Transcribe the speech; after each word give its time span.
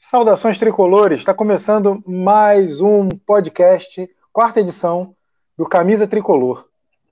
Saudações 0.00 0.56
tricolores, 0.56 1.18
está 1.18 1.34
começando 1.34 2.00
mais 2.06 2.80
um 2.80 3.08
podcast, 3.08 4.08
quarta 4.32 4.60
edição 4.60 5.12
do 5.56 5.68
Camisa 5.68 6.06
Tricolor, 6.06 6.66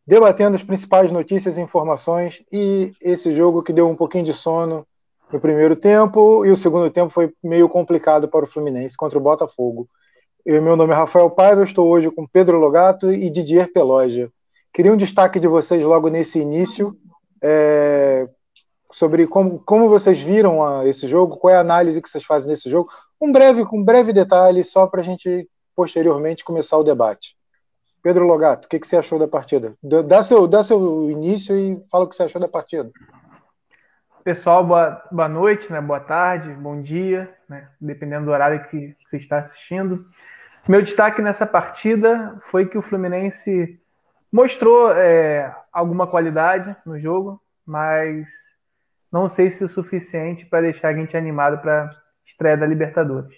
debatendo 0.06 0.54
as 0.54 0.62
principais 0.62 1.11
notícias 1.11 1.59
e 1.59 1.61
informações 1.61 2.45
e 2.53 2.93
esse 3.03 3.35
jogo 3.35 3.61
que 3.61 3.72
deu 3.72 3.91
um 3.91 3.96
pouquinho 3.96 4.25
de 4.25 4.33
sono 4.33 4.87
no 5.33 5.41
primeiro 5.41 5.75
tempo 5.75 6.46
e 6.46 6.51
o 6.53 6.57
segundo 6.57 6.88
tempo 6.88 7.11
foi 7.11 7.35
meio 7.43 7.68
complicado 7.68 8.29
para 8.29 8.45
o 8.45 8.48
Fluminense 8.48 8.96
contra 8.96 9.18
o 9.18 9.23
Botafogo. 9.23 9.89
Eu, 10.45 10.62
meu 10.62 10.77
nome 10.77 10.93
é 10.93 10.96
Rafael 10.96 11.29
Paiva, 11.29 11.64
estou 11.64 11.89
hoje 11.89 12.09
com 12.09 12.25
Pedro 12.25 12.57
Logato 12.57 13.11
e 13.11 13.29
Didier 13.29 13.73
Peloja. 13.73 14.30
Queria 14.73 14.93
um 14.93 14.96
destaque 14.96 15.41
de 15.41 15.48
vocês 15.48 15.82
logo 15.82 16.09
nesse 16.09 16.39
início, 16.39 16.93
é, 17.43 18.29
sobre 18.96 19.26
como, 19.26 19.58
como 19.58 19.90
vocês 19.90 20.18
viram 20.18 20.64
a, 20.64 20.86
esse 20.86 21.06
jogo, 21.06 21.36
qual 21.36 21.52
é 21.52 21.56
a 21.58 21.60
análise 21.60 22.00
que 22.00 22.08
vocês 22.08 22.24
fazem 22.24 22.48
desse 22.48 22.70
jogo. 22.70 22.90
Um 23.20 23.30
breve, 23.30 23.62
um 23.70 23.84
breve 23.84 24.10
detalhe, 24.10 24.64
só 24.64 24.87
para 24.87 25.02
a 25.02 25.04
gente 25.04 25.46
posteriormente 25.74 26.42
começar 26.42 26.78
o 26.78 26.82
debate. 26.82 27.37
Pedro 28.02 28.24
Logato, 28.24 28.64
o 28.64 28.70
que, 28.70 28.80
que 28.80 28.87
você 28.87 28.96
achou 28.96 29.18
da 29.18 29.28
partida? 29.28 29.74
Dá 29.82 30.23
seu, 30.23 30.48
dá 30.48 30.64
seu 30.64 31.10
início 31.10 31.54
e 31.54 31.78
fala 31.90 32.04
o 32.04 32.09
que 32.09 32.16
você 32.16 32.23
achou 32.23 32.40
da 32.40 32.48
partida. 32.48 32.90
Pessoal, 34.24 34.64
boa, 34.64 35.02
boa 35.12 35.28
noite, 35.28 35.70
né? 35.70 35.78
boa 35.78 36.01
tarde, 36.01 36.48
bom 36.54 36.80
dia, 36.80 37.30
né? 37.46 37.68
dependendo 37.78 38.24
do 38.24 38.30
horário 38.30 38.66
que 38.70 38.96
você 39.04 39.18
está 39.18 39.40
assistindo. 39.40 40.06
Meu 40.66 40.80
destaque 40.80 41.20
nessa 41.20 41.45
partida 41.45 42.40
foi 42.51 42.65
que 42.65 42.78
o 42.78 42.82
Fluminense 42.82 43.78
mostrou 44.32 44.90
é, 44.92 45.54
alguma 45.70 46.06
qualidade 46.06 46.74
no 46.87 46.98
jogo, 46.98 47.42
mas 47.66 48.55
não 49.10 49.28
sei 49.28 49.51
se 49.51 49.62
é 49.62 49.66
o 49.66 49.69
suficiente 49.69 50.46
para 50.46 50.62
deixar 50.62 50.88
a 50.88 50.95
gente 50.95 51.16
animado 51.16 51.59
para 51.59 51.84
a 51.84 51.91
estreia 52.24 52.56
da 52.56 52.66
Libertadores. 52.66 53.37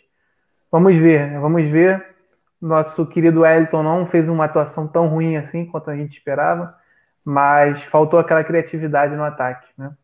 Vamos 0.70 0.96
ver, 0.96 1.30
né? 1.30 1.38
vamos 1.38 1.68
ver. 1.68 2.16
Nosso 2.61 3.06
querido 3.06 3.41
Wellington 3.42 3.83
não 3.83 4.06
fez 4.06 4.28
uma 4.28 4.46
atuação 4.46 4.86
tão 4.89 5.06
ruim 5.06 5.36
assim 5.36 5.64
quanto 5.64 5.91
a 5.91 5.96
gente 5.96 6.19
esperava, 6.19 6.77
mas 7.24 7.83
faltou 7.84 8.19
aquela 8.19 8.42
criatividade 8.42 9.14
no 9.14 9.22
ataque. 9.22 9.69
Né? 9.77 9.94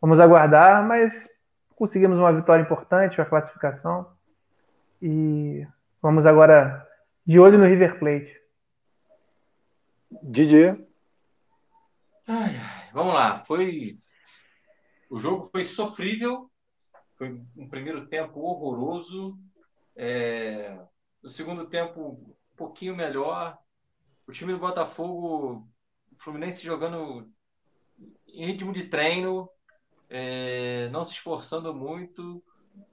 Vamos 0.00 0.20
aguardar, 0.20 0.86
mas 0.86 1.28
conseguimos 1.74 2.18
uma 2.18 2.32
vitória 2.32 2.62
importante, 2.62 3.20
a 3.20 3.24
classificação. 3.24 4.06
E 5.00 5.66
vamos 6.02 6.26
agora 6.26 6.86
de 7.24 7.38
olho 7.40 7.58
no 7.58 7.64
River 7.64 7.98
Plate. 7.98 8.36
Didier. 10.22 10.78
Ai, 12.28 12.60
vamos 12.92 13.14
lá. 13.14 13.44
Foi 13.46 13.98
o 15.16 15.18
jogo 15.18 15.44
foi 15.46 15.64
sofrível, 15.64 16.50
foi 17.16 17.42
um 17.56 17.66
primeiro 17.66 18.06
tempo 18.06 18.38
horroroso, 18.38 19.38
é, 19.96 20.78
o 21.22 21.28
segundo 21.30 21.66
tempo 21.70 22.22
um 22.22 22.34
pouquinho 22.54 22.94
melhor. 22.94 23.56
O 24.26 24.32
time 24.32 24.52
do 24.52 24.58
Botafogo, 24.58 25.66
o 26.12 26.16
Fluminense 26.22 26.62
jogando 26.62 27.32
em 28.28 28.44
ritmo 28.44 28.74
de 28.74 28.88
treino, 28.88 29.48
é, 30.10 30.90
não 30.90 31.02
se 31.02 31.12
esforçando 31.12 31.74
muito, 31.74 32.44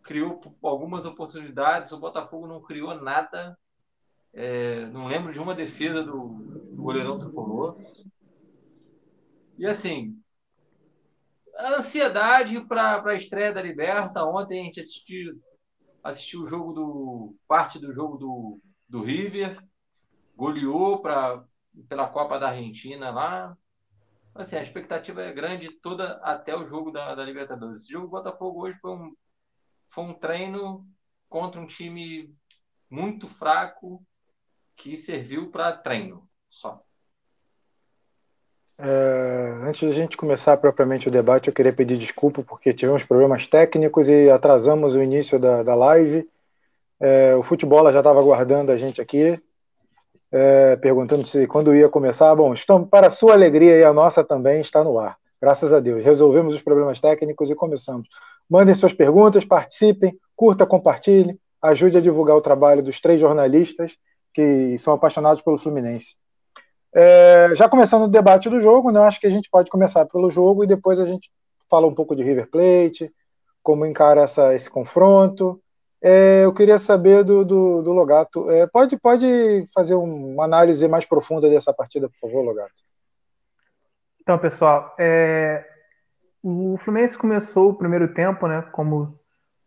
criou 0.01 0.39
algumas 0.63 1.05
oportunidades, 1.05 1.91
o 1.91 1.99
Botafogo 1.99 2.47
não 2.47 2.61
criou 2.61 2.95
nada. 2.95 3.59
É, 4.31 4.85
não 4.85 5.07
lembro 5.07 5.33
de 5.33 5.41
uma 5.41 5.53
defesa 5.53 6.01
do, 6.01 6.29
do 6.71 6.81
goleirão 6.81 7.19
tricolor. 7.19 7.77
E 9.57 9.65
assim, 9.67 10.22
a 11.63 11.77
ansiedade 11.77 12.59
para 12.67 13.01
a 13.01 13.15
estreia 13.15 13.53
da 13.53 13.61
Liberta. 13.61 14.25
Ontem 14.25 14.59
a 14.59 14.63
gente 14.65 14.81
assistiu, 14.81 15.41
assistiu 16.03 16.41
o 16.41 16.47
jogo 16.47 16.73
do. 16.73 17.35
parte 17.47 17.79
do 17.79 17.93
jogo 17.93 18.17
do, 18.17 18.59
do 18.87 19.01
River, 19.01 19.57
goleou 20.35 21.01
pra, 21.01 21.41
pela 21.87 22.09
Copa 22.09 22.37
da 22.37 22.49
Argentina 22.49 23.09
lá. 23.11 23.57
Assim, 24.35 24.57
a 24.57 24.61
expectativa 24.61 25.21
é 25.21 25.31
grande 25.31 25.71
toda 25.79 26.15
até 26.17 26.55
o 26.55 26.65
jogo 26.65 26.91
da, 26.91 27.15
da 27.15 27.23
Libertadores. 27.23 27.83
Esse 27.83 27.93
jogo 27.93 28.07
do 28.07 28.11
Botafogo 28.11 28.63
hoje 28.63 28.77
foi 28.79 28.91
um, 28.91 29.15
foi 29.89 30.03
um 30.03 30.13
treino 30.13 30.85
contra 31.29 31.61
um 31.61 31.67
time 31.67 32.35
muito 32.89 33.27
fraco 33.29 34.05
que 34.75 34.97
serviu 34.97 35.49
para 35.49 35.77
treino 35.77 36.27
só. 36.49 36.83
É, 38.77 39.53
antes 39.67 39.81
de 39.81 39.87
a 39.87 39.91
gente 39.91 40.17
começar 40.17 40.57
propriamente 40.57 41.07
o 41.07 41.11
debate, 41.11 41.47
eu 41.47 41.53
queria 41.53 41.71
pedir 41.71 41.97
desculpa 41.97 42.43
porque 42.43 42.73
tivemos 42.73 43.03
problemas 43.03 43.45
técnicos 43.45 44.09
e 44.09 44.29
atrasamos 44.29 44.95
o 44.95 45.01
início 45.01 45.39
da, 45.39 45.63
da 45.63 45.75
live. 45.75 46.27
É, 46.99 47.35
o 47.35 47.43
futebol 47.43 47.91
já 47.91 47.99
estava 47.99 48.19
aguardando 48.19 48.71
a 48.71 48.77
gente 48.77 49.01
aqui, 49.01 49.39
é, 50.31 50.75
perguntando 50.77 51.25
se 51.27 51.45
quando 51.47 51.75
ia 51.75 51.89
começar. 51.89 52.33
Bom, 52.35 52.53
estamos, 52.53 52.89
para 52.89 53.07
a 53.07 53.11
sua 53.11 53.33
alegria 53.33 53.77
e 53.77 53.83
a 53.83 53.93
nossa 53.93 54.23
também 54.23 54.61
está 54.61 54.83
no 54.83 54.97
ar. 54.97 55.17
Graças 55.41 55.73
a 55.73 55.79
Deus. 55.79 56.03
Resolvemos 56.03 56.53
os 56.53 56.61
problemas 56.61 56.99
técnicos 56.99 57.49
e 57.49 57.55
começamos. 57.55 58.07
Mandem 58.49 58.73
suas 58.73 58.93
perguntas, 58.93 59.45
participem, 59.45 60.17
curta, 60.35 60.65
compartilhe, 60.65 61.39
ajude 61.61 61.97
a 61.97 62.01
divulgar 62.01 62.35
o 62.35 62.41
trabalho 62.41 62.81
dos 62.81 62.99
três 62.99 63.19
jornalistas 63.19 63.97
que 64.33 64.77
são 64.79 64.93
apaixonados 64.93 65.41
pelo 65.43 65.57
Fluminense. 65.57 66.15
É, 66.95 67.55
já 67.55 67.67
começando 67.67 68.03
o 68.03 68.07
debate 68.07 68.49
do 68.49 68.59
jogo, 68.59 68.91
né, 68.91 68.99
acho 69.01 69.19
que 69.19 69.27
a 69.27 69.29
gente 69.29 69.49
pode 69.49 69.69
começar 69.69 70.05
pelo 70.05 70.29
jogo 70.29 70.63
e 70.63 70.67
depois 70.67 70.99
a 70.99 71.05
gente 71.05 71.31
fala 71.69 71.87
um 71.87 71.93
pouco 71.93 72.15
de 72.15 72.21
River 72.21 72.49
Plate, 72.49 73.11
como 73.63 73.85
encara 73.85 74.21
essa, 74.21 74.53
esse 74.53 74.69
confronto. 74.69 75.59
É, 76.01 76.43
eu 76.43 76.53
queria 76.53 76.77
saber 76.77 77.23
do, 77.23 77.43
do, 77.43 77.81
do 77.81 77.91
Logato. 77.93 78.49
É, 78.51 78.67
pode, 78.67 78.97
pode 78.97 79.63
fazer 79.73 79.95
uma 79.95 80.43
análise 80.43 80.87
mais 80.87 81.05
profunda 81.05 81.49
dessa 81.49 81.73
partida, 81.73 82.09
por 82.09 82.29
favor, 82.29 82.43
Logato? 82.43 82.73
Então, 84.21 84.37
pessoal, 84.37 84.93
é, 84.99 85.65
o 86.43 86.75
Fluminense 86.77 87.17
começou 87.17 87.69
o 87.69 87.73
primeiro 87.73 88.13
tempo, 88.13 88.47
né, 88.47 88.61
como 88.71 89.17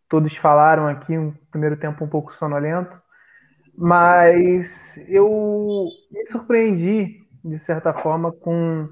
todos 0.09 0.37
falaram 0.37 0.87
aqui, 0.87 1.17
um 1.19 1.33
primeiro 1.51 1.77
tempo 1.77 2.05
um 2.05 2.09
pouco 2.09 2.35
sonolento. 2.35 2.97
Mas 3.77 4.99
eu 5.09 5.89
me 6.11 6.27
surpreendi, 6.27 7.23
de 7.45 7.59
certa 7.59 7.93
forma, 7.93 8.33
com 8.33 8.89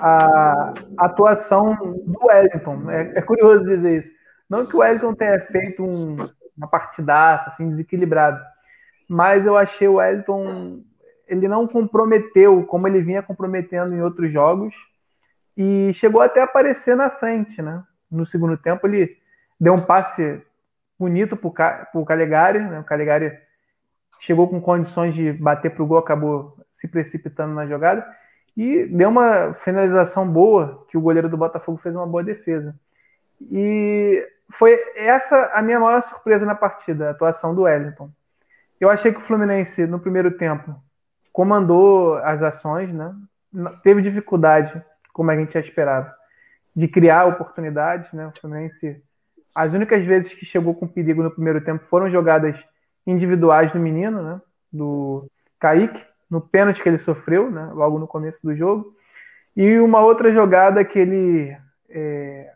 a 0.00 0.74
atuação 0.98 1.76
do 2.04 2.26
Wellington. 2.26 2.90
É, 2.90 3.18
é 3.18 3.22
curioso 3.22 3.68
dizer 3.68 3.98
isso. 3.98 4.12
Não 4.48 4.66
que 4.66 4.76
o 4.76 4.80
Wellington 4.80 5.14
tenha 5.14 5.40
feito 5.40 5.84
um, 5.84 6.16
uma 6.56 6.66
partidaça 6.68 7.48
assim, 7.48 7.68
desequilibrada, 7.68 8.44
mas 9.08 9.46
eu 9.46 9.56
achei 9.56 9.88
o 9.88 9.94
Wellington. 9.94 10.82
Ele 11.28 11.48
não 11.48 11.66
comprometeu 11.66 12.64
como 12.64 12.86
ele 12.86 13.00
vinha 13.00 13.22
comprometendo 13.22 13.94
em 13.94 14.02
outros 14.02 14.30
jogos 14.30 14.74
e 15.56 15.92
chegou 15.94 16.20
até 16.20 16.40
a 16.40 16.44
aparecer 16.44 16.96
na 16.96 17.08
frente, 17.08 17.62
né? 17.62 17.82
No 18.10 18.26
segundo 18.26 18.56
tempo, 18.56 18.86
ele 18.86 19.16
deu 19.58 19.74
um 19.74 19.80
passe 19.80 20.42
bonito 20.98 21.36
para 21.36 21.88
o 21.94 22.04
Calegari, 22.04 22.58
né? 22.58 22.80
O 22.80 22.84
Calegari 22.84 23.32
chegou 24.22 24.48
com 24.48 24.60
condições 24.60 25.16
de 25.16 25.32
bater 25.32 25.72
para 25.72 25.82
o 25.82 25.86
gol, 25.86 25.98
acabou 25.98 26.56
se 26.70 26.86
precipitando 26.86 27.54
na 27.54 27.66
jogada 27.66 28.06
e 28.56 28.86
deu 28.86 29.08
uma 29.08 29.52
finalização 29.54 30.28
boa, 30.28 30.86
que 30.88 30.96
o 30.96 31.00
goleiro 31.00 31.28
do 31.28 31.36
Botafogo 31.36 31.78
fez 31.78 31.96
uma 31.96 32.06
boa 32.06 32.22
defesa. 32.22 32.72
E 33.50 34.24
foi 34.48 34.78
essa 34.94 35.50
a 35.52 35.60
minha 35.60 35.80
maior 35.80 36.00
surpresa 36.04 36.46
na 36.46 36.54
partida, 36.54 37.08
a 37.08 37.10
atuação 37.10 37.52
do 37.52 37.62
Wellington. 37.62 38.10
Eu 38.80 38.90
achei 38.90 39.12
que 39.12 39.18
o 39.18 39.22
Fluminense, 39.22 39.88
no 39.88 39.98
primeiro 39.98 40.30
tempo, 40.30 40.72
comandou 41.32 42.14
as 42.18 42.44
ações, 42.44 42.94
né? 42.94 43.12
teve 43.82 44.02
dificuldade, 44.02 44.80
como 45.12 45.32
a 45.32 45.36
gente 45.36 45.54
já 45.54 45.60
esperava, 45.60 46.14
de 46.76 46.86
criar 46.86 47.26
oportunidades. 47.26 48.12
Né? 48.12 48.28
O 48.28 48.40
Fluminense, 48.40 49.02
as 49.52 49.72
únicas 49.72 50.04
vezes 50.04 50.32
que 50.32 50.44
chegou 50.44 50.76
com 50.76 50.86
perigo 50.86 51.24
no 51.24 51.30
primeiro 51.32 51.60
tempo 51.60 51.84
foram 51.86 52.08
jogadas 52.08 52.64
individuais 53.06 53.72
do 53.72 53.78
menino, 53.78 54.22
né? 54.22 54.40
Do 54.72 55.26
Kaique, 55.58 56.02
no 56.30 56.40
pênalti 56.40 56.82
que 56.82 56.88
ele 56.88 56.98
sofreu, 56.98 57.50
né? 57.50 57.70
Logo 57.74 57.98
no 57.98 58.06
começo 58.06 58.42
do 58.42 58.54
jogo. 58.54 58.94
E 59.56 59.78
uma 59.78 60.00
outra 60.00 60.32
jogada 60.32 60.84
que 60.84 60.98
ele, 60.98 61.56
é, 61.90 62.50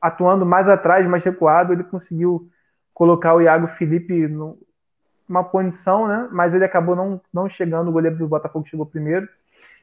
atuando 0.00 0.46
mais 0.46 0.68
atrás, 0.68 1.06
mais 1.06 1.24
recuado, 1.24 1.72
ele 1.72 1.82
conseguiu 1.82 2.48
colocar 2.94 3.34
o 3.34 3.40
Iago 3.40 3.66
Felipe 3.68 4.28
numa 4.28 5.44
posição, 5.44 6.06
né? 6.06 6.28
Mas 6.30 6.54
ele 6.54 6.64
acabou 6.64 6.94
não, 6.94 7.20
não 7.32 7.48
chegando, 7.48 7.88
o 7.88 7.92
goleiro 7.92 8.16
do 8.16 8.28
Botafogo 8.28 8.68
chegou 8.68 8.86
primeiro. 8.86 9.28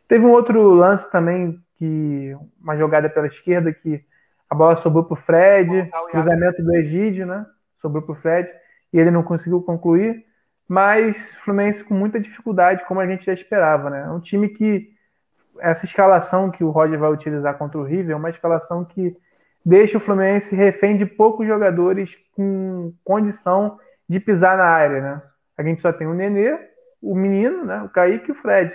Teve 0.07 0.25
um 0.25 0.31
outro 0.31 0.73
lance 0.73 1.09
também, 1.11 1.59
que 1.77 2.35
uma 2.61 2.77
jogada 2.77 3.09
pela 3.09 3.27
esquerda, 3.27 3.73
que 3.73 4.03
a 4.49 4.55
bola 4.55 4.75
sobrou 4.75 5.03
para 5.03 5.13
o 5.13 5.17
Fred, 5.17 5.91
cruzamento 6.11 6.63
do 6.63 6.75
Egídio, 6.75 7.25
né? 7.25 7.45
Sobrou 7.75 8.01
para 8.01 8.13
o 8.13 8.15
Fred 8.15 8.49
e 8.95 8.99
ele 8.99 9.11
não 9.11 9.21
conseguiu 9.21 9.61
concluir, 9.61 10.25
mas 10.65 11.35
Fluminense 11.43 11.83
com 11.83 11.93
muita 11.93 12.17
dificuldade, 12.17 12.85
como 12.85 13.01
a 13.01 13.05
gente 13.05 13.25
já 13.25 13.33
esperava, 13.33 13.89
né? 13.89 14.05
É 14.07 14.09
um 14.09 14.21
time 14.21 14.47
que 14.47 14.89
essa 15.59 15.83
escalação 15.83 16.49
que 16.49 16.63
o 16.63 16.69
Roger 16.69 16.97
vai 16.97 17.11
utilizar 17.11 17.57
contra 17.57 17.77
o 17.77 17.83
River 17.83 18.13
é 18.13 18.15
uma 18.15 18.29
escalação 18.29 18.85
que 18.85 19.13
deixa 19.65 19.97
o 19.97 19.99
Fluminense 19.99 20.55
refém 20.55 20.95
de 20.95 21.05
poucos 21.05 21.45
jogadores 21.45 22.17
com 22.37 22.93
condição 23.03 23.77
de 24.07 24.17
pisar 24.17 24.57
na 24.57 24.63
área, 24.63 25.01
né? 25.01 25.21
A 25.57 25.63
gente 25.63 25.81
só 25.81 25.91
tem 25.91 26.07
o 26.07 26.13
Nenê, 26.13 26.57
o 27.01 27.13
menino, 27.15 27.65
né? 27.65 27.81
O 27.81 27.89
Kaique 27.89 28.29
e 28.29 28.31
o 28.31 28.35
Fred. 28.35 28.73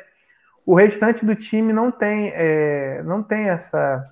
O 0.67 0.75
restante 0.75 1.25
do 1.25 1.35
time 1.35 1.73
não 1.73 1.91
tem, 1.91 2.31
é, 2.35 3.03
não 3.05 3.23
tem 3.23 3.49
essa, 3.49 4.07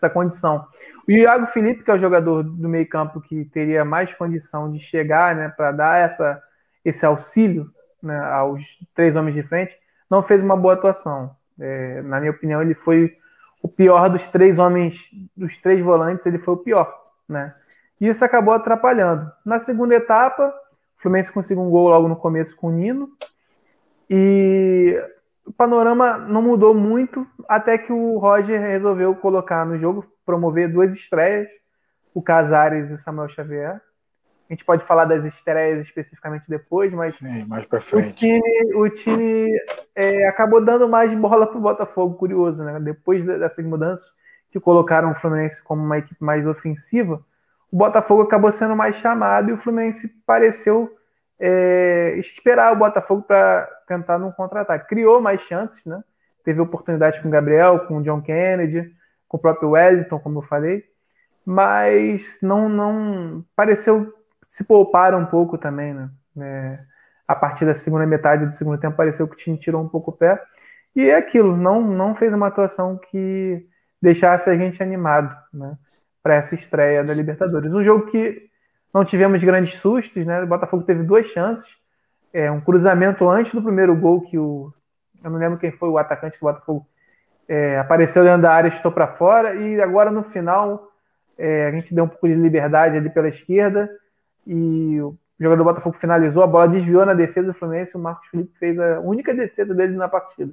essa 0.00 0.10
condição. 0.10 0.66
O 1.06 1.10
Iago 1.10 1.46
Felipe, 1.48 1.84
que 1.84 1.90
é 1.90 1.94
o 1.94 2.00
jogador 2.00 2.42
do 2.42 2.68
meio 2.68 2.88
campo 2.88 3.20
que 3.20 3.44
teria 3.46 3.84
mais 3.84 4.12
condição 4.14 4.70
de 4.72 4.80
chegar, 4.80 5.34
né, 5.34 5.48
para 5.48 5.72
dar 5.72 5.98
essa, 5.98 6.42
esse 6.84 7.04
auxílio 7.04 7.70
né, 8.02 8.18
aos 8.18 8.62
três 8.94 9.14
homens 9.16 9.34
de 9.34 9.42
frente, 9.42 9.76
não 10.10 10.22
fez 10.22 10.42
uma 10.42 10.56
boa 10.56 10.74
atuação. 10.74 11.34
É, 11.58 12.02
na 12.02 12.18
minha 12.18 12.32
opinião, 12.32 12.62
ele 12.62 12.74
foi 12.74 13.16
o 13.62 13.68
pior 13.68 14.08
dos 14.08 14.28
três 14.28 14.58
homens, 14.58 15.10
dos 15.36 15.56
três 15.58 15.84
volantes, 15.84 16.24
ele 16.24 16.38
foi 16.38 16.54
o 16.54 16.58
pior, 16.58 16.90
né? 17.28 17.54
E 18.00 18.08
isso 18.08 18.24
acabou 18.24 18.54
atrapalhando. 18.54 19.30
Na 19.44 19.60
segunda 19.60 19.94
etapa, 19.94 20.48
o 20.98 21.02
Fluminense 21.02 21.30
conseguiu 21.30 21.62
um 21.62 21.70
gol 21.70 21.90
logo 21.90 22.08
no 22.08 22.16
começo 22.16 22.56
com 22.56 22.68
o 22.68 22.72
Nino. 22.72 23.10
E 24.08 24.98
o 25.50 25.52
panorama 25.52 26.16
não 26.16 26.40
mudou 26.40 26.72
muito 26.72 27.26
até 27.48 27.76
que 27.76 27.92
o 27.92 28.18
Roger 28.18 28.60
resolveu 28.60 29.16
colocar 29.16 29.66
no 29.66 29.76
jogo, 29.76 30.06
promover 30.24 30.72
duas 30.72 30.94
estreias, 30.94 31.48
o 32.14 32.22
Casares 32.22 32.88
e 32.88 32.94
o 32.94 32.98
Samuel 33.00 33.28
Xavier. 33.28 33.80
A 34.48 34.52
gente 34.52 34.64
pode 34.64 34.84
falar 34.84 35.06
das 35.06 35.24
estreias 35.24 35.80
especificamente 35.80 36.48
depois, 36.48 36.92
mas 36.92 37.16
Sim, 37.16 37.44
mais 37.46 37.64
para 37.64 37.80
frente. 37.80 38.12
o 38.12 38.14
time, 38.14 38.74
o 38.76 38.88
time 38.88 39.60
é, 39.92 40.28
acabou 40.28 40.64
dando 40.64 40.88
mais 40.88 41.12
bola 41.14 41.48
para 41.48 41.58
o 41.58 41.60
Botafogo, 41.60 42.14
curioso, 42.14 42.62
né? 42.62 42.78
Depois 42.78 43.24
dessas 43.24 43.64
mudanças 43.64 44.06
que 44.52 44.60
colocaram 44.60 45.10
o 45.10 45.14
Fluminense 45.16 45.60
como 45.64 45.82
uma 45.82 45.98
equipe 45.98 46.22
mais 46.22 46.46
ofensiva, 46.46 47.20
o 47.72 47.76
Botafogo 47.76 48.22
acabou 48.22 48.52
sendo 48.52 48.76
mais 48.76 48.94
chamado 48.96 49.50
e 49.50 49.52
o 49.52 49.58
Fluminense 49.58 50.06
pareceu 50.24 50.96
é, 51.40 52.14
esperar 52.18 52.72
o 52.72 52.76
Botafogo 52.76 53.22
para 53.22 53.68
tentar 53.90 54.18
no 54.18 54.32
contra-ataque. 54.32 54.88
Criou 54.88 55.20
mais 55.20 55.42
chances, 55.42 55.84
né? 55.84 56.02
Teve 56.44 56.60
oportunidade 56.60 57.20
com 57.20 57.28
o 57.28 57.30
Gabriel, 57.30 57.80
com 57.80 57.98
o 57.98 58.02
John 58.02 58.22
Kennedy, 58.22 58.94
com 59.28 59.36
o 59.36 59.40
próprio 59.40 59.70
Wellington, 59.70 60.18
como 60.20 60.38
eu 60.38 60.42
falei, 60.42 60.84
mas 61.44 62.38
não, 62.40 62.68
não 62.68 63.44
pareceu 63.56 64.14
se 64.48 64.62
poupar 64.64 65.14
um 65.14 65.26
pouco 65.26 65.58
também, 65.58 65.92
né? 65.92 66.10
É, 66.38 66.78
a 67.26 67.34
partir 67.34 67.64
da 67.64 67.74
segunda 67.74 68.06
metade 68.06 68.46
do 68.46 68.52
segundo 68.52 68.78
tempo 68.78 68.96
pareceu 68.96 69.26
que 69.26 69.34
o 69.34 69.36
time 69.36 69.58
tirou 69.58 69.82
um 69.82 69.88
pouco 69.88 70.10
o 70.10 70.16
pé. 70.16 70.40
E 70.94 71.08
é 71.08 71.16
aquilo, 71.16 71.56
não, 71.56 71.80
não 71.80 72.14
fez 72.14 72.32
uma 72.32 72.46
atuação 72.46 72.96
que 72.96 73.66
deixasse 74.00 74.48
a 74.48 74.56
gente 74.56 74.82
animado 74.82 75.36
né, 75.52 75.76
para 76.22 76.34
essa 76.34 76.54
estreia 76.54 77.04
da 77.04 77.14
Libertadores. 77.14 77.72
Um 77.72 77.84
jogo 77.84 78.06
que 78.06 78.48
não 78.92 79.04
tivemos 79.04 79.42
grandes 79.42 79.74
sustos, 79.74 80.24
né? 80.26 80.42
O 80.42 80.46
Botafogo 80.46 80.82
teve 80.84 81.02
duas 81.02 81.26
chances. 81.26 81.79
É, 82.32 82.50
um 82.50 82.60
cruzamento 82.60 83.28
antes 83.28 83.52
do 83.52 83.62
primeiro 83.62 83.94
gol 83.94 84.20
que 84.22 84.38
o. 84.38 84.72
Eu 85.22 85.30
não 85.30 85.38
lembro 85.38 85.58
quem 85.58 85.72
foi 85.72 85.88
o 85.88 85.98
atacante 85.98 86.38
do 86.38 86.42
Botafogo. 86.42 86.86
É, 87.48 87.78
apareceu 87.78 88.22
dentro 88.22 88.42
da 88.42 88.52
área, 88.52 88.68
estou 88.68 88.92
para 88.92 89.08
fora. 89.08 89.54
E 89.54 89.80
agora 89.80 90.10
no 90.10 90.22
final, 90.22 90.90
é, 91.36 91.66
a 91.66 91.70
gente 91.70 91.94
deu 91.94 92.04
um 92.04 92.08
pouco 92.08 92.28
de 92.28 92.34
liberdade 92.34 92.96
ali 92.96 93.10
pela 93.10 93.28
esquerda 93.28 93.90
e 94.46 95.00
o 95.00 95.16
jogador 95.38 95.62
do 95.62 95.64
Botafogo 95.64 95.96
finalizou, 95.96 96.42
a 96.42 96.46
bola 96.46 96.68
desviou 96.68 97.06
na 97.06 97.14
defesa 97.14 97.48
do 97.48 97.54
Fluminense, 97.54 97.96
o 97.96 97.98
Marcos 97.98 98.28
Felipe 98.28 98.52
fez 98.58 98.78
a 98.78 99.00
única 99.00 99.34
defesa 99.34 99.74
dele 99.74 99.96
na 99.96 100.08
partida. 100.08 100.52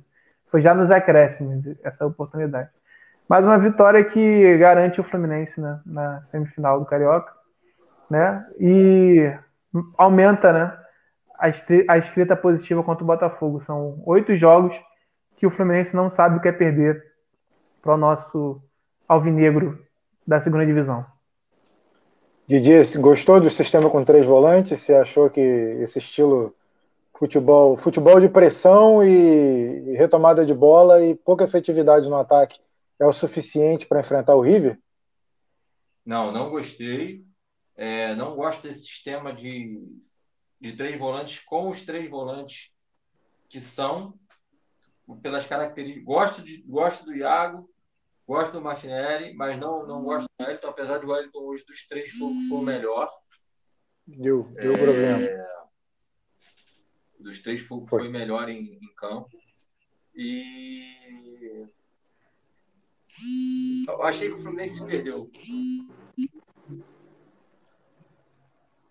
Foi 0.50 0.62
já 0.62 0.74
nos 0.74 0.90
acréscimos 0.90 1.68
essa 1.84 2.06
oportunidade. 2.06 2.70
Mais 3.28 3.46
uma 3.46 3.58
vitória 3.58 4.02
que 4.06 4.58
garante 4.58 5.02
o 5.02 5.04
Fluminense 5.04 5.60
né, 5.60 5.82
na 5.86 6.22
semifinal 6.24 6.80
do 6.80 6.86
Carioca, 6.86 7.34
né? 8.10 8.48
E 8.58 9.30
aumenta, 9.98 10.54
né, 10.54 10.78
a 11.40 11.98
escrita 11.98 12.36
positiva 12.36 12.84
contra 12.84 13.04
o 13.04 13.08
Botafogo. 13.08 13.60
São 13.60 14.02
oito 14.06 14.36
jogos 14.36 14.76
que 15.36 15.46
o 15.46 15.52
Fluminense 15.52 15.96
não 15.96 16.10
sabe 16.10 16.38
o 16.38 16.42
que 16.42 16.48
é 16.48 16.52
perder 16.52 17.04
para 17.82 17.94
o 17.94 17.98
nosso 17.98 18.62
alvinegro 19.08 19.80
da 20.26 20.40
segunda 20.40 20.66
divisão. 20.66 21.06
Didi, 22.48 22.98
gostou 22.98 23.40
do 23.40 23.50
sistema 23.50 23.90
com 23.90 24.04
três 24.04 24.26
volantes? 24.26 24.80
Você 24.80 24.94
achou 24.94 25.30
que 25.30 25.42
esse 25.42 26.00
estilo 26.00 26.56
futebol, 27.18 27.76
futebol 27.76 28.20
de 28.20 28.30
pressão 28.30 29.04
e, 29.04 29.96
retomada 29.96 30.46
de 30.46 30.54
bola 30.54 31.04
e 31.04 31.16
pouca 31.16 31.44
efetividade 31.44 32.08
no 32.08 32.16
ataque 32.16 32.60
é 33.00 33.06
o 33.06 33.14
suficiente 33.14 33.86
para 33.86 34.00
enfrentar 34.00 34.36
o 34.36 34.42
River? 34.42 34.80
Não, 36.06 36.32
não 36.32 36.50
gostei. 36.50 37.26
É, 37.76 38.16
não 38.16 38.36
gosto 38.36 38.64
desse 38.64 38.82
sistema 38.82 39.34
de, 39.34 39.80
de 40.60 40.76
três 40.76 40.98
volantes 40.98 41.40
com 41.40 41.70
os 41.70 41.82
três 41.82 42.10
volantes 42.10 42.72
que 43.50 43.60
são 43.60 44.18
pelas 45.22 45.46
características. 45.46 46.04
Gosto, 46.04 46.42
de, 46.44 46.62
gosto 46.64 47.06
do 47.06 47.16
Iago, 47.16 47.70
Gosto 48.28 48.52
do 48.52 48.62
Martinelli, 48.62 49.34
mas 49.34 49.58
não, 49.58 49.88
não 49.88 50.04
gosto 50.04 50.28
do 50.28 50.46
Wellington, 50.46 50.68
apesar 50.68 50.98
do 50.98 51.08
Wellington 51.08 51.40
hoje 51.40 51.66
dos 51.66 51.88
três 51.88 52.10
foi, 52.12 52.34
foi 52.50 52.58
o 52.58 52.62
melhor. 52.62 53.10
Deu, 54.06 54.44
deu 54.60 54.74
é, 54.74 54.78
problema. 54.78 55.48
Dos 57.18 57.42
três 57.42 57.62
foi, 57.62 57.88
foi 57.88 58.10
melhor 58.10 58.50
em, 58.50 58.74
em 58.74 58.94
campo. 58.98 59.30
E 60.14 61.66
eu 63.88 64.04
achei 64.04 64.28
que 64.28 64.34
o 64.36 64.42
Fluminense 64.42 64.86
perdeu. 64.86 65.32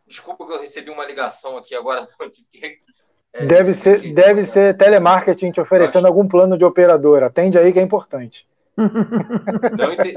Desculpa 0.07 0.47
que 0.47 0.53
eu 0.53 0.61
recebi 0.61 0.91
uma 0.91 1.05
ligação 1.05 1.57
aqui 1.57 1.75
agora. 1.75 2.07
É, 3.33 3.45
deve 3.45 3.75
ser, 3.75 4.15
deve 4.15 4.45
ser 4.45 4.75
telemarketing 4.79 5.51
te 5.51 5.61
oferecendo 5.61 6.07
algum 6.07 6.27
plano 6.27 6.57
de 6.57 6.65
operador. 6.65 7.23
Atende 7.23 7.59
aí 7.59 7.71
que 7.71 7.79
é 7.79 7.83
importante. 7.83 8.49
Não 8.77 9.93
entendi. 9.93 10.15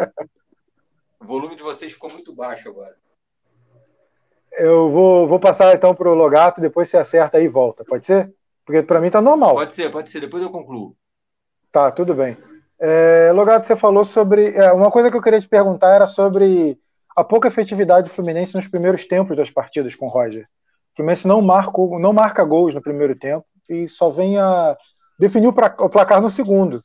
O 1.19 1.25
volume 1.25 1.57
de 1.57 1.61
vocês 1.61 1.91
ficou 1.91 2.09
muito 2.09 2.33
baixo 2.33 2.69
agora. 2.69 2.95
Eu 4.53 4.89
vou, 4.89 5.27
vou 5.27 5.39
passar 5.39 5.75
então 5.75 5.93
para 5.93 6.09
o 6.09 6.15
Logato, 6.15 6.61
depois 6.61 6.87
você 6.87 6.97
acerta 6.97 7.37
aí 7.37 7.43
e 7.43 7.49
volta, 7.49 7.83
pode 7.83 8.05
ser? 8.05 8.33
Porque 8.65 8.81
para 8.83 9.01
mim 9.01 9.09
tá 9.09 9.21
normal. 9.21 9.53
Pode 9.53 9.73
ser, 9.73 9.91
pode 9.91 10.09
ser, 10.09 10.21
depois 10.21 10.41
eu 10.41 10.49
concluo. 10.49 10.95
Tá, 11.71 11.91
tudo 11.91 12.15
bem. 12.15 12.37
É, 12.79 13.31
Logato, 13.33 13.67
você 13.67 13.75
falou 13.75 14.05
sobre. 14.05 14.55
É, 14.55 14.71
uma 14.71 14.89
coisa 14.89 15.11
que 15.11 15.17
eu 15.17 15.21
queria 15.21 15.41
te 15.41 15.47
perguntar 15.47 15.93
era 15.93 16.07
sobre 16.07 16.79
a 17.19 17.23
pouca 17.23 17.49
efetividade 17.49 18.09
do 18.09 18.13
Fluminense 18.13 18.55
nos 18.55 18.67
primeiros 18.67 19.05
tempos 19.05 19.35
das 19.35 19.49
partidas 19.49 19.93
com 19.93 20.05
o 20.05 20.09
Roger. 20.09 20.43
O 20.93 20.95
Fluminense 20.95 21.27
não 21.27 21.41
marca, 21.41 21.71
não 21.99 22.13
marca 22.13 22.45
gols 22.45 22.73
no 22.73 22.81
primeiro 22.81 23.13
tempo 23.13 23.45
e 23.67 23.89
só 23.89 24.09
vem 24.09 24.37
a 24.37 24.77
definir 25.19 25.47
o 25.47 25.53
placar 25.53 26.21
no 26.21 26.31
segundo. 26.31 26.81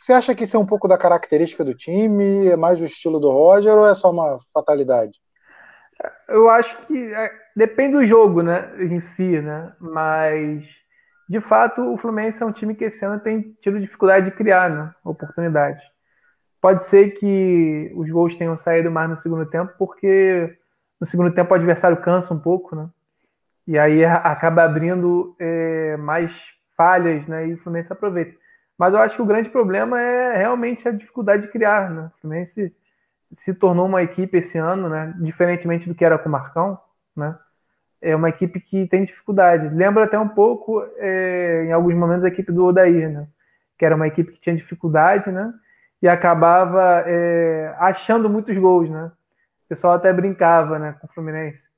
Você 0.00 0.12
acha 0.12 0.34
que 0.34 0.42
isso 0.42 0.56
é 0.56 0.60
um 0.60 0.66
pouco 0.66 0.88
da 0.88 0.98
característica 0.98 1.64
do 1.64 1.74
time? 1.74 2.48
É 2.48 2.56
mais 2.56 2.80
o 2.80 2.84
estilo 2.84 3.20
do 3.20 3.30
Roger 3.30 3.74
ou 3.74 3.88
é 3.88 3.94
só 3.94 4.10
uma 4.10 4.38
fatalidade? 4.52 5.12
Eu 6.28 6.50
acho 6.50 6.76
que 6.86 7.14
é, 7.14 7.30
depende 7.54 7.94
do 7.94 8.04
jogo, 8.04 8.42
né, 8.42 8.70
em 8.80 8.98
si, 8.98 9.40
né? 9.40 9.72
Mas 9.80 10.64
de 11.28 11.40
fato 11.40 11.80
o 11.92 11.96
Fluminense 11.96 12.42
é 12.42 12.46
um 12.46 12.52
time 12.52 12.74
que 12.74 12.84
esse 12.84 13.04
ano 13.04 13.20
tem 13.20 13.56
tido 13.60 13.80
dificuldade 13.80 14.26
de 14.26 14.36
criar, 14.36 14.68
né, 14.68 14.90
oportunidades. 15.04 15.82
Pode 16.60 16.84
ser 16.84 17.10
que 17.10 17.92
os 17.94 18.10
gols 18.10 18.36
tenham 18.36 18.56
saído 18.56 18.90
mais 18.90 19.08
no 19.08 19.16
segundo 19.16 19.46
tempo, 19.46 19.72
porque 19.78 20.56
no 21.00 21.06
segundo 21.06 21.32
tempo 21.32 21.52
o 21.52 21.56
adversário 21.56 21.96
cansa 21.98 22.32
um 22.34 22.38
pouco, 22.38 22.74
né? 22.74 22.88
E 23.66 23.78
aí 23.78 24.04
acaba 24.04 24.62
abrindo 24.62 25.34
é, 25.38 25.96
mais 25.96 26.54
falhas, 26.76 27.26
né? 27.26 27.48
E 27.48 27.54
o 27.54 27.58
Fluminense 27.58 27.92
aproveita. 27.92 28.36
Mas 28.78 28.94
eu 28.94 29.00
acho 29.00 29.16
que 29.16 29.22
o 29.22 29.26
grande 29.26 29.48
problema 29.48 30.00
é 30.00 30.36
realmente 30.36 30.86
a 30.88 30.92
dificuldade 30.92 31.42
de 31.42 31.48
criar, 31.48 31.90
né? 31.90 32.10
O 32.16 32.20
Fluminense 32.20 32.74
se 33.32 33.54
tornou 33.54 33.86
uma 33.86 34.02
equipe 34.02 34.38
esse 34.38 34.58
ano, 34.58 34.88
né? 34.88 35.14
Diferentemente 35.18 35.88
do 35.88 35.94
que 35.94 36.04
era 36.04 36.18
com 36.18 36.28
o 36.28 36.32
Marcão, 36.32 36.78
né? 37.14 37.36
É 38.00 38.14
uma 38.14 38.28
equipe 38.28 38.60
que 38.60 38.86
tem 38.86 39.04
dificuldade. 39.04 39.68
Lembra 39.74 40.04
até 40.04 40.18
um 40.18 40.28
pouco, 40.28 40.84
é, 40.98 41.64
em 41.66 41.72
alguns 41.72 41.94
momentos, 41.94 42.24
a 42.24 42.28
equipe 42.28 42.52
do 42.52 42.66
Odair, 42.66 43.10
né? 43.10 43.26
Que 43.78 43.84
era 43.84 43.96
uma 43.96 44.06
equipe 44.06 44.32
que 44.32 44.40
tinha 44.40 44.54
dificuldade, 44.54 45.30
né? 45.32 45.52
E 46.06 46.08
acabava 46.08 47.02
é, 47.04 47.74
achando 47.80 48.30
muitos 48.30 48.56
gols, 48.56 48.88
né? 48.88 49.10
O 49.64 49.68
pessoal 49.68 49.94
até 49.94 50.12
brincava, 50.12 50.78
né? 50.78 50.94
Com 51.00 51.08
o 51.08 51.10
Fluminense, 51.10 51.68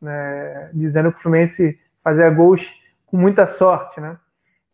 né? 0.00 0.70
Dizendo 0.72 1.12
que 1.12 1.18
o 1.18 1.20
Fluminense 1.20 1.78
fazia 2.02 2.30
gols 2.30 2.66
com 3.04 3.18
muita 3.18 3.44
sorte, 3.44 4.00
né? 4.00 4.16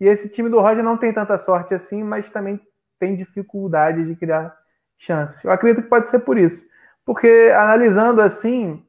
E 0.00 0.06
esse 0.06 0.28
time 0.28 0.48
do 0.48 0.60
Roger 0.60 0.84
não 0.84 0.96
tem 0.96 1.12
tanta 1.12 1.36
sorte 1.38 1.74
assim, 1.74 2.04
mas 2.04 2.30
também 2.30 2.60
tem 3.00 3.16
dificuldade 3.16 4.06
de 4.06 4.14
criar 4.14 4.56
chances. 4.96 5.42
Eu 5.42 5.50
acredito 5.50 5.82
que 5.82 5.88
pode 5.88 6.06
ser 6.06 6.20
por 6.20 6.38
isso. 6.38 6.64
Porque 7.04 7.52
analisando 7.52 8.22
assim, 8.22 8.80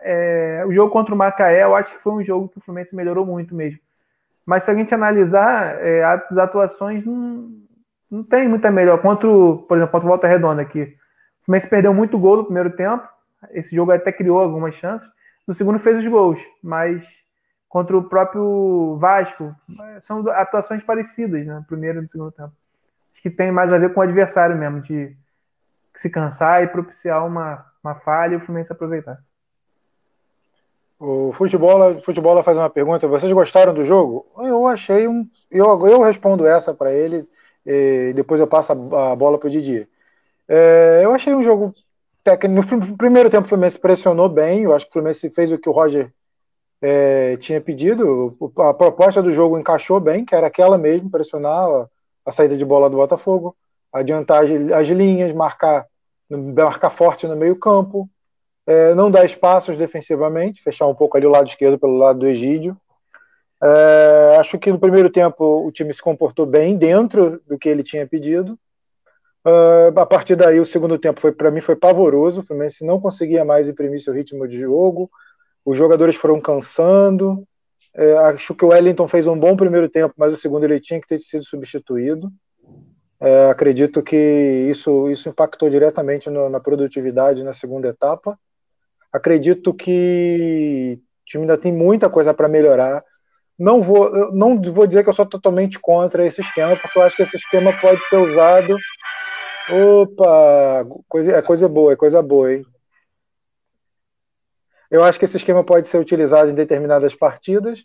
é, 0.00 0.64
o 0.66 0.72
jogo 0.72 0.90
contra 0.90 1.14
o 1.14 1.16
Macaé, 1.16 1.62
eu 1.62 1.76
acho 1.76 1.92
que 1.92 2.02
foi 2.02 2.12
um 2.14 2.24
jogo 2.24 2.48
que 2.48 2.58
o 2.58 2.60
Fluminense 2.60 2.96
melhorou 2.96 3.24
muito 3.24 3.54
mesmo. 3.54 3.78
Mas 4.44 4.64
se 4.64 4.70
a 4.72 4.74
gente 4.74 4.92
analisar, 4.92 5.76
é, 5.80 6.02
as 6.02 6.36
atuações 6.36 7.06
não, 7.06 7.59
não 8.10 8.24
tem 8.24 8.48
muita 8.48 8.70
melhor. 8.70 9.00
Contra, 9.00 9.28
o, 9.28 9.58
por 9.58 9.76
exemplo, 9.76 9.92
contra 9.92 10.06
o 10.06 10.10
Volta 10.10 10.26
Redonda 10.26 10.60
aqui. 10.60 10.82
O 10.82 11.44
Fluminense 11.44 11.68
perdeu 11.68 11.94
muito 11.94 12.18
gol 12.18 12.38
no 12.38 12.44
primeiro 12.44 12.70
tempo. 12.70 13.08
Esse 13.50 13.74
jogo 13.74 13.92
até 13.92 14.10
criou 14.10 14.40
algumas 14.40 14.74
chances. 14.74 15.08
No 15.46 15.54
segundo 15.54 15.78
fez 15.78 15.98
os 15.98 16.06
gols, 16.06 16.38
mas 16.62 17.06
contra 17.68 17.96
o 17.96 18.02
próprio 18.02 18.96
Vasco 18.98 19.54
são 20.02 20.28
atuações 20.30 20.82
parecidas, 20.82 21.46
né? 21.46 21.64
Primeiro 21.66 21.98
e 21.98 22.02
no 22.02 22.08
segundo 22.08 22.32
tempo. 22.32 22.52
Acho 23.12 23.22
que 23.22 23.30
tem 23.30 23.50
mais 23.50 23.72
a 23.72 23.78
ver 23.78 23.92
com 23.94 24.00
o 24.00 24.02
adversário 24.02 24.56
mesmo, 24.56 24.80
de 24.80 25.16
se 25.94 26.10
cansar 26.10 26.62
e 26.62 26.68
propiciar 26.68 27.24
uma, 27.26 27.64
uma 27.82 27.94
falha 27.94 28.34
e 28.34 28.36
o 28.36 28.40
Fluminense 28.40 28.72
aproveitar. 28.72 29.18
O 30.98 31.32
futebol, 31.32 31.98
futebol 32.02 32.42
faz 32.42 32.58
uma 32.58 32.68
pergunta. 32.68 33.08
Vocês 33.08 33.32
gostaram 33.32 33.72
do 33.72 33.84
jogo? 33.84 34.26
Eu 34.38 34.66
achei 34.66 35.08
um. 35.08 35.26
Eu, 35.50 35.66
eu 35.88 36.02
respondo 36.02 36.46
essa 36.46 36.74
para 36.74 36.92
ele 36.92 37.26
e 37.66 38.12
depois 38.14 38.40
eu 38.40 38.46
passo 38.46 38.72
a, 38.72 39.16
bola 39.16 39.38
para 39.38 39.46
o 39.46 39.50
Didi. 39.50 39.88
É, 40.48 41.00
eu 41.02 41.12
achei 41.12 41.34
um 41.34 41.42
jogo 41.42 41.74
técnico. 42.24 42.76
No 42.76 42.96
primeiro 42.96 43.30
tempo 43.30 43.46
o 43.46 43.48
Fluminense 43.48 43.78
pressionou 43.78 44.28
bem. 44.28 44.62
Eu 44.62 44.74
acho 44.74 44.86
que 44.86 44.90
o 44.90 44.92
Fluminense 44.94 45.30
fez 45.30 45.52
o 45.52 45.58
que 45.58 45.68
o 45.68 45.72
Roger 45.72 46.12
é, 46.82 47.36
tinha 47.36 47.60
pedido. 47.60 48.36
A 48.58 48.74
proposta 48.74 49.22
do 49.22 49.32
jogo 49.32 49.58
encaixou 49.58 50.00
bem, 50.00 50.24
que 50.24 50.34
era 50.34 50.46
aquela 50.46 50.78
mesmo, 50.78 51.10
pressionar 51.10 51.88
a, 52.24 52.32
saída 52.32 52.56
de 52.56 52.64
bola 52.64 52.88
do 52.88 52.96
Botafogo, 52.96 53.56
adiantar 53.92 54.44
as, 54.44 54.50
as 54.72 54.88
linhas, 54.88 55.32
marcar, 55.32 55.86
marcar 56.28 56.90
forte 56.90 57.26
no 57.26 57.36
meio 57.36 57.56
campo 57.56 58.08
é, 58.70 58.94
não 58.94 59.10
dar 59.10 59.24
espaços 59.24 59.76
defensivamente, 59.76 60.62
fechar 60.62 60.86
um 60.86 60.94
pouco 60.94 61.16
ali 61.16 61.26
o 61.26 61.30
lado 61.30 61.48
esquerdo 61.48 61.76
pelo 61.76 61.96
lado 61.96 62.20
do 62.20 62.28
Egídio. 62.28 62.76
É, 63.62 64.36
acho 64.38 64.58
que 64.58 64.70
no 64.70 64.78
primeiro 64.78 65.10
tempo 65.10 65.66
o 65.66 65.70
time 65.70 65.92
se 65.92 66.00
comportou 66.00 66.46
bem 66.46 66.76
dentro 66.76 67.42
do 67.46 67.58
que 67.58 67.68
ele 67.68 67.82
tinha 67.82 68.06
pedido. 68.06 68.58
Uh, 69.46 69.98
a 69.98 70.04
partir 70.04 70.36
daí, 70.36 70.60
o 70.60 70.66
segundo 70.66 70.98
tempo 70.98 71.20
foi 71.20 71.32
para 71.32 71.50
mim 71.50 71.60
foi 71.60 71.76
pavoroso. 71.76 72.40
O 72.40 72.44
Fluminense 72.44 72.84
não 72.84 73.00
conseguia 73.00 73.44
mais 73.44 73.68
imprimir 73.68 74.00
seu 74.00 74.12
ritmo 74.12 74.46
de 74.46 74.58
jogo. 74.58 75.10
Os 75.64 75.76
jogadores 75.76 76.16
foram 76.16 76.40
cansando. 76.40 77.46
É, 77.94 78.16
acho 78.18 78.54
que 78.54 78.64
o 78.64 78.68
Wellington 78.68 79.08
fez 79.08 79.26
um 79.26 79.38
bom 79.38 79.56
primeiro 79.56 79.88
tempo, 79.88 80.14
mas 80.16 80.32
o 80.32 80.36
segundo 80.36 80.64
ele 80.64 80.78
tinha 80.78 81.00
que 81.00 81.06
ter 81.06 81.18
sido 81.18 81.44
substituído. 81.44 82.30
É, 83.20 83.50
acredito 83.50 84.02
que 84.02 84.16
isso, 84.70 85.10
isso 85.10 85.28
impactou 85.28 85.68
diretamente 85.68 86.30
no, 86.30 86.48
na 86.48 86.60
produtividade 86.60 87.44
na 87.44 87.52
segunda 87.52 87.88
etapa. 87.88 88.38
Acredito 89.12 89.74
que 89.74 90.98
o 91.00 91.24
time 91.26 91.42
ainda 91.42 91.58
tem 91.58 91.72
muita 91.72 92.08
coisa 92.08 92.32
para 92.32 92.48
melhorar. 92.48 93.04
Não 93.60 93.82
vou, 93.82 94.32
não 94.32 94.58
vou 94.58 94.86
dizer 94.86 95.04
que 95.04 95.10
eu 95.10 95.12
sou 95.12 95.26
totalmente 95.26 95.78
contra 95.78 96.24
esse 96.24 96.40
esquema, 96.40 96.78
porque 96.78 96.98
eu 96.98 97.02
acho 97.02 97.14
que 97.14 97.22
esse 97.22 97.36
esquema 97.36 97.78
pode 97.78 98.02
ser 98.06 98.16
usado. 98.16 98.74
Opa, 99.68 100.86
coisa, 101.06 101.36
é 101.36 101.42
coisa 101.42 101.68
boa, 101.68 101.92
é 101.92 101.96
coisa 101.96 102.22
boa, 102.22 102.54
hein? 102.54 102.64
Eu 104.90 105.04
acho 105.04 105.18
que 105.18 105.26
esse 105.26 105.36
esquema 105.36 105.62
pode 105.62 105.88
ser 105.88 105.98
utilizado 105.98 106.50
em 106.50 106.54
determinadas 106.54 107.14
partidas, 107.14 107.84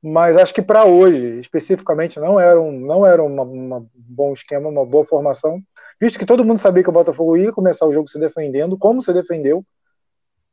mas 0.00 0.36
acho 0.36 0.54
que 0.54 0.62
para 0.62 0.84
hoje, 0.84 1.40
especificamente, 1.40 2.20
não 2.20 2.38
era 2.38 2.60
um, 2.60 2.78
não 2.78 3.04
era 3.04 3.20
uma, 3.20 3.44
bom 3.92 4.32
esquema, 4.32 4.68
uma 4.68 4.86
boa 4.86 5.04
formação, 5.04 5.60
visto 6.00 6.16
que 6.16 6.24
todo 6.26 6.44
mundo 6.44 6.58
sabia 6.58 6.84
que 6.84 6.90
o 6.90 6.92
Botafogo 6.92 7.36
ia 7.36 7.52
começar 7.52 7.86
o 7.86 7.92
jogo 7.92 8.08
se 8.08 8.20
defendendo, 8.20 8.78
como 8.78 9.02
se 9.02 9.12
defendeu, 9.12 9.64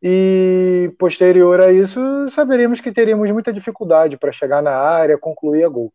e 0.01 0.93
posterior 0.99 1.61
a 1.61 1.71
isso, 1.71 1.99
saberíamos 2.29 2.81
que 2.81 2.91
teríamos 2.91 3.31
muita 3.31 3.51
dificuldade 3.51 4.17
para 4.17 4.31
chegar 4.31 4.61
na 4.61 4.71
área, 4.71 5.17
concluir 5.17 5.63
a 5.63 5.69
gol. 5.69 5.93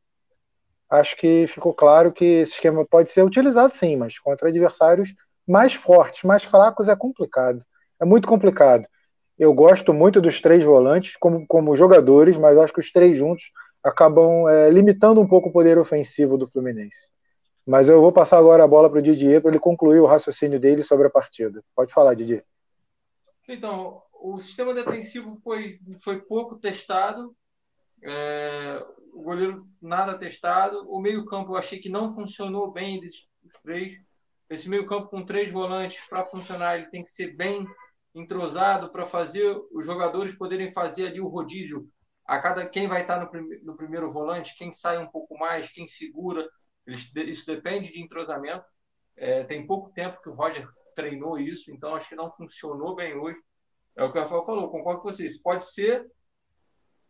Acho 0.89 1.17
que 1.17 1.47
ficou 1.47 1.73
claro 1.73 2.11
que 2.11 2.25
esse 2.25 2.55
esquema 2.55 2.85
pode 2.85 3.11
ser 3.11 3.23
utilizado 3.23 3.73
sim, 3.73 3.97
mas 3.97 4.19
contra 4.19 4.49
adversários 4.49 5.15
mais 5.47 5.73
fortes, 5.73 6.25
mais 6.25 6.43
fracos 6.43 6.89
é 6.89 6.97
complicado. 6.97 7.65
É 8.01 8.05
muito 8.05 8.27
complicado. 8.27 8.87
Eu 9.39 9.55
gosto 9.55 9.95
muito 9.95 10.21
dos 10.21 10.41
três 10.41 10.65
volantes 10.65 11.17
como, 11.17 11.47
como 11.47 11.77
jogadores, 11.77 12.37
mas 12.37 12.59
acho 12.59 12.73
que 12.73 12.81
os 12.81 12.91
três 12.93 13.17
juntos 13.17 13.53
acabam 13.83 14.49
é, 14.49 14.69
limitando 14.71 15.21
um 15.21 15.29
pouco 15.29 15.49
o 15.49 15.53
poder 15.53 15.79
ofensivo 15.79 16.37
do 16.37 16.49
Fluminense. 16.49 17.11
Mas 17.67 17.89
eu 17.89 18.01
vou 18.01 18.13
passar 18.13 18.39
agora 18.39 18.65
a 18.65 18.69
bola 18.69 18.91
para 18.91 18.99
o 18.99 19.03
Didier 19.03 19.41
para 19.41 19.51
ele 19.51 19.61
concluir 19.61 20.01
o 20.01 20.07
raciocínio 20.07 20.59
dele 20.59 20.83
sobre 20.83 21.07
a 21.07 21.11
partida. 21.11 21.63
Pode 21.75 21.93
falar, 21.93 22.15
Didier. 22.15 22.45
Então, 23.53 24.01
o 24.13 24.39
sistema 24.39 24.73
defensivo 24.73 25.41
foi, 25.43 25.81
foi 26.05 26.21
pouco 26.21 26.57
testado, 26.57 27.35
é, 28.01 28.81
o 29.13 29.23
goleiro 29.23 29.67
nada 29.83 30.17
testado, 30.17 30.89
o 30.89 31.01
meio-campo 31.01 31.51
eu 31.51 31.57
achei 31.57 31.81
que 31.81 31.89
não 31.89 32.15
funcionou 32.15 32.71
bem 32.71 33.01
três. 33.65 33.99
Esse 34.49 34.69
meio-campo 34.69 35.09
com 35.09 35.27
três 35.27 35.53
volantes, 35.53 36.01
para 36.09 36.27
funcionar, 36.27 36.77
ele 36.77 36.91
tem 36.91 37.03
que 37.03 37.11
ser 37.11 37.37
bem 37.37 37.67
entrosado 38.15 38.89
para 38.91 39.05
fazer 39.05 39.61
os 39.73 39.85
jogadores 39.85 40.37
poderem 40.37 40.73
fazer 40.73 41.09
ali 41.09 41.21
o 41.21 41.29
rodízio 41.29 41.89
a 42.25 42.41
cada 42.41 42.65
quem 42.65 42.87
vai 42.87 43.01
estar 43.01 43.19
no, 43.21 43.29
prim, 43.29 43.49
no 43.65 43.77
primeiro 43.77 44.13
volante, 44.13 44.57
quem 44.57 44.73
sai 44.73 44.99
um 44.99 45.09
pouco 45.09 45.37
mais, 45.37 45.69
quem 45.71 45.89
segura. 45.89 46.49
Isso 46.87 47.47
depende 47.47 47.91
de 47.93 48.01
entrosamento. 48.01 48.65
É, 49.17 49.43
tem 49.43 49.67
pouco 49.67 49.91
tempo 49.91 50.23
que 50.23 50.29
o 50.29 50.35
Roger 50.35 50.69
treinou 50.95 51.39
isso, 51.39 51.71
então 51.71 51.95
acho 51.95 52.09
que 52.09 52.15
não 52.15 52.31
funcionou 52.33 52.95
bem 52.95 53.15
hoje. 53.15 53.39
É 53.97 54.05
o 54.05 54.13
que 54.13 54.19
o 54.19 54.23
Rafael 54.23 54.45
falou, 54.45 54.71
concordo 54.71 55.03
com 55.03 55.11
vocês. 55.11 55.41
Pode 55.41 55.65
ser 55.73 56.11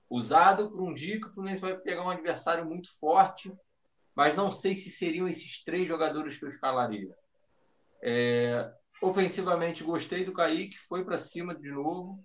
usado 0.09 0.71
por 0.71 0.81
um 0.81 0.93
dia 0.93 1.21
que 1.21 1.27
o 1.27 1.33
Fluminense 1.33 1.63
vai 1.63 1.77
pegar 1.77 2.03
um 2.03 2.11
adversário 2.11 2.65
muito 2.65 2.91
forte, 2.99 3.53
mas 4.15 4.35
não 4.35 4.51
sei 4.51 4.75
se 4.75 4.91
seriam 4.91 5.29
esses 5.29 5.63
três 5.63 5.87
jogadores 5.87 6.37
que 6.37 6.45
eu 6.45 6.51
escalaria. 6.51 7.15
É, 8.03 8.73
ofensivamente, 9.01 9.85
gostei 9.85 10.25
do 10.25 10.33
Kaique, 10.33 10.79
foi 10.89 11.05
para 11.05 11.19
cima 11.19 11.55
de 11.55 11.71
novo, 11.71 12.25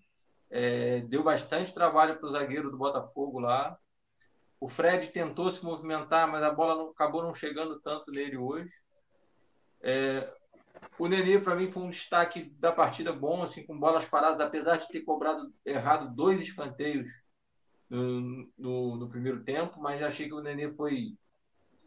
é, 0.50 1.02
deu 1.02 1.24
bastante 1.24 1.74
trabalho 1.74 2.18
para 2.18 2.28
o 2.28 2.32
zagueiro 2.32 2.72
do 2.72 2.78
Botafogo 2.78 3.40
lá. 3.40 3.78
O 4.60 4.68
Fred 4.68 5.12
tentou 5.12 5.52
se 5.52 5.64
movimentar, 5.64 6.28
mas 6.28 6.42
a 6.42 6.50
bola 6.50 6.76
não, 6.76 6.90
acabou 6.90 7.22
não 7.22 7.36
chegando 7.36 7.80
tanto 7.82 8.10
nele 8.10 8.38
hoje. 8.38 8.72
É, 9.84 10.34
o 10.98 11.08
Nenê, 11.08 11.40
para 11.40 11.56
mim, 11.56 11.72
foi 11.72 11.84
um 11.84 11.90
destaque 11.90 12.50
da 12.60 12.72
partida 12.72 13.12
bom, 13.12 13.44
assim, 13.44 13.66
com 13.66 13.78
bolas 13.78 14.06
paradas, 14.06 14.40
apesar 14.40 14.78
de 14.78 14.88
ter 14.88 15.02
cobrado 15.02 15.54
errado 15.66 16.14
dois 16.16 16.42
escanteios 16.42 17.08
no, 17.90 18.50
no, 18.58 18.96
no 18.96 19.10
primeiro 19.10 19.44
tempo, 19.44 19.80
mas 19.82 20.02
achei 20.02 20.28
que 20.28 20.34
o 20.34 20.42
Nenê 20.42 20.72
foi, 20.74 21.18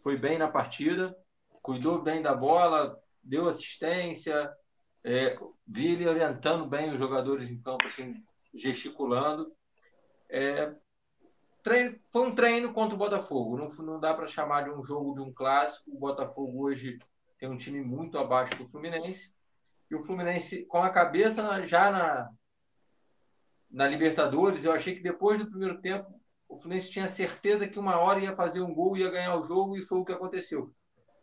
foi 0.03 0.17
bem 0.17 0.39
na 0.39 0.49
partida, 0.49 1.17
cuidou 1.63 2.03
bem 2.03 2.23
da 2.23 2.35
bola, 2.35 2.99
deu 3.23 3.49
assistência, 3.49 4.51
é, 5.05 5.39
vi 5.67 5.93
ele 5.93 6.09
orientando 6.09 6.67
bem 6.67 6.93
os 6.93 6.99
jogadores 6.99 7.51
em 7.51 7.61
campo, 7.61 7.87
assim, 7.87 8.15
gesticulando. 8.55 9.53
É, 10.29 10.75
treino, 11.63 11.99
foi 12.11 12.27
um 12.27 12.35
treino 12.35 12.73
contra 12.73 12.95
o 12.95 12.99
Botafogo, 12.99 13.57
não, 13.57 13.69
não 13.85 14.01
dá 14.01 14.15
para 14.15 14.27
chamar 14.27 14.65
de 14.65 14.71
um 14.71 14.85
jogo 14.85 15.15
de 15.15 15.21
um 15.21 15.33
clássico. 15.33 15.91
O 15.91 15.99
Botafogo 15.99 16.65
hoje 16.65 16.99
tem 17.39 17.49
um 17.49 17.57
time 17.57 17.81
muito 17.81 18.19
abaixo 18.19 18.57
do 18.57 18.69
Fluminense. 18.69 19.33
E 19.91 19.95
o 19.95 20.03
Fluminense, 20.03 20.65
com 20.67 20.83
a 20.83 20.91
cabeça 20.91 21.67
já 21.67 21.91
na, 21.91 22.31
na 23.71 23.87
Libertadores, 23.87 24.65
eu 24.65 24.73
achei 24.73 24.95
que 24.95 25.03
depois 25.03 25.39
do 25.39 25.49
primeiro 25.49 25.81
tempo, 25.81 26.21
o 26.49 26.59
Fluminense 26.59 26.91
tinha 26.91 27.07
certeza 27.07 27.69
que 27.69 27.79
uma 27.79 27.99
hora 27.99 28.21
ia 28.21 28.35
fazer 28.35 28.61
um 28.61 28.75
gol, 28.75 28.97
ia 28.97 29.11
ganhar 29.11 29.37
o 29.37 29.47
jogo, 29.47 29.77
e 29.77 29.83
foi 29.83 29.99
o 29.99 30.05
que 30.05 30.13
aconteceu. 30.13 30.75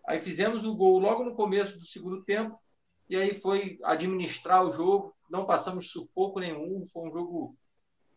Aí 0.08 0.22
fizemos 0.22 0.66
o 0.66 0.76
gol 0.76 1.00
logo 1.00 1.24
no 1.24 1.36
começo 1.36 1.80
do 1.80 1.86
segundo 1.86 2.24
tempo, 2.24 2.60
e 3.10 3.16
aí 3.16 3.40
foi 3.40 3.78
administrar 3.84 4.64
o 4.64 4.72
jogo, 4.72 5.16
não 5.30 5.46
passamos 5.46 5.92
sufoco 5.92 6.40
nenhum, 6.40 6.86
foi 6.92 7.08
um 7.08 7.12
jogo 7.12 7.58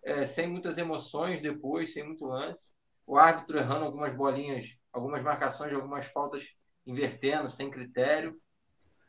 é, 0.03 0.25
sem 0.25 0.47
muitas 0.47 0.79
emoções 0.79 1.43
depois, 1.43 1.93
sem 1.93 2.05
muito 2.05 2.27
lance. 2.27 2.71
O 3.07 3.17
árbitro 3.19 3.59
errando 3.59 3.87
algumas 3.87 4.15
bolinhas, 4.15 4.67
algumas 4.93 5.23
marcações, 5.23 5.73
algumas 5.73 6.07
faltas 6.07 6.55
invertendo, 6.89 7.51
sem 7.51 7.71
critério. 7.71 8.41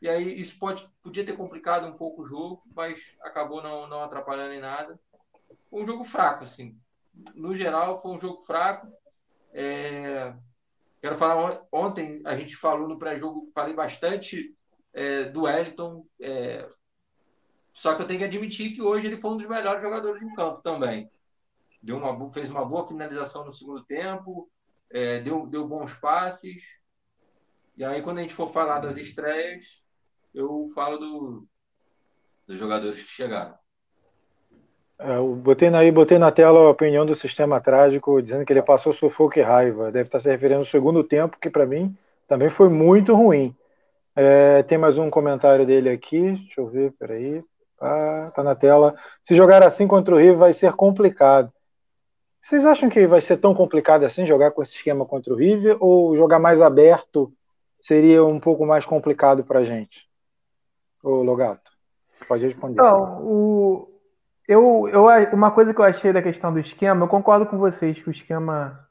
E 0.00 0.08
aí 0.08 0.38
isso 0.38 0.58
pode, 0.58 0.88
podia 1.02 1.24
ter 1.24 1.36
complicado 1.36 1.86
um 1.86 1.96
pouco 1.96 2.22
o 2.22 2.26
jogo, 2.26 2.62
mas 2.74 3.00
acabou 3.22 3.62
não, 3.62 3.88
não 3.88 4.02
atrapalhando 4.02 4.52
em 4.52 4.60
nada. 4.60 4.98
Foi 5.68 5.82
um 5.82 5.86
jogo 5.86 6.04
fraco, 6.04 6.44
assim. 6.44 6.78
No 7.34 7.54
geral, 7.54 8.00
foi 8.00 8.12
um 8.12 8.20
jogo 8.20 8.42
fraco. 8.44 8.86
É... 9.52 10.34
Quero 11.00 11.16
falar, 11.16 11.62
ontem 11.72 12.20
a 12.26 12.36
gente 12.36 12.54
falou 12.54 12.86
no 12.86 12.98
pré-jogo, 12.98 13.50
falei 13.54 13.74
bastante 13.74 14.54
é, 14.92 15.24
do 15.24 15.42
Wellington, 15.42 16.06
é... 16.20 16.68
só 17.72 17.94
que 17.94 18.02
eu 18.02 18.06
tenho 18.06 18.18
que 18.18 18.26
admitir 18.26 18.74
que 18.74 18.82
hoje 18.82 19.06
ele 19.06 19.16
foi 19.18 19.30
um 19.30 19.38
dos 19.38 19.46
melhores 19.46 19.80
jogadores 19.80 20.20
em 20.20 20.34
campo 20.34 20.60
também. 20.60 21.10
Deu 21.82 21.96
uma, 21.96 22.32
fez 22.32 22.50
uma 22.50 22.66
boa 22.66 22.86
finalização 22.86 23.46
no 23.46 23.54
segundo 23.54 23.82
tempo, 23.84 24.50
é, 24.90 25.20
deu, 25.20 25.46
deu 25.46 25.66
bons 25.66 25.94
passes, 25.94 26.79
e 27.80 27.84
aí, 27.84 28.02
quando 28.02 28.18
a 28.18 28.20
gente 28.20 28.34
for 28.34 28.52
falar 28.52 28.78
das 28.80 28.98
estreias, 28.98 29.64
eu 30.34 30.68
falo 30.74 30.98
do, 30.98 31.46
dos 32.46 32.58
jogadores 32.58 33.02
que 33.02 33.10
chegaram. 33.10 33.54
É, 34.98 35.16
eu 35.16 35.34
botei 35.34 35.70
na, 35.70 35.90
botei 35.90 36.18
na 36.18 36.30
tela 36.30 36.60
a 36.60 36.68
opinião 36.68 37.06
do 37.06 37.14
sistema 37.14 37.58
trágico, 37.58 38.20
dizendo 38.20 38.44
que 38.44 38.52
ele 38.52 38.60
passou 38.60 38.92
sufoco 38.92 39.38
e 39.38 39.40
raiva. 39.40 39.90
Deve 39.90 40.08
estar 40.08 40.18
se 40.18 40.28
referindo 40.28 40.58
ao 40.58 40.66
segundo 40.66 41.02
tempo, 41.02 41.38
que 41.40 41.48
para 41.48 41.64
mim 41.64 41.96
também 42.28 42.50
foi 42.50 42.68
muito 42.68 43.14
ruim. 43.14 43.56
É, 44.14 44.62
tem 44.62 44.76
mais 44.76 44.98
um 44.98 45.08
comentário 45.08 45.64
dele 45.64 45.88
aqui. 45.88 46.32
Deixa 46.32 46.60
eu 46.60 46.66
ver, 46.66 46.92
peraí. 46.98 47.42
Ah, 47.80 48.30
tá 48.34 48.44
na 48.44 48.54
tela. 48.54 48.94
Se 49.22 49.34
jogar 49.34 49.62
assim 49.62 49.88
contra 49.88 50.14
o 50.14 50.18
River 50.18 50.36
vai 50.36 50.52
ser 50.52 50.74
complicado. 50.74 51.50
Vocês 52.38 52.66
acham 52.66 52.90
que 52.90 53.06
vai 53.06 53.22
ser 53.22 53.38
tão 53.38 53.54
complicado 53.54 54.04
assim 54.04 54.26
jogar 54.26 54.50
com 54.50 54.62
esse 54.62 54.74
esquema 54.74 55.06
contra 55.06 55.32
o 55.32 55.36
River 55.36 55.78
ou 55.80 56.14
jogar 56.14 56.38
mais 56.38 56.60
aberto 56.60 57.32
seria 57.80 58.24
um 58.24 58.38
pouco 58.38 58.66
mais 58.66 58.84
complicado 58.84 59.44
para 59.44 59.60
a 59.60 59.64
gente? 59.64 60.08
Ô 61.02 61.22
Logato, 61.22 61.70
pode 62.28 62.44
responder. 62.44 62.76
Não, 62.76 63.22
o, 63.22 63.88
eu, 64.46 64.88
eu, 64.88 65.06
uma 65.32 65.50
coisa 65.50 65.72
que 65.72 65.80
eu 65.80 65.84
achei 65.84 66.12
da 66.12 66.22
questão 66.22 66.52
do 66.52 66.58
esquema, 66.58 67.04
eu 67.04 67.08
concordo 67.08 67.46
com 67.46 67.56
vocês 67.58 67.98
que 67.98 68.08
o 68.08 68.10
esquema 68.10 68.86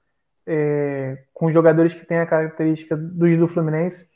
é, 0.47 1.25
com 1.33 1.51
jogadores 1.51 1.93
que 1.93 2.05
têm 2.05 2.19
a 2.19 2.25
característica 2.25 2.97
dos 2.97 3.37
do 3.37 3.47
Fluminense 3.47 4.07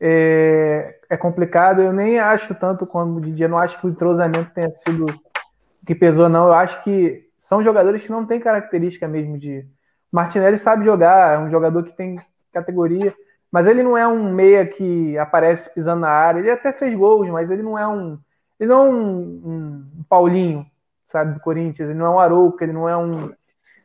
é, 0.00 0.98
é, 1.08 1.16
complicado. 1.16 1.82
Eu 1.82 1.92
nem 1.92 2.18
acho 2.18 2.54
tanto 2.54 2.86
como 2.86 3.16
o 3.16 3.20
Didier, 3.20 3.48
não 3.48 3.58
acho 3.58 3.80
que 3.80 3.86
o 3.86 3.90
entrosamento 3.90 4.52
tenha 4.54 4.70
sido 4.70 5.06
o 5.06 5.86
que 5.86 5.94
pesou, 5.94 6.28
não. 6.28 6.46
Eu 6.46 6.52
acho 6.52 6.82
que 6.84 7.24
são 7.36 7.62
jogadores 7.62 8.02
que 8.02 8.10
não 8.10 8.24
têm 8.24 8.38
característica 8.38 9.08
mesmo 9.08 9.38
de. 9.38 9.66
Martinelli 10.12 10.58
sabe 10.58 10.84
jogar, 10.84 11.34
é 11.34 11.38
um 11.38 11.50
jogador 11.50 11.82
que 11.82 11.96
tem 11.96 12.20
categoria, 12.52 13.12
mas 13.54 13.68
ele 13.68 13.84
não 13.84 13.96
é 13.96 14.04
um 14.04 14.32
meia 14.32 14.66
que 14.66 15.16
aparece 15.16 15.72
pisando 15.72 16.00
na 16.00 16.08
área. 16.08 16.40
Ele 16.40 16.50
até 16.50 16.72
fez 16.72 16.92
gols, 16.92 17.28
mas 17.28 17.52
ele 17.52 17.62
não 17.62 17.78
é 17.78 17.86
um. 17.86 18.18
Ele 18.58 18.68
não 18.68 18.84
é 18.84 18.88
um, 18.90 18.96
um, 18.96 19.90
um 20.00 20.04
Paulinho, 20.08 20.66
sabe, 21.04 21.34
do 21.34 21.38
Corinthians. 21.38 21.88
Ele 21.88 21.96
não 21.96 22.06
é 22.06 22.10
um 22.10 22.18
Arouca, 22.18 22.64
ele 22.64 22.72
não 22.72 22.88
é 22.88 22.96
um. 22.96 23.32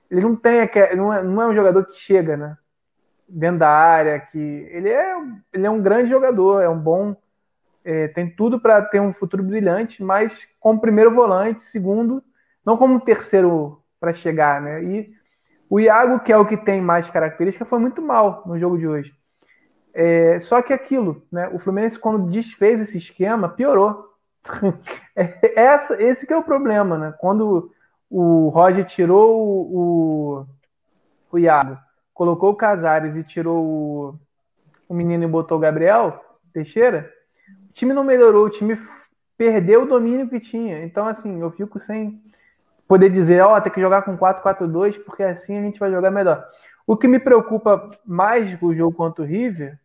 Ele 0.09 0.21
não 0.21 0.35
tem. 0.35 0.67
Não 0.97 1.13
é, 1.13 1.21
não 1.21 1.39
é 1.43 1.47
um 1.49 1.53
jogador 1.53 1.85
que 1.85 1.95
chega, 1.95 2.35
né? 2.35 2.57
Dentro 3.27 3.59
da 3.59 3.69
área, 3.69 4.19
que. 4.19 4.39
Ele 4.39 4.89
é, 4.89 5.15
ele 5.53 5.67
é 5.67 5.69
um 5.69 5.83
grande 5.83 6.09
jogador, 6.09 6.63
é 6.63 6.67
um 6.67 6.79
bom. 6.79 7.15
É, 7.85 8.07
tem 8.07 8.27
tudo 8.27 8.59
para 8.59 8.81
ter 8.81 8.99
um 8.99 9.13
futuro 9.13 9.43
brilhante, 9.43 10.03
mas 10.03 10.47
como 10.59 10.81
primeiro 10.81 11.13
volante, 11.13 11.61
segundo, 11.61 12.23
não 12.65 12.75
como 12.75 12.99
terceiro 12.99 13.83
para 13.99 14.13
chegar, 14.13 14.63
né? 14.63 14.83
E 14.83 15.13
o 15.69 15.79
Iago, 15.79 16.21
que 16.21 16.33
é 16.33 16.37
o 16.37 16.47
que 16.47 16.57
tem 16.57 16.81
mais 16.81 17.07
característica, 17.07 17.65
foi 17.65 17.77
muito 17.77 18.01
mal 18.01 18.41
no 18.47 18.57
jogo 18.57 18.75
de 18.75 18.87
hoje. 18.87 19.18
É, 20.01 20.39
só 20.39 20.61
que 20.61 20.71
aquilo, 20.71 21.21
né? 21.29 21.49
O 21.49 21.59
Fluminense, 21.59 21.99
quando 21.99 22.29
desfez 22.31 22.79
esse 22.79 22.97
esquema, 22.97 23.49
piorou. 23.49 24.07
É, 25.13 25.59
essa, 25.59 26.01
esse 26.01 26.25
que 26.25 26.31
é 26.31 26.37
o 26.37 26.43
problema, 26.43 26.97
né? 26.97 27.13
Quando 27.19 27.73
o 28.09 28.47
Roger 28.47 28.85
tirou 28.85 29.37
o, 29.37 30.39
o, 30.39 30.45
o 31.33 31.37
Iago, 31.37 31.77
colocou 32.13 32.51
o 32.51 32.55
Casares 32.55 33.17
e 33.17 33.23
tirou 33.23 33.61
o, 33.61 34.19
o 34.87 34.93
menino 34.93 35.25
e 35.25 35.27
botou 35.27 35.57
o 35.57 35.59
Gabriel 35.59 36.23
Teixeira, 36.53 37.11
o 37.69 37.73
time 37.73 37.91
não 37.93 38.05
melhorou, 38.05 38.45
o 38.45 38.49
time 38.49 38.79
perdeu 39.37 39.83
o 39.83 39.85
domínio 39.85 40.29
que 40.29 40.39
tinha. 40.39 40.81
Então, 40.85 41.05
assim, 41.05 41.41
eu 41.41 41.51
fico 41.51 41.77
sem 41.77 42.23
poder 42.87 43.09
dizer, 43.09 43.41
ó, 43.41 43.57
oh, 43.57 43.61
tem 43.61 43.73
que 43.73 43.81
jogar 43.81 44.03
com 44.03 44.17
4-4-2, 44.17 45.03
porque 45.03 45.23
assim 45.23 45.57
a 45.57 45.61
gente 45.61 45.81
vai 45.81 45.91
jogar 45.91 46.11
melhor. 46.11 46.47
O 46.87 46.95
que 46.95 47.09
me 47.09 47.19
preocupa 47.19 47.91
mais 48.05 48.57
do 48.57 48.73
jogo 48.73 48.95
contra 48.95 49.21
o 49.21 49.27
River 49.27 49.77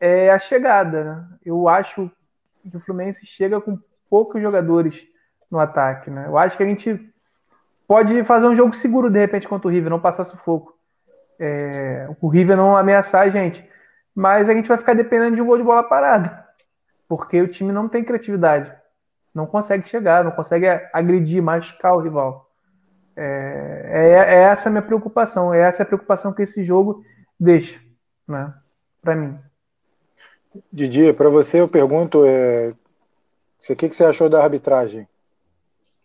é 0.00 0.30
a 0.30 0.38
chegada, 0.38 1.04
né? 1.04 1.28
Eu 1.44 1.68
acho 1.68 2.10
que 2.70 2.76
o 2.76 2.80
Fluminense 2.80 3.26
chega 3.26 3.60
com 3.60 3.78
poucos 4.08 4.40
jogadores 4.40 5.06
no 5.50 5.58
ataque, 5.58 6.10
né? 6.10 6.26
Eu 6.26 6.38
acho 6.38 6.56
que 6.56 6.62
a 6.62 6.66
gente 6.66 7.12
pode 7.86 8.24
fazer 8.24 8.46
um 8.46 8.56
jogo 8.56 8.74
seguro 8.74 9.10
de 9.10 9.18
repente 9.18 9.48
contra 9.48 9.68
o 9.68 9.70
River, 9.70 9.90
não 9.90 10.00
passar 10.00 10.24
sufoco. 10.24 10.74
É, 11.38 12.08
o 12.20 12.28
River 12.28 12.56
não 12.56 12.76
ameaçar 12.76 13.22
a 13.22 13.28
gente, 13.28 13.68
mas 14.14 14.48
a 14.48 14.54
gente 14.54 14.68
vai 14.68 14.78
ficar 14.78 14.94
dependendo 14.94 15.36
de 15.36 15.42
um 15.42 15.46
gol 15.46 15.58
de 15.58 15.64
bola 15.64 15.82
parada, 15.82 16.46
porque 17.08 17.40
o 17.40 17.48
time 17.48 17.72
não 17.72 17.88
tem 17.88 18.04
criatividade 18.04 18.72
não 19.34 19.46
consegue 19.46 19.88
chegar, 19.88 20.22
não 20.22 20.30
consegue 20.30 20.66
agredir, 20.92 21.42
machucar 21.42 21.94
o 21.94 22.00
rival. 22.00 22.48
É, 23.16 23.90
é, 23.92 24.10
é 24.10 24.42
essa 24.44 24.68
a 24.68 24.72
minha 24.72 24.82
preocupação, 24.82 25.52
é 25.52 25.60
essa 25.60 25.82
a 25.82 25.86
preocupação 25.86 26.32
que 26.32 26.42
esse 26.42 26.64
jogo 26.64 27.04
deixa, 27.38 27.80
né, 28.26 28.54
para 29.02 29.16
mim. 29.16 29.38
Didi, 30.72 31.12
para 31.12 31.28
você 31.28 31.60
eu 31.60 31.68
pergunto, 31.68 32.24
é, 32.24 32.74
o 33.68 33.76
que, 33.76 33.88
que 33.88 33.96
você 33.96 34.04
achou 34.04 34.28
da 34.28 34.42
arbitragem? 34.42 35.08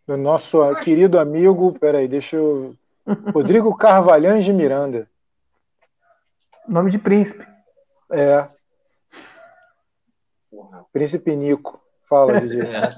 Do 0.07 0.17
nosso 0.17 0.75
querido 0.77 1.19
amigo, 1.19 1.77
peraí, 1.77 2.07
deixa 2.07 2.35
eu... 2.35 2.75
Rodrigo 3.33 3.75
Carvalhães 3.75 4.45
de 4.45 4.53
Miranda. 4.53 5.09
Nome 6.67 6.91
de 6.91 6.97
príncipe. 6.97 7.47
É. 8.11 8.47
Príncipe 10.91 11.35
Nico. 11.35 11.79
Fala, 12.07 12.39
Didi. 12.39 12.61
É. 12.65 12.89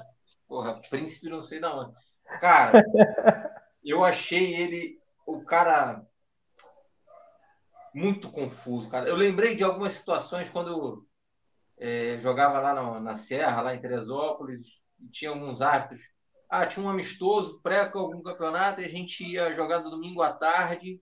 Porra, 0.48 0.82
príncipe 0.90 1.30
não 1.30 1.42
sei 1.42 1.62
da 1.62 1.74
onde. 1.74 1.94
Cara, 2.42 2.84
eu 3.84 4.04
achei 4.04 4.54
ele, 4.54 5.00
o 5.26 5.42
cara, 5.46 6.06
muito 7.94 8.30
confuso, 8.30 8.90
cara. 8.90 9.08
Eu 9.08 9.16
lembrei 9.16 9.56
de 9.56 9.64
algumas 9.64 9.94
situações 9.94 10.50
quando 10.50 11.06
é, 11.82 12.20
jogava 12.22 12.60
lá 12.60 12.74
na, 12.76 13.00
na 13.00 13.16
Serra, 13.16 13.64
lá 13.64 13.74
em 13.74 13.82
Teresópolis, 13.82 14.62
e 15.00 15.10
tinha 15.10 15.32
alguns 15.32 15.62
árbitros. 15.62 16.04
Ah, 16.48 16.68
tinha 16.68 16.86
um 16.86 16.90
amistoso 16.90 17.60
pré 17.64 17.90
algum 17.92 18.22
campeonato 18.22 18.82
e 18.82 18.86
a 18.86 18.90
gente 18.90 19.26
ia 19.26 19.56
jogar 19.56 19.80
no 19.80 19.90
domingo 19.90 20.22
à 20.22 20.32
tarde. 20.32 21.02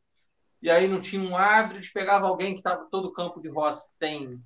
E 0.62 0.70
aí 0.70 0.88
não 0.88 1.02
tinha 1.02 1.22
um 1.22 1.36
árbitro, 1.36 1.80
eles 1.80 1.92
pegavam 1.92 2.30
alguém 2.30 2.54
que 2.54 2.60
estava 2.60 2.88
todo 2.90 3.12
campo 3.12 3.42
de 3.42 3.50
roça 3.50 3.90
tem 4.00 4.40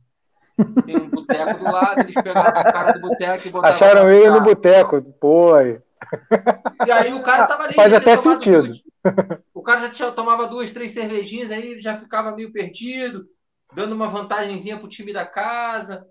tem 0.86 0.98
um 0.98 1.10
boteco 1.10 1.60
do 1.60 1.64
lado, 1.66 2.02
eles 2.02 2.14
pegaram 2.14 2.62
o 2.62 2.72
cara 2.72 2.92
do 2.92 3.02
boteco 3.02 3.48
e 3.48 3.52
botaram. 3.52 3.76
Acharam 3.76 4.12
ele 4.12 4.30
no 4.30 4.42
boteco, 4.42 5.02
pô. 5.20 5.60
E 5.60 6.92
aí 6.92 7.14
o 7.14 7.24
cara 7.24 7.48
tava 7.48 7.64
ali. 7.64 7.74
Faz 7.74 7.94
até 7.94 8.16
sentido. 8.16 8.68
Duas, 8.68 8.84
o 9.54 9.64
cara 9.64 9.82
já 9.82 9.90
tinha, 9.90 10.12
tomava 10.12 10.46
duas, 10.46 10.72
três 10.72 10.92
cervejinhas, 10.92 11.52
aí 11.52 11.72
ele 11.72 11.82
já 11.82 12.00
ficava 12.00 12.36
meio 12.36 12.52
perdido, 12.52 13.26
dando 13.74 13.94
uma 13.94 14.08
vantagemzinha 14.08 14.78
pro 14.78 14.88
time 14.88 15.12
da 15.12 15.26
casa. 15.26 16.06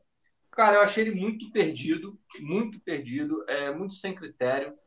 Cara, 0.53 0.77
eu 0.77 0.83
achei 0.83 1.05
ele 1.05 1.19
muito 1.19 1.51
perdido, 1.51 2.19
muito 2.41 2.79
perdido, 2.81 3.45
é, 3.49 3.73
muito 3.73 3.95
sem 3.95 4.15
critério. 4.15 4.79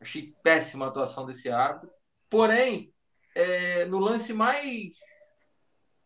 Achei 0.00 0.34
péssima 0.42 0.86
a 0.86 0.88
atuação 0.88 1.26
desse 1.26 1.50
árbitro. 1.50 1.90
Porém, 2.30 2.92
é, 3.34 3.84
no 3.86 3.98
lance 3.98 4.32
mais 4.32 4.96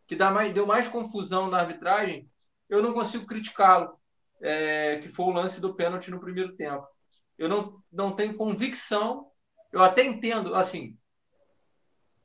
que 0.07 0.17
dá 0.17 0.31
mais, 0.31 0.53
deu 0.53 0.67
mais 0.67 0.89
confusão 0.89 1.49
na 1.49 1.59
arbitragem 1.61 2.29
eu 2.69 2.83
não 2.83 2.93
consigo 2.93 3.27
criticá-lo, 3.27 3.99
é, 4.41 4.99
que 4.99 5.09
foi 5.09 5.27
o 5.27 5.31
lance 5.31 5.61
do 5.61 5.75
pênalti 5.75 6.11
no 6.11 6.21
primeiro 6.21 6.57
tempo. 6.57 6.87
Eu 7.37 7.49
não, 7.49 7.83
não 7.93 8.15
tenho 8.15 8.37
convicção, 8.37 9.31
eu 9.73 9.83
até 9.83 10.03
entendo, 10.03 10.55
assim, 10.55 10.97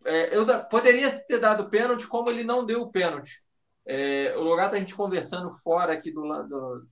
é, 0.05 0.35
eu 0.35 0.45
da, 0.45 0.59
poderia 0.59 1.11
ter 1.19 1.39
dado 1.39 1.69
pênalti 1.69 2.07
como 2.07 2.29
ele 2.29 2.43
não 2.43 2.65
deu 2.65 2.81
o 2.81 2.91
pênalti. 2.91 3.43
É, 3.91 4.37
o 4.37 4.43
lugar 4.43 4.71
a 4.71 4.77
gente 4.77 4.93
conversando 4.93 5.51
fora 5.51 5.93
aqui 5.93 6.11
do 6.11 6.21
lado, 6.23 6.87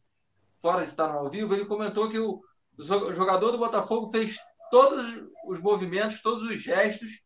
fora 0.60 0.84
de 0.84 0.92
estar 0.92 1.08
no 1.08 1.20
ao 1.20 1.30
vivo, 1.30 1.54
ele 1.54 1.68
comentou 1.68 2.10
que 2.10 2.18
o, 2.18 2.42
o 2.76 3.14
jogador 3.14 3.52
do 3.52 3.60
Botafogo 3.60 4.10
fez 4.10 4.36
todos 4.72 5.16
os 5.46 5.62
movimentos, 5.62 6.24
todos 6.24 6.50
os 6.50 6.60
gestos 6.60 7.22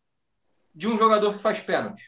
de 0.75 0.89
um 0.89 0.97
jogador 0.97 1.35
que 1.35 1.41
faz 1.41 1.61
pênalti. 1.61 2.03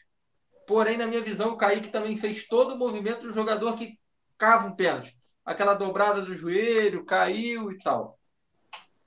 Porém, 0.68 0.98
na 0.98 1.08
minha 1.08 1.22
visão, 1.22 1.54
o 1.54 1.58
Kaique 1.58 1.90
também 1.90 2.18
fez 2.18 2.46
todo 2.46 2.76
o 2.76 2.78
movimento 2.78 3.22
do 3.22 3.34
jogador 3.34 3.78
que 3.78 3.98
cava 4.38 4.68
um 4.68 4.76
pênalti. 4.76 5.18
Aquela 5.46 5.74
dobrada 5.74 6.22
do 6.22 6.34
joelho, 6.34 7.06
caiu 7.06 7.72
e 7.72 7.78
tal. 7.78 8.20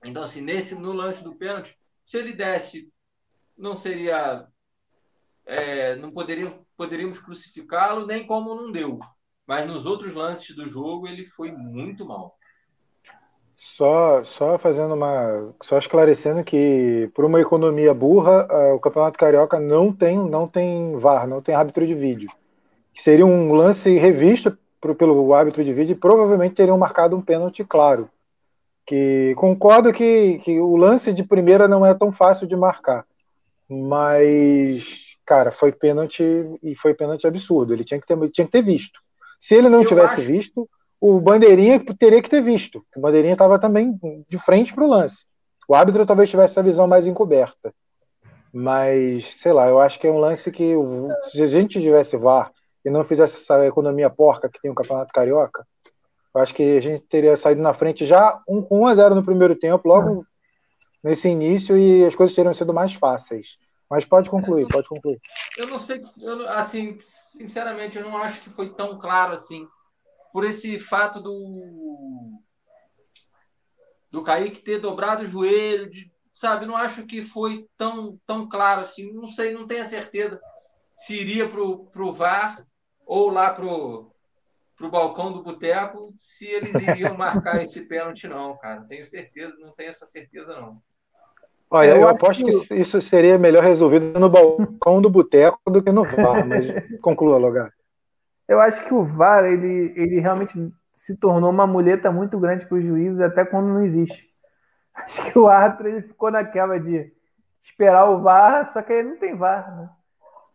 Então, 0.03 0.23
assim, 0.23 0.41
nesse, 0.41 0.75
no 0.75 0.93
lance 0.93 1.23
do 1.23 1.37
pênalti, 1.37 1.79
se 2.07 2.17
ele 2.17 2.33
desse, 2.33 2.91
não 3.55 3.75
seria. 3.75 4.47
É, 5.45 5.95
não 5.97 6.11
poderia, 6.11 6.59
poderíamos 6.77 7.19
crucificá-lo, 7.19 8.07
nem 8.07 8.27
como 8.27 8.55
não 8.55 8.71
deu. 8.71 8.99
Mas 9.47 9.67
nos 9.67 9.87
outros 9.87 10.15
lances 10.15 10.55
do 10.55 10.69
jogo, 10.69 11.07
ele 11.07 11.27
foi 11.27 11.53
muito 11.53 12.05
mal. 12.05 12.37
Só, 13.57 14.23
só 14.25 14.59
fazendo 14.59 14.95
uma. 14.95 15.55
Só 15.63 15.79
esclarecendo 15.79 16.45
que, 16.45 17.11
por 17.15 17.25
uma 17.25 17.41
economia 17.41 17.95
burra, 17.95 18.47
o 18.75 18.79
Campeonato 18.79 19.19
Carioca 19.19 19.59
não 19.59 19.93
tem, 19.93 20.19
não 20.19 20.47
tem 20.47 20.97
VAR, 20.99 21.27
não 21.27 21.41
tem 21.41 21.55
árbitro 21.55 21.87
de 21.87 21.95
vídeo. 21.95 22.31
Seria 22.95 23.25
um 23.25 23.53
lance 23.53 23.97
revisto 23.97 24.57
pelo 24.99 25.33
árbitro 25.33 25.65
de 25.65 25.73
vídeo, 25.73 25.97
provavelmente 25.97 26.55
teriam 26.55 26.77
marcado 26.77 27.17
um 27.17 27.23
pênalti 27.23 27.65
claro. 27.65 28.11
Que 28.85 29.35
concordo 29.37 29.93
que, 29.93 30.39
que 30.45 30.61
o 30.61 30.77
lance 30.77 31.13
de 31.13 31.25
primeira 31.25 31.67
não 31.67 31.85
é 31.85 31.93
tão 31.93 32.13
fácil 32.13 32.47
de 32.47 32.55
marcar, 32.55 33.05
mas 33.69 35.06
cara, 35.27 35.51
foi 35.51 35.73
pênalti 35.73 36.23
e 36.63 36.75
foi 36.77 36.95
pênalti 36.95 37.27
absurdo. 37.27 37.73
Ele 37.73 37.85
tinha 37.85 38.01
que 38.01 38.07
ter, 38.07 38.17
tinha 38.31 38.47
que 38.47 38.53
ter 38.53 38.63
visto. 38.63 39.01
Se 39.39 39.55
ele 39.55 39.69
não 39.69 39.83
Eu 39.83 39.89
tivesse 39.89 40.21
acho... 40.21 40.27
visto, 40.27 40.69
o 41.01 41.21
bandeirinha 41.21 41.83
teria 41.99 42.23
que 42.23 42.31
ter 42.31 42.41
visto. 42.41 42.85
O 42.97 43.01
bandeirinha 43.01 43.35
estava 43.35 43.59
também 43.59 43.99
de 44.29 44.39
frente 44.39 44.73
para 44.73 44.85
o 44.85 44.89
lance. 44.89 45.27
O 45.69 45.75
árbitro 45.75 46.07
talvez 46.07 46.31
tivesse 46.31 46.59
a 46.59 46.63
visão 46.63 46.87
mais 46.87 47.07
encoberta. 47.07 47.75
Mas, 48.53 49.35
sei 49.35 49.53
lá, 49.53 49.69
eu 49.69 49.79
acho 49.79 49.99
que 49.99 50.07
é 50.07 50.11
um 50.11 50.19
lance 50.19 50.51
que, 50.51 50.75
se 51.25 51.43
a 51.43 51.47
gente 51.47 51.81
tivesse 51.81 52.17
VAR 52.17 52.51
e 52.85 52.89
não 52.89 53.05
fizesse 53.05 53.37
essa 53.37 53.67
economia 53.67 54.09
porca 54.09 54.49
que 54.49 54.61
tem 54.61 54.71
o 54.71 54.75
Campeonato 54.75 55.13
Carioca, 55.13 55.67
Eu 56.35 56.41
acho 56.41 56.55
que 56.55 56.77
a 56.77 56.81
gente 56.81 57.05
teria 57.07 57.37
saído 57.37 57.61
na 57.61 57.75
frente 57.75 58.05
já 58.07 58.41
um, 58.49 58.63
com 58.63 58.81
1 58.81 58.87
a 58.87 58.95
0 58.95 59.15
no 59.15 59.25
primeiro 59.25 59.57
tempo, 59.57 59.89
logo 59.89 60.23
é. 60.23 61.09
nesse 61.09 61.29
início, 61.29 61.77
e 61.77 62.05
as 62.05 62.15
coisas 62.15 62.35
teriam 62.35 62.55
sido 62.55 62.73
mais 62.73 62.95
fáceis. 62.95 63.59
Mas 63.89 64.05
pode 64.05 64.29
concluir, 64.29 64.67
pode 64.67 64.89
concluir. 64.89 65.21
Eu 65.57 65.67
não 65.69 65.79
sei, 65.79 66.01
eu, 66.21 66.49
assim, 66.49 66.99
sinceramente, 67.01 67.97
eu 67.97 68.05
não 68.05 68.17
acho 68.17 68.43
que 68.43 68.51
foi 68.51 68.75
tão 68.75 68.99
claro 68.99 69.33
assim, 69.33 69.67
por 70.33 70.45
esse 70.45 70.79
fato 70.79 71.21
do 71.21 72.41
do 74.11 74.23
Kaique 74.23 74.61
ter 74.63 74.79
dobrado 74.79 75.25
o 75.25 75.29
joelho, 75.29 75.91
de, 75.91 76.11
sabe? 76.33 76.65
Não 76.65 76.77
acho 76.77 77.05
que 77.07 77.23
foi 77.23 77.67
tão, 77.77 78.19
tão 78.27 78.49
claro 78.49 78.81
assim. 78.83 79.13
Não 79.13 79.29
sei, 79.29 79.53
não 79.53 79.67
tenho 79.67 79.83
a 79.83 79.89
certeza 79.89 80.41
se 80.97 81.15
iria 81.15 81.49
para 81.49 81.61
o 81.61 82.13
VAR 82.13 82.67
ou 83.05 83.31
lá 83.31 83.53
para 83.53 83.67
o 83.67 84.11
balcão 84.91 85.33
do 85.33 85.43
boteco, 85.43 86.15
se 86.17 86.47
eles 86.47 86.75
iriam 86.81 87.17
marcar 87.17 87.61
esse 87.63 87.83
pênalti, 87.87 88.27
não, 88.27 88.57
cara. 88.59 88.85
Tenho 88.85 89.05
certeza, 89.05 89.55
não 89.59 89.73
tenho 89.73 89.91
essa 89.91 90.07
certeza, 90.07 90.59
não. 90.59 90.83
Olha, 91.71 91.91
eu, 91.91 92.03
eu 92.03 92.09
aposto 92.09 92.45
que... 92.45 92.69
que... 92.69 92.75
isso 92.75 93.01
seria 93.03 93.39
melhor 93.39 93.63
resolvido 93.63 94.19
no 94.19 94.31
balcão 94.31 95.01
do 95.03 95.11
boteco 95.11 95.59
do 95.67 95.83
que 95.83 95.91
no 95.91 96.05
VAR, 96.05 96.47
mas 96.47 96.73
conclua, 97.01 97.39
Logar. 97.39 97.73
Eu 98.49 98.61
acho 98.61 98.83
que 98.85 98.95
o 98.95 99.05
VAR, 99.05 99.45
ele, 99.45 99.93
ele 99.97 100.21
realmente 100.21 100.73
se 100.95 101.17
tornou 101.17 101.51
uma 101.51 101.67
muleta 101.67 102.11
muito 102.11 102.39
grande 102.39 102.65
para 102.67 102.79
os 102.79 102.85
juízes, 102.85 103.21
até 103.21 103.45
quando 103.45 103.69
não 103.69 103.83
existe. 103.83 104.25
Acho 104.95 105.31
que 105.31 105.39
o 105.39 105.47
árbitro 105.47 105.89
ele 105.89 106.01
ficou 106.01 106.31
naquela 106.31 106.81
de 106.81 107.13
esperar 107.63 108.09
o 108.09 108.23
VAR, 108.23 108.67
só 108.73 108.81
que 108.81 108.95
aí 108.95 109.03
não 109.03 109.17
tem 109.17 109.37
VAR, 109.37 109.77
né? 109.77 109.91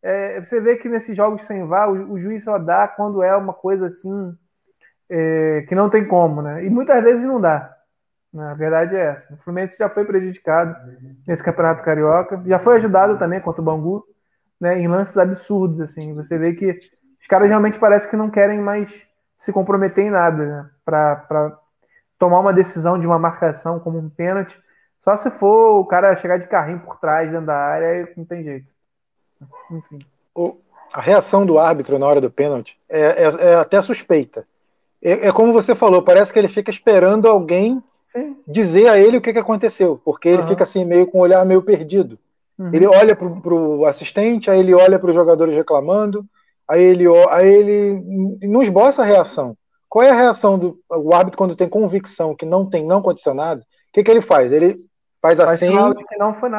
É, 0.01 0.39
você 0.43 0.59
vê 0.59 0.77
que 0.77 0.89
nesses 0.89 1.15
jogos 1.15 1.43
sem 1.43 1.63
VAR, 1.67 1.91
o, 1.91 2.13
o, 2.13 2.19
juiz 2.19 2.43
só 2.43 2.57
dá 2.57 2.87
quando 2.87 3.21
é 3.21 3.35
uma 3.35 3.53
coisa 3.53 3.85
assim 3.85 4.35
é, 5.07 5.63
que 5.69 5.75
não 5.75 5.91
tem 5.91 6.07
como, 6.07 6.41
né? 6.41 6.65
E 6.65 6.69
muitas 6.71 7.03
vezes 7.03 7.23
não 7.23 7.39
dá. 7.39 7.71
Na 8.33 8.53
verdade 8.53 8.95
é 8.95 9.07
essa. 9.07 9.33
O 9.33 9.37
Fluminense 9.37 9.77
já 9.77 9.89
foi 9.89 10.05
prejudicado 10.05 10.75
nesse 11.27 11.43
Campeonato 11.43 11.83
Carioca, 11.83 12.41
já 12.45 12.59
foi 12.59 12.77
ajudado 12.77 13.17
também 13.17 13.41
contra 13.41 13.61
o 13.61 13.65
Bangu, 13.65 14.05
né, 14.59 14.79
em 14.79 14.87
lances 14.87 15.17
absurdos 15.17 15.81
assim. 15.81 16.13
Você 16.13 16.37
vê 16.37 16.53
que 16.53 16.79
os 17.21 17.27
caras 17.27 17.49
realmente 17.49 17.77
parece 17.77 18.09
que 18.09 18.15
não 18.15 18.29
querem 18.29 18.59
mais 18.61 19.05
se 19.37 19.51
comprometer 19.51 20.05
em 20.05 20.11
nada, 20.11 20.45
né, 20.45 20.69
para 20.85 21.57
tomar 22.17 22.39
uma 22.39 22.53
decisão 22.53 22.97
de 22.97 23.05
uma 23.05 23.19
marcação 23.19 23.79
como 23.79 23.97
um 23.97 24.09
pênalti. 24.09 24.57
Só 25.03 25.17
se 25.17 25.29
for 25.31 25.79
o 25.79 25.85
cara 25.85 26.15
chegar 26.15 26.37
de 26.37 26.47
carrinho 26.47 26.79
por 26.79 26.99
trás 26.99 27.29
dentro 27.29 27.47
da 27.47 27.57
área, 27.57 28.07
não 28.15 28.23
tem 28.23 28.43
jeito. 28.43 28.67
Enfim. 29.71 29.99
A 30.93 31.01
reação 31.01 31.45
do 31.45 31.57
árbitro 31.57 31.97
na 31.97 32.05
hora 32.05 32.21
do 32.21 32.29
pênalti 32.29 32.79
é, 32.87 33.23
é, 33.23 33.23
é 33.23 33.55
até 33.55 33.81
suspeita. 33.81 34.45
É, 35.01 35.27
é, 35.27 35.31
como 35.31 35.51
você 35.51 35.73
falou, 35.73 36.03
parece 36.03 36.31
que 36.31 36.37
ele 36.37 36.47
fica 36.47 36.69
esperando 36.69 37.27
alguém 37.27 37.83
Sim. 38.11 38.35
dizer 38.45 38.89
a 38.89 38.99
ele 38.99 39.17
o 39.17 39.21
que, 39.21 39.31
que 39.31 39.39
aconteceu, 39.39 40.01
porque 40.03 40.27
ele 40.27 40.41
uhum. 40.41 40.47
fica 40.49 40.63
assim 40.63 40.83
meio 40.83 41.07
com 41.07 41.19
o 41.19 41.21
olhar 41.21 41.45
meio 41.45 41.61
perdido. 41.61 42.19
Uhum. 42.59 42.69
Ele 42.73 42.85
olha 42.85 43.15
para 43.15 43.53
o 43.53 43.85
assistente, 43.85 44.51
aí 44.51 44.59
ele 44.59 44.73
olha 44.73 44.99
para 44.99 45.09
os 45.09 45.15
jogadores 45.15 45.55
reclamando, 45.55 46.25
aí 46.67 46.81
ele, 46.81 47.05
aí 47.29 47.47
ele 47.47 48.03
não 48.43 48.61
esboça 48.61 49.01
a 49.01 49.05
reação. 49.05 49.55
Qual 49.87 50.03
é 50.03 50.09
a 50.09 50.15
reação 50.15 50.59
do 50.59 50.79
o 50.89 51.13
árbitro 51.13 51.37
quando 51.37 51.55
tem 51.55 51.67
convicção 51.67 52.35
que 52.35 52.45
não 52.45 52.69
tem 52.69 52.85
não 52.85 53.01
condicionado? 53.01 53.61
O 53.61 53.65
que, 53.93 54.03
que 54.03 54.11
ele 54.11 54.21
faz? 54.21 54.51
Ele 54.51 54.79
faz 55.21 55.39
assim 55.39 55.69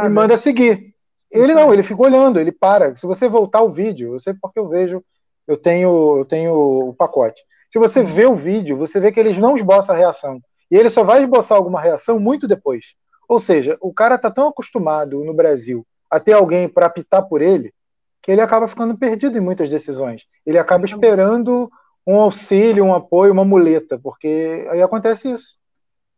e 0.05 0.09
manda 0.09 0.37
seguir. 0.37 0.93
Ele 1.31 1.55
não, 1.55 1.73
ele 1.73 1.83
fica 1.83 2.03
olhando, 2.03 2.38
ele 2.38 2.53
para. 2.53 2.95
Se 2.97 3.07
você 3.07 3.29
voltar 3.29 3.62
o 3.62 3.73
vídeo, 3.73 4.15
eu 4.15 4.21
sei 4.21 4.35
porque 4.35 4.59
eu 4.59 4.69
vejo, 4.69 5.03
eu 5.47 5.57
tenho, 5.57 6.19
eu 6.19 6.25
tenho 6.25 6.55
o 6.55 6.95
pacote. 6.95 7.43
Se 7.73 7.79
você 7.79 8.01
uhum. 8.01 8.07
vê 8.07 8.27
o 8.27 8.37
vídeo, 8.37 8.77
você 8.77 9.01
vê 9.01 9.11
que 9.11 9.19
eles 9.19 9.38
não 9.38 9.57
esboçam 9.57 9.95
a 9.95 9.99
reação. 9.99 10.41
E 10.73 10.77
ele 10.77 10.89
só 10.89 11.05
vai 11.05 11.23
esboçar 11.23 11.59
alguma 11.59 11.79
reação 11.79 12.19
muito 12.19 12.49
depois. 12.49 12.95
Ou 13.29 13.39
seja, 13.39 13.77
o 13.79 13.93
cara 13.93 14.15
está 14.15 14.31
tão 14.31 14.49
acostumado 14.49 15.23
no 15.23 15.35
Brasil 15.35 15.87
a 16.11 16.19
ter 16.19 16.33
alguém 16.33 16.67
para 16.67 16.87
apitar 16.87 17.29
por 17.29 17.43
ele, 17.43 17.75
que 18.23 18.33
ele 18.33 18.41
acaba 18.41 18.67
ficando 18.67 18.97
perdido 18.97 19.37
em 19.37 19.41
muitas 19.43 19.69
decisões. 19.69 20.27
Ele 20.47 20.57
acaba 20.57 20.87
esperando 20.87 21.71
um 22.07 22.19
auxílio, 22.19 22.87
um 22.87 22.95
apoio, 22.95 23.33
uma 23.35 23.45
muleta, 23.45 23.99
porque 23.99 24.67
aí 24.71 24.81
acontece 24.81 25.31
isso. 25.31 25.59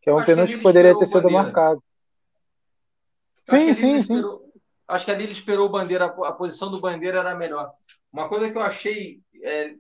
Que 0.01 0.09
é 0.09 0.14
um 0.14 0.25
pênalti 0.25 0.53
que, 0.53 0.57
que 0.59 0.62
poderia 0.62 0.97
ter 0.97 1.07
sido 1.07 1.29
marcado. 1.29 1.83
Sim, 3.43 3.75
sim, 3.75 4.03
sim. 4.03 4.14
Esperou, 4.14 4.38
acho 4.87 5.05
que 5.05 5.11
ali 5.11 5.25
ele 5.25 5.33
esperou 5.33 5.67
o 5.67 5.73
Bandeira, 5.73 6.05
a 6.05 6.33
posição 6.33 6.71
do 6.71 6.81
Bandeira 6.81 7.19
era 7.19 7.35
melhor. 7.35 7.73
Uma 8.12 8.29
coisa 8.29 8.49
que 8.49 8.57
eu 8.57 8.62
achei 8.62 9.21
é, 9.43 9.75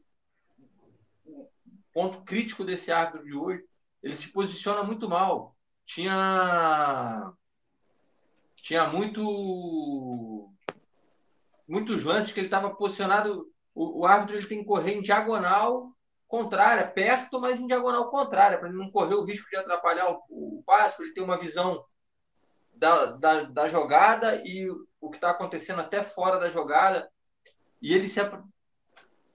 ponto 1.92 2.22
crítico 2.24 2.64
desse 2.64 2.90
árbitro 2.90 3.24
de 3.24 3.32
hoje 3.32 3.62
ele 4.04 4.14
se 4.14 4.30
posiciona 4.30 4.84
muito 4.84 5.08
mal. 5.08 5.56
Tinha 5.86 7.32
tinha 8.56 8.86
muito 8.86 10.52
muitos 11.66 12.04
lances 12.04 12.30
que 12.30 12.38
ele 12.40 12.46
estava 12.46 12.74
posicionado. 12.74 13.50
O, 13.74 14.00
o, 14.00 14.06
árbitro 14.06 14.36
ele 14.36 14.46
tem 14.46 14.58
que 14.58 14.66
correr 14.66 14.92
em 14.92 15.02
diagonal 15.02 15.90
contrária, 16.28 16.86
perto, 16.86 17.40
mas 17.40 17.58
em 17.58 17.66
diagonal 17.66 18.10
contrária, 18.10 18.58
para 18.58 18.68
ele 18.68 18.78
não 18.78 18.90
correr 18.90 19.14
o 19.14 19.24
risco 19.24 19.48
de 19.48 19.56
atrapalhar 19.56 20.10
o, 20.10 20.22
o 20.28 20.62
passe, 20.64 21.02
ele 21.02 21.12
ter 21.12 21.20
uma 21.22 21.38
visão 21.38 21.84
da, 22.74 23.06
da, 23.06 23.42
da 23.44 23.68
jogada 23.68 24.42
e 24.44 24.68
o 25.00 25.10
que 25.10 25.16
está 25.16 25.30
acontecendo 25.30 25.80
até 25.80 26.02
fora 26.02 26.38
da 26.38 26.50
jogada. 26.50 27.10
E 27.80 27.94
ele 27.94 28.08
se 28.08 28.20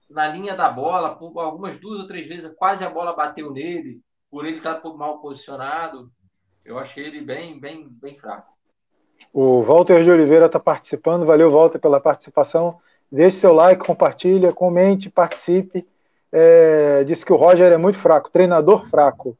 na 0.08 0.28
linha 0.28 0.56
da 0.56 0.70
bola, 0.70 1.18
algumas 1.36 1.78
duas 1.78 2.00
ou 2.00 2.06
três 2.06 2.26
vezes, 2.26 2.52
quase 2.56 2.84
a 2.84 2.90
bola 2.90 3.14
bateu 3.14 3.52
nele 3.52 4.00
por 4.30 4.46
ele 4.46 4.58
estar 4.58 4.80
mal 4.96 5.18
posicionado, 5.18 6.10
eu 6.64 6.78
achei 6.78 7.06
ele 7.06 7.20
bem, 7.20 7.58
bem, 7.58 7.88
bem 7.90 8.16
fraco. 8.18 8.52
O 9.32 9.62
Walter 9.62 10.02
de 10.02 10.10
Oliveira 10.10 10.46
está 10.46 10.58
participando. 10.58 11.26
Valeu, 11.26 11.50
Walter, 11.50 11.78
pela 11.78 12.00
participação. 12.00 12.78
Deixe 13.10 13.38
seu 13.38 13.52
like, 13.52 13.84
compartilha, 13.84 14.52
comente, 14.52 15.10
participe. 15.10 15.86
É, 16.32 17.02
disse 17.04 17.24
que 17.24 17.32
o 17.32 17.36
Roger 17.36 17.72
é 17.72 17.76
muito 17.76 17.98
fraco, 17.98 18.30
treinador 18.30 18.88
fraco. 18.88 19.36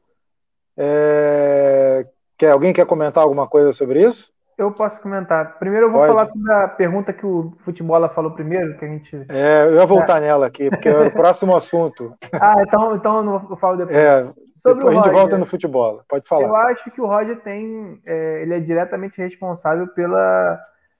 É, 0.77 2.05
quer, 2.37 2.51
alguém 2.51 2.73
quer 2.73 2.85
comentar 2.85 3.23
alguma 3.23 3.47
coisa 3.47 3.71
sobre 3.71 4.05
isso? 4.05 4.31
Eu 4.57 4.71
posso 4.71 4.99
comentar. 5.01 5.57
Primeiro 5.57 5.87
eu 5.87 5.91
vou 5.91 6.01
Pode. 6.01 6.11
falar 6.11 6.27
sobre 6.27 6.51
a 6.51 6.67
pergunta 6.67 7.13
que 7.13 7.25
o 7.25 7.53
Futebol 7.63 8.07
falou 8.09 8.31
primeiro, 8.31 8.77
que 8.77 8.85
a 8.85 8.87
gente. 8.87 9.25
É, 9.29 9.65
eu 9.65 9.75
ia 9.75 9.85
voltar 9.85 10.17
é. 10.17 10.21
nela 10.21 10.47
aqui, 10.47 10.69
porque 10.69 10.89
era 10.89 11.07
o 11.07 11.13
próximo 11.13 11.55
assunto. 11.55 12.13
Ah, 12.33 12.61
então, 12.61 12.95
então 12.95 13.45
eu 13.49 13.57
falo 13.57 13.77
depois. 13.77 13.97
É, 13.97 14.29
Sobre 14.61 14.77
Depois 14.77 14.93
a 14.93 14.97
gente 14.97 15.05
Roger, 15.05 15.19
volta 15.19 15.37
no 15.39 15.45
futebol. 15.45 16.03
Pode 16.07 16.27
falar. 16.27 16.47
Eu 16.47 16.55
acho 16.55 16.91
que 16.91 17.01
o 17.01 17.07
Roger 17.07 17.39
tem. 17.41 17.99
É, 18.05 18.43
ele 18.43 18.53
é 18.53 18.59
diretamente 18.59 19.19
responsável 19.19 19.87
pela, 19.87 20.59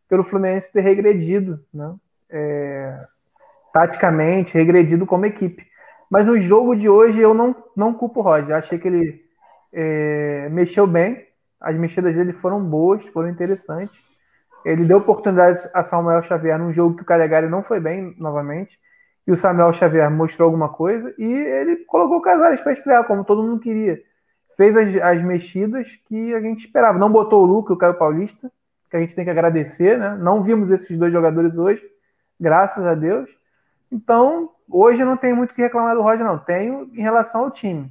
pelo 0.10 0.24
Fluminense 0.24 0.72
ter 0.74 0.82
regredido, 0.82 1.64
né? 1.72 1.96
É, 2.30 3.06
taticamente, 3.72 4.58
regredido 4.58 5.06
como 5.06 5.28
equipe. 5.28 5.68
Mas 6.10 6.26
no 6.26 6.40
jogo 6.40 6.76
de 6.76 6.90
hoje 6.90 7.20
eu 7.20 7.36
não, 7.36 7.56
não 7.76 7.94
culpo 7.94 8.20
o 8.20 8.24
Roger. 8.24 8.56
Achei 8.56 8.80
que 8.80 8.88
ele 8.88 9.24
é, 9.72 10.50
mexeu 10.50 10.88
bem. 10.88 11.24
As 11.60 11.76
mexidas 11.76 12.16
dele 12.16 12.34
foram 12.34 12.60
boas, 12.64 13.06
foram 13.10 13.30
interessantes. 13.30 13.96
Ele 14.66 14.86
deu 14.86 14.98
oportunidades 14.98 15.70
a 15.72 15.84
Samuel 15.84 16.24
Xavier 16.24 16.58
num 16.58 16.74
jogo 16.74 16.96
que 16.96 17.04
o 17.04 17.06
Calegari 17.06 17.48
não 17.48 17.62
foi 17.62 17.80
bem 17.80 18.16
novamente 18.18 18.80
e 19.32 19.34
o 19.34 19.38
Samuel 19.38 19.72
Xavier 19.72 20.12
mostrou 20.12 20.46
alguma 20.48 20.68
coisa 20.68 21.16
e 21.18 21.24
ele 21.24 21.78
colocou 21.86 22.18
o 22.18 22.22
Casares 22.22 22.60
para 22.60 22.74
estrear, 22.74 23.06
como 23.06 23.24
todo 23.24 23.42
mundo 23.42 23.62
queria. 23.62 24.04
Fez 24.58 24.76
as, 24.76 24.94
as, 24.98 25.24
mexidas 25.24 25.96
que 26.06 26.36
a 26.36 26.42
gente 26.42 26.66
esperava. 26.66 27.00
Não 27.00 27.10
botou 27.10 27.42
o 27.42 27.46
Luca 27.46 27.72
e 27.72 27.76
o 27.76 27.78
Caio 27.78 27.94
Paulista, 27.94 28.52
que 28.90 28.98
a 28.98 29.00
gente 29.00 29.16
tem 29.16 29.24
que 29.24 29.32
agradecer, 29.32 29.98
né? 29.98 30.18
Não 30.18 30.44
vimos 30.44 30.70
esses 30.70 30.98
dois 30.98 31.14
jogadores 31.14 31.58
hoje, 31.58 31.82
graças 32.38 32.86
a 32.86 32.94
Deus. 32.94 33.30
Então, 33.90 34.50
hoje 34.70 35.02
eu 35.02 35.06
não 35.06 35.16
tenho 35.16 35.38
muito 35.38 35.52
o 35.52 35.54
que 35.54 35.62
reclamar 35.62 35.96
do 35.96 36.02
Roger, 36.02 36.26
não. 36.26 36.38
Tenho 36.38 36.92
em 36.94 37.02
relação 37.02 37.46
ao 37.46 37.52
time. 37.52 37.90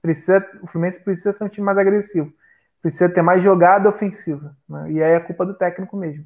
Precisa, 0.00 0.42
o 0.62 0.66
Fluminense 0.66 1.00
precisa 1.00 1.32
ser 1.32 1.44
um 1.44 1.48
time 1.48 1.66
mais 1.66 1.76
agressivo. 1.76 2.32
Precisa 2.80 3.10
ter 3.10 3.20
mais 3.20 3.42
jogada 3.42 3.90
ofensiva. 3.90 4.56
Né? 4.66 4.92
E 4.92 5.02
aí 5.02 5.12
é 5.12 5.20
culpa 5.20 5.44
do 5.44 5.52
técnico 5.52 5.98
mesmo. 5.98 6.24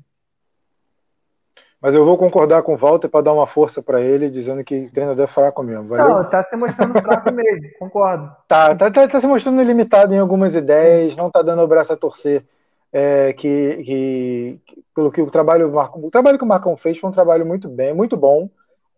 Mas 1.82 1.96
eu 1.96 2.04
vou 2.04 2.16
concordar 2.16 2.62
com 2.62 2.74
o 2.74 2.78
Walter 2.78 3.08
para 3.08 3.24
dar 3.24 3.32
uma 3.32 3.46
força 3.46 3.82
para 3.82 4.00
ele, 4.00 4.30
dizendo 4.30 4.62
que 4.62 4.86
o 4.86 4.92
treinador 4.92 5.24
é 5.24 5.26
fraco 5.26 5.64
mesmo. 5.64 5.88
Valeu? 5.88 6.14
Não, 6.14 6.30
tá 6.30 6.40
se 6.44 6.54
mostrando 6.54 7.02
fraco 7.02 7.32
mesmo, 7.34 7.68
concordo. 7.76 8.30
Tá, 8.46 8.76
tá, 8.76 8.88
tá, 8.88 9.08
tá, 9.08 9.20
se 9.20 9.26
mostrando 9.26 9.60
limitado 9.64 10.14
em 10.14 10.18
algumas 10.18 10.54
ideias, 10.54 11.16
não 11.16 11.28
tá 11.28 11.42
dando 11.42 11.60
o 11.60 11.66
braço 11.66 11.92
a 11.92 11.96
torcer. 11.96 12.44
É, 12.92 13.32
que, 13.32 13.82
que, 13.84 14.60
pelo 14.94 15.10
que 15.10 15.20
o 15.20 15.30
trabalho, 15.30 15.72
o 15.74 16.10
trabalho 16.10 16.38
que 16.38 16.44
o 16.44 16.46
Marcão 16.46 16.76
fez 16.76 16.98
foi 16.98 17.08
um 17.08 17.12
trabalho 17.12 17.44
muito 17.44 17.66
bem, 17.66 17.94
muito 17.94 18.18
bom, 18.18 18.50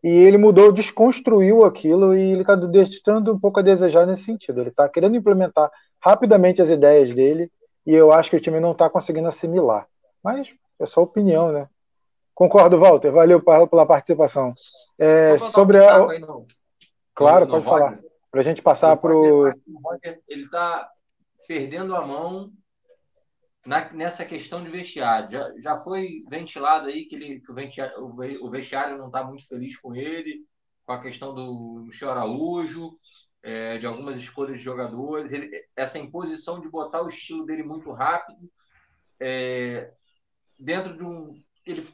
e 0.02 0.08
ele 0.08 0.36
mudou, 0.36 0.72
desconstruiu 0.72 1.64
aquilo 1.64 2.14
e 2.14 2.32
ele 2.32 2.42
está 2.42 2.54
deixando 2.54 3.32
um 3.32 3.38
pouco 3.38 3.60
a 3.60 3.62
desejar 3.62 4.04
nesse 4.04 4.24
sentido. 4.24 4.60
Ele 4.60 4.68
está 4.68 4.86
querendo 4.88 5.16
implementar 5.16 5.70
rapidamente 5.98 6.60
as 6.60 6.68
ideias 6.68 7.10
dele 7.12 7.50
e 7.86 7.94
eu 7.94 8.12
acho 8.12 8.28
que 8.28 8.36
o 8.36 8.40
time 8.40 8.60
não 8.60 8.72
está 8.72 8.90
conseguindo 8.90 9.28
assimilar. 9.28 9.86
Mas 10.22 10.54
é 10.78 10.84
só 10.84 11.00
opinião, 11.00 11.50
né? 11.50 11.68
Concordo, 12.34 12.78
Walter. 12.78 13.10
Valeu 13.10 13.40
pela 13.40 13.86
participação. 13.86 14.54
É, 14.98 15.38
sobre 15.38 15.78
a. 15.78 16.06
Aí, 16.08 16.20
claro, 17.14 17.46
no, 17.46 17.52
no 17.52 17.62
pode 17.62 17.64
falar. 17.64 17.98
para 18.30 18.40
a 18.40 18.44
gente 18.44 18.60
passar 18.60 18.96
para 18.96 19.16
o. 19.16 19.48
Ele 20.28 20.44
está 20.44 20.90
perdendo 21.46 21.94
a 21.94 22.04
mão 22.04 22.50
na, 23.64 23.90
nessa 23.92 24.24
questão 24.24 24.62
de 24.62 24.70
vestiário. 24.70 25.30
Já, 25.30 25.52
já 25.60 25.80
foi 25.80 26.24
ventilado 26.28 26.88
aí 26.88 27.04
que, 27.06 27.14
ele, 27.14 27.40
que 27.40 27.50
o, 27.50 27.54
vestiário, 27.54 28.04
o 28.42 28.50
vestiário 28.50 28.98
não 28.98 29.06
está 29.06 29.22
muito 29.22 29.46
feliz 29.46 29.76
com 29.78 29.94
ele, 29.94 30.44
com 30.84 30.92
a 30.92 31.00
questão 31.00 31.34
do 31.34 31.84
Michel 31.86 32.10
Araújo, 32.10 32.98
é, 33.42 33.78
de 33.78 33.86
algumas 33.86 34.16
escolhas 34.16 34.58
de 34.58 34.64
jogadores. 34.64 35.32
Ele, 35.32 35.50
essa 35.76 35.98
imposição 35.98 36.60
de 36.60 36.68
botar 36.68 37.02
o 37.02 37.08
estilo 37.08 37.46
dele 37.46 37.62
muito 37.62 37.90
rápido, 37.92 38.50
é, 39.20 39.92
dentro 40.58 40.96
de 40.96 41.04
um. 41.04 41.32
Ele, 41.64 41.88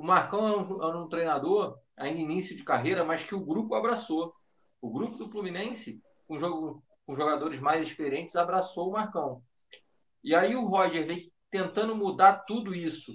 o 0.00 0.02
Marcão 0.02 0.48
é 0.48 0.56
um, 0.56 0.82
é 0.82 0.96
um 0.96 1.08
treinador, 1.10 1.78
ainda 1.94 2.18
início 2.18 2.56
de 2.56 2.64
carreira, 2.64 3.04
mas 3.04 3.22
que 3.22 3.34
o 3.34 3.44
grupo 3.44 3.74
abraçou. 3.74 4.32
O 4.80 4.90
grupo 4.90 5.18
do 5.18 5.28
Fluminense, 5.28 6.00
com, 6.26 6.38
jogo, 6.38 6.82
com 7.06 7.14
jogadores 7.14 7.60
mais 7.60 7.86
experientes, 7.86 8.34
abraçou 8.34 8.88
o 8.88 8.92
Marcão. 8.92 9.42
E 10.24 10.34
aí 10.34 10.56
o 10.56 10.64
Roger 10.64 11.06
vem 11.06 11.30
tentando 11.50 11.94
mudar 11.94 12.46
tudo 12.46 12.74
isso. 12.74 13.12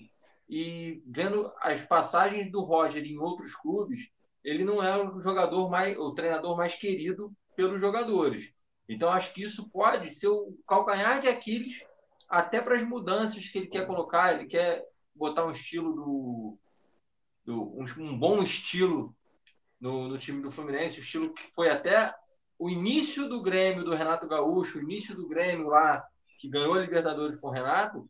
E 0.47 1.01
vendo 1.07 1.51
as 1.59 1.81
passagens 1.81 2.51
do 2.51 2.61
Roger 2.61 3.03
em 3.03 3.17
outros 3.17 3.55
clubes, 3.55 4.07
ele 4.43 4.63
não 4.63 4.83
é 4.83 4.95
o 4.95 5.19
jogador 5.19 5.67
mais, 5.71 5.97
o 5.97 6.13
treinador 6.13 6.55
mais 6.55 6.75
querido 6.75 7.33
pelos 7.55 7.81
jogadores. 7.81 8.53
Então 8.87 9.09
acho 9.09 9.33
que 9.33 9.41
isso 9.41 9.67
pode 9.71 10.13
ser 10.13 10.27
o 10.27 10.55
calcanhar 10.67 11.19
de 11.19 11.27
Aquiles 11.27 11.83
até 12.29 12.61
para 12.61 12.75
as 12.75 12.87
mudanças 12.87 13.49
que 13.49 13.57
ele 13.57 13.67
quer 13.69 13.87
colocar. 13.87 14.35
Ele 14.35 14.45
quer 14.45 14.85
botar 15.15 15.47
um 15.47 15.51
estilo 15.51 15.91
do, 15.93 16.59
do 17.45 17.63
um, 17.77 17.85
um, 17.99 18.17
bom 18.17 18.41
estilo 18.41 19.15
no, 19.79 20.07
no 20.07 20.17
time 20.17 20.41
do 20.41 20.51
Fluminense, 20.51 20.99
o 20.99 21.03
estilo 21.03 21.33
que 21.33 21.43
foi 21.53 21.69
até 21.69 22.13
o 22.57 22.69
início 22.69 23.29
do 23.29 23.41
Grêmio 23.41 23.83
do 23.83 23.93
Renato 23.93 24.27
Gaúcho, 24.27 24.79
o 24.79 24.81
início 24.81 25.15
do 25.15 25.27
Grêmio 25.27 25.67
lá 25.67 26.03
que 26.39 26.49
ganhou 26.49 26.73
a 26.73 26.81
Libertadores 26.81 27.35
com 27.37 27.47
o 27.47 27.51
Renato, 27.51 28.09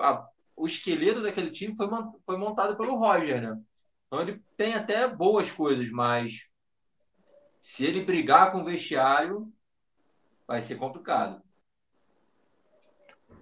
a, 0.00 0.26
o 0.56 0.66
esqueleto 0.66 1.22
daquele 1.22 1.50
time 1.50 1.74
foi, 1.76 1.88
foi 2.24 2.36
montado 2.36 2.76
pelo 2.76 2.96
Roger, 2.96 3.42
né? 3.42 3.60
Então 4.06 4.20
ele 4.20 4.40
tem 4.56 4.74
até 4.74 5.06
boas 5.08 5.50
coisas, 5.50 5.90
mas 5.90 6.46
se 7.60 7.84
ele 7.84 8.04
brigar 8.04 8.52
com 8.52 8.60
o 8.60 8.64
vestiário, 8.64 9.52
vai 10.46 10.62
ser 10.62 10.76
complicado. 10.76 11.42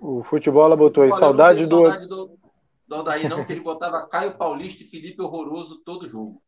O 0.00 0.22
futebol 0.22 0.74
botou 0.76 1.04
aí, 1.04 1.12
saudade 1.12 1.66
do. 1.66 1.82
Saudade 1.82 2.08
do, 2.08 2.38
do 2.86 2.94
Aldair, 2.96 3.28
não, 3.28 3.44
que 3.44 3.52
ele 3.52 3.60
botava 3.60 4.06
Caio 4.06 4.36
Paulista 4.36 4.82
e 4.82 4.86
Felipe 4.86 5.22
Horroroso 5.22 5.80
todo 5.84 6.08
jogo. 6.08 6.42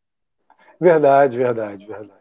Verdade, 0.80 1.36
verdade, 1.36 1.86
verdade. 1.86 2.20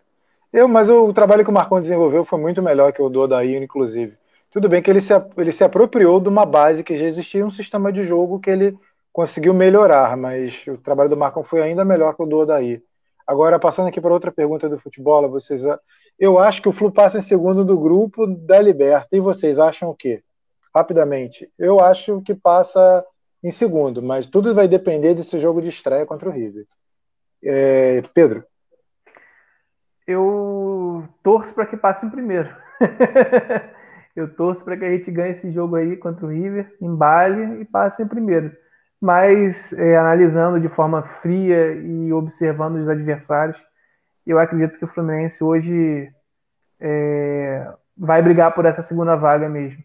Eu, 0.52 0.68
mas 0.68 0.90
o, 0.90 1.12
trabalho 1.12 1.44
que 1.44 1.50
o 1.50 1.54
Marcão 1.54 1.82
desenvolveu 1.82 2.24
foi 2.24 2.40
muito 2.40 2.62
melhor 2.62 2.94
que 2.94 3.02
o 3.02 3.10
do 3.10 3.22
Odair, 3.22 3.62
inclusive. 3.62 4.18
Tudo 4.50 4.70
bem 4.70 4.82
que 4.82 4.90
ele 4.90 5.02
se, 5.02 5.12
ele 5.36 5.52
se 5.52 5.66
apropriou 5.66 6.20
de 6.22 6.30
uma 6.30 6.46
base 6.46 6.84
que 6.84 6.96
já 6.96 7.06
existia, 7.06 7.46
um 7.46 7.50
sistema 7.50 7.92
de 7.92 8.04
jogo 8.04 8.40
que 8.40 8.50
ele 8.50 8.78
conseguiu 9.12 9.54
melhorar, 9.54 10.16
mas 10.16 10.66
o 10.68 10.78
trabalho 10.78 11.10
do 11.10 11.18
Marcão 11.18 11.44
foi 11.44 11.62
ainda 11.62 11.84
melhor 11.84 12.16
que 12.16 12.24
o 12.24 12.26
do 12.26 12.38
Odaí. 12.38 12.82
Agora, 13.28 13.60
passando 13.60 13.88
aqui 13.88 14.00
para 14.00 14.14
outra 14.14 14.32
pergunta 14.32 14.70
do 14.70 14.80
futebol, 14.80 15.30
vocês, 15.30 15.64
eu 16.18 16.40
acho 16.40 16.62
que 16.62 16.70
o 16.70 16.72
Flu 16.72 16.92
passa 16.92 17.18
em 17.18 17.22
segundo 17.22 17.66
do 17.66 17.78
grupo 17.78 18.28
da 18.28 18.62
Liberta, 18.62 19.10
e 19.12 19.20
vocês 19.20 19.60
acham 19.60 19.90
o 19.90 19.96
quê? 19.96 20.24
Rapidamente, 20.74 21.50
eu 21.58 21.80
acho 21.80 22.22
que 22.22 22.34
passa 22.36 23.06
em 23.46 23.52
segundo, 23.52 24.02
mas 24.02 24.26
tudo 24.26 24.56
vai 24.56 24.68
depender 24.68 25.14
desse 25.14 25.38
jogo 25.38 25.62
de 25.62 25.70
estreia 25.70 26.04
contra 26.04 26.28
o 26.28 26.32
River. 26.32 26.66
É, 27.44 28.02
Pedro? 28.12 28.44
Eu 30.08 31.08
torço 31.22 31.54
para 31.54 31.68
que 31.68 31.78
passe 31.78 32.08
em 32.08 32.10
primeiro. 32.10 32.50
Eu 34.16 34.34
torço 34.34 34.64
para 34.64 34.78
que 34.78 34.86
a 34.86 34.90
gente 34.90 35.12
ganhe 35.12 35.32
esse 35.32 35.52
jogo 35.52 35.76
aí 35.76 35.98
contra 35.98 36.26
o 36.26 36.30
River, 36.30 36.74
embale 36.82 37.62
e 37.62 37.66
passe 37.66 38.02
em 38.02 38.08
primeiro. 38.08 38.56
Mas 39.00 39.74
é, 39.74 39.98
analisando 39.98 40.60
de 40.60 40.70
forma 40.70 41.04
fria 41.04 41.74
e 41.74 42.14
observando 42.14 42.78
os 42.78 42.88
adversários, 42.88 43.62
eu 44.26 44.40
acredito 44.40 44.80
que 44.80 44.86
o 44.86 44.88
Fluminense 44.88 45.44
hoje 45.44 46.10
é, 46.80 47.72
vai 47.96 48.22
brigar 48.24 48.56
por 48.56 48.66
essa 48.66 48.82
segunda 48.82 49.16
vaga 49.18 49.50
mesmo. 49.50 49.84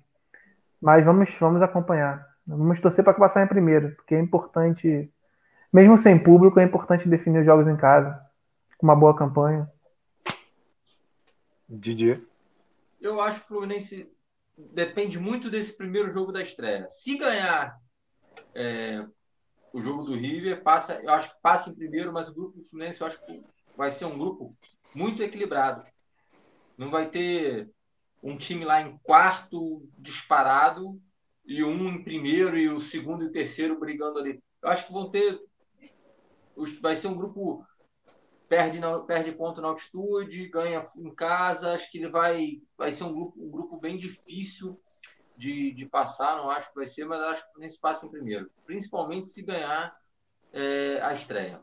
Mas 0.80 1.04
vamos, 1.04 1.28
vamos 1.38 1.60
acompanhar. 1.60 2.29
Vamos 2.56 2.80
torcer 2.80 3.04
para 3.04 3.14
passar 3.14 3.44
em 3.44 3.48
primeiro, 3.48 3.94
porque 3.94 4.14
é 4.14 4.20
importante, 4.20 5.10
mesmo 5.72 5.96
sem 5.96 6.18
público, 6.18 6.58
é 6.58 6.64
importante 6.64 7.08
definir 7.08 7.40
os 7.40 7.46
jogos 7.46 7.68
em 7.68 7.76
casa, 7.76 8.20
com 8.76 8.86
uma 8.86 8.96
boa 8.96 9.16
campanha. 9.16 9.70
Didier. 11.68 12.20
Eu 13.00 13.20
acho 13.20 13.40
que 13.40 13.46
o 13.46 13.48
Fluminense 13.56 14.12
depende 14.56 15.18
muito 15.18 15.48
desse 15.48 15.76
primeiro 15.76 16.12
jogo 16.12 16.32
da 16.32 16.42
estreia. 16.42 16.88
Se 16.90 17.16
ganhar 17.16 17.78
é, 18.54 19.06
o 19.72 19.80
jogo 19.80 20.02
do 20.02 20.14
River, 20.14 20.62
passa, 20.62 21.00
eu 21.02 21.10
acho 21.10 21.30
que 21.30 21.40
passa 21.40 21.70
em 21.70 21.74
primeiro, 21.74 22.12
mas 22.12 22.28
o 22.28 22.34
grupo 22.34 22.58
do 22.58 22.64
Fluminense 22.64 23.00
eu 23.00 23.06
acho 23.06 23.24
que 23.24 23.42
vai 23.76 23.90
ser 23.90 24.06
um 24.06 24.18
grupo 24.18 24.54
muito 24.92 25.22
equilibrado. 25.22 25.84
Não 26.76 26.90
vai 26.90 27.08
ter 27.08 27.70
um 28.22 28.36
time 28.36 28.64
lá 28.64 28.82
em 28.82 28.98
quarto 28.98 29.88
disparado 29.96 31.00
e 31.50 31.64
um 31.64 31.88
em 31.88 32.04
primeiro 32.04 32.56
e 32.56 32.68
o 32.68 32.80
segundo 32.80 33.24
e 33.24 33.26
o 33.26 33.32
terceiro 33.32 33.76
brigando 33.76 34.20
ali. 34.20 34.40
Eu 34.62 34.68
acho 34.68 34.86
que 34.86 34.92
vão 34.92 35.10
ter. 35.10 35.36
Vai 36.80 36.94
ser 36.94 37.08
um 37.08 37.16
grupo 37.16 37.66
perde, 38.48 38.78
na, 38.78 39.00
perde 39.00 39.32
ponto 39.32 39.60
na 39.60 39.66
altitude, 39.66 40.48
ganha 40.48 40.86
em 40.96 41.12
casa. 41.12 41.72
Acho 41.72 41.90
que 41.90 41.98
ele 41.98 42.08
vai, 42.08 42.62
vai 42.78 42.92
ser 42.92 43.02
um 43.02 43.12
grupo, 43.12 43.44
um 43.44 43.50
grupo 43.50 43.80
bem 43.80 43.98
difícil 43.98 44.80
de, 45.36 45.72
de 45.72 45.86
passar. 45.86 46.36
Não 46.36 46.50
acho 46.50 46.68
que 46.68 46.76
vai 46.76 46.86
ser, 46.86 47.04
mas 47.04 47.20
acho 47.20 47.52
que 47.52 47.58
nem 47.58 47.68
se 47.68 47.80
passa 47.80 48.06
em 48.06 48.10
primeiro. 48.10 48.48
Principalmente 48.64 49.30
se 49.30 49.42
ganhar 49.42 49.92
é, 50.52 51.00
a 51.02 51.12
estreia. 51.14 51.60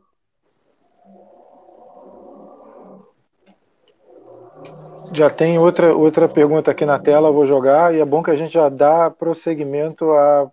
Já 5.14 5.30
tem 5.30 5.58
outra, 5.58 5.96
outra 5.96 6.28
pergunta 6.28 6.72
aqui 6.72 6.86
na 6.86 7.00
tela, 7.00 7.32
vou 7.32 7.46
jogar, 7.46 7.96
e 7.96 8.00
é 8.00 8.06
bom 8.06 8.22
que 8.22 8.30
a 8.30 8.36
gente 8.36 8.54
já 8.54 8.68
dá 8.68 9.10
prosseguimento 9.10 10.12
a, 10.12 10.52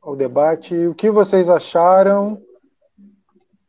ao 0.00 0.14
debate. 0.14 0.86
O 0.86 0.94
que 0.94 1.10
vocês 1.10 1.48
acharam 1.48 2.40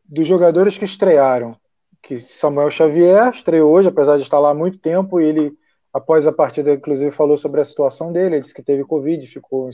dos 0.05 0.27
jogadores 0.27 0.77
que 0.77 0.85
estrearam, 0.85 1.55
que 2.03 2.19
Samuel 2.19 2.69
Xavier 2.69 3.29
estreou 3.29 3.71
hoje, 3.71 3.87
apesar 3.87 4.17
de 4.17 4.23
estar 4.23 4.37
lá 4.37 4.51
há 4.51 4.53
muito 4.53 4.77
tempo, 4.77 5.19
e 5.19 5.25
ele, 5.25 5.57
após 5.91 6.27
a 6.27 6.31
partida, 6.31 6.71
inclusive 6.73 7.09
falou 7.09 7.35
sobre 7.35 7.59
a 7.59 7.65
situação 7.65 8.11
dele, 8.11 8.35
ele 8.35 8.41
disse 8.41 8.53
que 8.53 8.61
teve 8.61 8.83
Covid, 8.83 9.25
ficou 9.25 9.69
em 9.69 9.71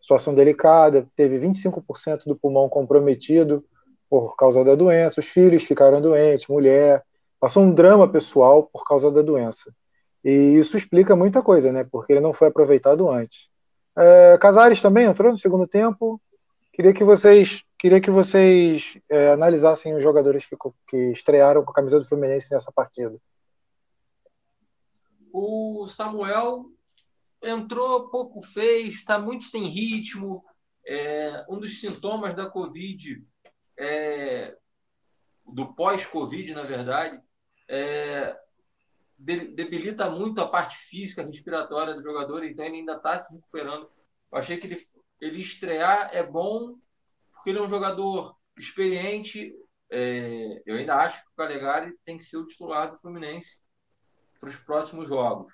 situação 0.00 0.34
delicada, 0.34 1.06
teve 1.14 1.38
25% 1.38 2.24
do 2.26 2.34
pulmão 2.34 2.68
comprometido 2.68 3.64
por 4.10 4.34
causa 4.34 4.64
da 4.64 4.74
doença, 4.74 5.20
os 5.20 5.28
filhos 5.28 5.62
ficaram 5.62 6.00
doentes, 6.00 6.48
mulher, 6.48 7.04
passou 7.40 7.62
um 7.62 7.72
drama 7.72 8.08
pessoal 8.08 8.64
por 8.64 8.84
causa 8.84 9.10
da 9.10 9.22
doença. 9.22 9.72
E 10.24 10.30
isso 10.30 10.76
explica 10.76 11.14
muita 11.14 11.42
coisa, 11.42 11.72
né? 11.72 11.84
Porque 11.84 12.12
ele 12.12 12.20
não 12.20 12.34
foi 12.34 12.48
aproveitado 12.48 13.08
antes. 13.08 13.48
É, 13.96 14.38
Casares 14.38 14.82
também 14.82 15.06
entrou 15.06 15.30
no 15.30 15.38
segundo 15.38 15.66
tempo. 15.66 16.20
Queria 16.72 16.92
que 16.92 17.04
vocês 17.04 17.64
Queria 17.78 18.00
que 18.00 18.10
vocês 18.10 18.98
é, 19.08 19.32
analisassem 19.32 19.94
os 19.94 20.02
jogadores 20.02 20.46
que, 20.46 20.56
que 20.88 21.12
estrearam 21.12 21.62
com 21.62 21.70
a 21.70 21.74
camisa 21.74 22.00
do 22.00 22.08
Fluminense 22.08 22.52
nessa 22.52 22.72
partida. 22.72 23.20
O 25.30 25.86
Samuel 25.86 26.70
entrou, 27.42 28.08
pouco 28.08 28.42
fez, 28.42 28.94
está 28.94 29.18
muito 29.18 29.44
sem 29.44 29.66
ritmo. 29.66 30.42
É, 30.86 31.44
um 31.50 31.58
dos 31.58 31.80
sintomas 31.80 32.34
da 32.34 32.48
Covid, 32.48 33.22
é, 33.78 34.56
do 35.46 35.74
pós-Covid, 35.74 36.54
na 36.54 36.62
verdade, 36.62 37.20
é, 37.68 38.36
debilita 39.18 40.10
muito 40.10 40.40
a 40.40 40.48
parte 40.48 40.76
física, 40.76 41.22
respiratória 41.22 41.94
do 41.94 42.02
jogador, 42.02 42.44
então 42.44 42.64
ele 42.64 42.78
ainda 42.78 42.96
está 42.96 43.18
se 43.18 43.32
recuperando. 43.32 43.88
Eu 44.30 44.38
achei 44.38 44.56
que 44.58 44.66
ele, 44.66 44.84
ele 45.20 45.40
estrear 45.40 46.10
é 46.12 46.22
bom 46.22 46.76
porque 47.32 47.50
ele 47.50 47.58
é 47.58 47.62
um 47.62 47.70
jogador 47.70 48.36
experiente. 48.58 49.54
É, 49.88 50.62
eu 50.66 50.76
ainda 50.76 50.96
acho 50.96 51.22
que 51.22 51.28
o 51.28 51.36
Calegari 51.36 51.94
tem 52.04 52.18
que 52.18 52.24
ser 52.24 52.36
o 52.36 52.46
titular 52.46 52.90
do 52.90 52.98
Fluminense 52.98 53.60
para 54.40 54.48
os 54.48 54.56
próximos 54.56 55.08
jogos. 55.08 55.52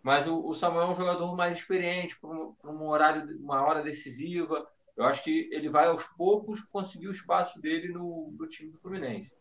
Mas 0.00 0.28
o, 0.28 0.46
o, 0.46 0.54
Samuel 0.54 0.88
é 0.88 0.90
um 0.90 0.96
jogador 0.96 1.34
mais 1.34 1.56
experiente, 1.56 2.16
para 2.20 2.30
um, 2.70 2.86
horário, 2.86 3.36
uma 3.40 3.62
hora 3.62 3.82
decisiva. 3.82 4.64
Eu 4.96 5.04
acho 5.04 5.24
que 5.24 5.48
ele 5.52 5.68
vai 5.68 5.86
aos 5.86 6.06
poucos 6.16 6.62
conseguir 6.62 7.08
o 7.08 7.12
espaço 7.12 7.60
dele 7.60 7.88
no, 7.88 8.32
no 8.38 8.46
time 8.46 8.70
do 8.70 8.78
Fluminense. 8.78 9.32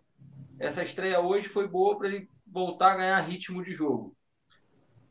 Essa 0.60 0.84
estreia 0.84 1.20
hoje 1.20 1.48
foi 1.48 1.68
boa 1.68 1.98
para 1.98 2.08
ele 2.08 2.30
voltar 2.46 2.94
a 2.94 2.98
ganhar 2.98 3.20
ritmo 3.22 3.64
de 3.64 3.74
jogo. 3.74 4.16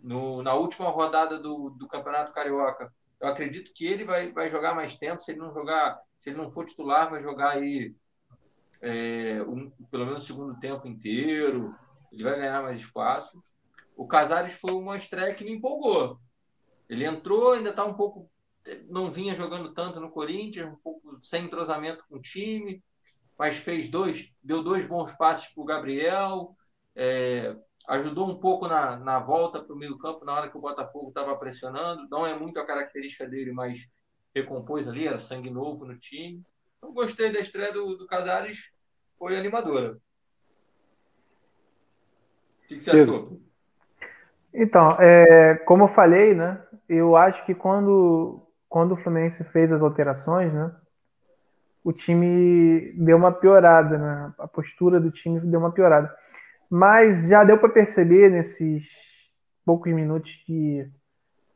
No, 0.01 0.43
na 0.43 0.55
última 0.55 0.91
rodada 0.91 1.39
do, 1.39 1.71
do 1.71 1.87
Campeonato 1.87 2.33
Carioca, 2.33 2.93
eu 3.21 3.29
acredito 3.29 3.73
que 3.73 3.87
ele 3.87 4.05
vai, 4.05 4.33
vai 4.33 4.51
jogar 4.51 4.75
mais 4.75 4.97
tempo. 4.97 5.23
Se 5.23 5.31
ele 5.31 5.39
não 5.41 5.55
jogar 5.55 6.01
se 6.23 6.31
ele 6.31 6.39
não 6.39 6.51
for 6.53 6.65
titular, 6.65 7.11
vai 7.11 7.21
jogar 7.21 7.51
aí 7.51 7.95
é, 8.81 9.43
um, 9.43 9.71
pelo 9.91 10.07
menos 10.07 10.23
o 10.23 10.27
segundo 10.27 10.59
tempo 10.61 10.87
inteiro, 10.87 11.75
ele 12.13 12.23
vai 12.23 12.37
ganhar 12.37 12.63
mais 12.63 12.81
espaço. 12.81 13.43
O 13.97 14.07
Casares 14.07 14.55
foi 14.55 14.73
uma 14.73 14.97
estreia 14.97 15.35
que 15.35 15.45
me 15.45 15.53
empolgou. 15.53 16.19
Ele 16.89 17.05
entrou, 17.05 17.53
ainda 17.53 17.71
está 17.71 17.85
um 17.85 17.95
pouco. 17.95 18.31
Não 18.89 19.11
vinha 19.11 19.35
jogando 19.35 19.73
tanto 19.75 19.99
no 19.99 20.11
Corinthians, 20.11 20.73
um 20.73 20.77
pouco 20.77 21.19
sem 21.23 21.45
entrosamento 21.45 22.05
com 22.09 22.17
o 22.17 22.23
time, 22.23 22.83
mas 23.39 23.57
fez 23.57 23.89
dois, 23.89 24.33
deu 24.43 24.63
dois 24.63 24.87
bons 24.87 25.13
passes 25.17 25.53
para 25.53 25.63
o 25.63 25.67
Gabriel, 25.67 26.55
é, 26.95 27.57
ajudou 27.89 28.29
um 28.29 28.39
pouco 28.39 28.69
na, 28.69 28.97
na 28.97 29.19
volta 29.19 29.61
para 29.61 29.75
o 29.75 29.79
meio 29.79 29.99
campo 29.99 30.25
na 30.25 30.35
hora 30.35 30.49
que 30.49 30.57
o 30.57 30.61
Botafogo 30.61 31.09
estava 31.09 31.37
pressionando. 31.37 32.07
Não 32.09 32.27
é 32.27 32.39
muito 32.39 32.61
a 32.61 32.67
característica 32.67 33.27
dele, 33.27 33.53
mas 33.53 33.89
recompôs 34.35 34.87
ali, 34.87 35.07
era 35.07 35.19
sangue 35.19 35.51
novo 35.51 35.85
no 35.85 35.99
time. 35.99 36.43
Então 36.79 36.93
gostei 36.93 37.33
da 37.33 37.41
estreia 37.41 37.73
do, 37.73 37.97
do 37.97 38.07
Casares, 38.07 38.71
foi 39.19 39.37
animadora. 39.37 39.99
O 42.65 42.69
que, 42.69 42.77
que 42.77 42.81
você 42.81 42.91
achou? 42.91 43.41
Então, 44.55 44.97
é, 45.01 45.57
como 45.67 45.85
eu 45.85 45.89
falei, 45.89 46.35
né? 46.35 46.63
Eu 46.89 47.17
acho 47.17 47.45
que 47.47 47.55
quando, 47.55 48.47
quando 48.73 48.93
o 48.93 48.97
Fluminense 48.97 49.45
fez 49.45 49.71
as 49.71 49.83
alterações, 49.83 50.51
né? 50.51 50.73
O 51.85 51.93
time 51.93 52.95
deu 52.97 53.19
uma 53.19 53.31
piorada, 53.31 53.99
né? 53.99 54.33
A 54.39 54.49
postura 54.49 54.99
do 54.99 55.11
time 55.11 55.41
deu 55.41 55.61
uma 55.61 55.71
piorada. 55.71 56.11
Mas 56.71 57.29
já 57.29 57.45
deu 57.45 57.59
para 57.59 57.69
perceber 57.69 58.31
nesses 58.31 58.89
poucos 59.63 59.93
minutos 59.93 60.43
que 60.47 60.91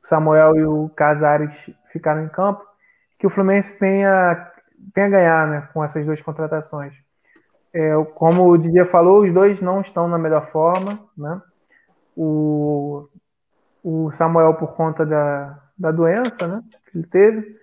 o 0.05 0.07
Samuel 0.07 0.57
e 0.57 0.67
o 0.67 0.91
Casares 0.91 1.57
ficaram 1.91 2.23
em 2.23 2.29
campo 2.29 2.63
que 3.19 3.27
o 3.27 3.31
Fluminense 3.31 3.79
tenha, 3.79 4.53
tenha 4.93 5.07
a 5.07 5.11
ganhar 5.11 5.49
né, 5.49 5.69
com 5.73 5.83
essas 5.83 6.05
duas 6.05 6.21
contratações. 6.21 6.93
É, 7.73 7.95
como 8.15 8.47
o 8.47 8.59
Didier 8.59 8.85
falou, 8.85 9.23
os 9.23 9.33
dois 9.33 9.63
não 9.63 9.81
estão 9.81 10.07
na 10.07 10.19
melhor 10.19 10.51
forma. 10.51 10.99
Né? 11.17 11.41
O, 12.15 13.09
o 13.83 14.11
Samuel 14.13 14.53
por 14.53 14.75
conta 14.75 15.07
da, 15.07 15.63
da 15.79 15.91
doença 15.91 16.47
né, 16.47 16.63
ele 16.97 17.07
teve, 17.07 17.57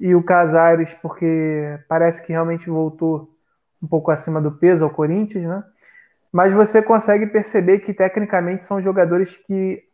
e 0.00 0.14
o 0.14 0.22
Casares 0.22 0.92
porque 0.94 1.78
parece 1.88 2.22
que 2.22 2.32
realmente 2.32 2.68
voltou 2.68 3.30
um 3.82 3.86
pouco 3.86 4.10
acima 4.10 4.40
do 4.40 4.52
peso 4.52 4.84
ao 4.84 4.90
Corinthians, 4.90 5.44
né? 5.44 5.64
Mas 6.32 6.52
você 6.52 6.82
consegue 6.82 7.26
perceber 7.26 7.78
que 7.78 7.94
tecnicamente 7.94 8.64
são 8.64 8.82
jogadores 8.82 9.36
que 9.36 9.84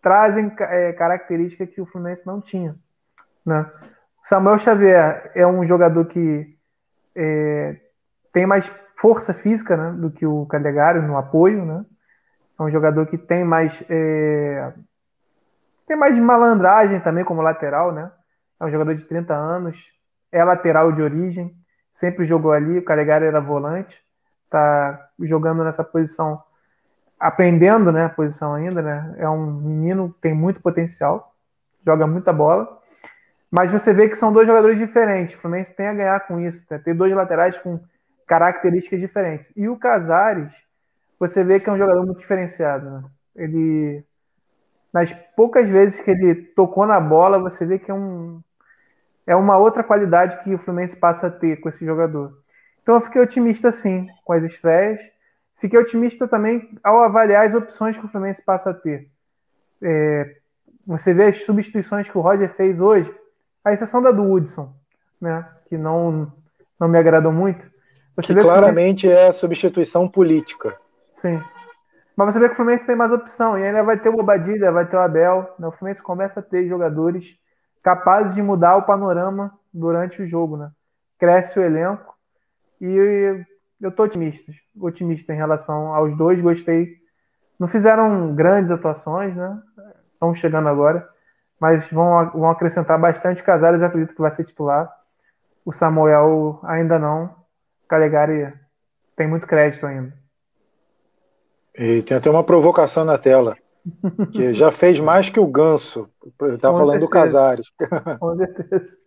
trazem 0.00 0.50
é, 0.60 0.92
características 0.92 1.68
que 1.68 1.80
o 1.80 1.86
Fluminense 1.86 2.26
não 2.26 2.40
tinha, 2.40 2.74
né? 3.44 3.70
Samuel 4.22 4.58
Xavier 4.58 5.30
é 5.34 5.46
um 5.46 5.66
jogador 5.66 6.06
que 6.06 6.56
é, 7.14 7.76
tem 8.32 8.46
mais 8.46 8.70
força 8.96 9.32
física 9.32 9.76
né, 9.76 9.92
do 9.92 10.10
que 10.10 10.26
o 10.26 10.46
Calegari 10.46 11.00
no 11.00 11.16
apoio, 11.16 11.64
né? 11.64 11.84
É 12.58 12.62
um 12.62 12.70
jogador 12.70 13.06
que 13.06 13.16
tem 13.16 13.44
mais 13.44 13.82
é, 13.88 14.72
tem 15.88 15.96
mais 15.96 16.16
malandragem 16.18 17.00
também 17.00 17.24
como 17.24 17.42
lateral, 17.42 17.90
né? 17.90 18.12
É 18.60 18.64
um 18.64 18.70
jogador 18.70 18.94
de 18.94 19.04
30 19.04 19.34
anos, 19.34 19.92
é 20.30 20.44
lateral 20.44 20.92
de 20.92 21.02
origem, 21.02 21.56
sempre 21.90 22.26
jogou 22.26 22.52
ali, 22.52 22.78
o 22.78 22.84
Calegari 22.84 23.24
era 23.24 23.40
volante, 23.40 24.00
tá 24.50 25.08
jogando 25.20 25.64
nessa 25.64 25.82
posição, 25.82 26.40
aprendendo, 27.18 27.90
né, 27.90 28.04
a 28.04 28.08
posição 28.08 28.54
ainda, 28.54 28.82
né? 28.82 29.14
É 29.18 29.28
um 29.28 29.46
menino 29.46 30.14
tem 30.20 30.34
muito 30.34 30.60
potencial, 30.60 31.34
joga 31.84 32.06
muita 32.06 32.32
bola. 32.32 32.78
Mas 33.50 33.70
você 33.70 33.94
vê 33.94 34.08
que 34.08 34.14
são 34.14 34.32
dois 34.32 34.46
jogadores 34.46 34.78
diferentes. 34.78 35.34
O 35.34 35.38
Fluminense 35.38 35.74
tem 35.74 35.88
a 35.88 35.94
ganhar 35.94 36.20
com 36.26 36.38
isso, 36.38 36.66
né? 36.70 36.78
ter 36.78 36.92
dois 36.92 37.14
laterais 37.14 37.56
com 37.58 37.80
características 38.26 39.00
diferentes. 39.00 39.50
E 39.56 39.68
o 39.68 39.76
Casares, 39.76 40.54
você 41.18 41.42
vê 41.42 41.58
que 41.58 41.68
é 41.70 41.72
um 41.72 41.78
jogador 41.78 42.04
muito 42.04 42.18
diferenciado. 42.18 42.90
Né? 42.90 43.04
Ele, 43.34 44.04
nas 44.92 45.12
poucas 45.36 45.68
vezes 45.68 46.00
que 46.00 46.10
ele 46.10 46.34
tocou 46.34 46.86
na 46.86 46.98
bola, 46.98 47.38
você 47.38 47.66
vê 47.66 47.78
que 47.78 47.90
é 47.90 47.94
um 47.94 48.40
é 49.26 49.36
uma 49.36 49.58
outra 49.58 49.84
qualidade 49.84 50.42
que 50.42 50.54
o 50.54 50.58
Fluminense 50.58 50.96
passa 50.96 51.26
a 51.26 51.30
ter 51.30 51.60
com 51.60 51.68
esse 51.68 51.84
jogador. 51.84 52.32
Então 52.82 52.94
eu 52.94 53.00
fiquei 53.02 53.20
otimista 53.20 53.70
sim 53.70 54.08
com 54.24 54.32
as 54.32 54.42
estreias. 54.42 55.02
Fiquei 55.60 55.78
otimista 55.78 56.26
também 56.26 56.66
ao 56.82 57.02
avaliar 57.02 57.46
as 57.46 57.52
opções 57.52 57.98
que 57.98 58.06
o 58.06 58.08
Fluminense 58.08 58.42
passa 58.42 58.70
a 58.70 58.74
ter. 58.74 59.10
É, 59.82 60.36
você 60.86 61.12
vê 61.12 61.26
as 61.26 61.42
substituições 61.42 62.08
que 62.08 62.16
o 62.16 62.22
Roger 62.22 62.48
fez 62.54 62.80
hoje, 62.80 63.14
a 63.62 63.72
exceção 63.74 64.00
da 64.00 64.10
do 64.10 64.22
Hudson, 64.22 64.74
né, 65.20 65.46
que 65.68 65.76
não, 65.76 66.32
não 66.80 66.88
me 66.88 66.96
agradou 66.96 67.30
muito. 67.30 67.70
Você 68.16 68.34
que 68.34 68.40
claramente 68.40 69.02
Fluminense... 69.02 69.28
é 69.28 69.32
substituição 69.32 70.08
política. 70.08 70.74
Sim. 71.12 71.42
Mas 72.18 72.34
você 72.34 72.40
vê 72.40 72.46
que 72.48 72.54
o 72.54 72.56
Fluminense 72.56 72.84
tem 72.84 72.96
mais 72.96 73.12
opção, 73.12 73.56
e 73.56 73.62
ainda 73.62 73.82
vai 73.84 73.96
ter 73.96 74.08
o 74.08 74.12
Bobadilha, 74.12 74.72
vai 74.72 74.84
ter 74.86 74.96
o 74.96 75.00
Abel. 75.00 75.54
Né? 75.58 75.68
O 75.68 75.72
Fluminense 75.72 76.02
começa 76.02 76.40
a 76.40 76.42
ter 76.42 76.66
jogadores 76.66 77.38
capazes 77.82 78.34
de 78.34 78.42
mudar 78.42 78.76
o 78.76 78.82
panorama 78.82 79.56
durante 79.72 80.20
o 80.22 80.26
jogo. 80.26 80.56
Né? 80.56 80.68
Cresce 81.18 81.58
o 81.58 81.62
elenco, 81.62 82.16
e 82.80 83.44
eu 83.80 83.90
estou 83.90 84.06
otimista, 84.06 84.52
otimista 84.80 85.32
em 85.32 85.36
relação 85.36 85.94
aos 85.94 86.16
dois, 86.16 86.40
gostei. 86.40 86.96
Não 87.58 87.68
fizeram 87.68 88.34
grandes 88.34 88.70
atuações, 88.70 89.36
né? 89.36 89.60
Estão 90.12 90.34
chegando 90.34 90.68
agora 90.68 91.08
mas 91.60 91.90
vão, 91.90 92.30
vão 92.30 92.50
acrescentar 92.50 92.98
bastante 92.98 93.42
Casares, 93.42 93.80
eu 93.80 93.88
acredito 93.88 94.14
que 94.14 94.20
vai 94.20 94.30
ser 94.30 94.44
titular. 94.44 94.90
O 95.64 95.72
Samuel 95.72 96.60
ainda 96.62 96.98
não. 96.98 97.34
Calegari 97.88 98.52
tem 99.16 99.26
muito 99.26 99.46
crédito 99.46 99.86
ainda. 99.86 100.12
E 101.78 102.02
tem 102.02 102.16
até 102.16 102.28
uma 102.28 102.42
provocação 102.42 103.04
na 103.04 103.16
tela. 103.16 103.56
Que 104.32 104.52
já 104.52 104.70
fez 104.72 104.98
mais 104.98 105.30
que 105.30 105.38
o 105.38 105.46
Ganso. 105.46 106.10
Está 106.42 106.70
falando 106.70 106.90
certeza. 106.90 107.06
do 107.06 107.08
Casares. 107.08 107.72
Com 108.18 108.36
certeza. 108.36 108.98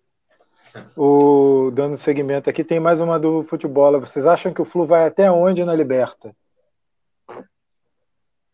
O, 0.95 1.69
dando 1.73 1.97
segmento 1.97 2.49
aqui, 2.49 2.63
tem 2.63 2.79
mais 2.79 3.01
uma 3.01 3.19
do 3.19 3.43
futebol. 3.43 3.99
Vocês 3.99 4.25
acham 4.25 4.53
que 4.53 4.62
o 4.62 4.65
Flu 4.65 4.86
vai 4.86 5.05
até 5.05 5.29
onde 5.29 5.65
na 5.65 5.75
Liberta? 5.75 6.34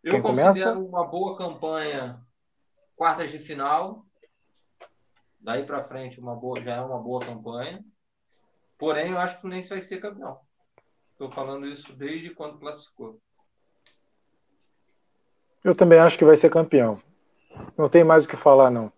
Eu 0.04 0.14
Quem 0.14 0.22
considero 0.22 0.54
começa? 0.54 0.78
uma 0.80 1.06
boa 1.06 1.38
campanha 1.38 2.20
quartas 2.96 3.30
de 3.30 3.38
final. 3.38 4.04
Daí 5.40 5.64
para 5.64 5.84
frente 5.84 6.20
uma 6.20 6.36
boa, 6.36 6.60
já 6.60 6.78
é 6.78 6.82
uma 6.82 7.00
boa 7.00 7.22
campanha. 7.22 7.84
Porém, 8.78 9.12
eu 9.12 9.18
acho 9.20 9.36
que 9.36 9.40
o 9.40 9.42
Fluminense 9.42 9.70
vai 9.70 9.82
ser 9.82 10.00
campeão. 10.00 10.40
Estou 11.12 11.32
falando 11.32 11.68
isso 11.68 11.96
desde 11.96 12.32
quando 12.32 12.60
classificou. 12.60 13.20
Eu 15.64 15.76
também 15.76 16.00
acho 16.00 16.18
que 16.18 16.26
vai 16.26 16.38
ser 16.38 16.50
campeão. 16.50 17.02
Não 17.78 17.90
tem 17.90 18.04
mais 18.04 18.26
o 18.26 18.28
que 18.28 18.38
falar, 18.38 18.70
não. 18.70 18.92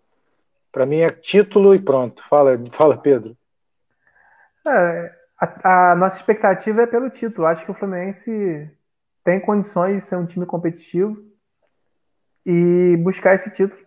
Para 0.70 0.86
mim 0.86 1.00
é 1.00 1.10
título 1.10 1.74
e 1.74 1.78
pronto. 1.78 2.24
Fala, 2.28 2.58
fala 2.72 2.96
Pedro. 2.96 3.36
É, 4.66 5.12
a, 5.38 5.92
a, 5.92 5.96
nossa 5.96 6.16
expectativa 6.16 6.82
é 6.82 6.86
pelo 6.86 7.10
título. 7.10 7.46
Acho 7.46 7.64
que 7.64 7.70
o 7.70 7.74
Fluminense 7.74 8.70
tem 9.24 9.40
condições 9.40 10.02
de 10.02 10.08
ser 10.08 10.16
um 10.16 10.26
time 10.26 10.46
competitivo 10.46 11.16
e 12.44 12.96
buscar 12.98 13.34
esse 13.34 13.50
título. 13.50 13.80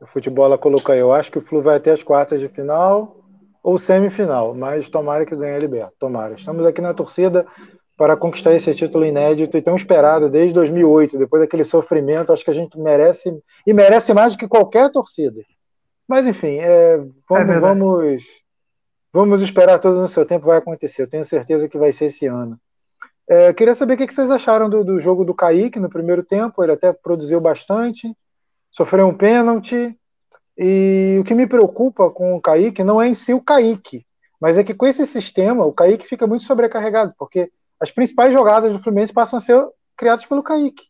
O 0.00 0.06
futebol 0.06 0.56
colocou 0.58 0.92
aí, 0.92 1.00
eu 1.00 1.12
acho 1.12 1.32
que 1.32 1.38
o 1.38 1.40
Flu 1.40 1.62
vai 1.62 1.76
até 1.76 1.90
as 1.90 2.02
quartas 2.02 2.38
de 2.38 2.48
final 2.48 3.24
ou 3.62 3.78
semifinal, 3.78 4.54
mas 4.54 4.88
tomara 4.88 5.24
que 5.24 5.34
ganhe 5.34 5.56
a 5.56 5.58
Liberta, 5.58 5.94
tomara. 5.98 6.34
Estamos 6.34 6.64
aqui 6.64 6.80
na 6.80 6.94
torcida 6.94 7.46
para 7.96 8.16
conquistar 8.16 8.54
esse 8.54 8.74
título 8.74 9.04
inédito 9.04 9.56
e 9.56 9.62
tão 9.62 9.74
esperado 9.74 10.28
desde 10.28 10.52
2008, 10.52 11.16
depois 11.18 11.42
daquele 11.42 11.64
sofrimento, 11.64 12.32
acho 12.32 12.44
que 12.44 12.50
a 12.50 12.54
gente 12.54 12.78
merece, 12.78 13.42
e 13.66 13.72
merece 13.72 14.12
mais 14.12 14.34
do 14.34 14.38
que 14.38 14.46
qualquer 14.46 14.90
torcida. 14.90 15.40
Mas 16.06 16.26
enfim, 16.26 16.58
é, 16.58 16.98
vamos, 17.28 17.56
é 17.56 17.58
vamos, 17.58 18.24
vamos 19.12 19.40
esperar 19.40 19.78
todo 19.78 20.00
no 20.00 20.08
seu 20.08 20.26
tempo, 20.26 20.46
vai 20.46 20.58
acontecer, 20.58 21.02
eu 21.02 21.08
tenho 21.08 21.24
certeza 21.24 21.68
que 21.68 21.78
vai 21.78 21.92
ser 21.92 22.06
esse 22.06 22.26
ano. 22.26 22.58
É, 23.28 23.52
queria 23.52 23.74
saber 23.74 23.94
o 23.94 23.96
que 23.96 24.12
vocês 24.12 24.30
acharam 24.30 24.68
do, 24.68 24.84
do 24.84 25.00
jogo 25.00 25.24
do 25.24 25.34
Kaique 25.34 25.80
no 25.80 25.88
primeiro 25.88 26.22
tempo, 26.22 26.62
ele 26.62 26.72
até 26.72 26.92
produziu 26.92 27.40
bastante, 27.40 28.14
sofreu 28.70 29.06
um 29.06 29.16
pênalti. 29.16 29.98
E 30.58 31.18
o 31.20 31.24
que 31.24 31.34
me 31.34 31.46
preocupa 31.46 32.10
com 32.10 32.34
o 32.34 32.40
Kaique 32.40 32.84
não 32.84 33.00
é 33.00 33.08
em 33.08 33.14
si 33.14 33.34
o 33.34 33.42
Kaique, 33.42 34.06
mas 34.40 34.56
é 34.56 34.64
que 34.64 34.72
com 34.72 34.86
esse 34.86 35.04
sistema 35.06 35.66
o 35.66 35.72
Kaique 35.72 36.06
fica 36.06 36.26
muito 36.26 36.44
sobrecarregado, 36.44 37.12
porque 37.18 37.50
as 37.80 37.90
principais 37.90 38.32
jogadas 38.32 38.72
do 38.72 38.78
Fluminense 38.78 39.12
passam 39.12 39.38
a 39.38 39.40
ser 39.40 39.66
criadas 39.96 40.26
pelo 40.26 40.42
Kaique. 40.42 40.84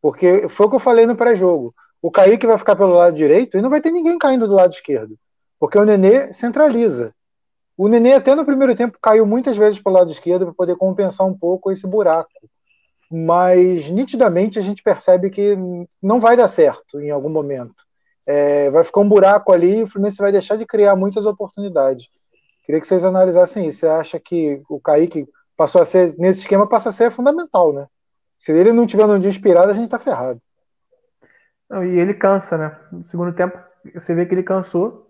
Porque 0.00 0.48
foi 0.48 0.66
o 0.66 0.70
que 0.70 0.76
eu 0.76 0.80
falei 0.80 1.06
no 1.06 1.16
pré-jogo. 1.16 1.74
O 2.00 2.10
Kaique 2.10 2.46
vai 2.46 2.58
ficar 2.58 2.76
pelo 2.76 2.94
lado 2.94 3.16
direito 3.16 3.56
e 3.56 3.62
não 3.62 3.70
vai 3.70 3.80
ter 3.80 3.90
ninguém 3.90 4.18
caindo 4.18 4.46
do 4.46 4.54
lado 4.54 4.72
esquerdo. 4.72 5.16
Porque 5.58 5.78
o 5.78 5.84
Nenê 5.84 6.32
centraliza. 6.32 7.14
O 7.76 7.88
Nenê, 7.88 8.14
até 8.14 8.34
no 8.34 8.44
primeiro 8.44 8.74
tempo, 8.74 8.98
caiu 9.00 9.24
muitas 9.24 9.56
vezes 9.56 9.78
pelo 9.78 9.96
lado 9.96 10.10
esquerdo 10.10 10.46
para 10.46 10.54
poder 10.54 10.76
compensar 10.76 11.26
um 11.26 11.36
pouco 11.36 11.70
esse 11.70 11.86
buraco 11.86 12.30
mas 13.12 13.90
nitidamente 13.90 14.58
a 14.58 14.62
gente 14.62 14.82
percebe 14.82 15.28
que 15.28 15.54
não 16.02 16.18
vai 16.18 16.34
dar 16.34 16.48
certo 16.48 16.98
em 16.98 17.10
algum 17.10 17.28
momento. 17.28 17.84
É, 18.26 18.70
vai 18.70 18.82
ficar 18.84 19.00
um 19.00 19.08
buraco 19.08 19.52
ali 19.52 19.80
e 19.80 19.82
o 19.82 19.86
Fluminense 19.86 20.16
vai 20.16 20.32
deixar 20.32 20.56
de 20.56 20.64
criar 20.64 20.96
muitas 20.96 21.26
oportunidades. 21.26 22.06
Queria 22.64 22.80
que 22.80 22.86
vocês 22.86 23.04
analisassem 23.04 23.66
isso. 23.66 23.80
Você 23.80 23.86
acha 23.86 24.18
que 24.18 24.62
o 24.66 24.80
Kaique 24.80 25.28
passou 25.62 25.80
a 25.80 25.84
ser, 25.84 26.14
nesse 26.18 26.40
esquema, 26.40 26.68
passa 26.68 26.88
a 26.88 26.92
ser 26.92 27.12
fundamental, 27.12 27.72
né? 27.72 27.86
Se 28.36 28.50
ele 28.50 28.72
não 28.72 28.84
tiver 28.84 29.06
num 29.06 29.20
dia 29.20 29.30
inspirado, 29.30 29.70
a 29.70 29.74
gente 29.74 29.88
tá 29.88 29.98
ferrado. 29.98 30.40
Não, 31.70 31.84
e 31.84 32.00
ele 32.00 32.14
cansa, 32.14 32.58
né? 32.58 32.76
No 32.90 33.04
segundo 33.04 33.32
tempo, 33.32 33.56
você 33.94 34.12
vê 34.12 34.26
que 34.26 34.34
ele 34.34 34.42
cansou 34.42 35.06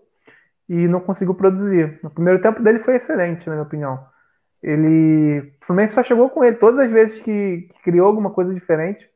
e 0.69 0.87
não 0.87 1.01
conseguiu 1.01 1.35
produzir. 1.35 1.99
No 2.03 2.11
primeiro 2.11 2.43
tempo 2.43 2.63
dele 2.63 2.81
foi 2.81 2.97
excelente, 2.97 3.47
na 3.47 3.55
minha 3.55 3.65
opinião. 3.65 4.07
Ele, 4.63 5.41
o 5.41 5.65
Fluminense 5.65 5.95
só 5.95 6.03
chegou 6.03 6.29
com 6.29 6.45
ele. 6.45 6.57
Todas 6.57 6.79
as 6.79 6.91
vezes 6.91 7.23
que, 7.23 7.71
que 7.73 7.83
criou 7.83 8.07
alguma 8.07 8.31
coisa 8.31 8.53
diferente, 8.53 9.09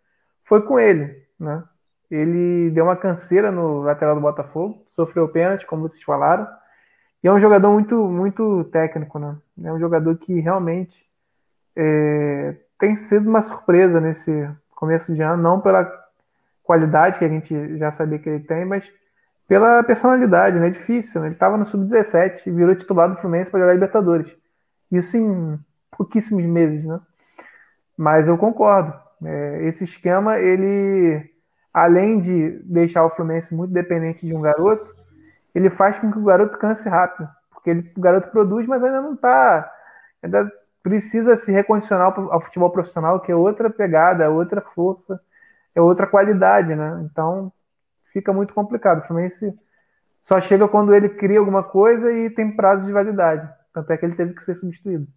foi 0.44 0.62
com 0.62 0.80
ele, 0.80 1.22
né? 1.38 1.62
Ele 2.10 2.70
deu 2.70 2.84
uma 2.84 2.96
canseira 2.96 3.52
no 3.52 3.82
lateral 3.82 4.14
do 4.14 4.22
Botafogo, 4.22 4.86
sofreu 4.96 5.28
pênalti, 5.28 5.66
como 5.66 5.82
vocês 5.82 6.02
falaram. 6.02 6.48
E 7.22 7.28
é 7.28 7.32
um 7.32 7.40
jogador 7.40 7.70
muito, 7.70 7.94
muito 8.08 8.64
técnico, 8.72 9.18
né? 9.18 9.36
É 9.62 9.72
um 9.72 9.78
jogador 9.78 10.16
que 10.16 10.40
realmente 10.40 11.05
é, 11.76 12.56
tem 12.78 12.96
sido 12.96 13.28
uma 13.28 13.42
surpresa 13.42 14.00
nesse 14.00 14.48
começo 14.74 15.12
de 15.14 15.22
ano, 15.22 15.42
não 15.42 15.60
pela 15.60 15.90
qualidade 16.62 17.18
que 17.18 17.24
a 17.24 17.28
gente 17.28 17.78
já 17.78 17.90
sabia 17.92 18.18
que 18.18 18.28
ele 18.28 18.44
tem, 18.44 18.64
mas 18.64 18.92
pela 19.46 19.82
personalidade, 19.84 20.58
né? 20.58 20.66
É 20.66 20.70
difícil, 20.70 21.20
né? 21.20 21.28
Ele 21.28 21.34
estava 21.34 21.56
no 21.56 21.66
sub-17 21.66 22.46
e 22.46 22.50
virou 22.50 22.74
titular 22.74 23.08
do 23.08 23.16
Fluminense 23.16 23.50
para 23.50 23.60
jogar 23.60 23.74
Libertadores. 23.74 24.34
Isso 24.90 25.16
em 25.16 25.58
pouquíssimos 25.96 26.44
meses, 26.44 26.84
né? 26.84 27.00
Mas 27.96 28.26
eu 28.26 28.36
concordo. 28.36 28.92
É, 29.24 29.64
esse 29.66 29.84
esquema, 29.84 30.38
ele, 30.38 31.30
além 31.72 32.18
de 32.18 32.58
deixar 32.64 33.04
o 33.04 33.10
Fluminense 33.10 33.54
muito 33.54 33.72
dependente 33.72 34.26
de 34.26 34.34
um 34.34 34.40
garoto, 34.40 34.94
ele 35.54 35.70
faz 35.70 35.98
com 35.98 36.10
que 36.10 36.18
o 36.18 36.24
garoto 36.24 36.58
canse 36.58 36.88
rápido. 36.88 37.28
Porque 37.50 37.70
ele, 37.70 37.92
o 37.96 38.00
garoto 38.00 38.30
produz, 38.30 38.66
mas 38.66 38.82
ainda 38.82 39.00
não 39.00 39.14
está. 39.14 39.72
Ainda 40.22 40.52
precisa 40.86 41.34
se 41.34 41.50
recondicionar 41.50 42.14
ao 42.16 42.40
futebol 42.40 42.70
profissional, 42.70 43.18
que 43.18 43.32
é 43.32 43.34
outra 43.34 43.68
pegada, 43.68 44.22
é 44.22 44.28
outra 44.28 44.60
força, 44.60 45.20
é 45.74 45.80
outra 45.80 46.06
qualidade, 46.06 46.76
né? 46.76 47.04
Então 47.10 47.52
fica 48.12 48.32
muito 48.32 48.54
complicado. 48.54 49.00
O 49.00 49.06
Fluminense 49.08 49.52
só 50.22 50.40
chega 50.40 50.68
quando 50.68 50.94
ele 50.94 51.08
cria 51.08 51.40
alguma 51.40 51.64
coisa 51.64 52.12
e 52.12 52.30
tem 52.30 52.54
prazo 52.54 52.86
de 52.86 52.92
validade. 52.92 53.52
Tanto 53.72 53.92
é 53.92 53.96
que 53.96 54.06
ele 54.06 54.14
teve 54.14 54.32
que 54.32 54.44
ser 54.44 54.54
substituído. 54.54 55.08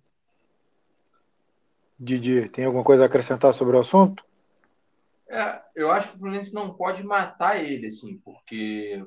Didi, 1.99 2.49
tem 2.49 2.65
alguma 2.65 2.84
coisa 2.84 3.03
a 3.03 3.05
acrescentar 3.05 3.53
sobre 3.53 3.78
o 3.78 3.80
assunto? 3.80 4.26
É, 5.30 5.61
eu 5.76 5.91
acho 5.91 6.09
que 6.09 6.15
o 6.15 6.20
Fluminense 6.20 6.51
não 6.51 6.74
pode 6.74 7.03
matar 7.03 7.63
ele, 7.63 7.86
assim, 7.86 8.20
porque 8.26 9.05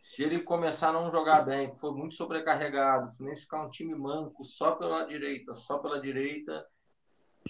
se 0.00 0.22
ele 0.22 0.40
começar 0.40 0.90
a 0.90 0.92
não 0.92 1.10
jogar 1.10 1.42
bem, 1.42 1.76
for 1.76 1.94
muito 1.94 2.14
sobrecarregado, 2.14 3.14
Fluminense 3.16 3.42
ficar 3.42 3.64
um 3.64 3.70
time 3.70 3.94
manco 3.94 4.44
só 4.44 4.72
pela 4.72 5.04
direita, 5.04 5.54
só 5.54 5.78
pela 5.78 6.00
direita, 6.00 6.64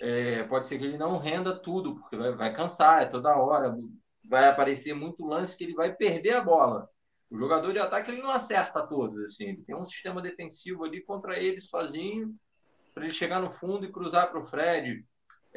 é, 0.00 0.42
pode 0.44 0.68
ser 0.68 0.78
que 0.78 0.84
ele 0.84 0.98
não 0.98 1.18
renda 1.18 1.56
tudo, 1.56 1.96
porque 1.96 2.16
vai, 2.16 2.32
vai, 2.32 2.54
cansar, 2.54 3.02
é 3.02 3.06
toda 3.06 3.36
hora, 3.36 3.76
vai 4.24 4.48
aparecer 4.48 4.94
muito 4.94 5.26
lance 5.26 5.56
que 5.56 5.64
ele 5.64 5.74
vai 5.74 5.94
perder 5.94 6.36
a 6.36 6.40
bola. 6.40 6.88
O 7.30 7.38
jogador 7.38 7.72
de 7.72 7.78
ataque 7.78 8.10
ele 8.10 8.22
não 8.22 8.30
acerta 8.30 8.86
todos, 8.86 9.22
assim, 9.24 9.44
ele 9.44 9.62
tem 9.62 9.76
um 9.76 9.86
sistema 9.86 10.22
defensivo 10.22 10.84
ali 10.84 11.02
contra 11.02 11.38
ele 11.38 11.60
sozinho, 11.60 12.34
para 12.94 13.04
ele 13.04 13.12
chegar 13.12 13.40
no 13.40 13.52
fundo 13.52 13.84
e 13.84 13.92
cruzar 13.92 14.30
para 14.30 14.40
o 14.40 14.46
Fred. 14.46 15.04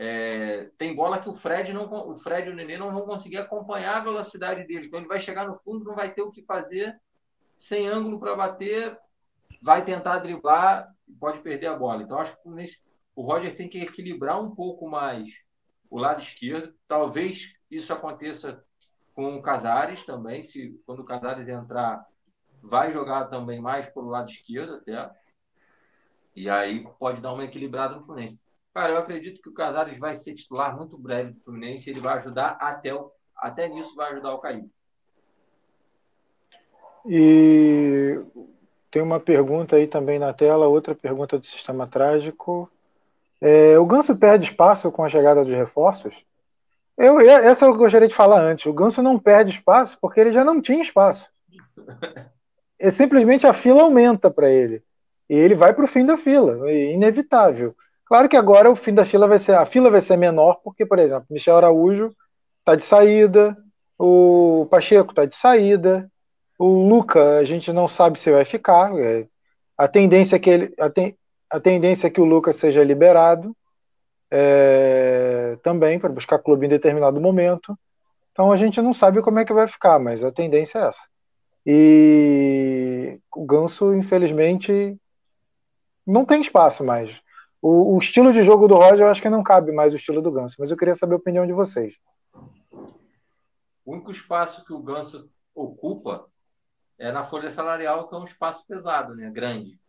É, 0.04 0.68
tem 0.80 0.96
bola 0.96 1.20
que 1.22 1.30
o 1.30 1.36
Fred 1.36 1.72
não, 1.72 2.10
o 2.10 2.18
Fred 2.18 2.50
e 2.50 2.52
o 2.52 2.56
Nenê 2.56 2.76
não 2.76 2.92
vão 2.92 3.04
conseguir 3.04 3.38
acompanhar 3.38 3.98
a 3.98 4.04
velocidade 4.04 4.66
dele. 4.66 4.88
Então 4.88 5.00
ele 5.00 5.08
vai 5.08 5.20
chegar 5.20 5.48
no 5.48 5.60
fundo, 5.60 5.86
não 5.86 5.94
vai 5.94 6.12
ter 6.12 6.24
o 6.24 6.32
que 6.32 6.42
fazer, 6.42 7.00
sem 7.56 7.88
ângulo 7.88 8.20
para 8.20 8.36
bater, 8.36 8.98
vai 9.62 9.86
tentar 9.86 10.18
driblar 10.18 10.92
e 11.08 11.14
pode 11.14 11.40
perder 11.44 11.68
a 11.68 11.76
bola. 11.76 12.02
Então 12.02 12.18
acho 12.18 12.36
que 12.42 12.50
nesse, 12.50 12.82
o 13.16 13.22
Roger 13.22 13.56
tem 13.56 13.70
que 13.70 13.80
equilibrar 13.80 14.42
um 14.42 14.56
pouco 14.56 14.90
mais 14.90 15.30
o 15.88 16.00
lado 16.00 16.20
esquerdo. 16.20 16.74
Talvez 16.88 17.54
isso 17.70 17.94
aconteça 17.94 18.66
com 19.14 19.36
o 19.36 19.42
Casares 19.44 20.04
também, 20.04 20.44
se 20.44 20.82
quando 20.84 21.02
o 21.02 21.06
Casares 21.06 21.48
entrar, 21.48 22.04
vai 22.60 22.92
jogar 22.92 23.26
também 23.26 23.62
mais 23.62 23.88
pelo 23.94 24.10
lado 24.10 24.32
esquerdo 24.32 24.78
até. 24.78 25.12
E 26.36 26.50
aí 26.50 26.88
pode 26.98 27.22
dar 27.22 27.34
uma 27.34 27.44
equilibrada 27.44 27.98
no 27.98 28.04
Fluminense. 28.04 28.40
Cara, 28.74 28.94
eu 28.94 28.98
acredito 28.98 29.42
que 29.42 29.50
o 29.50 29.54
Casares 29.54 29.98
vai 30.00 30.16
ser 30.16 30.34
titular 30.34 30.78
muito 30.78 30.98
breve 30.98 31.32
do 31.34 31.42
Fluminense 31.42 31.90
ele 31.90 32.00
vai 32.00 32.16
ajudar 32.18 32.58
até, 32.60 32.94
o, 32.94 33.12
até 33.36 33.68
nisso 33.68 33.96
vai 33.96 34.12
ajudar 34.12 34.34
o 34.34 34.40
Caio. 34.40 34.70
E 37.06 38.20
tem 38.90 39.02
uma 39.02 39.20
pergunta 39.20 39.76
aí 39.76 39.88
também 39.88 40.20
na 40.20 40.34
tela, 40.34 40.68
outra 40.68 40.96
pergunta 40.96 41.38
do 41.38 41.46
sistema 41.46 41.86
trágico. 41.86 42.70
É, 43.42 43.78
o 43.78 43.86
Ganso 43.86 44.16
perde 44.16 44.46
espaço 44.46 44.92
com 44.92 45.04
a 45.04 45.10
chegada 45.10 45.44
dos 45.44 45.54
reforços? 45.54 46.24
Eu, 46.98 47.20
essa 47.20 47.66
eu 47.66 47.76
gostaria 47.76 48.08
de 48.08 48.16
falar 48.16 48.42
antes. 48.42 48.66
O 48.68 48.74
Ganso 48.74 49.02
não 49.02 49.18
perde 49.18 49.52
espaço 49.52 49.98
porque 50.00 50.20
ele 50.20 50.32
já 50.32 50.46
não 50.46 50.62
tinha 50.62 50.82
espaço. 50.82 51.32
É 52.80 52.90
simplesmente 52.90 53.46
a 53.46 53.54
fila 53.54 53.84
aumenta 53.84 54.30
para 54.30 54.50
ele. 54.50 54.84
E 55.30 55.36
ele 55.36 55.56
vai 55.56 55.74
para 55.74 55.84
o 55.84 55.88
fim 55.88 56.06
da 56.06 56.18
fila, 56.18 56.70
é 56.70 56.94
inevitável. 56.94 57.76
Claro 58.12 58.28
que 58.28 58.36
agora 58.36 58.70
o 58.70 58.76
fim 58.76 58.94
da 58.94 59.06
fila 59.06 59.26
vai 59.26 59.40
ser 59.40 59.56
a 59.56 59.66
fila 59.66 59.90
vai 59.90 60.02
ser 60.02 60.18
menor, 60.18 60.56
porque, 60.66 60.86
por 60.86 61.00
exemplo, 61.00 61.28
Michel 61.30 61.56
Araújo 61.56 62.14
está 62.60 62.76
de 62.76 62.84
saída, 62.84 63.56
o 63.98 64.68
Pacheco 64.70 65.12
está 65.12 65.24
de 65.24 65.34
saída, 65.34 66.12
o 66.60 66.90
Luca 66.90 67.38
a 67.38 67.46
gente 67.46 67.72
não 67.72 67.88
sabe 67.88 68.20
se 68.20 68.30
vai 68.30 68.44
ficar. 68.44 68.94
É, 69.00 69.26
a 69.78 69.88
tendência 69.88 70.36
é 70.36 70.40
que 70.40 70.50
ele 70.50 70.74
a, 70.78 70.90
ten, 70.90 71.16
a 71.50 71.58
tendência 71.58 72.08
é 72.08 72.10
que 72.10 72.20
o 72.20 72.26
Lucas 72.26 72.58
seja 72.58 72.84
liberado 72.84 73.56
é, 74.30 75.58
também 75.64 75.98
para 75.98 76.10
buscar 76.10 76.38
clube 76.40 76.66
em 76.66 76.70
determinado 76.70 77.22
momento. 77.22 77.80
Então 78.34 78.52
a 78.52 78.58
gente 78.58 78.82
não 78.82 78.92
sabe 78.92 79.22
como 79.22 79.40
é 79.40 79.46
que 79.46 79.54
vai 79.54 79.70
ficar, 79.70 80.00
mas 80.00 80.22
a 80.22 80.34
tendência 80.34 80.80
é 80.80 80.88
essa. 80.90 81.08
E 81.66 83.20
o 83.34 83.46
Ganso, 83.46 83.96
infelizmente, 83.96 84.98
não 86.06 86.26
tem 86.26 86.42
espaço 86.42 86.84
mais. 86.84 87.22
O, 87.62 87.96
o, 87.96 88.00
estilo 88.00 88.34
de 88.34 88.42
jogo 88.42 88.68
do 88.68 88.76
Roger 88.76 89.02
eu 89.02 89.08
acho 89.08 89.22
que 89.22 89.30
não 89.30 89.44
cabe 89.44 89.72
mais 89.72 89.94
o 89.94 89.96
estilo 89.96 90.22
do 90.22 90.32
Ganso, 90.32 90.56
mas 90.58 90.72
eu 90.72 90.78
queria 90.78 90.96
saber 90.96 91.14
a 91.14 91.18
opinião 91.18 91.46
de 91.46 91.54
vocês. 91.54 92.00
O 93.86 93.94
único 93.94 94.12
espaço 94.12 94.66
que 94.66 94.74
o 94.74 94.82
Ganso 94.82 95.30
ocupa 95.54 96.28
é 96.98 97.12
na 97.12 97.26
folha 97.26 97.52
salarial, 97.52 98.08
que 98.08 98.16
é 98.16 98.18
um 98.18 98.26
espaço 98.26 98.66
pesado, 98.66 99.16
né? 99.16 99.30
grande. 99.30 99.80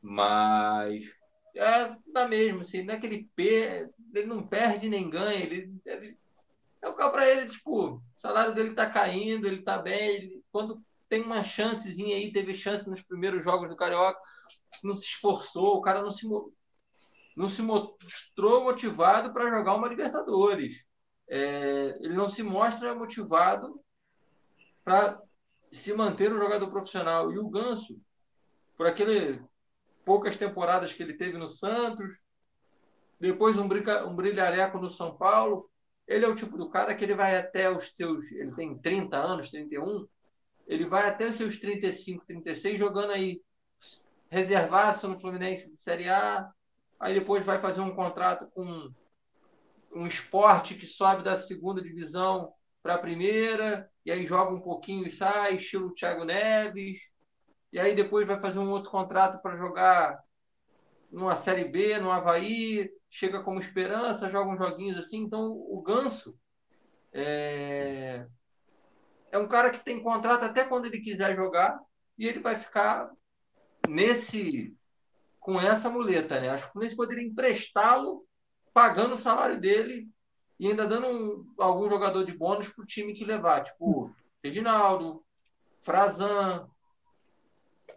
Mas 0.00 1.12
é 1.54 1.94
da 2.06 2.28
mesmo, 2.28 2.60
assim, 2.60 2.82
não 2.82 2.94
é 2.94 3.00
que 3.00 3.06
ele, 3.06 3.28
per... 3.34 3.90
ele 4.14 4.26
não 4.26 4.46
perde 4.46 4.88
nem 4.88 5.08
ganha, 5.08 5.38
ele, 5.38 5.74
ele... 5.84 6.16
é 6.80 6.88
o 6.88 6.94
para 6.94 7.28
ele, 7.28 7.48
tipo, 7.48 7.94
o 7.94 8.02
salário 8.16 8.54
dele 8.54 8.74
tá 8.74 8.88
caindo, 8.88 9.46
ele 9.46 9.62
tá 9.62 9.78
bem, 9.78 10.16
ele... 10.16 10.44
quando 10.50 10.82
tem 11.08 11.22
uma 11.22 11.42
chancezinha 11.42 12.16
aí, 12.16 12.32
teve 12.32 12.54
chance 12.54 12.88
nos 12.88 13.02
primeiros 13.02 13.44
jogos 13.44 13.68
do 13.68 13.76
Carioca, 13.76 14.18
não 14.82 14.94
se 14.94 15.04
esforçou, 15.04 15.76
o 15.76 15.82
cara 15.82 16.00
não 16.00 16.10
se 16.10 16.26
não 17.36 17.48
se 17.48 17.62
mostrou 17.62 18.64
motivado 18.64 19.32
para 19.32 19.50
jogar 19.50 19.74
uma 19.74 19.88
Libertadores. 19.88 20.76
É, 21.28 21.96
ele 22.00 22.14
não 22.14 22.28
se 22.28 22.42
mostra 22.42 22.94
motivado 22.94 23.80
para 24.84 25.20
se 25.70 25.94
manter 25.94 26.32
um 26.32 26.38
jogador 26.38 26.70
profissional. 26.70 27.32
E 27.32 27.38
o 27.38 27.48
Ganso, 27.48 27.98
por 28.76 28.86
aquele 28.86 29.40
poucas 30.04 30.36
temporadas 30.36 30.92
que 30.92 31.02
ele 31.02 31.14
teve 31.14 31.38
no 31.38 31.48
Santos, 31.48 32.18
depois 33.18 33.56
um, 33.56 33.68
brinca, 33.68 34.04
um 34.06 34.14
brilhareco 34.14 34.78
no 34.78 34.90
São 34.90 35.16
Paulo, 35.16 35.70
ele 36.06 36.24
é 36.24 36.28
o 36.28 36.34
tipo 36.34 36.58
do 36.58 36.68
cara 36.68 36.94
que 36.94 37.04
ele 37.04 37.14
vai 37.14 37.36
até 37.36 37.70
os 37.70 37.92
teus. 37.92 38.30
Ele 38.32 38.52
tem 38.52 38.76
30 38.76 39.16
anos, 39.16 39.50
31, 39.50 40.06
ele 40.66 40.86
vai 40.86 41.08
até 41.08 41.28
os 41.28 41.36
seus 41.36 41.58
35, 41.58 42.26
36 42.26 42.78
jogando 42.78 43.12
aí 43.12 43.40
reservaço 44.28 45.06
no 45.08 45.20
Fluminense 45.20 45.70
de 45.70 45.78
Série 45.78 46.08
A, 46.08 46.50
aí 47.02 47.14
depois 47.14 47.44
vai 47.44 47.58
fazer 47.58 47.80
um 47.80 47.94
contrato 47.94 48.46
com 48.54 48.88
um 49.92 50.06
esporte 50.06 50.76
que 50.76 50.86
sobe 50.86 51.24
da 51.24 51.36
segunda 51.36 51.82
divisão 51.82 52.52
para 52.80 52.94
a 52.94 52.98
primeira, 52.98 53.90
e 54.06 54.12
aí 54.12 54.24
joga 54.24 54.54
um 54.54 54.60
pouquinho 54.60 55.04
e 55.06 55.10
sai, 55.10 55.56
estilo 55.56 55.92
Thiago 55.94 56.24
Neves, 56.24 57.00
e 57.72 57.80
aí 57.80 57.94
depois 57.94 58.24
vai 58.24 58.38
fazer 58.38 58.60
um 58.60 58.70
outro 58.70 58.88
contrato 58.88 59.42
para 59.42 59.56
jogar 59.56 60.16
numa 61.10 61.34
Série 61.34 61.64
B, 61.64 61.98
no 61.98 62.10
Havaí, 62.10 62.88
chega 63.10 63.42
como 63.42 63.58
esperança, 63.58 64.30
joga 64.30 64.52
uns 64.52 64.58
joguinhos 64.58 64.96
assim. 64.96 65.18
Então 65.18 65.50
o 65.50 65.82
Ganso 65.82 66.38
é, 67.12 68.24
é 69.32 69.38
um 69.38 69.48
cara 69.48 69.70
que 69.70 69.84
tem 69.84 70.00
contrato 70.00 70.44
até 70.44 70.64
quando 70.64 70.86
ele 70.86 71.00
quiser 71.00 71.34
jogar, 71.34 71.76
e 72.16 72.28
ele 72.28 72.38
vai 72.38 72.56
ficar 72.56 73.10
nesse 73.88 74.72
com 75.42 75.60
essa 75.60 75.90
muleta, 75.90 76.40
né? 76.40 76.48
Acho 76.48 76.64
que 76.64 76.70
o 76.70 76.72
Fluminense 76.72 76.96
poderia 76.96 77.26
emprestá-lo, 77.26 78.24
pagando 78.72 79.14
o 79.14 79.18
salário 79.18 79.60
dele 79.60 80.08
e 80.58 80.68
ainda 80.68 80.86
dando 80.86 81.08
um, 81.08 81.54
algum 81.58 81.90
jogador 81.90 82.24
de 82.24 82.32
bônus 82.32 82.68
para 82.68 82.82
o 82.82 82.86
time 82.86 83.12
que 83.12 83.24
levar, 83.24 83.64
tipo 83.64 84.14
Reginaldo, 84.42 85.22
Frazan, 85.80 86.66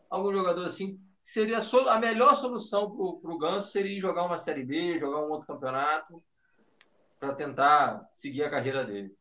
algum 0.09 0.33
jogador 0.33 0.65
assim 0.65 0.99
seria 1.23 1.59
a 1.59 1.99
melhor 1.99 2.35
solução 2.35 3.19
para 3.21 3.31
o 3.31 3.37
Ganso 3.37 3.69
seria 3.69 4.01
jogar 4.01 4.25
uma 4.25 4.37
Série 4.37 4.63
B, 4.63 4.99
jogar 4.99 5.19
um 5.19 5.31
outro 5.31 5.47
campeonato, 5.47 6.21
para 7.19 7.33
tentar 7.33 8.07
seguir 8.11 8.43
a 8.43 8.49
carreira 8.49 8.83
dele. 8.83 9.13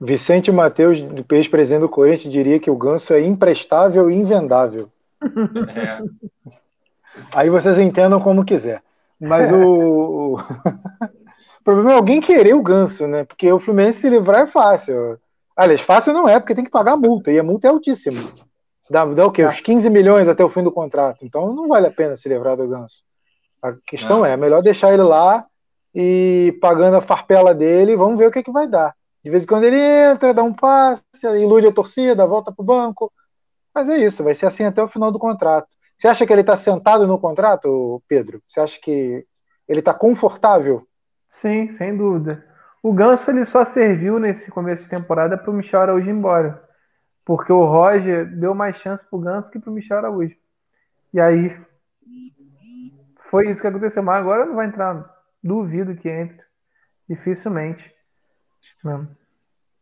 Vicente 0.00 0.50
Matheus, 0.50 0.98
ex-presidente 1.30 1.82
do 1.82 1.88
Corinthians, 1.88 2.32
diria 2.32 2.58
que 2.58 2.70
o 2.70 2.76
Ganso 2.76 3.12
é 3.12 3.20
imprestável 3.20 4.10
e 4.10 4.14
invendável. 4.14 4.90
É. 5.22 6.00
Aí 7.32 7.50
vocês 7.50 7.78
entendam 7.78 8.20
como 8.20 8.44
quiser. 8.44 8.82
Mas 9.20 9.52
o... 9.52 10.34
o 10.34 10.38
problema 11.64 11.92
é 11.92 11.94
alguém 11.94 12.20
querer 12.20 12.54
o 12.54 12.62
Ganso, 12.62 13.06
né? 13.06 13.24
Porque 13.24 13.50
o 13.52 13.60
Fluminense 13.60 14.00
se 14.00 14.10
livrar 14.10 14.42
é 14.42 14.46
fácil. 14.46 15.18
Aliás, 15.56 15.80
fácil 15.80 16.12
não 16.12 16.28
é, 16.28 16.40
porque 16.40 16.54
tem 16.54 16.64
que 16.64 16.70
pagar 16.70 16.92
a 16.92 16.96
multa, 16.96 17.30
e 17.30 17.38
a 17.38 17.42
multa 17.42 17.68
é 17.68 17.70
altíssima. 17.70 18.20
Dá, 18.90 19.04
dá 19.04 19.26
o 19.26 19.30
quê? 19.30 19.46
Uns 19.46 19.60
15 19.60 19.88
milhões 19.88 20.28
até 20.28 20.44
o 20.44 20.48
fim 20.48 20.62
do 20.62 20.72
contrato. 20.72 21.24
Então 21.24 21.52
não 21.54 21.68
vale 21.68 21.86
a 21.86 21.90
pena 21.90 22.16
se 22.16 22.28
livrar 22.28 22.56
do 22.56 22.66
Ganso. 22.66 23.04
A 23.62 23.72
questão 23.86 24.18
não. 24.18 24.26
é, 24.26 24.32
é 24.32 24.36
melhor 24.36 24.62
deixar 24.62 24.92
ele 24.92 25.02
lá 25.02 25.46
e 25.94 26.58
pagando 26.60 26.96
a 26.96 27.02
farpela 27.02 27.54
dele, 27.54 27.96
vamos 27.96 28.18
ver 28.18 28.26
o 28.26 28.30
que, 28.30 28.40
é 28.40 28.42
que 28.42 28.50
vai 28.50 28.66
dar. 28.66 28.94
De 29.22 29.30
vez 29.30 29.44
em 29.44 29.46
quando 29.46 29.64
ele 29.64 29.78
entra, 29.78 30.34
dá 30.34 30.42
um 30.42 30.52
passe, 30.52 31.04
ilude 31.40 31.68
a 31.68 31.72
torcida, 31.72 32.26
volta 32.26 32.50
para 32.50 32.62
o 32.62 32.66
banco. 32.66 33.12
Mas 33.74 33.88
é 33.88 33.96
isso, 33.96 34.24
vai 34.24 34.34
ser 34.34 34.46
assim 34.46 34.64
até 34.64 34.82
o 34.82 34.88
final 34.88 35.12
do 35.12 35.18
contrato. 35.18 35.68
Você 36.02 36.08
acha 36.08 36.26
que 36.26 36.32
ele 36.32 36.40
está 36.40 36.56
sentado 36.56 37.06
no 37.06 37.16
contrato, 37.16 38.02
Pedro? 38.08 38.42
Você 38.48 38.58
acha 38.58 38.80
que 38.80 39.24
ele 39.68 39.78
está 39.78 39.94
confortável? 39.94 40.84
Sim, 41.28 41.70
sem 41.70 41.96
dúvida. 41.96 42.44
O 42.82 42.92
Ganso 42.92 43.30
ele 43.30 43.44
só 43.44 43.64
serviu 43.64 44.18
nesse 44.18 44.50
começo 44.50 44.82
de 44.82 44.90
temporada 44.90 45.38
para 45.38 45.48
o 45.48 45.54
Michel 45.54 45.80
Araújo 45.80 46.08
ir 46.08 46.10
embora. 46.10 46.60
Porque 47.24 47.52
o 47.52 47.64
Roger 47.64 48.26
deu 48.36 48.52
mais 48.52 48.78
chance 48.78 49.06
para 49.08 49.16
o 49.16 49.20
Ganso 49.20 49.48
que 49.48 49.60
para 49.60 49.70
o 49.70 49.72
Michel 49.72 49.98
Araújo. 49.98 50.36
E 51.14 51.20
aí 51.20 51.56
foi 53.30 53.48
isso 53.48 53.60
que 53.60 53.68
aconteceu. 53.68 54.02
Mas 54.02 54.22
agora 54.22 54.44
não 54.44 54.56
vai 54.56 54.66
entrar. 54.66 55.08
Duvido 55.40 55.94
que 55.94 56.08
entre. 56.08 56.44
Dificilmente. 57.08 57.94
Não. 58.82 59.08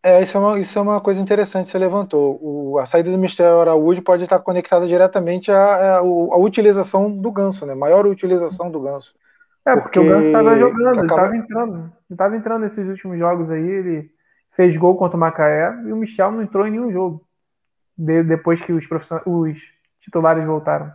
É, 0.02 0.22
isso 0.22 0.36
é, 0.36 0.40
uma, 0.40 0.58
isso 0.58 0.78
é 0.78 0.82
uma 0.82 1.00
coisa 1.00 1.20
interessante 1.20 1.66
que 1.66 1.72
você 1.72 1.78
levantou. 1.78 2.38
O, 2.40 2.78
a 2.78 2.86
saída 2.86 3.10
do 3.10 3.18
Michel 3.18 3.60
Araújo 3.60 4.00
pode 4.02 4.24
estar 4.24 4.38
conectada 4.38 4.86
diretamente 4.86 5.52
à, 5.52 5.96
à, 5.96 5.98
à 5.98 6.36
utilização 6.38 7.10
do 7.10 7.30
ganso, 7.30 7.66
né? 7.66 7.74
Maior 7.74 8.06
utilização 8.06 8.70
do 8.70 8.80
ganso. 8.80 9.14
É, 9.66 9.76
porque, 9.76 9.82
porque 9.82 9.98
o 10.00 10.04
Ganso 10.04 10.26
estava 10.26 10.58
jogando, 10.58 11.00
acaba... 11.00 11.04
estava 11.04 11.36
entrando. 11.36 11.76
Ele 11.78 11.92
estava 12.10 12.36
entrando 12.36 12.62
nesses 12.62 12.88
últimos 12.88 13.18
jogos 13.18 13.50
aí, 13.50 13.62
ele 13.62 14.10
fez 14.52 14.76
gol 14.76 14.96
contra 14.96 15.16
o 15.16 15.20
Macaé 15.20 15.70
e 15.86 15.92
o 15.92 15.96
Michel 15.96 16.32
não 16.32 16.42
entrou 16.42 16.66
em 16.66 16.70
nenhum 16.70 16.90
jogo. 16.90 17.26
De, 17.96 18.22
depois 18.22 18.62
que 18.62 18.72
os, 18.72 18.86
os 19.26 19.58
titulares 20.00 20.46
voltaram. 20.46 20.90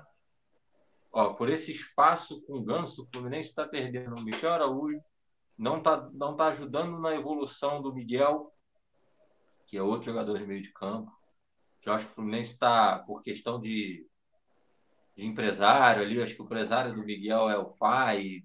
Ó, 1.13 1.33
por 1.33 1.49
esse 1.49 1.71
espaço 1.71 2.41
com 2.45 2.57
o 2.57 2.63
Ganso, 2.63 3.03
o 3.03 3.07
Fluminense 3.13 3.49
está 3.49 3.65
perdendo 3.65 4.15
o 4.19 4.23
Michel 4.23 4.51
Araújo, 4.51 4.99
não 5.57 5.77
está 5.77 6.09
não 6.13 6.35
tá 6.35 6.47
ajudando 6.47 6.99
na 6.99 7.15
evolução 7.15 7.81
do 7.81 7.93
Miguel, 7.93 8.51
que 9.65 9.77
é 9.77 9.81
outro 9.81 10.05
jogador 10.05 10.37
de 10.37 10.45
meio 10.45 10.61
de 10.61 10.71
campo, 10.71 11.11
que 11.81 11.89
eu 11.89 11.93
acho 11.93 12.05
que 12.05 12.11
o 12.11 12.15
Fluminense 12.15 12.53
está, 12.53 12.99
por 12.99 13.21
questão 13.21 13.59
de, 13.59 14.07
de 15.15 15.25
empresário 15.25 16.01
ali, 16.01 16.21
acho 16.21 16.35
que 16.35 16.41
o 16.41 16.45
empresário 16.45 16.93
do 16.95 17.03
Miguel 17.03 17.49
é 17.49 17.57
o 17.57 17.65
pai, 17.65 18.43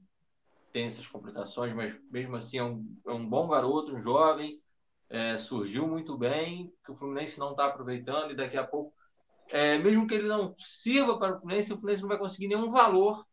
tem 0.73 0.87
essas 0.87 1.07
complicações, 1.07 1.75
mas 1.75 1.99
mesmo 2.11 2.37
assim 2.37 2.59
é 2.59 2.64
um, 2.64 2.97
é 3.07 3.12
um 3.12 3.29
bom 3.29 3.49
garoto, 3.49 3.95
um 3.95 4.01
jovem, 4.01 4.61
é, 5.09 5.37
surgiu 5.39 5.87
muito 5.89 6.16
bem, 6.16 6.73
que 6.85 6.93
o 6.93 6.95
Fluminense 6.95 7.39
não 7.39 7.51
está 7.51 7.66
aproveitando 7.66 8.31
e 8.31 8.37
daqui 8.37 8.57
a 8.57 8.64
pouco, 8.64 8.95
é, 9.49 9.77
mesmo 9.79 10.07
que 10.07 10.14
ele 10.14 10.29
não 10.29 10.55
sirva 10.59 11.18
para 11.18 11.37
o 11.37 11.41
Fluminense, 11.41 11.73
o 11.73 11.77
Fluminense 11.77 12.03
não 12.03 12.09
vai 12.09 12.18
conseguir 12.18 12.49
nenhum 12.49 12.71
valor 12.71 13.27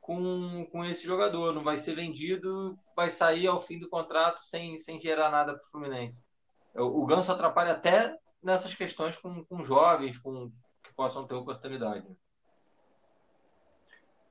com, 0.00 0.66
com 0.72 0.84
esse 0.86 1.04
jogador, 1.04 1.52
não 1.52 1.62
vai 1.62 1.76
ser 1.76 1.94
vendido, 1.94 2.78
vai 2.96 3.10
sair 3.10 3.46
ao 3.46 3.60
fim 3.60 3.78
do 3.78 3.90
contrato 3.90 4.40
sem, 4.40 4.78
sem 4.80 4.98
gerar 4.98 5.30
nada 5.30 5.52
para 5.52 5.66
o 5.66 5.70
Fluminense. 5.70 6.27
O, 6.74 7.04
Ganso 7.06 7.32
atrapalha 7.32 7.72
até 7.72 8.14
nessas 8.42 8.74
questões 8.74 9.18
com, 9.18 9.44
com 9.44 9.64
jovens 9.64 10.18
com, 10.18 10.50
que 10.82 10.92
possam 10.94 11.26
ter 11.26 11.34
oportunidade. 11.34 12.06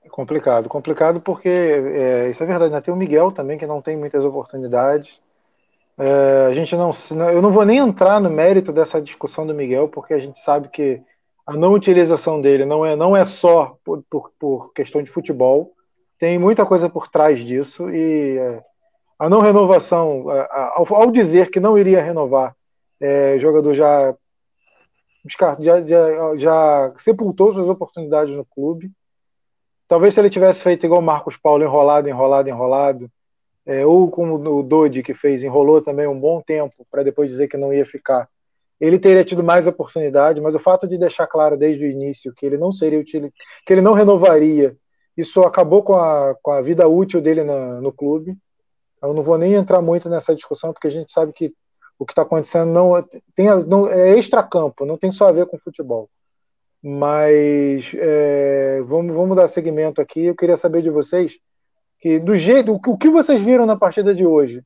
É 0.04 0.10
complicado, 0.10 0.70
complicado 0.70 1.20
porque 1.20 1.50
é, 1.50 2.30
isso 2.30 2.42
é 2.42 2.46
verdade, 2.46 2.72
né? 2.72 2.80
Tem 2.80 2.94
o 2.94 2.98
Miguel 2.98 3.32
também 3.32 3.58
que 3.58 3.68
não 3.68 3.82
tem 3.82 3.98
muitas 3.98 4.24
oportunidades. 4.24 5.22
É, 5.98 6.46
a 6.46 6.54
gente 6.54 6.76
não, 6.76 6.92
eu 7.32 7.42
não 7.42 7.52
vou 7.52 7.66
nem 7.66 7.80
entrar 7.80 8.22
no 8.22 8.30
mérito 8.30 8.72
dessa 8.72 9.02
discussão 9.02 9.46
do 9.46 9.54
Miguel, 9.54 9.90
porque 9.90 10.14
a 10.14 10.20
gente 10.20 10.40
sabe 10.40 10.70
que 10.70 11.02
a 11.46 11.54
não 11.54 11.74
utilização 11.74 12.40
dele 12.40 12.66
não 12.66 12.86
é, 12.86 12.96
não 12.96 13.16
é 13.16 13.26
só 13.26 13.78
por, 13.84 14.04
por, 14.10 14.32
por 14.38 14.74
questão 14.74 15.02
de 15.02 15.10
futebol, 15.10 15.74
tem 16.20 16.38
muita 16.38 16.66
coisa 16.66 16.90
por 16.90 17.08
trás 17.08 17.40
disso 17.40 17.90
e 17.90 18.38
é, 18.38 18.64
a 19.20 19.30
não 19.30 19.40
renovação, 19.40 20.30
a, 20.30 20.74
ao, 20.78 20.96
ao, 20.96 21.12
dizer 21.12 21.50
que 21.50 21.60
não 21.60 21.78
iria 21.78 22.02
renovar, 22.02 22.56
é, 23.00 23.36
o 23.36 23.40
jogador 23.40 23.74
já, 23.74 24.16
já, 25.60 25.82
já, 25.86 26.36
já 26.38 26.94
sepultou 26.98 27.54
suas 27.54 27.70
oportunidades 27.70 28.36
no 28.36 28.46
clube 28.46 28.92
Talvez 29.88 30.14
se 30.14 30.20
ele 30.20 30.30
tivesse 30.30 30.62
feito 30.62 30.86
igual 30.86 31.02
Marcos 31.02 31.38
Paulo, 31.38 31.64
enrolado, 31.64 32.10
enrolado, 32.10 32.50
enrolado, 32.50 33.10
é, 33.66 33.86
ou 33.86 34.12
como 34.12 34.36
o 34.36 34.64
Dodi 34.64 35.02
que 35.02 35.14
fez, 35.14 35.44
enrolou 35.44 35.82
também 35.82 36.08
um 36.08 36.20
bom 36.20 36.42
tempo 36.42 36.86
para 36.92 37.04
depois 37.04 37.32
dizer 37.32 37.48
que 37.48 37.58
não 37.58 37.74
ia 37.74 37.86
ficar. 37.86 38.28
Ele 38.80 39.00
teria 39.00 39.24
tido 39.24 39.44
mais 39.44 39.66
oportunidade, 39.66 40.42
mas 40.42 40.54
o 40.54 40.60
fato 40.60 40.88
de 40.88 40.98
deixar 40.98 41.26
claro 41.26 41.58
desde 41.58 41.86
o 41.86 41.90
início 41.90 42.34
que 42.36 42.46
ele 42.46 42.58
não 42.58 42.72
seria 42.72 43.00
útil, 43.00 43.32
que 43.66 43.74
ele 43.74 43.82
não 43.82 43.94
renovaria, 43.94 44.76
isso 45.16 45.42
acabou 45.42 45.82
com 45.82 45.96
a, 45.96 46.36
com 46.42 46.52
a 46.52 46.62
vida 46.62 46.88
útil 46.88 47.22
dele 47.22 47.44
na, 47.44 47.82
no 47.82 47.92
clube. 47.92 48.38
Eu 49.02 49.14
não 49.14 49.24
vou 49.24 49.38
nem 49.38 49.54
entrar 49.54 49.82
muito 49.82 50.10
nessa 50.10 50.36
discussão, 50.36 50.74
porque 50.74 50.88
a 50.88 50.92
gente 50.92 51.12
sabe 51.12 51.32
que 51.34 51.54
o 52.00 52.06
que 52.06 52.12
está 52.12 52.22
acontecendo 52.22 52.72
não, 52.72 52.94
tem, 53.36 53.48
não 53.66 53.88
é 53.88 54.18
extra-campo, 54.18 54.86
não 54.86 54.98
tem 54.98 55.12
só 55.12 55.28
a 55.28 55.32
ver 55.32 55.48
com 55.48 55.58
futebol. 55.58 56.10
Mas 56.82 57.92
é, 57.96 58.82
vamos, 58.84 59.16
vamos 59.16 59.36
dar 59.36 59.48
segmento 59.48 60.00
aqui. 60.00 60.26
Eu 60.26 60.36
queria 60.36 60.58
saber 60.58 60.82
de 60.82 60.90
vocês 60.90 61.40
que 62.00 62.20
do 62.20 62.36
jeito 62.36 62.74
o 62.74 62.98
que 62.98 63.10
vocês 63.10 63.42
viram 63.42 63.66
na 63.66 63.76
partida 63.76 64.14
de 64.14 64.26
hoje, 64.26 64.64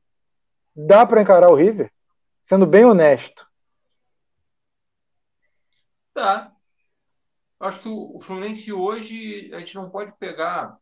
dá 0.76 1.06
para 1.06 1.22
encarar 1.22 1.50
o 1.50 1.56
River, 1.56 1.92
sendo 2.44 2.66
bem 2.66 2.84
honesto. 2.84 3.48
Tá. 6.14 6.52
Acho 7.60 7.82
que 7.82 7.90
o 7.90 8.20
Fluminense 8.22 8.74
hoje 8.74 9.50
a 9.54 9.60
gente 9.60 9.76
não 9.76 9.90
pode 9.90 10.12
pegar. 10.18 10.78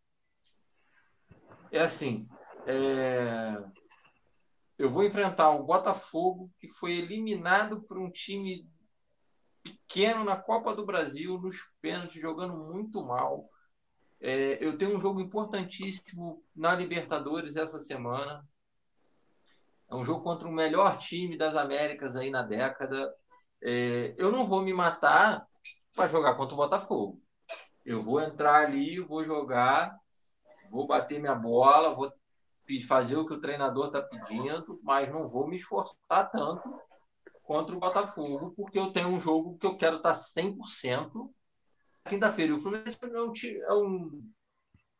É 1.71 1.81
assim. 1.81 2.27
É... 2.69 3.63
Eu 4.77 4.91
vou 4.91 5.03
enfrentar 5.03 5.49
o 5.49 5.63
Botafogo, 5.63 6.51
que 6.59 6.69
foi 6.69 6.91
eliminado 6.91 7.81
por 7.81 7.97
um 7.97 8.11
time 8.11 8.69
pequeno 9.63 10.23
na 10.23 10.37
Copa 10.37 10.75
do 10.75 10.85
Brasil, 10.85 11.39
nos 11.41 11.57
pênaltis, 11.81 12.21
jogando 12.21 12.55
muito 12.55 13.03
mal. 13.03 13.49
É, 14.21 14.63
eu 14.63 14.77
tenho 14.77 14.95
um 14.95 15.01
jogo 15.01 15.19
importantíssimo 15.19 16.43
na 16.55 16.75
Libertadores 16.75 17.55
essa 17.55 17.79
semana. 17.79 18.47
É 19.89 19.95
um 19.95 20.03
jogo 20.05 20.23
contra 20.23 20.47
o 20.47 20.51
melhor 20.51 20.97
time 20.99 21.37
das 21.37 21.55
Américas 21.55 22.15
aí 22.15 22.29
na 22.29 22.43
década. 22.43 23.11
É, 23.61 24.13
eu 24.15 24.31
não 24.31 24.45
vou 24.45 24.61
me 24.61 24.73
matar 24.73 25.45
para 25.95 26.07
jogar 26.07 26.35
contra 26.35 26.53
o 26.53 26.57
Botafogo. 26.57 27.19
Eu 27.83 28.03
vou 28.03 28.21
entrar 28.21 28.67
ali, 28.67 28.99
vou 28.99 29.25
jogar, 29.25 29.97
vou 30.69 30.85
bater 30.85 31.19
minha 31.19 31.35
bola, 31.35 31.95
vou 31.95 32.13
fazer 32.81 33.17
o 33.17 33.25
que 33.25 33.33
o 33.33 33.41
treinador 33.41 33.87
está 33.87 34.01
pedindo, 34.01 34.79
mas 34.83 35.11
não 35.11 35.27
vou 35.27 35.47
me 35.47 35.55
esforçar 35.55 36.29
tanto 36.31 36.79
contra 37.43 37.75
o 37.75 37.79
Botafogo, 37.79 38.53
porque 38.55 38.77
eu 38.77 38.91
tenho 38.91 39.07
um 39.07 39.19
jogo 39.19 39.57
que 39.57 39.65
eu 39.65 39.75
quero 39.75 39.97
estar 39.97 40.13
100% 40.13 41.31
quinta-feira. 42.07 42.55
O 42.55 42.61
Fluminense 42.61 42.97
é 43.01 43.07
um, 43.07 43.33
é, 43.33 43.73
um, 43.73 44.31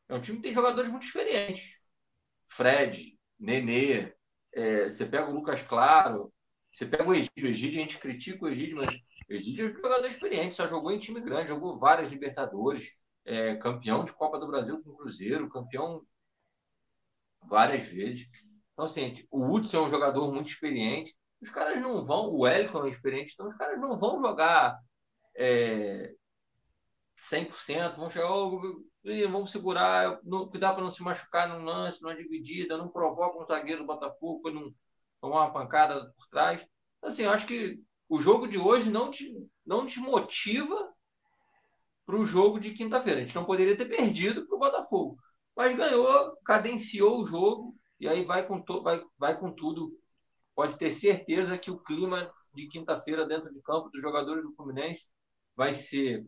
é 0.09 0.15
um 0.15 0.22
time 0.22 0.38
que 0.38 0.43
tem 0.43 0.53
jogadores 0.53 0.89
muito 0.89 1.05
experientes. 1.05 1.76
Fred, 2.47 3.17
Nenê, 3.39 4.13
é, 4.53 4.89
você 4.89 5.05
pega 5.05 5.30
o 5.30 5.34
Lucas 5.34 5.61
Claro, 5.61 6.34
você 6.72 6.86
pega 6.86 7.07
o 7.07 7.13
Egídio. 7.13 7.45
O 7.45 7.47
Egídio, 7.47 7.80
a 7.80 7.82
gente 7.82 7.99
critica 7.99 8.45
o 8.45 8.49
Egídio, 8.49 8.78
mas 8.78 8.89
o 9.30 9.34
Egídio 9.34 9.67
é 9.67 9.72
um 9.72 9.76
jogador 9.76 10.07
experiente, 10.07 10.55
só 10.55 10.67
jogou 10.67 10.91
em 10.91 10.99
time 10.99 11.22
grande, 11.22 11.49
jogou 11.49 11.78
várias 11.78 12.09
Libertadores, 12.09 12.91
é, 13.26 13.55
campeão 13.57 14.03
de 14.03 14.13
Copa 14.13 14.39
do 14.39 14.47
Brasil 14.47 14.82
com 14.82 14.89
o 14.89 14.97
Cruzeiro, 14.97 15.49
campeão 15.49 16.03
várias 17.47 17.83
vezes. 17.87 18.27
Então, 18.73 18.85
assim, 18.85 19.13
o 19.31 19.53
Hudson 19.53 19.77
é 19.77 19.81
um 19.81 19.89
jogador 19.89 20.31
muito 20.33 20.49
experiente 20.49 21.15
os 21.41 21.49
caras 21.49 21.81
não 21.81 22.05
vão, 22.05 22.27
o 22.27 22.41
Wellington 22.41 22.85
é 22.85 22.89
experiente, 22.89 23.33
então 23.33 23.47
os 23.47 23.55
caras 23.55 23.79
não 23.79 23.97
vão 23.97 24.21
jogar 24.21 24.77
é, 25.35 26.13
100%, 27.17 27.95
vão 27.95 28.09
chegar, 28.09 28.29
oh, 28.29 28.83
vamos 29.31 29.51
segurar, 29.51 30.19
não, 30.23 30.49
cuidar 30.49 30.73
para 30.73 30.83
não 30.83 30.91
se 30.91 31.01
machucar 31.01 31.47
num 31.47 31.63
lance, 31.63 32.01
numa 32.01 32.15
dividida, 32.15 32.77
não 32.77 32.89
provoca 32.89 33.41
um 33.41 33.45
zagueiro 33.45 33.81
do 33.81 33.87
Botafogo 33.87 34.51
não 34.51 34.73
tomar 35.21 35.45
uma 35.45 35.53
pancada 35.53 36.13
por 36.17 36.27
trás. 36.29 36.65
Assim, 37.01 37.23
eu 37.23 37.31
acho 37.31 37.47
que 37.47 37.81
o 38.09 38.19
jogo 38.19 38.47
de 38.47 38.57
hoje 38.57 38.89
não, 38.89 39.09
te, 39.09 39.33
não 39.65 39.85
desmotiva 39.85 40.93
para 42.05 42.17
o 42.17 42.25
jogo 42.25 42.59
de 42.59 42.71
quinta-feira. 42.71 43.21
A 43.21 43.23
gente 43.23 43.35
não 43.35 43.45
poderia 43.45 43.77
ter 43.77 43.85
perdido 43.85 44.45
para 44.45 44.55
o 44.55 44.59
Botafogo, 44.59 45.17
mas 45.60 45.76
ganhou, 45.76 46.38
cadenciou 46.45 47.22
o 47.22 47.26
jogo 47.28 47.76
e 47.99 48.07
aí 48.07 48.24
vai 48.24 48.47
com, 48.47 48.62
to, 48.62 48.82
vai, 48.82 49.03
vai 49.18 49.38
com 49.38 49.51
tudo. 49.51 49.91
Pode 50.55 50.78
ter 50.78 50.89
certeza 50.89 51.57
que 51.57 51.70
o 51.70 51.80
clima 51.80 52.32
de 52.53 52.66
quinta-feira 52.68 53.28
dentro 53.28 53.53
de 53.53 53.62
campo 53.62 53.89
dos 53.89 54.01
jogadores 54.01 54.41
do 54.41 54.53
Fluminense 54.53 55.05
vai 55.57 55.74
ser 55.74 56.26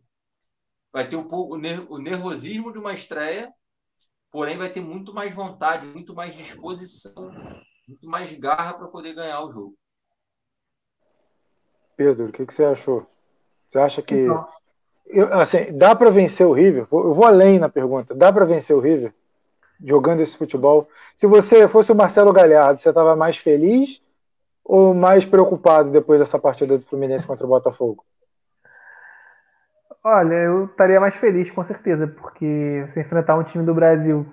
vai 0.92 1.08
ter 1.08 1.16
um 1.16 1.30
pouco 1.30 1.56
o 1.56 1.98
nervosismo 1.98 2.74
de 2.74 2.78
uma 2.78 2.92
estreia, 2.92 3.50
porém 4.30 4.58
vai 4.58 4.70
ter 4.70 4.82
muito 4.82 5.14
mais 5.14 5.34
vontade, 5.34 5.88
muito 5.88 6.14
mais 6.14 6.36
disposição, 6.36 7.32
muito 7.88 8.10
mais 8.10 8.38
garra 8.38 8.74
para 8.74 8.90
poder 8.90 9.16
ganhar 9.16 9.46
o 9.46 9.54
jogo. 9.54 9.78
Pedro, 11.96 12.28
o 12.28 12.32
que, 12.34 12.46
que 12.46 12.54
você 12.54 12.66
achou? 12.66 13.08
Você 13.70 13.80
acha 13.80 14.02
que 14.02 14.26
então, 14.26 14.46
eu, 15.06 15.34
assim, 15.34 15.78
dá 15.78 15.96
para 15.96 16.10
vencer 16.10 16.46
o 16.46 16.52
River? 16.52 16.86
Eu 16.92 17.14
vou 17.14 17.24
além 17.24 17.60
na 17.60 17.70
pergunta. 17.70 18.14
Dá 18.14 18.34
para 18.34 18.44
vencer 18.44 18.76
o 18.76 18.82
River 18.82 19.14
jogando 19.84 20.22
esse 20.22 20.38
futebol? 20.38 20.88
Se 21.16 21.28
você 21.28 21.68
fosse 21.68 21.92
o 21.92 21.96
Marcelo 21.96 22.34
Galhardo, 22.34 22.80
você 22.80 22.90
estava 22.90 23.16
mais 23.16 23.38
feliz 23.38 24.02
ou 24.64 24.94
mais 24.94 25.26
preocupado 25.26 25.92
depois 25.92 26.20
dessa 26.20 26.40
partida 26.40 26.78
do 26.78 26.86
Fluminense 26.86 27.28
contra 27.28 27.46
o 27.46 27.50
Botafogo? 27.50 28.06
Olha, 30.04 30.34
eu 30.34 30.66
estaria 30.66 31.00
mais 31.00 31.16
feliz, 31.16 31.52
com 31.52 31.64
certeza, 31.64 32.08
porque 32.08 32.84
você 32.88 33.02
enfrentar 33.02 33.36
um 33.36 33.44
time 33.44 33.64
do 33.64 33.74
Brasil 33.74 34.26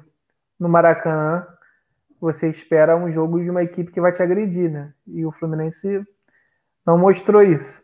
no 0.58 0.68
Maracanã, 0.68 1.46
você 2.20 2.48
espera 2.48 2.96
um 2.96 3.10
jogo 3.10 3.40
de 3.40 3.50
uma 3.50 3.62
equipe 3.62 3.92
que 3.92 4.00
vai 4.00 4.10
te 4.10 4.22
agredir, 4.22 4.70
né? 4.70 4.92
E 5.06 5.26
o 5.26 5.32
Fluminense 5.32 6.02
não 6.86 6.96
mostrou 6.96 7.42
isso. 7.42 7.82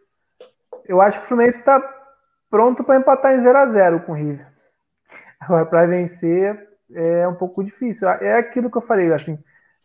Eu 0.87 1.01
acho 1.01 1.19
que 1.19 1.25
o 1.25 1.29
Fluminense 1.29 1.59
está 1.59 1.81
pronto 2.51 2.83
para 2.83 2.97
empatar 2.97 3.35
em 3.35 3.41
0 3.41 3.59
a 3.59 3.67
0 3.67 4.01
com 4.01 4.13
o 4.13 4.15
River. 4.15 4.47
Agora, 5.41 5.67
para 5.67 5.87
vencer 5.87 6.74
é 6.93 7.27
um 7.29 7.35
pouco 7.35 7.63
difícil. 7.63 8.09
É 8.09 8.37
aquilo 8.37 8.71
que 8.71 8.77
eu 8.77 8.83
falei, 8.83 9.13
assim, 9.13 9.39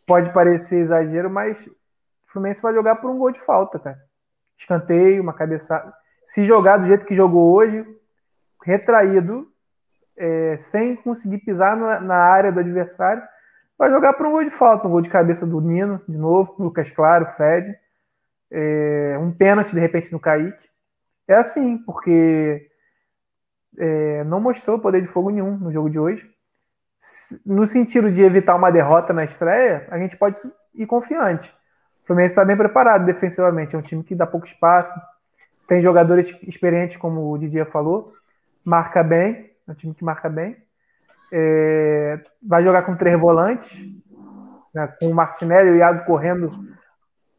pode 0.06 0.32
parecer 0.32 0.78
exagero, 0.78 1.30
mas 1.30 1.66
o 1.66 1.72
Fluminense 2.26 2.62
vai 2.62 2.74
jogar 2.74 2.96
por 2.96 3.10
um 3.10 3.18
gol 3.18 3.30
de 3.30 3.40
falta, 3.40 3.78
cara. 3.78 3.98
Escanteio, 4.56 5.22
uma 5.22 5.32
cabeçada 5.32 5.92
se 6.30 6.44
jogar 6.44 6.76
do 6.76 6.86
jeito 6.86 7.04
que 7.06 7.14
jogou 7.14 7.52
hoje, 7.52 7.84
retraído, 8.62 9.50
é, 10.16 10.56
sem 10.58 10.94
conseguir 10.94 11.38
pisar 11.38 11.76
na, 11.76 12.00
na, 12.00 12.14
área 12.14 12.52
do 12.52 12.60
adversário, 12.60 13.20
vai 13.76 13.90
jogar 13.90 14.12
para 14.12 14.28
um 14.28 14.30
gol 14.30 14.44
de 14.44 14.50
falta, 14.50 14.86
um 14.86 14.92
gol 14.92 15.00
de 15.00 15.10
cabeça 15.10 15.44
do 15.44 15.60
Nino, 15.60 16.00
de 16.08 16.16
novo, 16.16 16.54
Lucas 16.56 16.88
Claro, 16.88 17.26
Fred, 17.34 17.76
é, 18.48 19.18
um 19.20 19.32
pênalti 19.32 19.72
de 19.72 19.80
repente 19.80 20.12
no 20.12 20.20
Kaique. 20.20 20.68
É 21.26 21.34
assim, 21.34 21.78
porque 21.78 22.70
é, 23.76 24.22
não 24.22 24.40
mostrou 24.40 24.78
poder 24.78 25.00
de 25.00 25.08
fogo 25.08 25.30
nenhum 25.30 25.58
no 25.58 25.72
jogo 25.72 25.90
de 25.90 25.98
hoje. 25.98 26.30
No 27.46 27.66
sentido 27.66 28.10
de 28.10 28.22
evitar 28.22 28.54
uma 28.56 28.70
derrota 28.70 29.12
na 29.12 29.24
estreia, 29.24 29.86
a 29.90 29.98
gente 29.98 30.16
pode 30.16 30.38
ir 30.74 30.86
confiante. 30.86 31.50
O 32.02 32.06
Fluminense 32.06 32.32
está 32.32 32.44
bem 32.44 32.56
preparado 32.56 33.06
defensivamente, 33.06 33.74
é 33.74 33.78
um 33.78 33.82
time 33.82 34.02
que 34.02 34.14
dá 34.14 34.26
pouco 34.26 34.46
espaço, 34.46 34.92
tem 35.66 35.80
jogadores 35.80 36.36
experientes, 36.42 36.96
como 36.96 37.30
o 37.30 37.38
Didier 37.38 37.70
falou, 37.70 38.12
marca 38.64 39.02
bem, 39.02 39.50
é 39.66 39.70
um 39.70 39.74
time 39.74 39.94
que 39.94 40.04
marca 40.04 40.28
bem. 40.28 40.56
É, 41.32 42.18
vai 42.42 42.64
jogar 42.64 42.82
com 42.82 42.96
três 42.96 43.18
volantes, 43.18 43.88
né, 44.74 44.88
com 44.98 45.06
o 45.06 45.14
Martinelli 45.14 45.70
e 45.70 45.72
o 45.72 45.76
Iago 45.76 46.04
correndo 46.04 46.52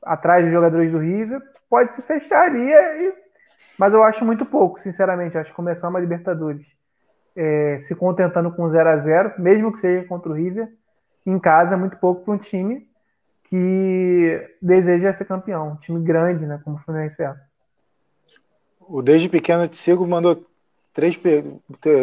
atrás 0.01 0.43
dos 0.43 0.53
jogadores 0.53 0.91
do 0.91 0.97
River. 0.97 1.41
Pode 1.69 1.93
se 1.93 2.01
fechar 2.01 2.45
ali, 2.45 2.71
é, 2.71 3.13
mas 3.77 3.93
eu 3.93 4.03
acho 4.03 4.23
muito 4.23 4.45
pouco, 4.45 4.79
sinceramente. 4.79 5.37
Acho 5.37 5.51
que 5.51 5.55
começar 5.55 5.89
uma 5.89 5.99
Libertadores 5.99 6.65
é, 7.35 7.77
se 7.79 7.95
contentando 7.95 8.51
com 8.51 8.69
0 8.69 8.89
a 8.89 8.97
0 8.97 9.33
mesmo 9.37 9.71
que 9.71 9.79
seja 9.79 10.07
contra 10.07 10.31
o 10.31 10.35
River, 10.35 10.71
em 11.25 11.39
casa 11.39 11.75
é 11.75 11.77
muito 11.77 11.97
pouco 11.97 12.23
para 12.23 12.33
um 12.33 12.37
time 12.37 12.87
que 13.43 14.49
deseja 14.61 15.13
ser 15.13 15.25
campeão, 15.25 15.73
um 15.73 15.75
time 15.75 16.01
grande, 16.01 16.45
né, 16.45 16.59
como 16.63 16.77
o 16.77 16.79
Fluminense 16.79 17.21
é 17.21 17.35
o 18.91 19.01
Desde 19.01 19.29
Pequeno 19.29 19.67
de 19.67 19.77
Sigo 19.77 20.05
mandou 20.05 20.37
três. 20.93 21.17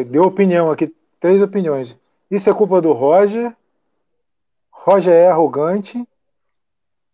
Deu 0.09 0.25
opinião 0.25 0.71
aqui, 0.71 0.95
três 1.21 1.43
opiniões. 1.43 1.95
Isso 2.31 2.49
é 2.49 2.55
culpa 2.55 2.81
do 2.81 2.93
Roger. 2.93 3.55
Roger 4.71 5.13
é 5.13 5.29
arrogante 5.29 6.03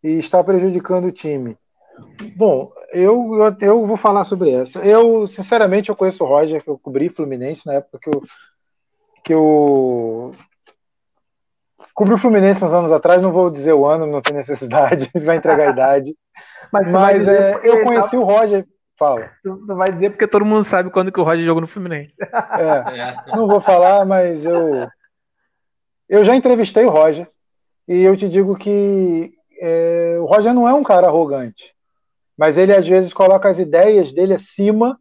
e 0.02 0.10
está 0.18 0.44
prejudicando 0.44 1.06
o 1.06 1.12
time. 1.12 1.56
Bom, 2.36 2.72
eu, 2.92 3.34
eu, 3.34 3.56
eu, 3.60 3.86
vou 3.86 3.96
falar 3.96 4.24
sobre 4.24 4.50
essa. 4.50 4.78
Eu, 4.80 5.26
sinceramente, 5.26 5.88
eu 5.88 5.96
conheço 5.96 6.24
o 6.24 6.26
Roger, 6.26 6.62
que 6.62 6.68
eu 6.68 6.78
cobri 6.78 7.08
Fluminense 7.08 7.66
na 7.66 7.74
época 7.74 7.98
que 8.00 8.08
eu, 8.08 8.22
que 9.24 9.34
eu 9.34 10.32
cobri 11.94 12.14
o 12.14 12.18
Fluminense 12.18 12.64
uns 12.64 12.72
anos 12.72 12.92
atrás, 12.92 13.22
não 13.22 13.32
vou 13.32 13.50
dizer 13.50 13.72
o 13.72 13.86
ano, 13.86 14.06
não 14.06 14.20
tem 14.20 14.34
necessidade, 14.34 15.10
vai 15.24 15.36
entregar 15.36 15.68
a 15.68 15.72
idade. 15.72 16.16
Mas, 16.72 16.88
Mas 16.88 17.28
é, 17.28 17.60
eu 17.62 17.82
conheci 17.82 18.16
o 18.16 18.24
Roger 18.24 18.66
Fala. 18.96 19.28
Tu, 19.42 19.66
tu, 19.66 19.74
vai 19.74 19.90
dizer 19.90 20.10
porque 20.10 20.26
todo 20.26 20.44
mundo 20.44 20.62
sabe 20.62 20.88
quando 20.88 21.10
que 21.10 21.20
o 21.20 21.24
Roger 21.24 21.44
jogou 21.44 21.60
no 21.60 21.66
Fluminense. 21.66 22.16
É, 22.24 23.36
não 23.36 23.48
vou 23.48 23.60
falar, 23.60 24.04
mas 24.04 24.44
eu 24.44 24.86
eu 26.08 26.24
já 26.24 26.36
entrevistei 26.36 26.84
o 26.84 26.90
Roger 26.90 27.28
e 27.88 28.02
eu 28.02 28.16
te 28.16 28.28
digo 28.28 28.56
que 28.56 29.32
é, 29.60 30.16
o 30.20 30.26
Roger 30.26 30.54
não 30.54 30.68
é 30.68 30.72
um 30.72 30.82
cara 30.82 31.08
arrogante, 31.08 31.73
mas 32.36 32.56
ele 32.56 32.74
às 32.74 32.86
vezes 32.86 33.12
coloca 33.12 33.48
as 33.48 33.58
ideias 33.58 34.12
dele 34.12 34.34
acima 34.34 34.98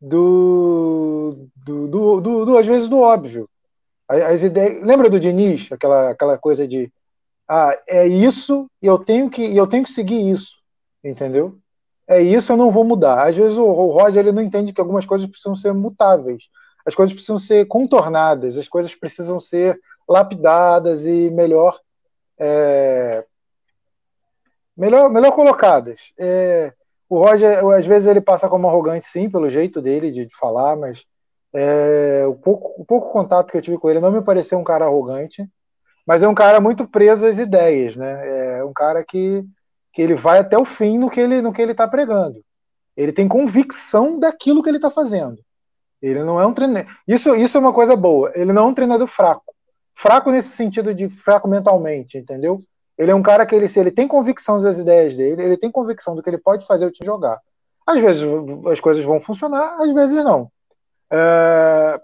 do, 0.00 1.48
do, 1.56 1.86
do, 1.88 2.20
do, 2.20 2.44
do 2.44 2.58
às 2.58 2.66
vezes 2.66 2.88
do 2.88 2.98
óbvio. 2.98 3.48
As 4.08 4.42
ideias, 4.42 4.82
lembra 4.82 5.08
do 5.08 5.18
Diniz, 5.18 5.72
aquela, 5.72 6.10
aquela 6.10 6.38
coisa 6.38 6.68
de 6.68 6.92
ah, 7.48 7.76
é 7.88 8.06
isso 8.06 8.66
e 8.82 8.86
eu 8.86 8.98
tenho 8.98 9.30
que 9.30 9.56
eu 9.56 9.66
tenho 9.66 9.84
que 9.84 9.90
seguir 9.90 10.30
isso, 10.30 10.58
entendeu? 11.02 11.58
é 12.06 12.20
isso, 12.22 12.52
eu 12.52 12.56
não 12.56 12.70
vou 12.70 12.84
mudar. 12.84 13.26
Às 13.26 13.36
vezes 13.36 13.56
o, 13.56 13.64
o 13.64 13.90
Roger 13.90 14.20
ele 14.20 14.32
não 14.32 14.42
entende 14.42 14.72
que 14.72 14.80
algumas 14.80 15.06
coisas 15.06 15.26
precisam 15.26 15.54
ser 15.54 15.72
mutáveis, 15.72 16.44
as 16.86 16.94
coisas 16.94 17.12
precisam 17.12 17.38
ser 17.38 17.66
contornadas, 17.66 18.58
as 18.58 18.68
coisas 18.68 18.94
precisam 18.94 19.40
ser 19.40 19.78
lapidadas 20.08 21.04
e 21.04 21.30
melhor 21.30 21.80
é, 22.38 23.24
melhor, 24.76 25.10
melhor 25.10 25.32
colocadas. 25.32 26.12
É, 26.18 26.72
o 27.08 27.18
Roger, 27.18 27.64
às 27.66 27.86
vezes, 27.86 28.08
ele 28.08 28.20
passa 28.20 28.48
como 28.48 28.68
arrogante, 28.68 29.06
sim, 29.06 29.30
pelo 29.30 29.48
jeito 29.48 29.80
dele 29.80 30.10
de, 30.10 30.26
de 30.26 30.36
falar, 30.36 30.76
mas 30.76 31.04
é, 31.54 32.24
o, 32.26 32.34
pouco, 32.34 32.82
o 32.82 32.84
pouco 32.84 33.12
contato 33.12 33.50
que 33.50 33.56
eu 33.56 33.62
tive 33.62 33.78
com 33.78 33.88
ele 33.88 34.00
não 34.00 34.10
me 34.10 34.22
pareceu 34.22 34.58
um 34.58 34.64
cara 34.64 34.86
arrogante, 34.86 35.48
mas 36.06 36.22
é 36.22 36.28
um 36.28 36.34
cara 36.34 36.60
muito 36.60 36.86
preso 36.86 37.24
às 37.24 37.38
ideias, 37.38 37.96
né? 37.96 38.58
É 38.58 38.64
um 38.64 38.72
cara 38.72 39.04
que 39.04 39.44
que 39.92 40.02
ele 40.02 40.16
vai 40.16 40.40
até 40.40 40.58
o 40.58 40.64
fim 40.64 40.98
no 40.98 41.08
que 41.08 41.20
ele 41.20 41.40
no 41.40 41.52
que 41.52 41.62
ele 41.62 41.70
está 41.70 41.86
pregando. 41.86 42.44
Ele 42.96 43.12
tem 43.12 43.28
convicção 43.28 44.18
daquilo 44.18 44.60
que 44.60 44.68
ele 44.68 44.78
está 44.78 44.90
fazendo. 44.90 45.38
Ele 46.02 46.22
não 46.24 46.40
é 46.40 46.46
um 46.46 46.52
treinador. 46.52 46.92
Isso, 47.06 47.34
isso 47.36 47.56
é 47.56 47.60
uma 47.60 47.72
coisa 47.72 47.96
boa. 47.96 48.30
Ele 48.34 48.52
não 48.52 48.64
é 48.64 48.66
um 48.66 48.74
treinador 48.74 49.06
fraco. 49.06 49.54
Fraco 49.94 50.30
nesse 50.32 50.50
sentido 50.50 50.92
de 50.92 51.08
fraco 51.08 51.48
mentalmente, 51.48 52.18
entendeu? 52.18 52.60
Ele 52.96 53.10
é 53.10 53.14
um 53.14 53.22
cara 53.22 53.44
que 53.44 53.54
ele, 53.54 53.68
se 53.68 53.78
ele 53.80 53.90
tem 53.90 54.06
convicção 54.06 54.60
das 54.60 54.78
ideias 54.78 55.16
dele, 55.16 55.42
ele 55.42 55.56
tem 55.56 55.70
convicção 55.70 56.14
do 56.14 56.22
que 56.22 56.30
ele 56.30 56.38
pode 56.38 56.66
fazer 56.66 56.86
o 56.86 56.90
time 56.90 57.06
jogar. 57.06 57.40
Às 57.86 58.00
vezes 58.00 58.22
as 58.70 58.80
coisas 58.80 59.04
vão 59.04 59.20
funcionar, 59.20 59.76
às 59.80 59.92
vezes 59.92 60.24
não. 60.24 60.50
É, 61.10 62.00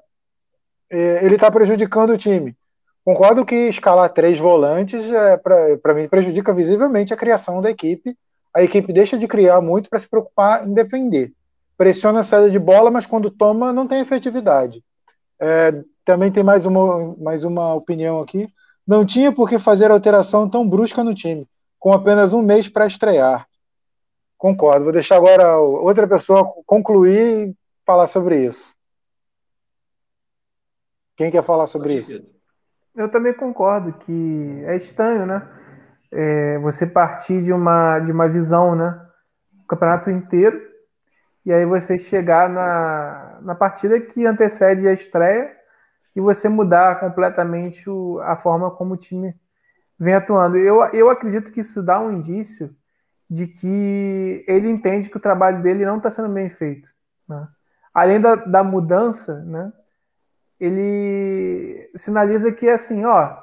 é 0.90 1.24
ele 1.24 1.36
está 1.36 1.50
prejudicando 1.50 2.10
o 2.10 2.18
time. 2.18 2.56
Concordo 3.04 3.46
que 3.46 3.54
escalar 3.54 4.12
três 4.12 4.38
volantes, 4.38 5.08
é, 5.10 5.36
para 5.36 5.94
mim, 5.94 6.08
prejudica 6.08 6.52
visivelmente 6.52 7.14
a 7.14 7.16
criação 7.16 7.62
da 7.62 7.70
equipe. 7.70 8.16
A 8.54 8.62
equipe 8.62 8.92
deixa 8.92 9.16
de 9.16 9.26
criar 9.26 9.60
muito 9.60 9.88
para 9.88 9.98
se 9.98 10.08
preocupar 10.08 10.66
em 10.66 10.74
defender. 10.74 11.32
Pressiona 11.78 12.20
a 12.20 12.24
saída 12.24 12.50
de 12.50 12.58
bola, 12.58 12.90
mas 12.90 13.06
quando 13.06 13.30
toma, 13.30 13.72
não 13.72 13.86
tem 13.86 14.00
efetividade. 14.00 14.82
É, 15.40 15.82
também 16.04 16.30
tem 16.30 16.44
mais 16.44 16.66
uma, 16.66 17.16
mais 17.16 17.44
uma 17.44 17.74
opinião 17.74 18.20
aqui. 18.20 18.48
Não 18.90 19.06
tinha 19.06 19.30
por 19.30 19.48
que 19.48 19.56
fazer 19.56 19.88
alteração 19.88 20.50
tão 20.50 20.68
brusca 20.68 21.04
no 21.04 21.14
time, 21.14 21.48
com 21.78 21.92
apenas 21.92 22.32
um 22.32 22.42
mês 22.42 22.66
para 22.66 22.88
estrear. 22.88 23.46
Concordo. 24.36 24.82
Vou 24.82 24.92
deixar 24.92 25.14
agora 25.14 25.58
outra 25.58 26.08
pessoa 26.08 26.44
concluir 26.66 27.50
e 27.50 27.56
falar 27.86 28.08
sobre 28.08 28.48
isso. 28.48 28.74
Quem 31.14 31.30
quer 31.30 31.44
falar 31.44 31.68
sobre 31.68 31.98
isso? 31.98 32.20
Eu 32.96 33.08
também 33.08 33.32
concordo 33.32 33.92
que 33.92 34.64
é 34.66 34.76
estranho, 34.76 35.24
né? 35.24 35.48
É, 36.10 36.58
você 36.58 36.84
partir 36.84 37.44
de 37.44 37.52
uma, 37.52 38.00
de 38.00 38.10
uma 38.10 38.28
visão, 38.28 38.74
né? 38.74 39.00
O 39.62 39.66
campeonato 39.68 40.10
inteiro, 40.10 40.60
e 41.46 41.52
aí 41.52 41.64
você 41.64 41.96
chegar 41.96 42.50
na, 42.50 43.38
na 43.40 43.54
partida 43.54 44.00
que 44.00 44.26
antecede 44.26 44.88
a 44.88 44.92
estreia 44.92 45.59
e 46.14 46.20
você 46.20 46.48
mudar 46.48 47.00
completamente 47.00 47.88
o, 47.88 48.20
a 48.20 48.36
forma 48.36 48.70
como 48.70 48.94
o 48.94 48.96
time 48.96 49.34
vem 49.98 50.14
atuando. 50.14 50.56
Eu, 50.56 50.84
eu 50.92 51.10
acredito 51.10 51.52
que 51.52 51.60
isso 51.60 51.82
dá 51.82 52.00
um 52.00 52.12
indício 52.12 52.74
de 53.28 53.46
que 53.46 54.44
ele 54.48 54.68
entende 54.68 55.08
que 55.08 55.16
o 55.16 55.20
trabalho 55.20 55.62
dele 55.62 55.84
não 55.84 55.98
está 55.98 56.10
sendo 56.10 56.28
bem 56.28 56.50
feito. 56.50 56.88
Né? 57.28 57.46
além 57.94 58.20
da, 58.20 58.34
da 58.36 58.62
mudança, 58.62 59.40
né, 59.44 59.72
ele 60.58 61.90
sinaliza 61.94 62.52
que 62.52 62.68
assim, 62.68 63.04
ó, 63.04 63.36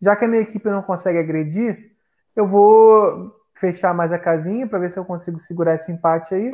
já 0.00 0.16
que 0.16 0.24
a 0.24 0.28
minha 0.28 0.42
equipe 0.42 0.68
não 0.68 0.82
consegue 0.82 1.18
agredir, 1.18 1.92
eu 2.34 2.46
vou 2.46 3.34
fechar 3.54 3.92
mais 3.92 4.12
a 4.12 4.18
casinha 4.18 4.66
para 4.66 4.78
ver 4.78 4.90
se 4.90 4.98
eu 4.98 5.04
consigo 5.04 5.38
segurar 5.38 5.74
esse 5.74 5.92
empate 5.92 6.34
aí 6.34 6.50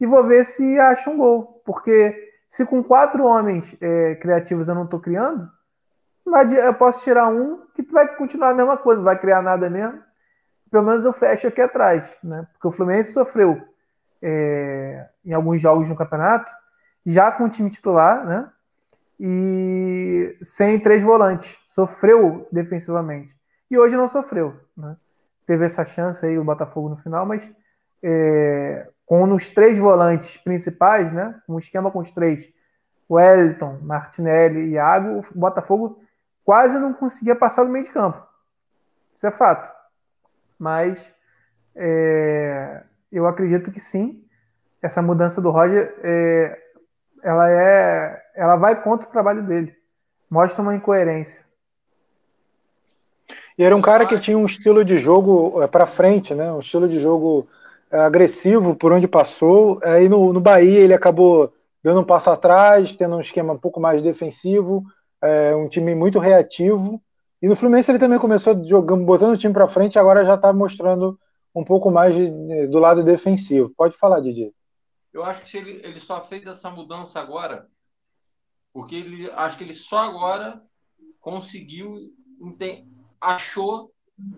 e 0.00 0.06
vou 0.06 0.24
ver 0.24 0.44
se 0.44 0.78
acha 0.78 1.08
um 1.08 1.16
gol, 1.16 1.62
porque 1.64 2.31
se 2.52 2.66
com 2.66 2.84
quatro 2.84 3.24
homens 3.24 3.74
é, 3.80 4.14
criativos 4.16 4.68
eu 4.68 4.74
não 4.74 4.84
estou 4.84 5.00
criando, 5.00 5.50
eu 6.54 6.74
posso 6.74 7.02
tirar 7.02 7.26
um 7.26 7.62
que 7.74 7.80
vai 7.80 8.14
continuar 8.14 8.50
a 8.50 8.54
mesma 8.54 8.76
coisa, 8.76 8.98
não 8.98 9.06
vai 9.06 9.18
criar 9.18 9.40
nada 9.40 9.70
mesmo. 9.70 9.98
Pelo 10.70 10.84
menos 10.84 11.02
eu 11.06 11.14
fecho 11.14 11.46
aqui 11.46 11.62
atrás, 11.62 12.14
né? 12.22 12.46
Porque 12.52 12.68
o 12.68 12.70
Fluminense 12.70 13.10
sofreu 13.14 13.58
é, 14.20 15.08
em 15.24 15.32
alguns 15.32 15.62
jogos 15.62 15.88
no 15.88 15.96
campeonato, 15.96 16.52
já 17.06 17.32
com 17.32 17.44
o 17.44 17.48
time 17.48 17.70
titular, 17.70 18.22
né? 18.26 18.46
E 19.18 20.36
sem 20.42 20.78
três 20.78 21.02
volantes. 21.02 21.58
Sofreu 21.70 22.46
defensivamente. 22.52 23.34
E 23.70 23.78
hoje 23.78 23.96
não 23.96 24.08
sofreu, 24.08 24.60
né? 24.76 24.94
Teve 25.46 25.64
essa 25.64 25.86
chance 25.86 26.26
aí 26.26 26.38
o 26.38 26.44
Botafogo 26.44 26.90
no 26.90 26.96
final, 26.96 27.24
mas 27.24 27.50
é, 28.02 28.90
com 29.12 29.30
os 29.34 29.50
três 29.50 29.76
volantes 29.76 30.38
principais, 30.38 31.12
né? 31.12 31.38
Um 31.46 31.58
esquema 31.58 31.90
com 31.90 31.98
os 31.98 32.10
três, 32.12 32.50
Wellington, 33.10 33.78
Martinelli 33.82 34.60
e 34.60 34.70
Iago, 34.70 35.18
o 35.18 35.38
Botafogo 35.38 36.02
quase 36.42 36.78
não 36.78 36.94
conseguia 36.94 37.36
passar 37.36 37.64
do 37.64 37.68
meio 37.68 37.84
de 37.84 37.90
campo. 37.90 38.26
Isso 39.14 39.26
é 39.26 39.30
fato. 39.30 39.70
Mas 40.58 41.06
é, 41.76 42.84
eu 43.12 43.26
acredito 43.26 43.70
que 43.70 43.78
sim, 43.78 44.24
essa 44.80 45.02
mudança 45.02 45.42
do 45.42 45.50
Roger, 45.50 45.94
é, 46.02 46.58
ela 47.22 47.50
é, 47.50 48.22
ela 48.34 48.56
vai 48.56 48.82
contra 48.82 49.06
o 49.06 49.12
trabalho 49.12 49.42
dele. 49.42 49.76
Mostra 50.30 50.62
uma 50.62 50.74
incoerência. 50.74 51.44
E 53.58 53.62
era 53.62 53.76
um 53.76 53.82
cara 53.82 54.06
que 54.06 54.18
tinha 54.18 54.38
um 54.38 54.46
estilo 54.46 54.82
de 54.82 54.96
jogo 54.96 55.62
é, 55.62 55.66
para 55.66 55.86
frente, 55.86 56.34
né? 56.34 56.50
Um 56.50 56.60
estilo 56.60 56.88
de 56.88 56.98
jogo 56.98 57.46
agressivo 57.92 58.74
por 58.74 58.92
onde 58.92 59.06
passou. 59.06 59.78
Aí 59.82 60.08
no, 60.08 60.32
no 60.32 60.40
Bahia 60.40 60.80
ele 60.80 60.94
acabou 60.94 61.52
dando 61.82 62.00
um 62.00 62.04
passo 62.04 62.30
atrás, 62.30 62.92
tendo 62.92 63.16
um 63.16 63.20
esquema 63.20 63.52
um 63.52 63.58
pouco 63.58 63.80
mais 63.80 64.00
defensivo, 64.00 64.84
é, 65.22 65.54
um 65.54 65.68
time 65.68 65.94
muito 65.94 66.18
reativo. 66.18 67.02
E 67.40 67.48
no 67.48 67.56
Fluminense 67.56 67.90
ele 67.90 67.98
também 67.98 68.18
começou 68.18 68.64
jogando, 68.66 69.04
botando 69.04 69.34
o 69.34 69.38
time 69.38 69.52
para 69.52 69.68
frente, 69.68 69.98
agora 69.98 70.24
já 70.24 70.34
está 70.34 70.52
mostrando 70.52 71.18
um 71.54 71.64
pouco 71.64 71.90
mais 71.90 72.14
de, 72.14 72.66
do 72.68 72.78
lado 72.78 73.02
defensivo. 73.02 73.72
Pode 73.76 73.96
falar, 73.98 74.20
Didi. 74.20 74.54
Eu 75.12 75.24
acho 75.24 75.44
que 75.44 75.56
ele, 75.56 75.80
ele 75.84 76.00
só 76.00 76.22
fez 76.22 76.46
essa 76.46 76.70
mudança 76.70 77.20
agora, 77.20 77.66
porque 78.72 78.94
ele 78.94 79.30
acho 79.32 79.58
que 79.58 79.64
ele 79.64 79.74
só 79.74 79.98
agora 79.98 80.62
conseguiu, 81.20 82.10
achou 83.20 83.92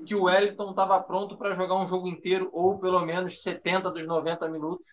que 0.07 0.15
o 0.15 0.25
Wellington 0.25 0.71
estava 0.71 1.03
pronto 1.03 1.37
para 1.37 1.55
jogar 1.55 1.77
um 1.77 1.89
jogo 1.89 2.09
inteiro, 2.09 2.49
ou 2.53 2.79
pelo 2.79 3.05
menos 3.05 3.43
70 3.43 3.91
dos 3.91 4.07
90 4.07 4.49
minutos, 4.49 4.87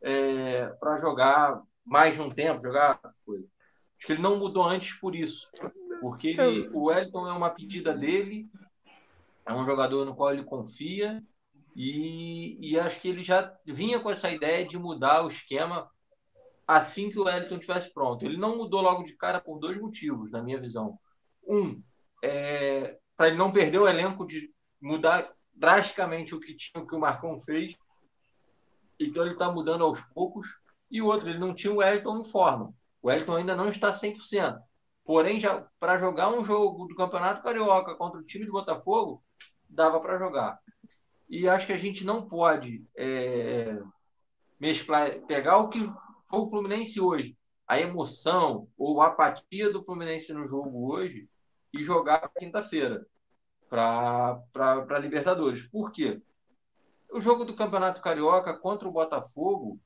é, 0.00 0.66
para 0.80 0.98
jogar 0.98 1.62
mais 1.84 2.14
de 2.14 2.22
um 2.22 2.30
tempo, 2.30 2.62
jogar 2.62 3.00
coisa. 3.24 3.46
Acho 3.98 4.06
que 4.06 4.12
ele 4.12 4.22
não 4.22 4.38
mudou 4.38 4.64
antes 4.64 4.94
por 4.94 5.14
isso. 5.14 5.48
Porque 6.00 6.28
ele, 6.28 6.68
o 6.72 6.84
Wellington 6.84 7.28
é 7.28 7.32
uma 7.32 7.50
pedida 7.50 7.94
dele, 7.94 8.48
é 9.46 9.52
um 9.52 9.64
jogador 9.64 10.04
no 10.04 10.14
qual 10.14 10.32
ele 10.32 10.44
confia, 10.44 11.22
e, 11.74 12.58
e 12.60 12.78
acho 12.78 13.00
que 13.00 13.08
ele 13.08 13.22
já 13.22 13.52
vinha 13.64 14.00
com 14.00 14.10
essa 14.10 14.30
ideia 14.30 14.66
de 14.66 14.78
mudar 14.78 15.24
o 15.24 15.28
esquema 15.28 15.88
assim 16.66 17.10
que 17.10 17.18
o 17.18 17.24
Wellington 17.24 17.56
estivesse 17.56 17.92
pronto. 17.92 18.24
Ele 18.24 18.36
não 18.36 18.56
mudou 18.56 18.82
logo 18.82 19.02
de 19.04 19.14
cara 19.16 19.40
por 19.40 19.58
dois 19.58 19.78
motivos, 19.80 20.30
na 20.30 20.42
minha 20.42 20.60
visão. 20.60 20.98
Um, 21.46 21.82
é, 22.22 22.98
para 23.22 23.28
ele 23.28 23.36
não 23.38 23.52
perder 23.52 23.78
o 23.78 23.86
elenco 23.86 24.26
de 24.26 24.52
mudar 24.80 25.32
drasticamente 25.54 26.34
o 26.34 26.40
que 26.40 26.56
tinha 26.56 26.82
o 26.82 26.86
que 26.88 26.96
o 26.96 26.98
Marcão 26.98 27.40
fez. 27.40 27.72
Então 28.98 29.22
ele 29.22 29.34
está 29.34 29.48
mudando 29.48 29.84
aos 29.84 30.00
poucos. 30.06 30.58
E 30.90 31.00
o 31.00 31.06
outro, 31.06 31.28
ele 31.28 31.38
não 31.38 31.54
tinha 31.54 31.72
o 31.72 31.76
Wellington 31.76 32.18
em 32.18 32.24
forma. 32.24 32.74
O 33.00 33.06
Wellington 33.06 33.36
ainda 33.36 33.54
não 33.54 33.68
está 33.68 33.92
100%. 33.92 34.60
Porém, 35.04 35.38
já 35.38 35.64
para 35.78 36.00
jogar 36.00 36.32
um 36.32 36.44
jogo 36.44 36.88
do 36.88 36.96
Campeonato 36.96 37.44
Carioca 37.44 37.94
contra 37.94 38.18
o 38.18 38.24
time 38.24 38.44
do 38.44 38.50
Botafogo, 38.50 39.22
dava 39.70 40.00
para 40.00 40.18
jogar. 40.18 40.58
E 41.28 41.48
acho 41.48 41.68
que 41.68 41.72
a 41.72 41.78
gente 41.78 42.04
não 42.04 42.28
pode 42.28 42.84
é, 42.96 43.80
mesclar, 44.58 45.20
pegar 45.28 45.58
o 45.58 45.68
que 45.68 45.78
foi 46.28 46.40
o 46.40 46.50
Fluminense 46.50 47.00
hoje, 47.00 47.36
a 47.68 47.78
emoção 47.78 48.66
ou 48.76 49.00
a 49.00 49.06
apatia 49.06 49.72
do 49.72 49.84
Fluminense 49.84 50.32
no 50.32 50.48
jogo 50.48 50.92
hoje, 50.92 51.28
e 51.72 51.84
jogar 51.84 52.28
quinta-feira 52.36 53.06
para 53.72 54.98
Libertadores. 54.98 55.62
Por 55.62 55.90
quê? 55.90 56.20
O 57.10 57.20
jogo 57.20 57.44
do 57.44 57.56
Campeonato 57.56 58.02
Carioca 58.02 58.52
contra 58.52 58.86
o 58.86 58.92
Botafogo, 58.92 59.80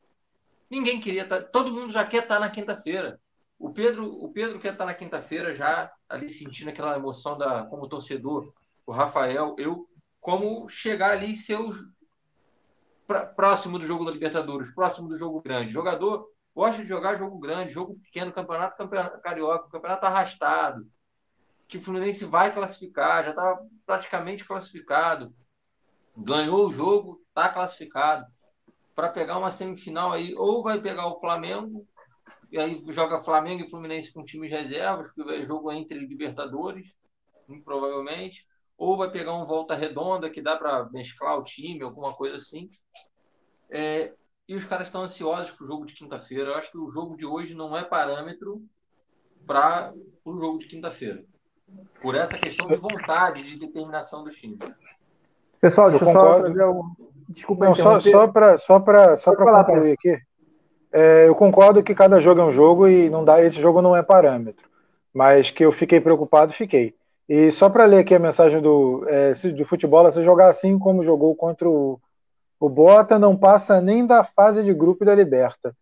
ninguém 0.69 1.01
queria 1.01 1.23
estar. 1.23 1.43
Tá, 1.43 1.49
todo 1.49 1.73
mundo 1.73 1.93
já 1.93 2.05
quer 2.05 2.25
estar 2.25 2.35
tá 2.35 2.41
na 2.41 2.51
quinta-feira. 2.51 3.21
O 3.57 3.73
Pedro, 3.73 4.13
o 4.13 4.33
Pedro 4.33 4.59
quer 4.59 4.73
estar 4.73 4.85
tá 4.85 4.87
na 4.87 4.95
quinta-feira 4.95 5.55
já 5.55 5.93
ali 6.09 6.29
sentindo 6.29 6.71
aquela 6.71 6.97
emoção 6.97 7.39
da 7.39 7.65
como 7.67 7.89
torcedor. 7.89 8.53
O 8.85 8.91
Rafael, 8.91 9.55
eu 9.57 9.89
como 10.21 10.69
chegar 10.69 11.13
ali 11.13 11.33
e 11.33 11.37
ser 11.37 11.61
o, 11.61 11.73
pra, 13.07 13.25
próximo 13.25 13.79
do 13.79 13.87
jogo 13.87 14.05
da 14.05 14.11
Libertadores, 14.11 14.75
próximo 14.75 15.09
do 15.09 15.17
jogo 15.17 15.41
grande. 15.41 15.73
jogador 15.73 16.29
gosta 16.53 16.83
de 16.83 16.89
jogar 16.89 17.19
jogo 17.19 17.39
grande, 17.39 17.73
jogo 17.73 17.97
pequeno, 18.01 18.33
campeonato, 18.33 18.77
campeonato 18.77 19.21
carioca, 19.21 19.71
campeonato 19.71 20.07
arrastado 20.07 20.87
que 21.69 21.79
o 21.79 21.81
Fluminense 21.81 22.25
vai 22.25 22.53
classificar, 22.55 23.25
já 23.25 23.31
está 23.31 23.61
praticamente 23.85 24.45
classificado. 24.45 25.35
Ganhou 26.17 26.69
o 26.69 26.73
jogo, 26.73 27.21
está 27.29 27.49
classificado. 27.49 28.27
Para 28.95 29.11
pegar 29.11 29.39
uma 29.39 29.51
semifinal 29.51 30.13
aí, 30.13 30.35
ou 30.37 30.63
vai 30.63 30.81
pegar 30.81 31.07
o 31.07 31.21
Flamengo, 31.21 31.87
e 32.51 32.59
aí 32.59 32.83
joga 32.89 33.23
Flamengo 33.23 33.65
e 33.65 33.69
Fluminense 33.69 34.13
com 34.13 34.25
times 34.25 34.51
reservas, 34.51 35.13
porque 35.13 35.31
é 35.33 35.43
jogo 35.43 35.71
entre 35.73 35.99
Libertadores, 35.99 36.97
provavelmente, 37.65 38.47
ou 38.79 38.97
vai 38.97 39.11
pegar 39.11 39.35
um 39.35 39.45
volta 39.45 39.75
redonda 39.75 40.31
que 40.31 40.41
dá 40.41 40.57
para 40.57 40.89
mesclar 40.91 41.39
o 41.39 41.45
time, 41.45 41.83
alguma 41.83 42.15
coisa 42.15 42.37
assim. 42.37 42.71
É, 43.69 44.15
e 44.49 44.55
os 44.55 44.65
caras 44.65 44.89
estão 44.89 45.03
ansiosos 45.03 45.53
para 45.53 45.65
o 45.65 45.67
jogo 45.67 45.85
de 45.85 45.95
quinta-feira. 45.95 46.51
Eu 46.51 46.55
acho 46.55 46.71
que 46.71 46.79
o 46.79 46.91
jogo 46.91 47.17
de 47.17 47.27
hoje 47.27 47.55
não 47.55 47.77
é 47.77 47.85
parâmetro 47.85 48.65
para 49.45 49.93
o 50.25 50.39
jogo 50.39 50.59
de 50.59 50.69
quinta-feira 50.69 51.23
por 52.01 52.15
essa 52.15 52.37
questão 52.39 52.67
de 52.69 52.77
vontade, 52.77 53.43
de 53.43 53.59
determinação 53.59 54.23
do 54.25 54.31
time. 54.31 54.59
Pessoal, 55.61 55.91
deixa 55.91 56.05
eu, 56.05 56.09
eu 56.09 56.21
só 56.21 56.41
trazer 56.41 56.65
um. 56.65 56.83
Desculpa, 57.29 57.65
Não, 57.65 57.75
só, 57.75 57.99
só 57.99 58.29
para 58.29 58.57
só 58.57 58.79
para 58.79 59.17
só 59.17 59.35
para 59.35 59.65
concluir 59.65 59.93
aqui. 59.93 60.17
É, 60.93 61.29
eu 61.29 61.35
concordo 61.35 61.83
que 61.83 61.95
cada 61.95 62.21
jogo 62.21 62.41
é 62.41 62.45
um 62.45 62.51
jogo 62.51 62.87
e 62.87 63.11
não 63.11 63.25
dá, 63.25 63.43
esse 63.43 63.61
jogo 63.61 63.83
não 63.83 63.97
é 63.97 64.03
parâmetro. 64.03 64.69
Mas 65.13 65.51
que 65.51 65.65
eu 65.65 65.73
fiquei 65.73 66.01
preocupado, 66.01 66.53
fiquei. 66.53 66.95
E 67.29 67.51
só 67.51 67.69
para 67.69 67.85
ler 67.85 67.99
aqui 67.99 68.15
a 68.15 68.21
mensagem 68.21 68.63
do, 68.63 69.05
é, 69.09 69.33
de 69.33 69.65
futebol, 69.65 70.11
se 70.13 70.23
jogar 70.23 70.49
assim 70.49 70.79
como 70.79 71.03
jogou 71.03 71.35
contra 71.35 71.69
o, 71.69 71.99
o 72.61 72.69
Bota, 72.69 73.19
não 73.19 73.37
passa 73.37 73.81
nem 73.81 74.07
da 74.07 74.23
fase 74.23 74.63
de 74.63 74.73
grupo 74.73 75.05
da 75.05 75.15
Liberta. 75.15 75.75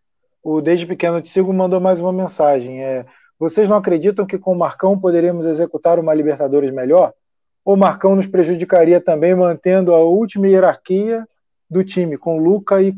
O 0.43 0.61
Desde 0.61 0.85
Pequeno 0.85 1.21
de 1.21 1.29
Sigo 1.29 1.53
mandou 1.53 1.79
mais 1.79 1.99
uma 1.99 2.11
mensagem. 2.11 2.83
É, 2.83 3.05
vocês 3.39 3.67
não 3.67 3.77
acreditam 3.77 4.25
que 4.25 4.37
com 4.37 4.53
o 4.53 4.57
Marcão 4.57 4.97
poderíamos 4.97 5.45
executar 5.45 5.99
uma 5.99 6.13
Libertadores 6.13 6.71
melhor? 6.71 7.13
O 7.63 7.75
Marcão 7.75 8.15
nos 8.15 8.27
prejudicaria 8.27 9.01
também 9.01 9.35
mantendo 9.35 9.93
a 9.93 9.99
última 9.99 10.47
hierarquia 10.47 11.27
do 11.69 11.83
time, 11.83 12.17
com 12.17 12.37
Luca 12.37 12.81
e, 12.81 12.93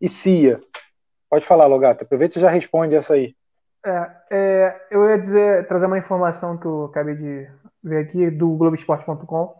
e 0.00 0.08
Cia? 0.08 0.60
Pode 1.28 1.46
falar, 1.46 1.66
Logata. 1.66 2.04
Aproveita 2.04 2.38
e 2.38 2.42
já 2.42 2.50
responde 2.50 2.94
essa 2.94 3.14
aí. 3.14 3.34
É, 3.84 4.10
é, 4.30 4.86
eu 4.90 5.08
ia 5.08 5.18
dizer, 5.18 5.66
trazer 5.66 5.86
uma 5.86 5.98
informação 5.98 6.56
que 6.56 6.66
eu 6.66 6.84
acabei 6.84 7.16
de 7.16 7.48
ver 7.82 7.98
aqui 7.98 8.30
do 8.30 8.50
Globoesporte.com, 8.50 9.54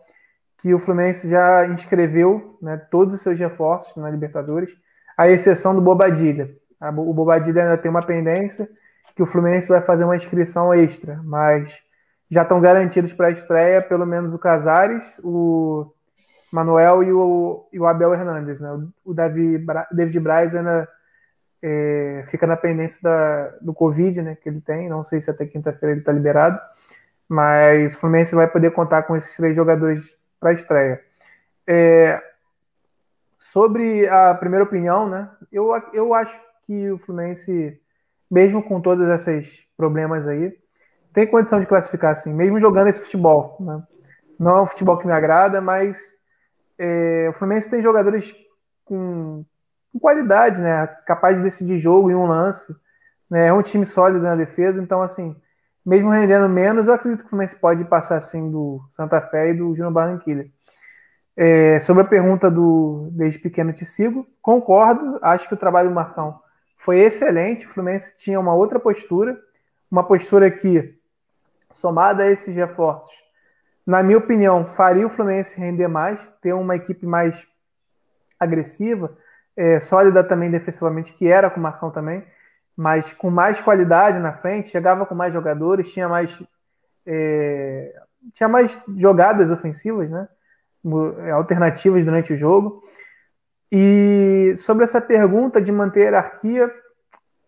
que 0.59 0.73
o 0.73 0.79
Fluminense 0.79 1.29
já 1.29 1.67
inscreveu 1.67 2.57
né, 2.61 2.77
todos 2.89 3.15
os 3.15 3.21
seus 3.21 3.37
reforços 3.37 3.97
na 3.97 4.09
Libertadores, 4.09 4.71
à 5.17 5.27
exceção 5.27 5.75
do 5.75 5.81
Bobadilha. 5.81 6.49
O 6.95 7.13
Bobadilha 7.13 7.63
ainda 7.63 7.77
tem 7.77 7.91
uma 7.91 8.05
pendência, 8.05 8.69
que 9.15 9.21
o 9.21 9.25
Fluminense 9.25 9.69
vai 9.69 9.81
fazer 9.81 10.03
uma 10.03 10.15
inscrição 10.15 10.73
extra, 10.73 11.19
mas 11.23 11.81
já 12.29 12.41
estão 12.41 12.59
garantidos 12.59 13.13
para 13.13 13.27
a 13.27 13.31
estreia 13.31 13.81
pelo 13.81 14.05
menos 14.05 14.33
o 14.33 14.39
Casares, 14.39 15.19
o 15.23 15.93
Manuel 16.51 17.03
e 17.03 17.11
o, 17.11 17.67
e 17.71 17.79
o 17.79 17.85
Abel 17.85 18.13
Hernandes. 18.13 18.59
Né? 18.59 18.69
O 19.05 19.13
Davi, 19.13 19.63
David 19.91 20.19
Braz 20.19 20.55
ainda 20.55 20.87
é, 21.61 22.25
fica 22.27 22.47
na 22.47 22.57
pendência 22.57 22.99
da, 23.01 23.55
do 23.61 23.73
Covid 23.73 24.21
né, 24.21 24.35
que 24.35 24.49
ele 24.49 24.61
tem, 24.61 24.89
não 24.89 25.03
sei 25.03 25.21
se 25.21 25.29
até 25.29 25.45
quinta-feira 25.45 25.93
ele 25.93 26.01
está 26.01 26.11
liberado, 26.11 26.59
mas 27.27 27.95
o 27.95 27.99
Fluminense 27.99 28.35
vai 28.35 28.47
poder 28.47 28.71
contar 28.71 29.03
com 29.03 29.15
esses 29.15 29.35
três 29.35 29.55
jogadores 29.55 30.15
para 30.39 30.49
a 30.49 30.53
estreia. 30.53 31.01
É, 31.65 32.21
sobre 33.39 34.07
a 34.09 34.33
primeira 34.33 34.65
opinião, 34.65 35.07
né, 35.07 35.29
eu, 35.51 35.71
eu 35.93 36.13
acho 36.13 36.37
que 36.65 36.91
o 36.91 36.97
Fluminense 36.97 37.79
mesmo 38.33 38.63
com 38.63 38.81
todos 38.81 39.07
esses 39.09 39.63
problemas 39.77 40.27
aí, 40.27 40.51
tem 41.13 41.27
condição 41.27 41.59
de 41.59 41.67
classificar 41.67 42.13
assim, 42.13 42.33
mesmo 42.33 42.59
jogando 42.59 42.87
esse 42.87 42.99
futebol. 42.99 43.55
Né? 43.59 43.83
Não 44.39 44.57
é 44.57 44.61
um 44.63 44.65
futebol 44.65 44.97
que 44.97 45.05
me 45.05 45.13
agrada, 45.13 45.61
mas 45.61 46.01
é, 46.79 47.27
o 47.29 47.33
Fluminense 47.33 47.69
tem 47.69 47.79
jogadores 47.79 48.35
com, 48.83 49.45
com, 49.91 49.99
qualidade, 49.99 50.59
né? 50.59 50.87
Capaz 51.05 51.37
de 51.37 51.43
decidir 51.43 51.77
jogo 51.77 52.09
em 52.09 52.15
um 52.15 52.25
lance. 52.25 52.75
Né? 53.29 53.49
É 53.49 53.53
um 53.53 53.61
time 53.61 53.85
sólido 53.85 54.23
na 54.23 54.35
defesa, 54.35 54.81
então 54.81 55.03
assim, 55.03 55.35
mesmo 55.85 56.09
rendendo 56.09 56.49
menos, 56.49 56.87
eu 56.87 56.93
acredito 56.95 57.19
que 57.19 57.27
o 57.27 57.29
Fluminense 57.29 57.55
pode 57.55 57.85
passar 57.85 58.17
assim 58.17 58.49
do 58.49 58.81
Santa 58.89 59.21
Fé 59.21 59.51
e 59.51 59.53
do 59.53 59.75
Júnior 59.75 59.91
Barranquilla. 59.91 60.45
É, 61.37 61.77
sobre 61.77 62.01
a 62.01 62.07
pergunta 62.07 62.49
do 62.49 63.09
Desde 63.11 63.37
Pequeno 63.37 63.73
Te 63.73 63.85
Sigo, 63.85 64.25
concordo, 64.41 65.19
acho 65.21 65.47
que 65.47 65.53
o 65.53 65.57
trabalho 65.57 65.89
do 65.89 65.95
Marcão 65.95 66.41
foi 66.83 66.99
excelente. 66.99 67.65
O 67.65 67.69
Fluminense 67.69 68.15
tinha 68.17 68.39
uma 68.39 68.53
outra 68.53 68.79
postura, 68.79 69.39
uma 69.89 70.03
postura 70.03 70.51
que, 70.51 70.97
somada 71.71 72.23
a 72.23 72.31
esses 72.31 72.53
reforços, 72.55 73.13
na 73.85 74.01
minha 74.01 74.17
opinião, 74.17 74.65
faria 74.65 75.05
o 75.05 75.09
Fluminense 75.09 75.59
render 75.59 75.87
mais, 75.87 76.25
ter 76.41 76.53
uma 76.53 76.75
equipe 76.75 77.05
mais 77.05 77.45
agressiva, 78.39 79.17
é, 79.55 79.79
sólida 79.79 80.23
também 80.23 80.49
defensivamente, 80.49 81.13
que 81.13 81.27
era 81.27 81.49
com 81.49 81.59
o 81.59 81.63
Marcão 81.63 81.91
também, 81.91 82.23
mas 82.75 83.11
com 83.13 83.29
mais 83.29 83.59
qualidade 83.59 84.19
na 84.19 84.33
frente, 84.33 84.69
chegava 84.69 85.05
com 85.05 85.13
mais 85.13 85.33
jogadores, 85.33 85.91
tinha 85.91 86.07
mais, 86.07 86.41
é, 87.05 87.93
tinha 88.33 88.47
mais 88.47 88.81
jogadas 88.95 89.51
ofensivas, 89.51 90.09
né? 90.09 90.27
alternativas 91.33 92.03
durante 92.03 92.33
o 92.33 92.37
jogo. 92.37 92.83
E 93.75 94.55
sobre 94.55 94.83
essa 94.83 95.01
pergunta 95.01 95.59
de 95.59 95.71
manter 95.71 96.01
a 96.01 96.03
hierarquia, 96.03 96.71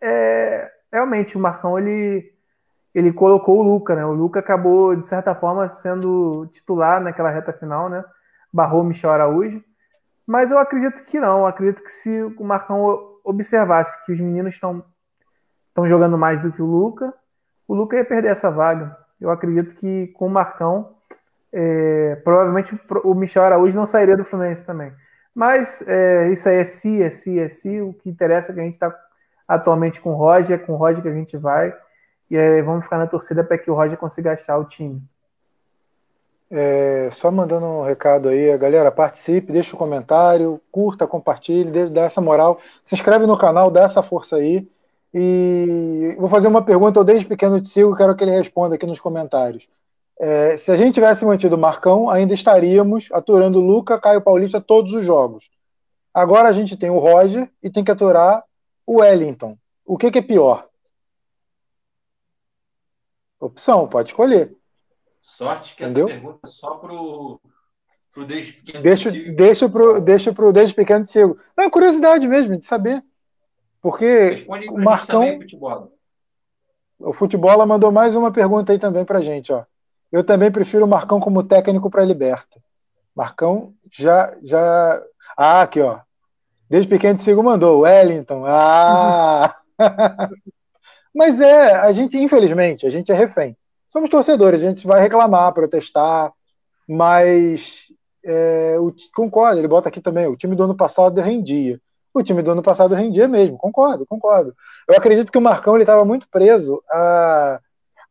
é, 0.02 0.72
realmente 0.92 1.38
o 1.38 1.40
Marcão 1.40 1.78
ele, 1.78 2.34
ele 2.96 3.14
colocou 3.14 3.60
o 3.60 3.62
Luca, 3.62 3.96
né? 3.96 4.04
O 4.04 4.12
Luca 4.12 4.40
acabou, 4.40 4.96
de 4.96 5.08
certa 5.08 5.36
forma, 5.36 5.70
sendo 5.70 6.48
titular 6.48 7.00
naquela 7.00 7.30
reta 7.30 7.54
final, 7.54 7.90
né? 7.90 8.04
Barrou 8.52 8.84
Michel 8.84 9.12
Araújo. 9.12 9.64
Mas 10.26 10.50
eu 10.50 10.58
acredito 10.58 11.04
que 11.04 11.20
não. 11.20 11.42
Eu 11.42 11.46
acredito 11.46 11.84
que 11.84 11.92
se 11.92 12.24
o 12.24 12.44
Marcão 12.44 13.20
observasse 13.24 14.04
que 14.04 14.12
os 14.12 14.20
meninos 14.20 14.56
estão 14.56 14.84
estão 15.68 15.88
jogando 15.88 16.18
mais 16.18 16.42
do 16.42 16.52
que 16.52 16.62
o 16.62 16.66
Luca, 16.66 17.14
o 17.68 17.76
Luca 17.76 17.98
ia 17.98 18.06
perder 18.06 18.30
essa 18.30 18.50
vaga. 18.50 18.98
Eu 19.22 19.30
acredito 19.30 19.76
que 19.76 20.08
com 20.08 20.26
o 20.26 20.30
Marcão, 20.30 20.96
é, 21.54 22.16
provavelmente 22.24 22.80
o 23.04 23.14
Michel 23.14 23.44
Araújo 23.44 23.76
não 23.76 23.86
sairia 23.86 24.18
do 24.18 24.26
Fluminense 24.26 24.66
também. 24.66 24.92
Mas 25.36 25.84
é, 25.86 26.30
isso 26.32 26.48
aí 26.48 26.56
é 26.56 26.64
si, 26.64 27.04
é 27.04 27.10
si, 27.10 27.38
é 27.38 27.50
si. 27.50 27.82
O 27.82 27.94
que 27.94 28.10
interessa 28.10 28.52
é 28.52 28.56
que 28.56 28.62
a 28.62 28.64
gente 28.64 28.74
está 28.74 28.96
atualmente 29.46 30.00
com 30.00 30.12
o 30.12 30.16
Roger, 30.16 30.56
é 30.56 30.64
com 30.64 30.74
o 30.74 30.78
Roger 30.78 31.02
que 31.02 31.10
a 31.10 31.14
gente 31.14 31.36
vai. 31.36 31.76
E 32.32 32.38
aí 32.38 32.62
vamos 32.62 32.86
ficar 32.86 32.98
na 32.98 33.06
torcida 33.06 33.44
para 33.44 33.58
que 33.58 33.70
o 33.70 33.76
Roger 33.76 33.98
consiga 33.98 34.32
achar 34.32 34.58
o 34.58 34.64
time. 34.64 35.04
É, 36.50 37.10
só 37.12 37.30
mandando 37.32 37.66
um 37.66 37.84
recado 37.84 38.30
aí, 38.30 38.58
galera, 38.58 38.92
participe, 38.92 39.52
deixe 39.52 39.76
um 39.76 39.80
comentário, 39.80 40.62
curta, 40.72 41.06
compartilhe, 41.06 41.90
dê, 41.90 42.00
essa 42.00 42.22
moral, 42.22 42.60
se 42.86 42.96
inscreve 42.96 43.26
no 43.26 43.38
canal, 43.38 43.70
dá 43.70 43.84
essa 43.84 44.02
força 44.02 44.38
aí. 44.38 44.68
E 45.14 46.16
vou 46.18 46.30
fazer 46.30 46.48
uma 46.48 46.64
pergunta, 46.64 47.00
eu 47.00 47.04
desde 47.04 47.26
pequeno 47.26 47.60
te 47.60 47.68
sigo, 47.68 47.96
quero 47.96 48.16
que 48.16 48.24
ele 48.24 48.32
responda 48.32 48.76
aqui 48.76 48.86
nos 48.86 49.00
comentários. 49.00 49.68
É, 50.20 50.56
se 50.56 50.72
a 50.72 50.78
gente 50.78 50.94
tivesse 50.94 51.26
mantido 51.26 51.56
o 51.56 51.60
Marcão, 51.60 52.10
ainda 52.10 52.34
estaríamos 52.34 53.10
aturando 53.12 53.60
Luca, 53.60 54.00
Caio 54.00 54.22
Paulista 54.22 54.62
todos 54.62 54.94
os 54.94 55.06
jogos. 55.06 55.50
Agora 56.14 56.48
a 56.48 56.54
gente 56.54 56.78
tem 56.78 56.90
o 56.90 57.00
Roger 57.00 57.52
e 57.62 57.70
tem 57.70 57.84
que 57.84 57.92
aturar 57.92 58.44
o 58.86 59.00
Wellington. 59.00 59.58
O 59.86 59.98
que, 59.98 60.10
que 60.10 60.20
é 60.20 60.22
pior? 60.22 60.68
Opção, 63.40 63.88
pode 63.88 64.10
escolher. 64.10 64.56
Sorte 65.22 65.76
que 65.76 65.84
Entendeu? 65.84 66.08
essa 66.08 66.16
pergunta 66.16 66.40
é 66.46 66.48
só 66.48 66.76
pro, 66.76 67.42
pro 68.14 68.26
desde 68.26 68.54
pequeno 68.54 68.84
deixa, 68.84 69.12
de 69.12 69.32
deixa 69.32 69.70
pro, 69.70 70.00
deixa 70.00 70.34
pro 70.34 70.54
desde 70.54 70.74
pequeno 70.74 71.04
de. 71.04 71.20
Não, 71.58 71.66
é 71.66 71.70
curiosidade 71.70 72.26
mesmo 72.28 72.58
de 72.58 72.66
saber. 72.66 73.04
Porque 73.82 74.46
o 74.70 74.80
Marcão. 74.80 75.38
Futebol. 75.38 75.92
O 76.98 77.12
Futebol 77.12 77.68
mandou 77.68 77.92
mais 77.92 78.16
uma 78.16 78.32
pergunta 78.32 78.72
aí 78.72 78.80
também 78.80 79.04
pra 79.04 79.22
gente, 79.22 79.52
ó. 79.52 79.66
Eu 80.16 80.24
também 80.24 80.50
prefiro 80.50 80.86
o 80.86 80.88
Marcão 80.88 81.20
como 81.20 81.44
técnico 81.44 81.90
para 81.90 82.06
Liberta. 82.06 82.58
Marcão 83.14 83.74
já, 83.92 84.34
já. 84.42 85.02
Ah, 85.38 85.62
aqui, 85.64 85.82
ó. 85.82 86.00
Desde 86.70 86.88
pequeno 86.88 87.20
sigo 87.20 87.44
mandou. 87.44 87.82
Wellington. 87.82 88.46
Ah! 88.46 89.54
Mas 91.14 91.42
é, 91.42 91.76
a 91.76 91.92
gente, 91.92 92.18
infelizmente, 92.18 92.88
a 92.88 92.90
gente 92.90 93.12
é 93.12 93.14
refém. 93.14 93.58
Somos 93.90 94.10
torcedores, 94.10 94.62
a 94.62 94.70
gente 94.70 94.88
vai 94.88 95.02
reclamar, 95.02 95.54
protestar, 95.54 96.32
mas 96.88 97.92
é, 98.26 98.78
o, 98.80 98.94
concordo, 99.14 99.60
ele 99.60 99.68
bota 99.68 99.90
aqui 99.90 100.02
também, 100.02 100.28
o 100.28 100.36
time 100.36 100.56
do 100.56 100.64
ano 100.64 100.76
passado 100.76 101.20
rendia. 101.20 101.80
O 102.14 102.24
time 102.24 102.42
do 102.42 102.52
ano 102.52 102.62
passado 102.62 102.96
rendia 102.96 103.28
mesmo, 103.28 103.58
concordo, 103.58 104.06
concordo. 104.06 104.54
Eu 104.88 104.96
acredito 104.96 105.32
que 105.32 105.38
o 105.38 105.42
Marcão 105.42 105.78
estava 105.78 106.06
muito 106.06 106.28
preso 106.30 106.82
a, 106.90 107.60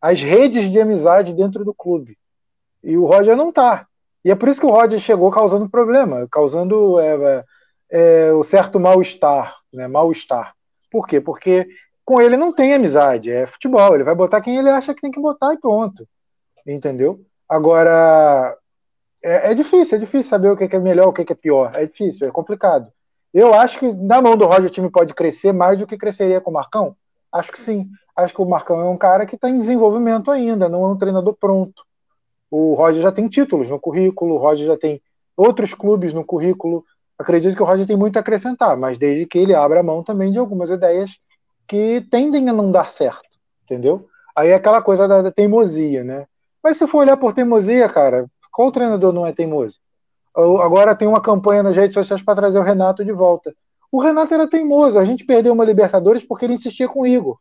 as 0.05 0.21
redes 0.21 0.71
de 0.71 0.79
amizade 0.79 1.33
dentro 1.33 1.65
do 1.65 1.73
clube. 1.73 2.19
E 2.83 2.95
o 2.95 3.07
Roger 3.07 3.35
não 3.35 3.49
está. 3.49 3.87
E 4.23 4.31
é 4.31 4.35
por 4.35 4.51
isso 4.51 4.61
que 4.61 4.67
o 4.67 4.71
Roger 4.71 4.99
chegou 4.99 5.31
causando 5.31 5.67
problema, 5.67 6.29
causando 6.31 7.01
é, 7.01 7.15
é, 7.91 8.27
é 8.29 8.33
o 8.35 8.45
certo 8.45 8.79
mal-estar, 8.79 9.57
né, 9.73 9.89
mal-estar. 9.89 10.55
Por 10.91 11.07
quê? 11.07 11.23
Porque 11.23 11.67
com 12.05 12.21
ele 12.21 12.37
não 12.37 12.55
tem 12.55 12.75
amizade, 12.75 13.31
é 13.31 13.47
futebol, 13.47 13.95
ele 13.95 14.05
vai 14.05 14.15
botar 14.15 14.43
quem 14.43 14.59
ele 14.59 14.69
acha 14.69 14.93
que 14.93 15.01
tem 15.01 15.11
que 15.11 15.19
botar 15.19 15.55
e 15.55 15.59
pronto. 15.59 16.07
Entendeu? 16.67 17.25
Agora, 17.49 18.55
é, 19.25 19.53
é 19.53 19.55
difícil, 19.55 19.97
é 19.97 20.01
difícil 20.01 20.29
saber 20.29 20.51
o 20.51 20.57
que 20.57 20.65
é 20.65 20.81
melhor, 20.81 21.09
o 21.09 21.15
que 21.15 21.33
é 21.33 21.35
pior. 21.35 21.75
É 21.75 21.87
difícil, 21.87 22.29
é 22.29 22.31
complicado. 22.31 22.93
Eu 23.33 23.55
acho 23.55 23.79
que 23.79 23.91
na 23.91 24.21
mão 24.21 24.37
do 24.37 24.45
Roger 24.45 24.67
o 24.67 24.71
time 24.71 24.91
pode 24.91 25.15
crescer 25.15 25.55
mais 25.55 25.79
do 25.79 25.87
que 25.87 25.97
cresceria 25.97 26.43
com 26.43 26.51
o 26.51 26.55
Marcão. 26.55 26.95
Acho 27.33 27.51
que 27.51 27.59
sim. 27.59 27.89
Acho 28.17 28.35
que 28.35 28.43
o 28.43 28.47
Marcão 28.47 28.81
é 28.81 28.89
um 28.89 28.97
cara 28.97 29.27
que 29.27 29.35
está 29.35 29.49
em 29.49 29.59
desenvolvimento 29.59 30.31
ainda, 30.31 30.69
não 30.69 30.85
é 30.85 30.89
um 30.89 30.97
treinador 30.97 31.35
pronto. 31.35 31.83
O 32.51 32.75
Roger 32.75 33.03
já 33.03 33.11
tem 33.11 33.29
títulos 33.29 33.69
no 33.69 33.81
currículo, 33.81 34.35
o 34.35 34.39
Roger 34.39 34.67
já 34.67 34.77
tem 34.77 35.03
outros 35.37 35.75
clubes 35.75 36.13
no 36.13 36.25
currículo. 36.25 36.85
Acredito 37.19 37.57
que 37.57 37.63
o 37.63 37.67
Roger 37.67 37.87
tem 37.87 37.97
muito 37.97 38.17
a 38.17 38.21
acrescentar, 38.21 38.77
mas 38.77 38.97
desde 38.97 39.27
que 39.27 39.39
ele 39.39 39.55
abra 39.55 39.83
mão 39.83 40.03
também 40.03 40.31
de 40.31 40.39
algumas 40.39 40.71
ideias 40.71 41.19
que 41.67 42.07
tendem 42.11 42.49
a 42.49 42.53
não 42.53 42.71
dar 42.71 42.91
certo, 42.91 43.29
entendeu? 43.65 44.07
Aí 44.37 44.51
é 44.51 44.55
aquela 44.55 44.83
coisa 44.83 45.09
da, 45.09 45.23
da 45.23 45.33
teimosia, 45.33 46.05
né? 46.05 46.27
Mas 46.63 46.77
se 46.77 46.87
for 46.87 46.99
olhar 46.99 47.17
por 47.17 47.33
teimosia, 47.33 47.89
cara, 47.89 48.27
qual 48.53 48.71
treinador 48.71 49.13
não 49.13 49.27
é 49.27 49.33
teimoso? 49.33 49.79
Agora 50.35 50.97
tem 50.97 51.07
uma 51.07 51.21
campanha 51.21 51.63
nas 51.63 51.77
redes 51.77 51.95
sociais 51.95 52.23
para 52.23 52.35
trazer 52.35 52.59
o 52.59 52.63
Renato 52.63 53.05
de 53.05 53.13
volta. 53.13 53.55
O 53.91 54.01
Renato 54.01 54.35
era 54.35 54.49
teimoso. 54.49 54.99
A 54.99 55.05
gente 55.05 55.25
perdeu 55.25 55.53
uma 55.53 55.65
Libertadores 55.65 56.25
porque 56.25 56.45
ele 56.45 56.55
insistia 56.55 56.89
com 56.89 57.03
o 57.03 57.07
Igor. 57.07 57.39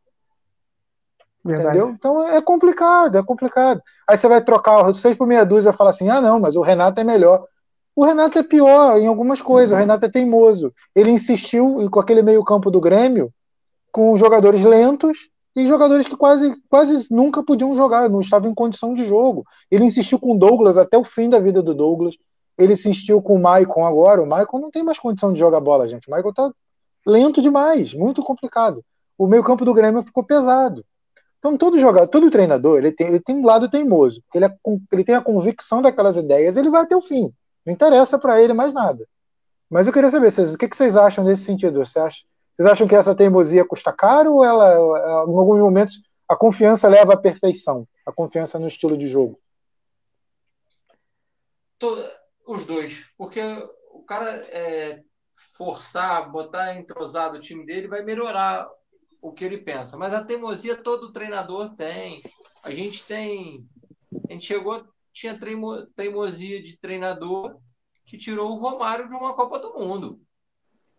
Verdade. 1.44 1.78
Entendeu? 1.78 1.94
Então 1.94 2.28
é 2.28 2.42
complicado, 2.42 3.18
é 3.18 3.24
complicado. 3.24 3.82
Aí 4.08 4.18
você 4.18 4.28
vai 4.28 4.42
trocar 4.42 4.90
o 4.90 4.96
6 4.96 5.18
por 5.18 5.28
meia 5.28 5.46
dúzia 5.46 5.72
e 5.72 5.74
falar 5.74 5.90
assim: 5.90 6.10
ah, 6.10 6.22
não, 6.22 6.40
mas 6.40 6.56
o 6.56 6.62
Renato 6.62 7.02
é 7.02 7.04
melhor. 7.04 7.46
O 7.96 8.04
Renato 8.04 8.40
é 8.40 8.44
pior 8.44 8.98
em 8.98 9.08
algumas 9.08 9.42
coisas, 9.42 9.72
uhum. 9.72 9.78
o 9.78 9.80
Renato 9.80 10.06
é 10.06 10.10
teimoso. 10.10 10.74
Ele 10.96 11.12
insistiu 11.12 11.78
com 11.92 12.00
aquele 12.00 12.24
meio-campo 12.24 12.72
do 12.72 12.82
Grêmio 12.82 13.32
com 13.92 14.18
jogadores 14.18 14.64
lentos 14.64 15.30
e 15.56 15.68
jogadores 15.68 16.08
que 16.08 16.18
quase, 16.18 16.56
quase 16.68 17.14
nunca 17.14 17.44
podiam 17.44 17.76
jogar, 17.76 18.10
não 18.10 18.22
estavam 18.22 18.50
em 18.50 18.56
condição 18.56 18.94
de 18.94 19.06
jogo. 19.06 19.46
Ele 19.70 19.86
insistiu 19.86 20.18
com 20.18 20.34
o 20.34 20.40
Douglas 20.40 20.78
até 20.78 20.98
o 20.98 21.04
fim 21.04 21.30
da 21.30 21.40
vida 21.40 21.62
do 21.62 21.76
Douglas. 21.76 22.16
Ele 22.58 22.74
insistiu 22.74 23.22
com 23.22 23.36
o 23.36 23.42
Maicon 23.42 23.86
agora. 23.86 24.22
O 24.22 24.26
Maicon 24.26 24.60
não 24.60 24.72
tem 24.72 24.82
mais 24.82 24.98
condição 24.98 25.32
de 25.32 25.40
jogar 25.40 25.60
bola, 25.60 25.88
gente. 25.88 26.08
O 26.08 26.12
Maicon 26.12 26.34
tá 26.34 26.52
lento 27.06 27.42
demais, 27.42 27.94
muito 27.94 28.24
complicado. 28.24 28.84
O 29.18 29.28
meio-campo 29.28 29.64
do 29.64 29.74
Grêmio 29.74 30.02
ficou 30.02 30.24
pesado. 30.24 30.84
Então, 31.44 31.58
todo 31.58 31.78
jogador, 31.78 32.08
todo 32.08 32.32
treinador, 32.32 32.78
ele 32.78 32.90
tem, 32.94 33.08
ele 33.08 33.20
tem 33.20 33.36
um 33.36 33.46
lado 33.46 33.70
teimoso. 33.70 34.24
Ele, 34.34 34.46
é, 34.46 34.58
ele 34.94 35.04
tem 35.04 35.14
a 35.14 35.22
convicção 35.22 35.82
daquelas 35.82 36.16
ideias, 36.16 36.56
ele 36.56 36.70
vai 36.70 36.84
até 36.84 36.96
o 36.96 37.02
fim. 37.02 37.34
Não 37.66 37.74
interessa 37.74 38.18
para 38.18 38.42
ele 38.42 38.54
mais 38.54 38.72
nada. 38.72 39.06
Mas 39.70 39.86
eu 39.86 39.92
queria 39.92 40.10
saber, 40.10 40.32
vocês, 40.32 40.54
o 40.54 40.58
que, 40.58 40.70
que 40.70 40.78
vocês 40.78 40.96
acham 40.96 41.22
nesse 41.22 41.44
sentido? 41.44 41.86
Você 41.86 42.00
acha, 42.00 42.24
vocês 42.56 42.66
acham 42.66 42.88
que 42.88 42.96
essa 42.96 43.14
teimosia 43.14 43.68
custa 43.68 43.92
caro 43.92 44.36
ou 44.36 44.46
ela, 44.46 44.74
em 44.74 45.36
alguns 45.38 45.60
momentos, 45.60 45.98
a 46.30 46.36
confiança 46.38 46.88
leva 46.88 47.16
à 47.16 47.18
perfeição? 47.18 47.86
A 48.06 48.12
confiança 48.14 48.58
no 48.58 48.68
estilo 48.68 48.98
de 48.98 49.10
jogo? 49.10 49.38
Os 52.48 52.66
dois, 52.66 53.06
porque 53.18 53.42
o 53.92 54.02
cara 54.04 54.32
é, 54.50 55.02
forçar, 55.58 56.32
botar 56.32 56.74
entrosado 56.76 57.36
o 57.36 57.42
time 57.42 57.66
dele 57.66 57.90
vai 57.90 58.02
melhorar 58.02 58.66
o 59.24 59.32
que 59.32 59.46
ele 59.46 59.58
pensa. 59.58 59.96
Mas 59.98 60.14
a 60.14 60.24
teimosia 60.24 60.76
todo 60.76 61.14
treinador 61.14 61.74
tem. 61.76 62.22
A 62.62 62.70
gente 62.72 63.04
tem. 63.06 63.66
A 64.30 64.34
gente 64.34 64.46
chegou, 64.46 64.86
tinha 65.14 65.40
teimosia 65.96 66.62
de 66.62 66.78
treinador 66.78 67.58
que 68.06 68.18
tirou 68.18 68.52
o 68.52 68.60
Romário 68.60 69.08
de 69.08 69.16
uma 69.16 69.34
Copa 69.34 69.58
do 69.60 69.74
Mundo. 69.80 70.20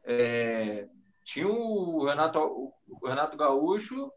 É, 0.05 0.89
tinha 1.25 1.47
o 1.47 2.05
Renato, 2.07 2.39
o 2.39 3.07
Renato 3.07 3.37
Gaúcho 3.37 4.11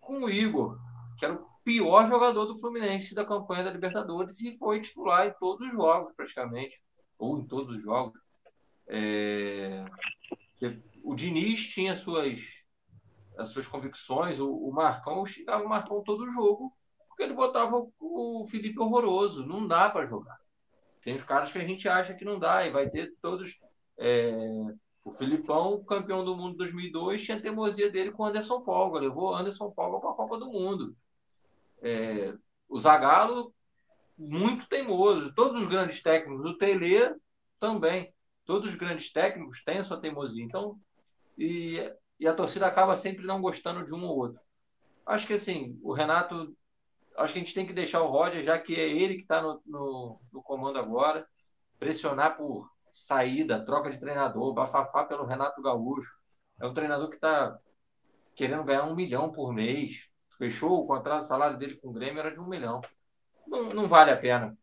com 0.00 0.20
o 0.20 0.30
Igor, 0.30 0.78
que 1.18 1.24
era 1.24 1.34
o 1.34 1.46
pior 1.64 2.08
jogador 2.08 2.46
do 2.46 2.58
Fluminense 2.60 3.14
da 3.14 3.24
campanha 3.24 3.64
da 3.64 3.72
Libertadores 3.72 4.40
e 4.40 4.56
foi 4.56 4.80
titular 4.80 5.26
em 5.26 5.34
todos 5.38 5.66
os 5.66 5.72
jogos, 5.72 6.14
praticamente, 6.16 6.80
ou 7.18 7.38
em 7.38 7.46
todos 7.46 7.76
os 7.76 7.82
jogos. 7.82 8.18
É... 8.86 9.84
O 11.02 11.14
Diniz 11.14 11.66
tinha 11.66 11.94
suas, 11.94 12.40
as 13.38 13.50
suas 13.50 13.68
convicções, 13.68 14.40
o, 14.40 14.52
o 14.52 14.72
Marcão 14.72 15.24
xingava 15.24 15.64
o 15.64 15.68
Marcão 15.68 16.02
todo 16.02 16.30
jogo, 16.30 16.72
porque 17.06 17.22
ele 17.22 17.34
botava 17.34 17.86
o 18.00 18.46
Felipe 18.50 18.80
horroroso. 18.80 19.46
Não 19.46 19.66
dá 19.66 19.88
para 19.88 20.06
jogar. 20.06 20.38
Tem 21.02 21.14
os 21.14 21.22
caras 21.22 21.52
que 21.52 21.58
a 21.58 21.64
gente 21.64 21.88
acha 21.88 22.14
que 22.14 22.24
não 22.24 22.38
dá, 22.38 22.66
e 22.66 22.70
vai 22.70 22.90
ter 22.90 23.14
todos. 23.22 23.58
É... 23.96 24.32
O 25.04 25.12
Filipão, 25.12 25.82
campeão 25.84 26.22
do 26.22 26.36
mundo 26.36 26.58
2002, 26.58 27.24
tinha 27.24 27.40
teimosia 27.40 27.90
dele 27.90 28.10
com 28.10 28.24
o 28.24 28.26
Anderson 28.26 28.60
Polga, 28.60 28.98
levou 28.98 29.34
Anderson 29.34 29.70
Polga 29.70 30.00
para 30.00 30.10
a 30.10 30.14
Copa 30.14 30.36
do 30.36 30.50
Mundo. 30.50 30.94
É... 31.80 32.34
O 32.68 32.78
Zagallo, 32.78 33.54
muito 34.18 34.68
teimoso. 34.68 35.32
Todos 35.32 35.62
os 35.62 35.68
grandes 35.68 36.02
técnicos, 36.02 36.44
o 36.44 36.58
Tele 36.58 37.14
também. 37.60 38.12
Todos 38.44 38.70
os 38.70 38.74
grandes 38.74 39.12
técnicos 39.12 39.62
têm 39.62 39.78
a 39.78 39.84
sua 39.84 40.00
teimosia. 40.00 40.44
Então, 40.44 40.78
e, 41.38 41.80
e 42.18 42.26
a 42.26 42.34
torcida 42.34 42.66
acaba 42.66 42.96
sempre 42.96 43.24
não 43.24 43.40
gostando 43.40 43.84
de 43.84 43.94
um 43.94 44.04
ou 44.04 44.16
outro. 44.16 44.40
Acho 45.06 45.26
que 45.26 45.34
assim, 45.34 45.78
o 45.82 45.92
Renato 45.92 46.54
acho 47.16 47.32
que 47.32 47.38
a 47.38 47.42
gente 47.42 47.54
tem 47.54 47.66
que 47.66 47.72
deixar 47.72 48.02
o 48.02 48.08
Roger, 48.08 48.44
já 48.44 48.58
que 48.58 48.74
é 48.74 48.88
ele 48.88 49.16
que 49.16 49.22
está 49.22 49.42
no, 49.42 49.60
no, 49.66 50.20
no, 50.32 50.42
comando 50.42 50.78
agora, 50.78 51.26
pressionar 51.78 52.36
por 52.36 52.70
saída, 52.92 53.64
troca 53.64 53.90
de 53.90 53.98
treinador, 53.98 54.54
bafafá 54.54 55.04
pelo 55.04 55.24
Renato 55.24 55.60
Gaúcho. 55.62 56.12
É 56.60 56.66
um 56.66 56.74
treinador 56.74 57.08
que 57.08 57.16
está 57.16 57.58
querendo 58.34 58.64
ganhar 58.64 58.84
um 58.84 58.94
milhão 58.94 59.30
por 59.30 59.52
mês. 59.52 60.08
Fechou 60.38 60.80
o 60.80 60.86
contrato, 60.86 61.22
o 61.22 61.26
salário 61.26 61.58
dele 61.58 61.76
com 61.76 61.88
o 61.88 61.92
Grêmio 61.92 62.20
era 62.20 62.30
de 62.30 62.38
um 62.38 62.46
milhão. 62.46 62.80
Não, 63.46 63.70
não 63.70 63.88
vale 63.88 64.10
a 64.10 64.16
pena. 64.16 64.56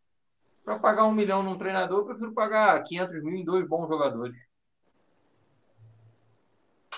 Para 0.64 0.80
pagar 0.80 1.06
um 1.06 1.12
milhão 1.12 1.44
num 1.44 1.58
treinador, 1.58 2.00
eu 2.00 2.06
prefiro 2.06 2.34
pagar 2.34 2.82
500 2.84 3.24
mil 3.24 3.36
em 3.36 3.46
dois 3.46 3.68
bons 3.68 3.88
jogadores. 3.88 4.36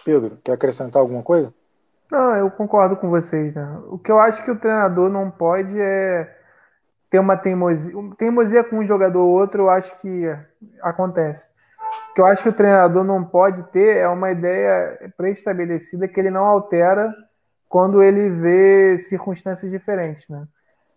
Pedro, 0.07 0.37
quer 0.41 0.53
acrescentar 0.53 1.01
alguma 1.01 1.21
coisa? 1.21 1.53
Não, 2.09 2.33
eu 2.37 2.49
concordo 2.49 2.95
com 2.95 3.09
vocês, 3.09 3.53
né? 3.53 3.77
O 3.89 3.99
que 3.99 4.09
eu 4.09 4.17
acho 4.17 4.41
que 4.41 4.49
o 4.49 4.57
treinador 4.57 5.09
não 5.09 5.29
pode 5.29 5.77
é 5.77 6.33
ter 7.09 7.19
uma 7.19 7.35
teimosia. 7.35 7.93
Teimosia 8.17 8.63
com 8.63 8.77
um 8.77 8.85
jogador 8.85 9.19
ou 9.19 9.29
outro, 9.29 9.63
eu 9.63 9.69
acho 9.69 9.99
que 9.99 10.23
acontece. 10.81 11.49
O 12.11 12.13
que 12.13 12.21
eu 12.21 12.25
acho 12.25 12.41
que 12.41 12.47
o 12.47 12.53
treinador 12.53 13.03
não 13.03 13.21
pode 13.21 13.63
ter 13.63 13.97
é 13.97 14.07
uma 14.07 14.31
ideia 14.31 15.11
pré-estabelecida 15.17 16.07
que 16.07 16.17
ele 16.17 16.31
não 16.31 16.45
altera 16.45 17.13
quando 17.67 18.01
ele 18.01 18.29
vê 18.29 18.97
circunstâncias 18.97 19.69
diferentes, 19.69 20.29
né? 20.29 20.47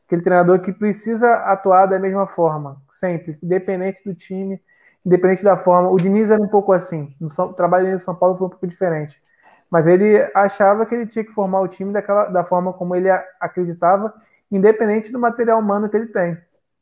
Aquele 0.07 0.23
treinador 0.23 0.61
que 0.61 0.73
precisa 0.73 1.35
atuar 1.35 1.87
da 1.87 1.99
mesma 1.99 2.29
forma, 2.29 2.81
sempre, 2.93 3.37
independente 3.43 4.05
do 4.05 4.15
time, 4.15 4.63
independente 5.05 5.45
da 5.45 5.57
forma. 5.57 5.91
O 5.91 5.97
Diniz 5.97 6.31
era 6.31 6.43
um 6.43 6.49
pouco 6.49 6.73
assim. 6.73 7.15
No 7.21 7.31
São, 7.31 7.53
trabalho 7.53 7.91
no 7.91 7.99
São 7.99 8.15
Paulo 8.15 8.37
foi 8.37 8.47
um 8.47 8.51
pouco 8.51 8.67
diferente 8.67 9.21
mas 9.71 9.87
ele 9.87 10.19
achava 10.35 10.85
que 10.85 10.95
ele 10.95 11.07
tinha 11.07 11.25
que 11.25 11.31
formar 11.31 11.61
o 11.61 11.69
time 11.69 11.93
daquela, 11.93 12.27
da 12.27 12.43
forma 12.43 12.73
como 12.73 12.97
ele 12.97 13.09
acreditava, 13.39 14.13
independente 14.51 15.13
do 15.13 15.19
material 15.19 15.61
humano 15.61 15.89
que 15.89 15.97
ele 15.97 16.09
tem. 16.09 16.37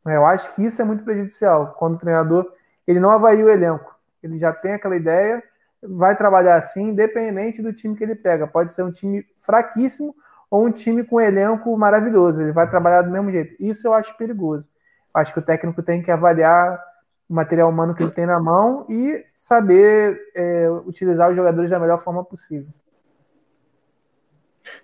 Eu 0.06 0.24
acho 0.24 0.54
que 0.54 0.64
isso 0.64 0.80
é 0.80 0.84
muito 0.84 1.04
prejudicial, 1.04 1.74
quando 1.78 1.96
o 1.96 1.98
treinador 1.98 2.50
ele 2.86 2.98
não 2.98 3.10
avalia 3.10 3.44
o 3.44 3.50
elenco. 3.50 3.94
Ele 4.22 4.38
já 4.38 4.54
tem 4.54 4.72
aquela 4.72 4.96
ideia, 4.96 5.42
vai 5.82 6.16
trabalhar 6.16 6.54
assim, 6.54 6.88
independente 6.88 7.60
do 7.60 7.74
time 7.74 7.94
que 7.94 8.02
ele 8.02 8.14
pega. 8.14 8.46
Pode 8.46 8.72
ser 8.72 8.82
um 8.82 8.90
time 8.90 9.26
fraquíssimo 9.40 10.16
ou 10.50 10.64
um 10.64 10.70
time 10.70 11.04
com 11.04 11.16
um 11.16 11.20
elenco 11.20 11.76
maravilhoso. 11.76 12.40
Ele 12.40 12.52
vai 12.52 12.68
trabalhar 12.70 13.02
do 13.02 13.10
mesmo 13.10 13.30
jeito. 13.30 13.54
Isso 13.60 13.86
eu 13.86 13.92
acho 13.92 14.16
perigoso. 14.16 14.66
Acho 15.12 15.34
que 15.34 15.40
o 15.40 15.42
técnico 15.42 15.82
tem 15.82 16.02
que 16.02 16.10
avaliar 16.10 16.82
o 17.28 17.34
material 17.34 17.68
humano 17.68 17.94
que 17.94 18.02
ele 18.02 18.10
tem 18.10 18.26
na 18.26 18.40
mão 18.40 18.86
e 18.88 19.24
saber 19.34 20.18
é, 20.34 20.70
utilizar 20.86 21.28
os 21.28 21.36
jogadores 21.36 21.70
da 21.70 21.78
melhor 21.78 22.02
forma 22.02 22.24
possível. 22.24 22.68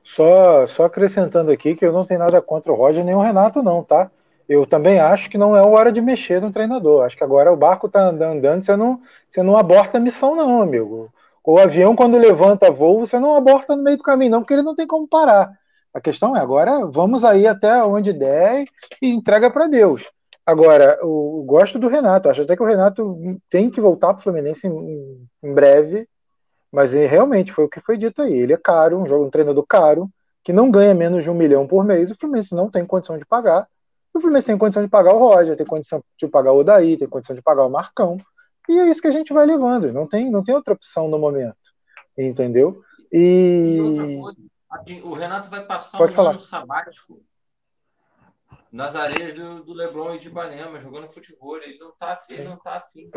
Só, 0.03 0.66
só 0.66 0.84
acrescentando 0.84 1.51
aqui 1.51 1.74
que 1.74 1.84
eu 1.84 1.92
não 1.92 2.05
tenho 2.05 2.20
nada 2.20 2.40
contra 2.40 2.72
o 2.72 2.74
Roger 2.74 3.05
nem 3.05 3.14
o 3.14 3.20
Renato, 3.20 3.62
não, 3.62 3.82
tá? 3.82 4.11
Eu 4.49 4.66
também 4.66 5.01
acho 5.01 5.30
que 5.30 5.38
não 5.38 5.57
é 5.57 5.62
hora 5.62 5.90
de 5.90 6.03
mexer 6.03 6.40
no 6.40 6.53
treinador. 6.53 7.05
Acho 7.05 7.16
que 7.16 7.24
agora 7.24 7.53
o 7.53 7.57
barco 7.57 7.88
tá 7.88 8.09
andando, 8.09 8.62
você 8.62 8.76
não, 8.76 9.01
você 9.30 9.42
não 9.42 9.57
aborta 9.57 9.97
a 9.97 10.01
missão, 10.01 10.36
não, 10.36 10.61
amigo. 10.61 11.11
O 11.42 11.59
avião, 11.59 11.97
quando 11.97 12.18
levanta 12.18 12.70
voo, 12.70 13.01
você 13.01 13.18
não 13.18 13.34
aborta 13.34 13.76
no 13.76 13.82
meio 13.82 13.97
do 13.97 14.03
caminho, 14.03 14.32
não, 14.32 14.40
porque 14.40 14.55
ele 14.55 14.62
não 14.62 14.74
tem 14.74 14.86
como 14.86 15.09
parar. 15.09 15.53
A 15.92 16.01
questão 16.01 16.36
é, 16.36 16.40
agora 16.40 16.86
vamos 16.86 17.24
aí 17.24 17.47
até 17.47 17.82
onde 17.84 18.12
der 18.12 18.64
e 19.01 19.12
entrega 19.12 19.51
para 19.51 19.68
Deus. 19.68 20.11
Agora, 20.47 20.99
eu 21.01 21.42
gosto 21.47 21.78
do 21.78 21.88
Renato, 21.88 22.28
acho 22.28 22.42
até 22.42 22.55
que 22.55 22.62
o 22.62 22.66
Renato 22.66 23.18
tem 23.49 23.70
que 23.70 23.80
voltar 23.80 24.12
para 24.12 24.20
o 24.20 24.22
Fluminense 24.22 24.66
em, 24.66 25.26
em, 25.42 25.55
breve, 25.55 26.07
mas 26.70 26.92
realmente 26.92 27.53
foi 27.53 27.64
o 27.64 27.68
que 27.68 27.80
foi 27.80 27.97
dito 27.97 28.20
aí. 28.20 28.34
Ele 28.34 28.53
é 28.53 28.59
caro, 28.59 28.99
um, 28.99 29.07
jogo, 29.07 29.24
um 29.24 29.30
treinador 29.30 29.64
caro, 29.66 30.11
que 30.42 30.53
não 30.53 30.70
ganha 30.70 30.95
menos 30.95 31.24
de 31.24 31.30
um 31.30 31.34
milhão 31.34 31.66
por 31.66 31.82
mês, 31.82 32.11
o 32.11 32.14
Fluminense 32.14 32.55
não 32.55 32.70
tem 32.70 32.84
condição 32.84 33.16
de 33.16 33.24
pagar. 33.24 33.66
O 34.12 34.20
Fluminense 34.20 34.49
tem 34.49 34.59
condição 34.59 34.82
de 34.82 34.88
pagar 34.88 35.14
o 35.14 35.18
Roger, 35.18 35.57
tem 35.57 35.66
condição 35.66 36.03
de 36.20 36.28
pagar 36.28 36.53
o 36.53 36.59
Odaí, 36.59 36.97
tem 36.99 37.09
condição 37.09 37.34
de 37.34 37.42
pagar 37.42 37.64
o 37.64 37.70
Marcão. 37.70 38.18
E 38.68 38.78
é 38.78 38.90
isso 38.90 39.01
que 39.01 39.09
a 39.09 39.12
gente 39.12 39.32
vai 39.32 39.47
levando, 39.47 39.92
não 39.92 40.07
tem, 40.07 40.30
não 40.30 40.45
tem 40.45 40.55
outra 40.55 40.74
opção 40.74 41.09
no 41.09 41.18
momento. 41.18 41.57
Entendeu? 42.16 42.82
E. 43.11 44.20
e 44.86 45.01
o 45.03 45.14
Renato 45.14 45.49
vai 45.49 45.64
passar 45.64 45.97
Pode 45.97 46.12
um 46.12 46.16
falar. 46.16 46.30
ano 46.30 46.40
sabático 46.40 47.20
nas 48.75 48.97
areias 48.97 49.35
do, 49.35 49.62
do 49.62 49.72
Leblon 49.72 50.16
e 50.16 50.18
de 50.18 50.27
Ipanema, 50.27 50.81
jogando 50.81 51.12
futebol. 51.12 51.57
Ele 51.59 51.79
não 51.79 51.93
tá, 51.93 52.20
ele 52.29 52.43
não 52.43 52.57
tá 52.57 52.79
afim, 52.79 53.09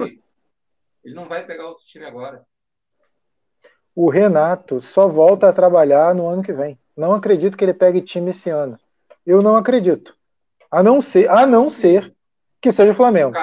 Ele 1.03 1.15
não 1.15 1.27
vai 1.27 1.47
pegar 1.47 1.65
outro 1.65 1.83
time 1.83 2.05
agora. 2.05 2.45
O 3.95 4.07
Renato 4.07 4.79
só 4.79 5.07
volta 5.07 5.49
a 5.49 5.53
trabalhar 5.53 6.13
no 6.13 6.27
ano 6.27 6.43
que 6.43 6.53
vem. 6.53 6.77
Não 6.95 7.11
acredito 7.11 7.57
que 7.57 7.65
ele 7.65 7.73
pegue 7.73 8.01
time 8.01 8.29
esse 8.29 8.51
ano. 8.51 8.77
Eu 9.25 9.41
não 9.41 9.55
acredito. 9.55 10.15
A 10.69 10.83
não 10.83 11.01
ser, 11.01 11.27
a 11.27 11.47
não 11.47 11.71
ser 11.71 12.15
que 12.61 12.71
seja 12.71 12.91
o 12.91 12.95
Flamengo. 12.95 13.35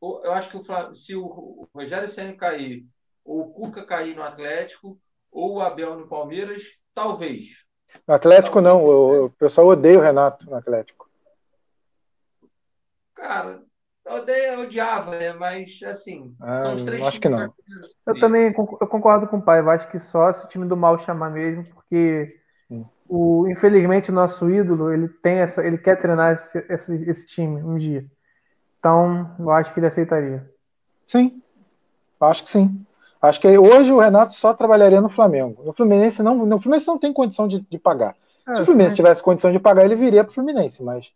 Eu 0.00 0.32
acho 0.32 0.48
que 0.48 0.56
o, 0.56 0.94
se 0.94 1.16
o 1.16 1.68
Rogério 1.74 2.08
Senna 2.08 2.36
cair, 2.36 2.86
ou 3.24 3.40
o 3.40 3.52
Cuca 3.52 3.84
cair 3.84 4.14
no 4.14 4.22
Atlético, 4.22 4.96
ou 5.32 5.56
o 5.56 5.60
Abel 5.60 5.98
no 5.98 6.06
Palmeiras, 6.06 6.62
talvez. 6.94 7.64
No 8.06 8.14
Atlético 8.14 8.62
talvez. 8.62 8.74
não, 8.74 8.84
o, 8.84 9.24
o 9.24 9.30
pessoal 9.30 9.66
odeia 9.66 9.98
o 9.98 10.02
Renato 10.02 10.48
no 10.48 10.54
Atlético. 10.54 11.06
Cara, 13.16 13.60
eu 14.04 14.14
odeio, 14.14 14.60
odiava, 14.60 15.18
né? 15.18 15.32
Mas, 15.32 15.80
assim, 15.84 16.36
ah, 16.40 16.62
são 16.62 16.74
os 16.74 16.82
três 16.82 17.04
Acho 17.04 17.20
que 17.20 17.28
não. 17.28 17.52
Eu 18.06 18.20
também 18.20 18.54
eu 18.54 18.86
concordo 18.86 19.26
com 19.26 19.38
o 19.38 19.42
pai. 19.42 19.58
Eu 19.58 19.70
acho 19.70 19.90
que 19.90 19.98
só 19.98 20.32
se 20.32 20.44
o 20.44 20.48
time 20.48 20.66
do 20.66 20.76
mal 20.76 20.96
chamar 20.98 21.30
mesmo, 21.30 21.64
porque 21.74 22.38
o, 23.08 23.46
infelizmente 23.48 24.10
o 24.10 24.14
nosso 24.14 24.50
ídolo 24.50 24.92
ele 24.92 25.08
tem 25.08 25.38
essa, 25.38 25.64
ele 25.64 25.78
quer 25.78 26.00
treinar 26.00 26.34
esse, 26.34 26.64
esse, 26.68 27.10
esse 27.10 27.26
time 27.26 27.62
um 27.62 27.76
dia. 27.76 28.04
Então, 28.78 29.34
eu 29.38 29.50
acho 29.50 29.72
que 29.72 29.80
ele 29.80 29.86
aceitaria. 29.86 30.48
Sim, 31.06 31.42
acho 32.20 32.44
que 32.44 32.50
sim. 32.50 32.86
Acho 33.22 33.40
que 33.40 33.58
hoje 33.58 33.92
o 33.92 33.98
Renato 33.98 34.34
só 34.34 34.52
trabalharia 34.52 35.00
no 35.00 35.08
Flamengo. 35.08 35.62
No 35.64 35.72
Fluminense 35.72 36.22
não, 36.22 36.46
no 36.46 36.60
Fluminense 36.60 36.86
não 36.86 36.98
tem 36.98 37.12
condição 37.12 37.48
de, 37.48 37.60
de 37.60 37.78
pagar. 37.78 38.14
É, 38.46 38.54
Se 38.54 38.62
o 38.62 38.64
Fluminense 38.64 38.94
tivesse 38.94 39.22
condição 39.22 39.50
de 39.50 39.58
pagar, 39.58 39.84
ele 39.84 39.96
viria 39.96 40.22
para 40.22 40.30
o 40.30 40.34
Fluminense, 40.34 40.82
mas 40.82 41.12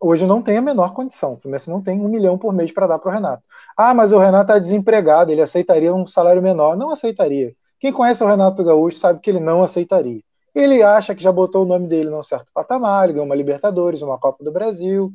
hoje 0.00 0.26
não 0.26 0.40
tem 0.40 0.56
a 0.56 0.62
menor 0.62 0.94
condição. 0.94 1.34
O 1.34 1.36
Fluminense 1.36 1.68
não 1.68 1.82
tem 1.82 2.00
um 2.00 2.08
milhão 2.08 2.38
por 2.38 2.52
mês 2.52 2.72
para 2.72 2.86
dar 2.86 2.98
para 2.98 3.10
o 3.10 3.12
Renato. 3.12 3.42
Ah, 3.76 3.92
mas 3.92 4.12
o 4.12 4.18
Renato 4.18 4.50
está 4.50 4.58
desempregado, 4.58 5.30
ele 5.30 5.42
aceitaria 5.42 5.94
um 5.94 6.06
salário 6.08 6.42
menor. 6.42 6.76
Não 6.76 6.90
aceitaria. 6.90 7.54
Quem 7.78 7.92
conhece 7.92 8.24
o 8.24 8.26
Renato 8.26 8.64
Gaúcho 8.64 8.98
sabe 8.98 9.20
que 9.20 9.30
ele 9.30 9.40
não 9.40 9.62
aceitaria. 9.62 10.22
Ele 10.54 10.82
acha 10.82 11.14
que 11.14 11.22
já 11.22 11.30
botou 11.30 11.62
o 11.62 11.68
nome 11.68 11.86
dele 11.86 12.10
num 12.10 12.22
certo 12.22 12.46
patamar, 12.52 13.04
ele 13.04 13.12
ganhou 13.12 13.26
uma 13.26 13.34
Libertadores, 13.34 14.02
uma 14.02 14.18
Copa 14.18 14.42
do 14.42 14.50
Brasil. 14.50 15.12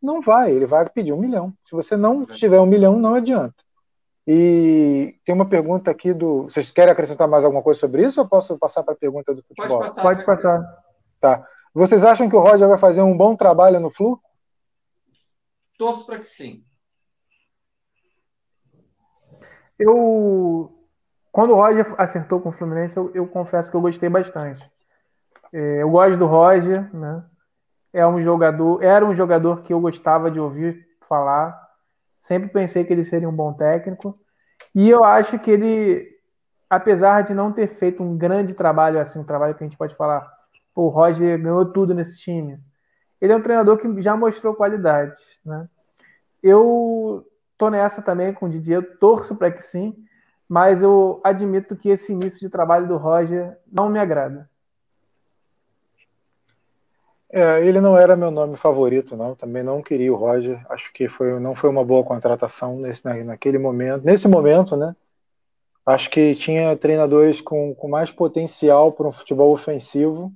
Não 0.00 0.20
vai, 0.20 0.52
ele 0.52 0.66
vai 0.66 0.88
pedir 0.88 1.12
um 1.12 1.18
milhão. 1.18 1.52
Se 1.64 1.74
você 1.74 1.96
não 1.96 2.24
tiver 2.26 2.60
um 2.60 2.66
milhão, 2.66 2.98
não 2.98 3.14
adianta. 3.14 3.56
E 4.30 5.16
tem 5.24 5.34
uma 5.34 5.48
pergunta 5.48 5.90
aqui 5.90 6.12
do. 6.12 6.42
Vocês 6.42 6.70
querem 6.70 6.92
acrescentar 6.92 7.26
mais 7.26 7.44
alguma 7.44 7.62
coisa 7.62 7.80
sobre 7.80 8.04
isso 8.04 8.20
ou 8.20 8.28
posso 8.28 8.58
passar 8.58 8.82
para 8.82 8.92
a 8.92 8.96
pergunta 8.96 9.34
do 9.34 9.42
futebol? 9.42 9.78
Pode 9.78 9.88
passar. 9.88 10.02
Pode 10.02 10.24
passar. 10.26 10.84
Tá. 11.18 11.46
Vocês 11.78 12.02
acham 12.02 12.28
que 12.28 12.34
o 12.34 12.40
Roger 12.40 12.66
vai 12.66 12.76
fazer 12.76 13.02
um 13.02 13.16
bom 13.16 13.36
trabalho 13.36 13.78
no 13.78 13.88
Flu? 13.88 14.20
Torço 15.78 16.04
para 16.04 16.18
que 16.18 16.24
sim. 16.24 16.64
Eu, 19.78 20.76
quando 21.30 21.52
o 21.52 21.54
Roger 21.54 21.86
acertou 21.96 22.40
com 22.40 22.48
o 22.48 22.52
Fluminense, 22.52 22.96
eu, 22.96 23.12
eu 23.14 23.28
confesso 23.28 23.70
que 23.70 23.76
eu 23.76 23.80
gostei 23.80 24.08
bastante. 24.08 24.68
É, 25.52 25.82
eu 25.82 25.88
gosto 25.88 26.16
do 26.16 26.26
Roger, 26.26 26.92
né? 26.92 27.24
É 27.92 28.04
um 28.04 28.20
jogador, 28.20 28.82
era 28.82 29.06
um 29.06 29.14
jogador 29.14 29.62
que 29.62 29.72
eu 29.72 29.80
gostava 29.80 30.32
de 30.32 30.40
ouvir 30.40 30.84
falar. 31.08 31.56
Sempre 32.18 32.48
pensei 32.48 32.82
que 32.84 32.92
ele 32.92 33.04
seria 33.04 33.28
um 33.28 33.36
bom 33.36 33.52
técnico. 33.52 34.18
E 34.74 34.90
eu 34.90 35.04
acho 35.04 35.38
que 35.38 35.52
ele, 35.52 36.08
apesar 36.68 37.22
de 37.22 37.32
não 37.32 37.52
ter 37.52 37.68
feito 37.68 38.02
um 38.02 38.18
grande 38.18 38.52
trabalho 38.52 38.98
assim, 38.98 39.20
um 39.20 39.24
trabalho 39.24 39.54
que 39.54 39.62
a 39.62 39.66
gente 39.68 39.78
pode 39.78 39.94
falar 39.94 40.37
o 40.74 40.88
Roger 40.88 41.40
ganhou 41.40 41.64
tudo 41.66 41.94
nesse 41.94 42.18
time. 42.18 42.58
Ele 43.20 43.32
é 43.32 43.36
um 43.36 43.42
treinador 43.42 43.78
que 43.78 44.00
já 44.00 44.16
mostrou 44.16 44.54
qualidades, 44.54 45.18
né? 45.44 45.68
Eu 46.42 47.26
tô 47.56 47.68
nessa 47.68 48.00
também 48.00 48.32
com 48.32 48.46
o 48.46 48.48
Didier, 48.48 48.98
torço 48.98 49.34
para 49.34 49.50
que 49.50 49.62
sim, 49.62 49.94
mas 50.48 50.82
eu 50.82 51.20
admito 51.24 51.76
que 51.76 51.88
esse 51.88 52.12
início 52.12 52.40
de 52.40 52.48
trabalho 52.48 52.86
do 52.86 52.96
Roger 52.96 53.58
não 53.70 53.90
me 53.90 53.98
agrada. 53.98 54.48
É, 57.30 57.62
ele 57.62 57.78
não 57.80 57.96
era 57.96 58.16
meu 58.16 58.30
nome 58.30 58.56
favorito, 58.56 59.16
não. 59.16 59.34
Também 59.34 59.62
não 59.62 59.82
queria 59.82 60.12
o 60.12 60.16
Roger. 60.16 60.64
Acho 60.70 60.90
que 60.92 61.08
foi, 61.08 61.38
não 61.38 61.54
foi 61.54 61.68
uma 61.68 61.84
boa 61.84 62.02
contratação 62.02 62.78
nesse, 62.78 63.06
naquele 63.22 63.58
momento. 63.58 64.04
Nesse 64.04 64.26
momento, 64.26 64.76
né? 64.76 64.94
Acho 65.84 66.10
que 66.10 66.34
tinha 66.34 66.76
treinadores 66.76 67.40
com, 67.40 67.74
com 67.74 67.88
mais 67.88 68.10
potencial 68.10 68.92
para 68.92 69.08
um 69.08 69.12
futebol 69.12 69.52
ofensivo. 69.52 70.32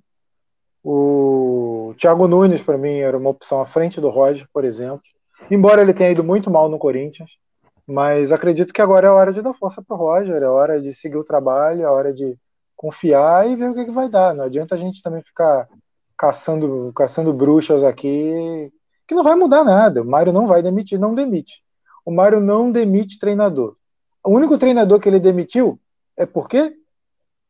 O 0.85 1.95
Thiago 1.97 2.27
Nunes, 2.27 2.63
para 2.63 2.77
mim, 2.77 2.99
era 2.99 3.17
uma 3.17 3.31
opção 3.31 3.61
à 3.61 3.67
frente 3.67 4.01
do 4.01 4.09
Roger, 4.09 4.49
por 4.53 4.65
exemplo. 4.65 5.03
Embora 5.51 5.83
ele 5.83 5.95
tenha 5.95 6.11
ido 6.11 6.25
muito 6.25 6.51
mal 6.51 6.69
no 6.69 6.79
Corinthians, 6.79 7.39
mas 7.87 8.33
acredito 8.33 8.73
que 8.73 8.83
agora 8.83 9.07
é 9.07 9.11
hora 9.11 9.33
de 9.33 9.43
dar 9.43 9.55
força 9.55 9.83
para 9.83 9.97
o 9.97 9.99
Roger, 9.99 10.43
é 10.43 10.49
hora 10.49 10.81
de 10.81 10.93
seguir 10.93 11.17
o 11.17 11.25
trabalho, 11.25 11.83
é 11.83 11.91
hora 11.91 12.13
de 12.13 12.37
confiar 12.77 13.49
e 13.49 13.57
ver 13.57 13.71
o 13.71 13.75
que, 13.75 13.85
que 13.85 13.91
vai 13.91 14.09
dar. 14.09 14.35
Não 14.35 14.45
adianta 14.45 14.75
a 14.75 14.79
gente 14.79 15.03
também 15.03 15.23
ficar 15.23 15.69
caçando, 16.17 16.93
caçando 16.95 17.33
bruxas 17.33 17.85
aqui, 17.85 18.73
que 19.07 19.15
não 19.15 19.23
vai 19.23 19.35
mudar 19.35 19.65
nada. 19.65 20.03
O 20.03 20.07
Mário 20.07 20.33
não 20.33 20.47
vai 20.47 20.63
demitir, 20.63 20.99
não 20.99 21.15
demite. 21.15 21.63
O 22.05 22.11
Mário 22.11 22.41
não 22.41 22.71
demite 22.71 23.19
treinador. 23.19 23.77
O 24.25 24.31
único 24.31 24.59
treinador 24.59 24.99
que 25.01 25.09
ele 25.09 25.21
demitiu 25.21 25.81
é 26.17 26.27
por 26.27 26.49
quê? 26.49 26.75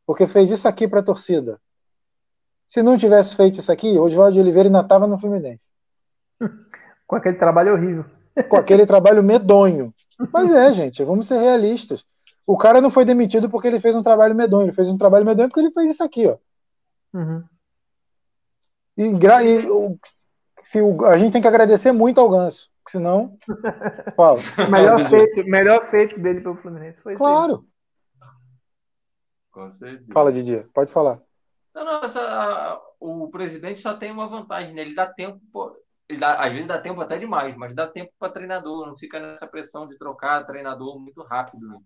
Porque 0.05 0.27
fez 0.27 0.51
isso 0.51 0.67
aqui 0.67 0.87
para 0.87 0.99
a 0.99 1.03
torcida. 1.03 1.59
Se 2.73 2.81
não 2.81 2.97
tivesse 2.97 3.35
feito 3.35 3.59
isso 3.59 3.71
aqui, 3.71 3.99
o 3.99 4.01
Oswaldo 4.01 4.33
de 4.33 4.39
Oliveira 4.39 4.67
ainda 4.67 4.79
estava 4.79 5.05
no 5.05 5.19
Fluminense. 5.19 5.61
Com 7.05 7.15
aquele 7.15 7.37
trabalho 7.37 7.73
horrível. 7.73 8.03
Com 8.49 8.55
aquele 8.57 8.83
trabalho 8.87 9.21
medonho. 9.21 9.93
Mas 10.33 10.51
é, 10.51 10.73
gente, 10.73 11.03
vamos 11.03 11.27
ser 11.27 11.37
realistas. 11.37 12.03
O 12.47 12.57
cara 12.57 12.81
não 12.81 12.89
foi 12.89 13.05
demitido 13.05 13.47
porque 13.47 13.67
ele 13.67 13.79
fez 13.79 13.95
um 13.95 14.01
trabalho 14.01 14.33
medonho. 14.33 14.65
Ele 14.65 14.71
fez 14.71 14.89
um 14.89 14.97
trabalho 14.97 15.23
medonho 15.23 15.49
porque 15.49 15.59
ele 15.59 15.71
fez 15.71 15.91
isso 15.91 16.03
aqui, 16.03 16.25
ó. 16.25 16.35
Uhum. 17.13 17.43
E, 18.97 19.03
e 19.03 19.99
se 20.63 20.81
o, 20.81 21.05
a 21.05 21.15
gente 21.15 21.33
tem 21.33 21.43
que 21.43 21.47
agradecer 21.47 21.91
muito 21.91 22.19
ao 22.19 22.27
Ganso, 22.27 22.71
senão. 22.87 23.37
Fala. 24.17 24.39
melhor, 24.71 25.07
feito, 25.07 25.47
melhor 25.47 25.91
feito 25.91 26.19
dele 26.19 26.41
pelo 26.41 26.57
Fluminense 26.57 26.99
foi 27.03 27.13
Claro. 27.13 27.67
Fala, 30.11 30.33
Didier, 30.33 30.67
pode 30.73 30.91
falar. 30.91 31.21
Não, 31.73 31.85
não, 31.85 31.99
essa, 32.01 32.81
o 32.99 33.29
presidente 33.29 33.81
só 33.81 33.93
tem 33.95 34.11
uma 34.11 34.27
vantagem, 34.27 34.73
né? 34.73 34.81
Ele 34.81 34.93
dá 34.93 35.07
tempo, 35.07 35.75
ele 36.07 36.19
dá, 36.19 36.35
às 36.35 36.51
vezes 36.51 36.67
dá 36.67 36.79
tempo 36.79 37.01
até 37.01 37.17
demais, 37.17 37.55
mas 37.55 37.73
dá 37.73 37.87
tempo 37.87 38.11
para 38.19 38.31
treinador, 38.31 38.85
não 38.85 38.97
fica 38.97 39.19
nessa 39.19 39.47
pressão 39.47 39.87
de 39.87 39.97
trocar 39.97 40.45
treinador 40.45 40.99
muito 40.99 41.21
rápido. 41.23 41.67
Né? 41.67 41.77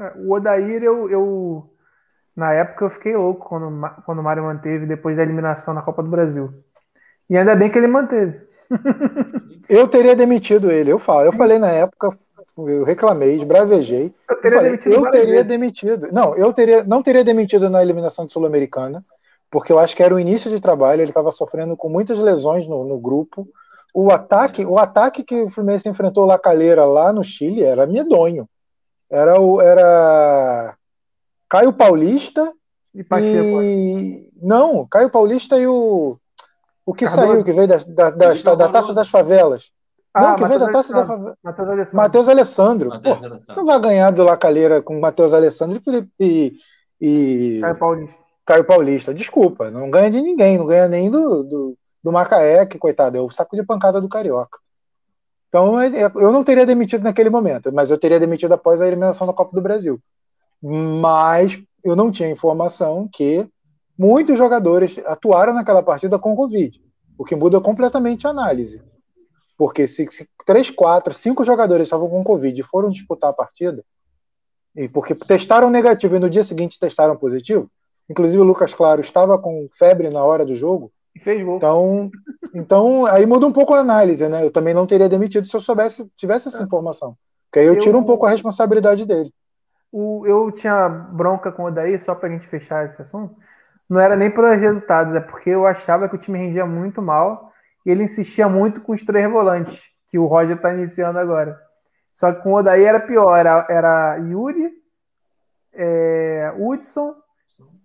É, 0.00 0.12
o 0.18 0.32
Odair, 0.32 0.82
eu, 0.82 1.08
eu 1.08 1.70
na 2.34 2.52
época 2.52 2.84
eu 2.84 2.90
fiquei 2.90 3.16
louco 3.16 3.48
quando, 3.48 3.70
quando 4.04 4.18
o 4.18 4.22
Mário 4.22 4.42
manteve 4.42 4.86
depois 4.86 5.16
da 5.16 5.22
eliminação 5.22 5.72
na 5.72 5.82
Copa 5.82 6.02
do 6.02 6.10
Brasil. 6.10 6.52
E 7.30 7.36
ainda 7.36 7.54
bem 7.54 7.70
que 7.70 7.78
ele 7.78 7.86
manteve. 7.86 8.44
eu 9.68 9.86
teria 9.86 10.16
demitido 10.16 10.70
ele, 10.70 10.90
eu 10.90 10.98
falo. 10.98 11.24
Eu 11.24 11.32
falei 11.32 11.58
na 11.58 11.70
época, 11.70 12.18
eu 12.56 12.84
reclamei, 12.84 13.36
esbravejei. 13.36 14.14
Eu 14.28 14.40
teria, 14.40 14.58
falei, 14.58 14.70
demitido, 14.72 14.92
eu 14.92 15.10
teria 15.10 15.44
demitido. 15.44 16.08
Não, 16.12 16.36
eu 16.36 16.52
teria, 16.52 16.84
não 16.84 17.02
teria 17.02 17.24
demitido 17.24 17.68
na 17.68 17.82
eliminação 17.82 18.26
de 18.26 18.32
Sul-Americana, 18.32 19.04
porque 19.50 19.72
eu 19.72 19.78
acho 19.78 19.96
que 19.96 20.02
era 20.02 20.14
o 20.14 20.20
início 20.20 20.50
de 20.50 20.60
trabalho, 20.60 21.02
ele 21.02 21.10
estava 21.10 21.30
sofrendo 21.32 21.76
com 21.76 21.88
muitas 21.88 22.18
lesões 22.18 22.66
no, 22.66 22.84
no, 22.84 22.98
grupo. 22.98 23.48
O 23.92 24.10
ataque, 24.10 24.64
o 24.64 24.78
ataque 24.78 25.24
que 25.24 25.42
o 25.42 25.50
Fluminense 25.50 25.88
enfrentou 25.88 26.24
lá 26.24 26.38
Calheira 26.38 26.84
lá 26.84 27.12
no 27.12 27.24
Chile 27.24 27.62
era 27.62 27.86
medonho. 27.86 28.48
Era 29.10 29.40
o 29.40 29.60
era 29.60 30.76
Caio 31.48 31.72
Paulista 31.72 32.52
e 32.94 33.02
Pacheco. 33.04 33.62
E... 33.62 34.32
Não, 34.40 34.86
Caio 34.86 35.10
Paulista 35.10 35.58
e 35.58 35.66
o. 35.66 36.16
O 36.86 36.92
que 36.92 37.06
Cardoso. 37.06 37.28
saiu, 37.28 37.44
que 37.44 37.52
veio 37.52 37.66
da, 37.66 37.78
da, 37.78 38.10
da, 38.10 38.34
da, 38.34 38.54
da 38.54 38.68
Taça 38.68 38.92
das 38.92 39.08
Favelas. 39.08 39.70
Ah, 40.14 40.20
não, 40.20 40.36
que 40.36 40.42
Mateus 40.42 40.48
veio 40.48 40.60
da 40.60 40.72
Taça 40.72 40.92
da 40.92 41.06
Favela. 41.06 41.36
Matheus 41.92 42.28
Alessandro. 42.28 42.88
Mateus 42.90 43.24
Alessandro. 43.24 43.56
não 43.56 43.66
vai 43.66 43.80
ganhar 43.80 44.10
do 44.12 44.22
Lacalheira 44.22 44.80
com 44.80 45.00
Matheus 45.00 45.32
Alessandro 45.32 45.82
e, 46.20 46.52
e. 47.00 47.58
Caio 47.60 47.78
Paulista. 47.78 48.18
Caio 48.46 48.64
Paulista. 48.64 49.14
Desculpa, 49.14 49.70
não 49.70 49.90
ganha 49.90 50.10
de 50.10 50.20
ninguém, 50.20 50.56
não 50.56 50.66
ganha 50.66 50.86
nem 50.86 51.10
do, 51.10 51.42
do, 51.42 51.78
do 52.02 52.12
Macaé, 52.12 52.64
que 52.64 52.78
coitado, 52.78 53.18
é 53.18 53.20
o 53.20 53.30
saco 53.30 53.56
de 53.56 53.64
pancada 53.64 54.00
do 54.00 54.08
Carioca. 54.08 54.58
Então 55.48 55.82
eu 55.82 56.32
não 56.32 56.44
teria 56.44 56.66
demitido 56.66 57.02
naquele 57.02 57.30
momento, 57.30 57.72
mas 57.72 57.90
eu 57.90 57.98
teria 57.98 58.20
demitido 58.20 58.52
após 58.52 58.80
a 58.80 58.86
eliminação 58.86 59.26
da 59.26 59.32
Copa 59.32 59.54
do 59.54 59.62
Brasil 59.62 60.00
mas 60.66 61.62
eu 61.84 61.94
não 61.94 62.10
tinha 62.10 62.30
informação 62.30 63.06
que 63.12 63.46
muitos 63.98 64.38
jogadores 64.38 64.98
atuaram 65.04 65.52
naquela 65.52 65.82
partida 65.82 66.18
com 66.18 66.34
Covid, 66.34 66.80
o 67.18 67.24
que 67.24 67.36
muda 67.36 67.60
completamente 67.60 68.26
a 68.26 68.30
análise. 68.30 68.82
Porque 69.56 69.86
se, 69.86 70.06
se 70.10 70.28
três, 70.44 70.70
quatro, 70.70 71.14
cinco 71.14 71.44
jogadores 71.44 71.86
estavam 71.86 72.08
com 72.08 72.24
Covid 72.24 72.60
e 72.60 72.64
foram 72.64 72.90
disputar 72.90 73.30
a 73.30 73.34
partida, 73.34 73.84
e 74.74 74.88
porque 74.88 75.14
testaram 75.14 75.70
negativo 75.70 76.16
e 76.16 76.18
no 76.18 76.28
dia 76.28 76.42
seguinte 76.42 76.78
testaram 76.78 77.16
positivo, 77.16 77.70
inclusive 78.10 78.40
o 78.40 78.44
Lucas 78.44 78.74
Claro 78.74 79.00
estava 79.00 79.38
com 79.38 79.68
febre 79.78 80.10
na 80.10 80.24
hora 80.24 80.44
do 80.44 80.56
jogo. 80.56 80.90
E 81.14 81.20
fez 81.20 81.44
gol. 81.44 81.56
Então, 81.56 82.10
então 82.52 83.06
aí 83.06 83.24
muda 83.24 83.46
um 83.46 83.52
pouco 83.52 83.72
a 83.72 83.78
análise, 83.78 84.28
né? 84.28 84.44
Eu 84.44 84.50
também 84.50 84.74
não 84.74 84.86
teria 84.86 85.08
demitido 85.08 85.46
se 85.46 85.54
eu 85.54 85.60
soubesse, 85.60 86.10
tivesse 86.16 86.48
essa 86.48 86.62
é. 86.62 86.64
informação. 86.64 87.16
Porque 87.46 87.60
aí 87.60 87.66
eu, 87.66 87.74
eu 87.74 87.78
tiro 87.78 87.96
um 87.96 88.04
pouco 88.04 88.26
a 88.26 88.30
responsabilidade 88.30 89.06
dele 89.06 89.32
o, 89.96 90.26
eu 90.26 90.50
tinha 90.50 90.88
bronca 90.88 91.52
com 91.52 91.66
o 91.66 91.70
Daí, 91.70 92.00
só 92.00 92.16
para 92.16 92.28
a 92.28 92.32
gente 92.32 92.48
fechar 92.48 92.84
esse 92.84 93.00
assunto, 93.00 93.36
não 93.88 94.00
era 94.00 94.16
nem 94.16 94.28
pelos 94.28 94.58
resultados, 94.58 95.14
é 95.14 95.20
porque 95.20 95.50
eu 95.50 95.64
achava 95.64 96.08
que 96.08 96.16
o 96.16 96.18
time 96.18 96.36
rendia 96.36 96.66
muito 96.66 97.00
mal 97.00 97.52
e 97.84 97.90
ele 97.90 98.04
insistia 98.04 98.48
muito 98.48 98.80
com 98.80 98.92
os 98.92 99.04
três 99.04 99.30
volantes, 99.30 99.82
que 100.08 100.18
o 100.18 100.26
Roger 100.26 100.56
está 100.56 100.72
iniciando 100.72 101.18
agora. 101.18 101.60
Só 102.14 102.32
que 102.32 102.42
com 102.42 102.52
o 102.52 102.56
Odaí 102.56 102.84
era 102.84 103.00
pior, 103.00 103.36
era, 103.36 103.66
era 103.68 104.16
Yuri, 104.16 104.72
é, 105.72 106.52
Hudson 106.56 107.14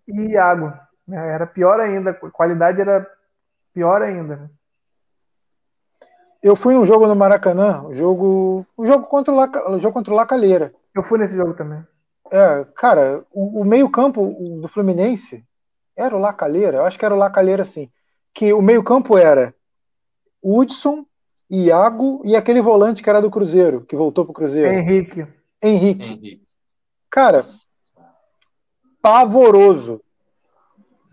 e 0.07 0.31
Iago. 0.31 0.73
Era 1.11 1.47
pior 1.47 1.79
ainda, 1.79 2.11
a 2.11 2.31
qualidade 2.31 2.79
era 2.79 3.07
pior 3.73 4.01
ainda. 4.01 4.35
Né? 4.35 4.49
Eu 6.41 6.55
fui 6.55 6.75
num 6.75 6.85
jogo 6.85 7.07
no 7.07 7.15
Maracanã, 7.15 7.83
um 7.83 7.95
jogo, 7.95 8.65
um 8.77 8.85
jogo 8.85 9.07
contra 9.07 9.33
o, 9.33 9.37
Laca, 9.37 9.69
um 9.69 9.79
jogo 9.79 9.93
contra 9.93 10.13
o 10.13 10.15
Lacalheira. 10.15 10.73
Eu 10.95 11.03
fui 11.03 11.17
nesse 11.17 11.35
jogo 11.35 11.53
também. 11.53 11.83
É, 12.31 12.65
cara, 12.75 13.25
o, 13.31 13.61
o 13.61 13.65
meio-campo 13.65 14.59
do 14.61 14.67
Fluminense 14.67 15.43
era 15.97 16.15
o 16.15 16.19
Lacalheira, 16.19 16.77
eu 16.77 16.85
acho 16.85 16.97
que 16.97 17.03
era 17.03 17.13
o 17.15 17.17
Lacalheira 17.17 17.65
sim. 17.65 17.91
Que 18.33 18.53
o 18.53 18.61
meio-campo 18.61 19.17
era 19.17 19.53
Hudson, 20.43 21.05
Iago 21.49 22.21
e 22.25 22.35
aquele 22.35 22.61
volante 22.61 23.01
que 23.01 23.09
era 23.09 23.21
do 23.21 23.29
Cruzeiro, 23.29 23.85
que 23.85 23.95
voltou 23.95 24.25
pro 24.25 24.33
Cruzeiro. 24.33 24.73
Henrique. 24.73 25.27
Henrique. 25.61 26.11
Henrique. 26.11 26.41
Cara, 27.09 27.41
pavoroso. 29.01 30.01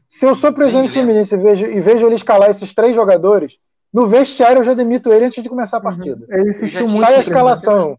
Se 0.08 0.24
eu 0.24 0.34
sou 0.34 0.52
presidente 0.52 0.88
do 0.88 0.92
Fluminense 0.92 1.34
e 1.34 1.38
vejo, 1.38 1.66
e 1.66 1.80
vejo 1.80 2.06
ele 2.06 2.14
escalar 2.14 2.50
esses 2.50 2.72
três 2.72 2.94
jogadores, 2.94 3.58
no 3.92 4.06
vestiário 4.06 4.60
eu 4.60 4.64
já 4.64 4.74
demito 4.74 5.12
ele 5.12 5.24
antes 5.24 5.42
de 5.42 5.48
começar 5.48 5.78
a 5.78 5.80
uhum. 5.80 5.84
partida. 5.84 6.26
Uhum. 6.28 6.38
Ele 6.38 6.50
insistiu 6.50 6.88
muito. 6.88 7.04
Sai 7.04 7.14
a 7.16 7.20
escalação. 7.20 7.98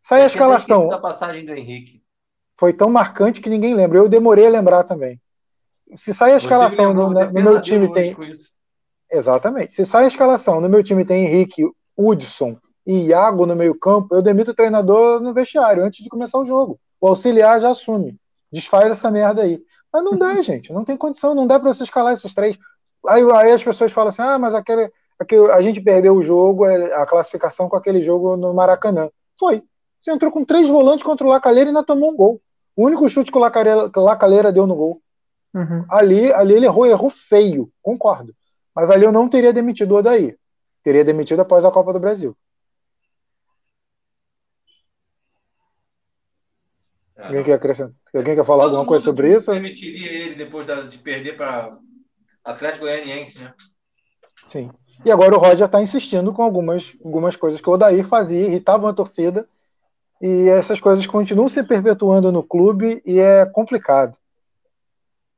Sai 0.00 0.22
a 0.22 0.26
escalação. 0.26 0.88
Da 0.88 0.98
passagem 0.98 1.44
do 1.44 1.52
Henrique 1.52 2.06
foi 2.58 2.72
tão 2.72 2.90
marcante 2.90 3.40
que 3.40 3.50
ninguém 3.50 3.74
lembra. 3.74 3.98
Eu 3.98 4.08
demorei 4.08 4.46
a 4.46 4.50
lembrar 4.50 4.82
também. 4.84 5.20
Se 5.94 6.12
sai 6.12 6.32
a 6.32 6.36
escalação 6.36 6.92
no, 6.92 7.10
no, 7.10 7.32
meu 7.32 7.60
time 7.60 7.92
tem. 7.92 8.16
Exatamente. 9.16 9.72
Se 9.72 9.86
sai 9.86 10.04
a 10.04 10.08
escalação 10.08 10.60
no 10.60 10.68
meu 10.68 10.82
time 10.82 11.04
tem 11.04 11.24
Henrique, 11.24 11.62
Hudson 11.96 12.56
e 12.86 13.06
Iago 13.06 13.46
no 13.46 13.56
meio-campo, 13.56 14.14
eu 14.14 14.20
demito 14.20 14.50
o 14.50 14.54
treinador 14.54 15.20
no 15.20 15.32
vestiário 15.32 15.82
antes 15.82 16.04
de 16.04 16.10
começar 16.10 16.38
o 16.38 16.46
jogo. 16.46 16.78
O 17.00 17.08
auxiliar 17.08 17.60
já 17.60 17.70
assume. 17.70 18.16
Desfaz 18.52 18.90
essa 18.90 19.10
merda 19.10 19.42
aí. 19.42 19.60
Mas 19.92 20.04
não 20.04 20.16
dá, 20.16 20.34
gente. 20.42 20.72
Não 20.72 20.84
tem 20.84 20.96
condição. 20.96 21.34
Não 21.34 21.46
dá 21.46 21.58
para 21.58 21.72
você 21.72 21.82
escalar 21.82 22.12
esses 22.12 22.34
três. 22.34 22.58
Aí, 23.08 23.22
aí 23.32 23.52
as 23.52 23.64
pessoas 23.64 23.90
falam 23.90 24.10
assim: 24.10 24.22
ah, 24.22 24.38
mas 24.38 24.54
aquele, 24.54 24.90
aquele, 25.18 25.50
a 25.50 25.60
gente 25.62 25.80
perdeu 25.80 26.14
o 26.14 26.22
jogo, 26.22 26.66
é, 26.66 26.94
a 26.94 27.06
classificação 27.06 27.68
com 27.68 27.76
aquele 27.76 28.02
jogo 28.02 28.36
no 28.36 28.52
Maracanã. 28.52 29.08
Foi. 29.38 29.62
Você 30.00 30.12
entrou 30.12 30.30
com 30.30 30.44
três 30.44 30.68
volantes 30.68 31.04
contra 31.04 31.26
o 31.26 31.30
Lacalheira 31.30 31.68
e 31.68 31.72
ainda 31.72 31.82
tomou 31.82 32.12
um 32.12 32.16
gol. 32.16 32.40
O 32.76 32.84
único 32.84 33.08
chute 33.08 33.32
que 33.32 33.38
o 33.38 33.40
Lacalheira, 33.40 34.52
deu 34.52 34.66
no 34.66 34.76
gol. 34.76 35.00
Uhum. 35.54 35.84
Ali, 35.90 36.32
ali 36.34 36.54
ele 36.54 36.66
errou, 36.66 36.86
errou 36.86 37.08
feio, 37.08 37.70
concordo. 37.82 38.34
Mas 38.76 38.90
ali 38.90 39.06
eu 39.06 39.12
não 39.12 39.26
teria 39.26 39.54
demitido 39.54 39.92
o 39.92 39.96
Odaí. 39.96 40.36
Teria 40.84 41.02
demitido 41.02 41.40
após 41.40 41.64
a 41.64 41.70
Copa 41.70 41.94
do 41.94 41.98
Brasil. 41.98 42.36
É, 47.16 47.26
Alguém 47.28 47.42
quer 47.42 47.54
acrescentar? 47.54 47.94
Alguém 48.14 48.36
quer 48.36 48.44
falar 48.44 48.64
alguma 48.64 48.84
coisa 48.84 49.02
sobre 49.02 49.34
isso? 49.34 49.50
demitiria 49.50 50.12
ele 50.12 50.34
depois 50.34 50.66
de 50.90 50.98
perder 50.98 51.38
para 51.38 51.78
Atlético 52.44 52.84
Goianiense, 52.84 53.42
né? 53.42 53.54
Sim. 54.46 54.70
E 55.02 55.10
agora 55.10 55.34
o 55.34 55.38
Roger 55.38 55.64
está 55.64 55.80
insistindo 55.80 56.32
com 56.34 56.42
algumas, 56.42 56.94
algumas 57.02 57.34
coisas 57.34 57.60
que 57.60 57.70
o 57.70 57.72
Odair 57.72 58.04
fazia, 58.04 58.46
irritavam 58.46 58.88
a 58.88 58.92
torcida, 58.92 59.48
e 60.20 60.48
essas 60.48 60.80
coisas 60.80 61.06
continuam 61.06 61.48
se 61.48 61.62
perpetuando 61.62 62.30
no 62.30 62.42
clube 62.42 63.02
e 63.06 63.18
é 63.18 63.46
complicado. 63.46 64.18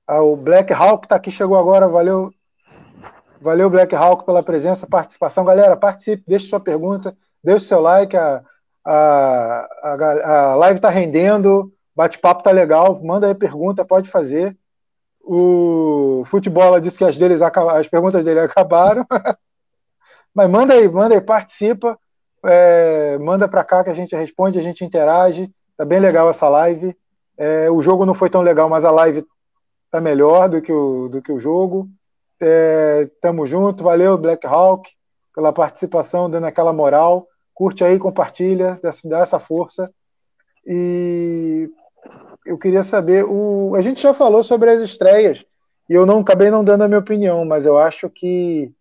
Ah, 0.06 0.22
o 0.22 0.36
Black 0.36 0.72
Hawk 0.72 1.06
está 1.06 1.16
aqui, 1.16 1.30
chegou 1.30 1.56
agora, 1.56 1.88
valeu. 1.88 2.32
Valeu, 3.40 3.70
Black 3.70 3.94
Hawk, 3.94 4.24
pela 4.24 4.42
presença, 4.42 4.86
participação. 4.86 5.44
Galera, 5.44 5.76
participe, 5.76 6.24
deixe 6.26 6.48
sua 6.48 6.60
pergunta, 6.60 7.16
deixe 7.42 7.66
seu 7.66 7.80
like, 7.80 8.16
a, 8.16 8.42
a, 8.84 9.68
a, 9.82 10.50
a 10.50 10.54
live 10.56 10.78
está 10.78 10.88
rendendo, 10.88 11.72
bate-papo 11.94 12.42
tá 12.42 12.50
legal, 12.50 13.00
manda 13.02 13.26
aí 13.26 13.34
pergunta, 13.34 13.84
pode 13.84 14.10
fazer. 14.10 14.56
O 15.22 16.22
Futebol 16.26 16.80
disse 16.80 16.98
que 16.98 17.04
as, 17.04 17.16
deles, 17.16 17.40
as 17.42 17.86
perguntas 17.86 18.24
dele 18.24 18.40
acabaram. 18.40 19.06
Mas 20.34 20.48
manda 20.50 20.74
aí, 20.74 20.88
manda 20.88 21.14
aí, 21.14 21.20
participa, 21.20 21.98
é, 22.44 23.18
manda 23.18 23.48
para 23.48 23.64
cá 23.64 23.84
que 23.84 23.90
a 23.90 23.94
gente 23.94 24.16
responde, 24.16 24.58
a 24.58 24.62
gente 24.62 24.84
interage. 24.84 25.52
Tá 25.76 25.84
bem 25.84 26.00
legal 26.00 26.28
essa 26.28 26.48
live. 26.48 26.96
É, 27.36 27.70
o 27.70 27.80
jogo 27.82 28.04
não 28.04 28.14
foi 28.14 28.28
tão 28.28 28.42
legal, 28.42 28.68
mas 28.68 28.84
a 28.84 28.90
live 28.90 29.24
tá 29.90 30.00
melhor 30.00 30.48
do 30.48 30.60
que 30.60 30.72
o, 30.72 31.08
do 31.08 31.22
que 31.22 31.30
o 31.30 31.38
jogo. 31.38 31.88
É, 32.40 33.10
tamo 33.20 33.46
junto, 33.46 33.82
valeu 33.82 34.16
Black 34.16 34.46
Hawk 34.46 34.88
pela 35.34 35.52
participação, 35.52 36.30
dando 36.30 36.46
aquela 36.46 36.72
moral. 36.72 37.26
Curte 37.54 37.82
aí, 37.82 37.98
compartilha, 37.98 38.80
dá 39.04 39.18
essa 39.18 39.40
força. 39.40 39.90
E 40.66 41.70
eu 42.46 42.58
queria 42.58 42.82
saber, 42.82 43.24
o, 43.24 43.74
a 43.74 43.80
gente 43.80 44.00
já 44.00 44.14
falou 44.14 44.44
sobre 44.44 44.70
as 44.70 44.80
estreias, 44.80 45.44
e 45.88 45.94
eu 45.94 46.06
não 46.06 46.20
acabei 46.20 46.50
não 46.50 46.62
dando 46.62 46.82
a 46.82 46.88
minha 46.88 47.00
opinião, 47.00 47.44
mas 47.44 47.66
eu 47.66 47.78
acho 47.78 48.08
que 48.10 48.72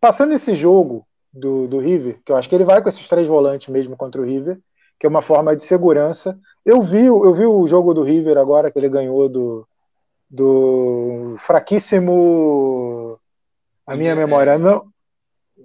passando 0.00 0.34
esse 0.34 0.54
jogo 0.54 1.00
do, 1.32 1.66
do 1.66 1.78
River, 1.78 2.20
que 2.24 2.32
eu 2.32 2.36
acho 2.36 2.48
que 2.48 2.54
ele 2.54 2.64
vai 2.64 2.82
com 2.82 2.88
esses 2.88 3.08
três 3.08 3.26
volantes 3.26 3.68
mesmo 3.68 3.96
contra 3.96 4.20
o 4.20 4.24
River, 4.24 4.58
que 4.98 5.06
é 5.06 5.08
uma 5.08 5.22
forma 5.22 5.56
de 5.56 5.64
segurança. 5.64 6.38
Eu 6.64 6.82
vi, 6.82 7.06
eu 7.06 7.34
vi 7.34 7.44
o 7.44 7.66
jogo 7.66 7.92
do 7.92 8.02
River 8.02 8.38
agora 8.38 8.70
que 8.70 8.78
ele 8.78 8.88
ganhou 8.88 9.28
do, 9.28 9.66
do 10.34 11.36
fraquíssimo 11.38 13.20
a 13.86 13.96
minha 13.96 14.16
memória 14.16 14.58
não 14.58 14.86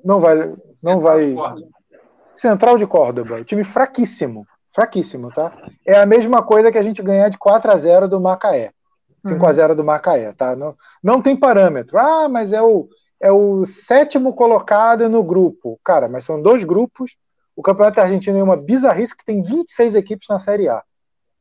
não 0.06 0.20
vai 0.20 0.56
não 0.84 1.00
vai 1.00 1.36
Central 2.36 2.78
de 2.78 2.88
Córdoba, 2.88 3.44
time 3.44 3.64
fraquíssimo. 3.66 4.46
Fraquíssimo, 4.74 5.30
tá? 5.30 5.52
É 5.86 6.00
a 6.00 6.06
mesma 6.06 6.42
coisa 6.42 6.72
que 6.72 6.78
a 6.78 6.84
gente 6.84 7.02
ganhar 7.02 7.28
de 7.28 7.38
4 7.38 7.72
a 7.72 7.78
0 7.78 8.08
do 8.08 8.22
Macaé. 8.22 8.72
5 9.26 9.46
a 9.46 9.52
0 9.52 9.76
do 9.76 9.84
Macaé, 9.84 10.32
tá? 10.32 10.56
Não, 10.56 10.74
não 11.04 11.22
tem 11.22 11.36
parâmetro. 11.36 11.98
Ah, 11.98 12.30
mas 12.30 12.54
é 12.54 12.62
o, 12.62 12.88
é 13.20 13.30
o 13.30 13.66
sétimo 13.66 14.34
colocado 14.34 15.10
no 15.10 15.22
grupo. 15.22 15.78
Cara, 15.84 16.08
mas 16.08 16.24
são 16.24 16.42
dois 16.42 16.64
grupos. 16.64 17.18
O 17.56 17.62
Campeonato 17.62 18.00
Argentino 18.00 18.38
é 18.38 18.44
uma 18.44 18.56
bizarrice 18.56 19.18
que 19.18 19.26
tem 19.26 19.44
26 19.44 19.96
equipes 19.96 20.28
na 20.30 20.40
Série 20.40 20.70
A. 20.70 20.82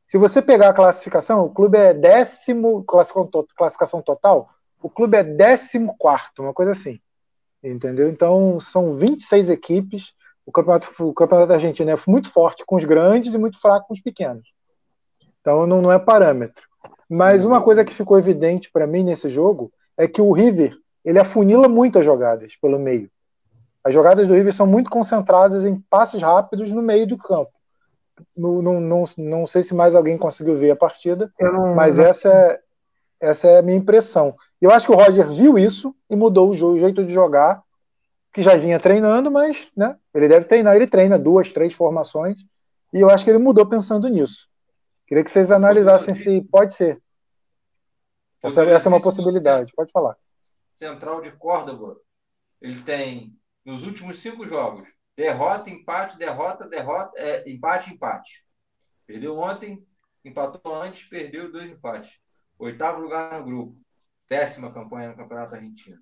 Se 0.09 0.17
você 0.17 0.41
pegar 0.41 0.69
a 0.69 0.73
classificação, 0.73 1.45
o 1.45 1.49
clube 1.49 1.77
é 1.77 1.93
décimo, 1.93 2.83
classificação 2.83 4.01
total, 4.01 4.49
o 4.81 4.89
clube 4.89 5.15
é 5.15 5.23
décimo 5.23 5.95
quarto, 5.97 6.41
uma 6.41 6.53
coisa 6.53 6.73
assim. 6.73 6.99
Entendeu? 7.63 8.09
Então, 8.09 8.59
são 8.59 8.95
26 8.95 9.49
equipes 9.49 10.13
o 10.49 10.51
campeonato, 10.51 10.91
o 10.99 11.13
campeonato 11.13 11.53
argentino 11.53 11.91
é 11.91 11.97
muito 12.07 12.31
forte 12.31 12.65
com 12.65 12.75
os 12.75 12.83
grandes 12.83 13.35
e 13.35 13.37
muito 13.37 13.61
fraco 13.61 13.87
com 13.87 13.93
os 13.93 14.01
pequenos. 14.01 14.51
Então 15.39 15.67
não, 15.67 15.79
não 15.79 15.91
é 15.91 15.99
parâmetro. 15.99 16.63
Mas 17.07 17.45
uma 17.45 17.61
coisa 17.61 17.85
que 17.85 17.93
ficou 17.93 18.17
evidente 18.17 18.71
para 18.71 18.87
mim 18.87 19.03
nesse 19.03 19.29
jogo 19.29 19.71
é 19.95 20.07
que 20.07 20.19
o 20.19 20.31
River 20.31 20.75
ele 21.05 21.19
afunila 21.19 21.69
muitas 21.69 22.03
jogadas 22.03 22.55
pelo 22.55 22.79
meio. 22.79 23.11
As 23.83 23.93
jogadas 23.93 24.27
do 24.27 24.33
River 24.33 24.51
são 24.51 24.65
muito 24.65 24.89
concentradas 24.89 25.63
em 25.63 25.79
passes 25.81 26.19
rápidos 26.19 26.71
no 26.71 26.81
meio 26.81 27.05
do 27.05 27.17
campo. 27.17 27.51
No, 28.35 28.61
não, 28.61 28.79
não, 28.79 29.03
não 29.17 29.47
sei 29.47 29.63
se 29.63 29.73
mais 29.73 29.95
alguém 29.95 30.17
conseguiu 30.17 30.55
ver 30.55 30.71
a 30.71 30.75
partida, 30.75 31.31
não, 31.39 31.75
mas 31.75 31.97
não... 31.97 32.05
essa, 32.05 32.29
é, 32.29 32.59
essa 33.19 33.47
é 33.47 33.59
a 33.59 33.61
minha 33.61 33.77
impressão. 33.77 34.35
Eu 34.61 34.71
acho 34.71 34.85
que 34.85 34.91
o 34.91 34.95
Roger 34.95 35.27
viu 35.29 35.57
isso 35.57 35.95
e 36.09 36.15
mudou 36.15 36.49
o, 36.49 36.55
jogo, 36.55 36.75
o 36.75 36.79
jeito 36.79 37.05
de 37.05 37.13
jogar 37.13 37.63
que 38.33 38.41
já 38.41 38.55
vinha 38.55 38.79
treinando, 38.79 39.31
mas 39.31 39.71
né, 39.75 39.97
ele 40.13 40.27
deve 40.27 40.45
treinar, 40.45 40.75
ele 40.75 40.87
treina 40.87 41.17
duas, 41.17 41.51
três 41.51 41.73
formações, 41.73 42.37
e 42.93 42.99
eu 42.99 43.09
acho 43.09 43.23
que 43.23 43.29
ele 43.29 43.39
mudou 43.39 43.67
pensando 43.67 44.07
nisso. 44.07 44.47
Queria 45.07 45.23
que 45.23 45.31
vocês 45.31 45.51
analisassem 45.51 46.13
se 46.13 46.41
pode 46.41 46.73
ser. 46.73 47.01
Essa, 48.41 48.63
essa 48.65 48.87
é 48.87 48.91
uma 48.91 49.01
possibilidade, 49.01 49.73
pode 49.75 49.91
falar. 49.91 50.15
Central 50.75 51.21
de 51.21 51.31
Córdoba, 51.31 51.97
ele 52.61 52.81
tem, 52.83 53.35
nos 53.65 53.85
últimos 53.85 54.21
cinco 54.21 54.47
jogos, 54.47 54.87
derrota, 55.19 55.69
empate, 55.69 56.17
derrota, 56.17 56.65
derrota, 56.65 57.19
é, 57.19 57.49
empate, 57.49 57.93
empate. 57.93 58.41
Perdeu 59.05 59.37
ontem, 59.37 59.85
empatou 60.23 60.73
antes, 60.73 61.03
perdeu 61.09 61.51
dois 61.51 61.69
empates. 61.69 62.17
Oitavo 62.57 63.01
lugar 63.01 63.37
no 63.37 63.45
grupo. 63.45 63.81
Décima 64.29 64.71
campanha 64.71 65.09
no 65.09 65.17
Campeonato 65.17 65.55
Argentino. 65.55 65.99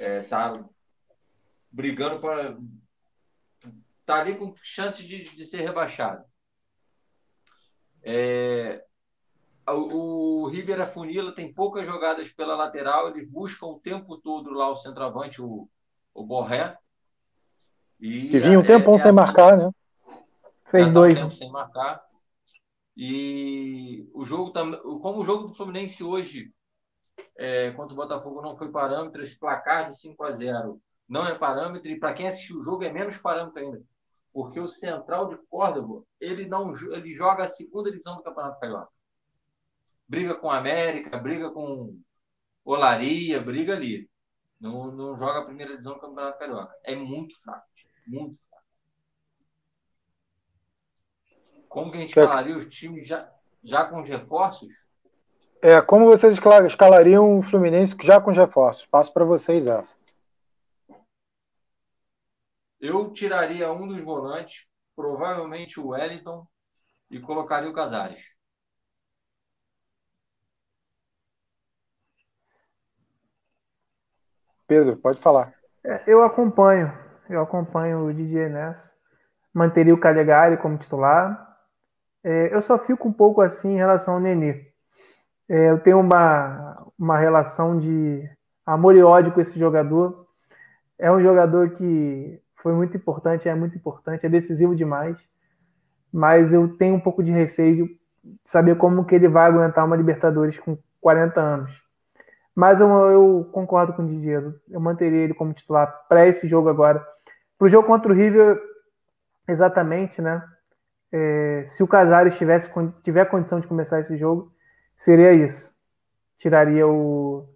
É, 0.00 0.22
tá 0.22 0.60
brigando 1.70 2.18
para. 2.18 2.58
Está 4.00 4.20
ali 4.20 4.36
com 4.36 4.56
chances 4.60 5.06
de, 5.06 5.22
de 5.22 5.44
ser 5.44 5.60
rebaixado. 5.60 6.24
É, 8.02 8.84
o, 9.68 10.42
o 10.42 10.48
River 10.48 10.92
tem 11.32 11.54
poucas 11.54 11.86
jogadas 11.86 12.28
pela 12.30 12.56
lateral, 12.56 13.08
eles 13.08 13.30
buscam 13.30 13.66
o 13.66 13.78
tempo 13.78 14.18
todo 14.18 14.50
lá 14.50 14.68
o 14.68 14.76
centroavante, 14.76 15.40
o, 15.40 15.68
o 16.12 16.26
Borré. 16.26 16.76
E 18.00 18.28
que 18.28 18.38
vinha 18.40 18.58
um 18.58 18.64
tempão 18.64 18.94
é 18.94 18.98
sem 18.98 19.10
assim, 19.10 19.16
marcar, 19.16 19.56
né? 19.56 19.70
Fez 20.70 20.90
dois. 20.90 21.14
Um 21.14 21.22
tempo 21.22 21.34
sem 21.34 21.50
marcar. 21.50 22.02
E 22.96 24.08
o 24.14 24.24
jogo 24.24 24.50
também, 24.50 24.80
como 24.80 25.20
o 25.20 25.24
jogo 25.24 25.48
do 25.48 25.54
Fluminense 25.54 26.02
hoje, 26.02 26.50
é, 27.36 27.70
contra 27.72 27.92
o 27.92 27.96
Botafogo 27.96 28.40
não 28.40 28.56
foi 28.56 28.70
parâmetro, 28.70 29.22
esse 29.22 29.38
placar 29.38 29.90
de 29.90 29.98
5 29.98 30.24
a 30.24 30.32
0 30.32 30.80
não 31.08 31.26
é 31.26 31.38
parâmetro, 31.38 31.88
e 31.88 31.98
para 31.98 32.14
quem 32.14 32.26
assistiu 32.26 32.58
o 32.58 32.64
jogo 32.64 32.82
é 32.82 32.92
menos 32.92 33.18
parâmetro 33.18 33.60
ainda. 33.60 33.82
Porque 34.32 34.58
o 34.58 34.68
Central 34.68 35.28
de 35.28 35.38
Córdoba, 35.48 36.02
ele, 36.20 36.46
não, 36.46 36.74
ele 36.92 37.14
joga 37.14 37.44
a 37.44 37.48
segunda 37.48 37.90
divisão 37.90 38.16
do 38.16 38.22
Campeonato 38.22 38.58
Carioca. 38.58 38.90
Briga 40.08 40.34
com 40.34 40.50
a 40.50 40.58
América, 40.58 41.16
briga 41.16 41.50
com 41.50 41.98
Olaria, 42.64 43.40
briga 43.40 43.74
ali. 43.74 44.10
Não, 44.60 44.90
não 44.90 45.16
joga 45.16 45.40
a 45.40 45.44
primeira 45.44 45.72
divisão 45.72 45.94
do 45.94 46.00
Campeonato 46.00 46.38
Carioca. 46.38 46.74
É 46.84 46.96
muito 46.96 47.40
fraco, 47.42 47.66
muito 48.06 48.36
fraco. 48.48 48.64
Como 51.68 51.90
que 51.90 51.98
a 51.98 52.00
gente 52.00 52.10
escalaria 52.10 52.56
os 52.56 52.66
times 52.66 53.06
já, 53.06 53.30
já 53.62 53.84
com 53.84 54.00
os 54.00 54.08
reforços? 54.08 54.72
É, 55.62 55.80
como 55.82 56.06
vocês 56.06 56.38
escalariam 56.68 57.38
o 57.38 57.42
Fluminense 57.42 57.96
já 58.02 58.20
com 58.20 58.30
os 58.30 58.36
reforços? 58.36 58.86
Passo 58.86 59.12
para 59.12 59.24
vocês 59.24 59.66
essa. 59.66 59.96
Eu 62.78 63.12
tiraria 63.12 63.72
um 63.72 63.88
dos 63.88 64.00
volantes, 64.02 64.66
provavelmente 64.94 65.80
o 65.80 65.88
Wellington, 65.88 66.46
e 67.10 67.18
colocaria 67.18 67.70
o 67.70 67.72
Casares. 67.72 68.22
Pedro, 74.66 74.96
pode 74.96 75.20
falar. 75.20 75.54
É, 75.84 76.02
eu 76.06 76.22
acompanho, 76.22 76.92
eu 77.28 77.40
acompanho 77.40 78.06
o 78.06 78.14
DJ 78.14 78.48
Ness. 78.48 78.94
Manteria 79.52 79.94
o 79.94 79.98
Calegari 79.98 80.56
como 80.56 80.76
titular. 80.76 81.56
É, 82.22 82.54
eu 82.54 82.60
só 82.60 82.78
fico 82.78 83.08
um 83.08 83.12
pouco 83.12 83.40
assim 83.40 83.74
em 83.74 83.76
relação 83.76 84.14
ao 84.14 84.20
Nenê. 84.20 84.66
É, 85.48 85.70
eu 85.70 85.78
tenho 85.78 86.00
uma, 86.00 86.86
uma 86.98 87.18
relação 87.18 87.78
de 87.78 88.28
amor 88.64 88.96
e 88.96 89.02
ódio 89.02 89.32
com 89.32 89.40
esse 89.40 89.58
jogador. 89.58 90.26
É 90.98 91.10
um 91.10 91.20
jogador 91.20 91.70
que 91.70 92.40
foi 92.56 92.72
muito 92.72 92.96
importante, 92.96 93.48
é 93.48 93.54
muito 93.54 93.76
importante, 93.76 94.26
é 94.26 94.28
decisivo 94.28 94.74
demais. 94.74 95.16
Mas 96.12 96.52
eu 96.52 96.76
tenho 96.76 96.96
um 96.96 97.00
pouco 97.00 97.22
de 97.22 97.30
receio 97.30 97.86
de 97.86 98.00
saber 98.44 98.76
como 98.76 99.04
que 99.04 99.14
ele 99.14 99.28
vai 99.28 99.46
aguentar 99.46 99.84
uma 99.84 99.96
Libertadores 99.96 100.58
com 100.58 100.76
40 101.00 101.40
anos. 101.40 101.86
Mas 102.56 102.80
eu, 102.80 102.88
eu 102.88 103.48
concordo 103.52 103.92
com 103.92 104.02
o 104.02 104.06
Didier, 104.06 104.54
eu 104.70 104.80
manteria 104.80 105.18
ele 105.18 105.34
como 105.34 105.52
titular 105.52 106.06
para 106.08 106.26
esse 106.26 106.48
jogo 106.48 106.68
agora. 106.68 107.06
Para 107.58 107.66
o 107.66 107.68
jogo 107.68 107.86
contra 107.86 108.12
o 108.12 108.14
River, 108.14 108.60
exatamente, 109.48 110.20
né? 110.20 110.42
É, 111.12 111.64
se 111.66 111.82
o 111.82 111.88
Casares 111.88 112.36
tivesse, 112.36 112.70
tiver 113.02 113.24
condição 113.26 113.60
de 113.60 113.66
começar 113.66 114.00
esse 114.00 114.16
jogo, 114.16 114.52
seria 114.96 115.32
isso. 115.32 115.74
Tiraria 116.36 116.86
o, 116.86 117.48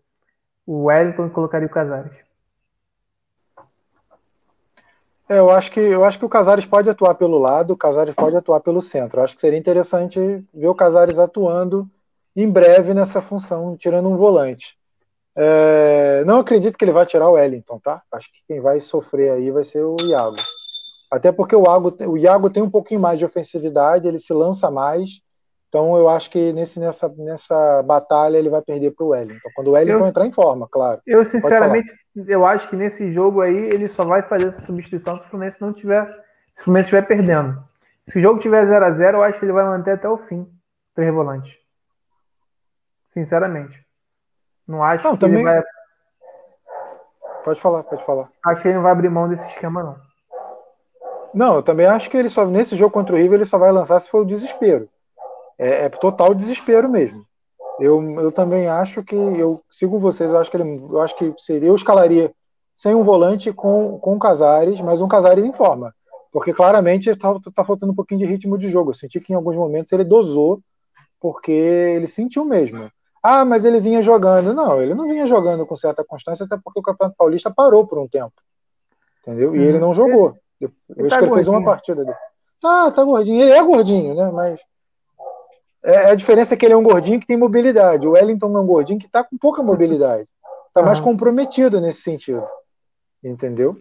o 0.66 0.84
Wellington 0.84 1.26
e 1.26 1.30
colocaria 1.30 1.66
o 1.66 1.70
Casares. 1.70 2.16
É, 5.28 5.38
eu 5.38 5.48
acho 5.48 5.70
que 5.70 5.78
eu 5.78 6.04
acho 6.04 6.18
que 6.18 6.24
o 6.24 6.28
Casares 6.28 6.66
pode 6.66 6.90
atuar 6.90 7.14
pelo 7.14 7.38
lado, 7.38 7.72
o 7.72 7.76
Casares 7.76 8.14
pode 8.14 8.36
atuar 8.36 8.60
pelo 8.60 8.82
centro. 8.82 9.20
Eu 9.20 9.24
acho 9.24 9.36
que 9.36 9.40
seria 9.40 9.58
interessante 9.58 10.18
ver 10.52 10.66
o 10.66 10.74
Casares 10.74 11.20
atuando 11.20 11.88
em 12.34 12.50
breve 12.50 12.94
nessa 12.94 13.20
função, 13.20 13.76
tirando 13.76 14.08
um 14.08 14.16
volante. 14.16 14.79
É, 15.36 16.24
não 16.26 16.40
acredito 16.40 16.76
que 16.76 16.84
ele 16.84 16.92
vai 16.92 17.06
tirar 17.06 17.28
o 17.28 17.32
Wellington, 17.32 17.78
tá? 17.78 18.02
Acho 18.12 18.28
que 18.32 18.40
quem 18.46 18.60
vai 18.60 18.80
sofrer 18.80 19.32
aí 19.32 19.50
vai 19.50 19.64
ser 19.64 19.82
o 19.82 19.96
Iago. 20.02 20.36
Até 21.10 21.32
porque 21.32 21.56
o 21.56 21.64
Iago, 21.64 21.96
o 22.06 22.16
Iago 22.16 22.50
tem 22.50 22.62
um 22.62 22.70
pouquinho 22.70 23.00
mais 23.00 23.18
de 23.18 23.24
ofensividade, 23.24 24.06
ele 24.06 24.18
se 24.18 24.32
lança 24.32 24.70
mais. 24.70 25.20
Então 25.68 25.96
eu 25.96 26.08
acho 26.08 26.30
que 26.30 26.52
nesse, 26.52 26.80
nessa, 26.80 27.08
nessa 27.16 27.82
batalha 27.84 28.36
ele 28.36 28.50
vai 28.50 28.60
perder 28.60 28.90
para 28.90 29.04
o 29.04 29.08
Wellington. 29.10 29.48
Quando 29.54 29.68
o 29.68 29.72
Wellington 29.72 30.04
eu, 30.04 30.06
entrar 30.06 30.26
em 30.26 30.32
forma, 30.32 30.68
claro. 30.68 31.00
Eu 31.06 31.24
sinceramente 31.24 31.92
eu 32.26 32.44
acho 32.44 32.68
que 32.68 32.76
nesse 32.76 33.10
jogo 33.12 33.40
aí 33.40 33.56
ele 33.56 33.88
só 33.88 34.04
vai 34.04 34.22
fazer 34.22 34.48
essa 34.48 34.60
substituição 34.60 35.18
se 35.18 35.24
o 35.24 35.28
Fluminense 35.28 35.60
não 35.60 35.72
tiver, 35.72 36.06
se 36.54 36.62
o 36.62 36.64
Fluminense 36.64 36.86
estiver 36.86 37.06
perdendo. 37.06 37.62
Se 38.08 38.18
o 38.18 38.20
jogo 38.20 38.40
tiver 38.40 38.64
0 38.64 38.84
a 38.84 38.90
0 38.90 39.18
eu 39.18 39.22
acho 39.22 39.38
que 39.38 39.44
ele 39.44 39.52
vai 39.52 39.64
manter 39.64 39.92
até 39.92 40.08
o 40.08 40.18
fim, 40.18 40.44
três 40.92 41.14
volantes. 41.14 41.54
Sinceramente. 43.08 43.80
Não 44.70 44.84
acho 44.84 45.04
não, 45.04 45.14
que 45.14 45.20
também... 45.20 45.40
ele 45.40 45.50
vai. 45.50 45.62
Pode 47.44 47.60
falar, 47.60 47.82
pode 47.82 48.04
falar. 48.04 48.28
Acho 48.46 48.62
que 48.62 48.68
ele 48.68 48.76
não 48.76 48.82
vai 48.82 48.92
abrir 48.92 49.10
mão 49.10 49.28
desse 49.28 49.48
esquema, 49.48 49.82
não. 49.82 49.96
Não, 51.34 51.56
eu 51.56 51.62
também 51.62 51.86
acho 51.86 52.08
que 52.08 52.16
ele 52.16 52.30
só 52.30 52.44
nesse 52.46 52.76
jogo 52.76 52.92
contra 52.92 53.14
o 53.14 53.18
River 53.18 53.38
ele 53.38 53.46
só 53.46 53.58
vai 53.58 53.72
lançar 53.72 53.98
se 53.98 54.08
for 54.08 54.22
o 54.22 54.26
desespero. 54.26 54.88
É, 55.58 55.86
é 55.86 55.88
total 55.88 56.34
desespero 56.34 56.88
mesmo. 56.88 57.22
Eu, 57.80 58.00
eu 58.20 58.30
também 58.30 58.68
acho 58.68 59.02
que 59.02 59.16
eu 59.16 59.60
sigo 59.70 59.98
vocês. 59.98 60.30
Eu 60.30 60.38
acho 60.38 60.50
que 60.50 60.56
ele, 60.56 60.76
eu 60.88 61.00
acho 61.00 61.16
que 61.16 61.34
seria 61.38 61.68
eu 61.68 61.74
escalaria 61.74 62.32
sem 62.76 62.94
um 62.94 63.02
volante 63.02 63.52
com 63.52 63.98
com 63.98 64.18
Casares, 64.20 64.80
mas 64.80 65.00
um 65.00 65.08
Casares 65.08 65.44
em 65.44 65.52
forma, 65.52 65.92
porque 66.30 66.52
claramente 66.52 67.10
está 67.10 67.34
tá 67.54 67.64
faltando 67.64 67.92
um 67.92 67.96
pouquinho 67.96 68.20
de 68.20 68.26
ritmo 68.26 68.56
de 68.56 68.68
jogo. 68.68 68.90
Eu 68.90 68.94
senti 68.94 69.18
que 69.20 69.32
em 69.32 69.36
alguns 69.36 69.56
momentos 69.56 69.92
ele 69.92 70.04
dosou 70.04 70.60
porque 71.20 71.50
ele 71.50 72.06
sentiu 72.06 72.44
mesmo. 72.44 72.88
Ah, 73.22 73.44
mas 73.44 73.64
ele 73.64 73.80
vinha 73.80 74.02
jogando. 74.02 74.54
Não, 74.54 74.80
ele 74.80 74.94
não 74.94 75.06
vinha 75.08 75.26
jogando 75.26 75.66
com 75.66 75.76
certa 75.76 76.04
constância, 76.04 76.46
até 76.46 76.56
porque 76.56 76.80
o 76.80 76.82
Campeonato 76.82 77.16
Paulista 77.16 77.50
parou 77.50 77.86
por 77.86 77.98
um 77.98 78.08
tempo. 78.08 78.32
Entendeu? 79.22 79.54
E 79.54 79.62
ele 79.62 79.74
uhum. 79.74 79.80
não 79.80 79.94
jogou. 79.94 80.36
Eu, 80.60 80.70
eu 80.96 81.06
acho 81.06 81.10
tá 81.10 81.18
que 81.18 81.24
ele 81.24 81.34
fez 81.34 81.48
uma 81.48 81.62
partida 81.62 82.04
dele. 82.04 82.16
Ah, 82.64 82.90
tá 82.90 83.04
gordinho. 83.04 83.42
Ele 83.42 83.52
é 83.52 83.62
gordinho, 83.62 84.14
né? 84.14 84.30
Mas. 84.30 84.60
É, 85.82 86.10
a 86.10 86.14
diferença 86.14 86.54
é 86.54 86.56
que 86.56 86.66
ele 86.66 86.74
é 86.74 86.76
um 86.76 86.82
gordinho 86.82 87.20
que 87.20 87.26
tem 87.26 87.36
mobilidade. 87.36 88.06
O 88.06 88.12
Wellington 88.12 88.54
é 88.56 88.60
um 88.60 88.66
gordinho 88.66 88.98
que 88.98 89.06
está 89.06 89.24
com 89.24 89.36
pouca 89.38 89.62
mobilidade. 89.62 90.28
Está 90.68 90.82
mais 90.82 91.00
comprometido 91.00 91.80
nesse 91.80 92.02
sentido. 92.02 92.46
Entendeu? 93.24 93.76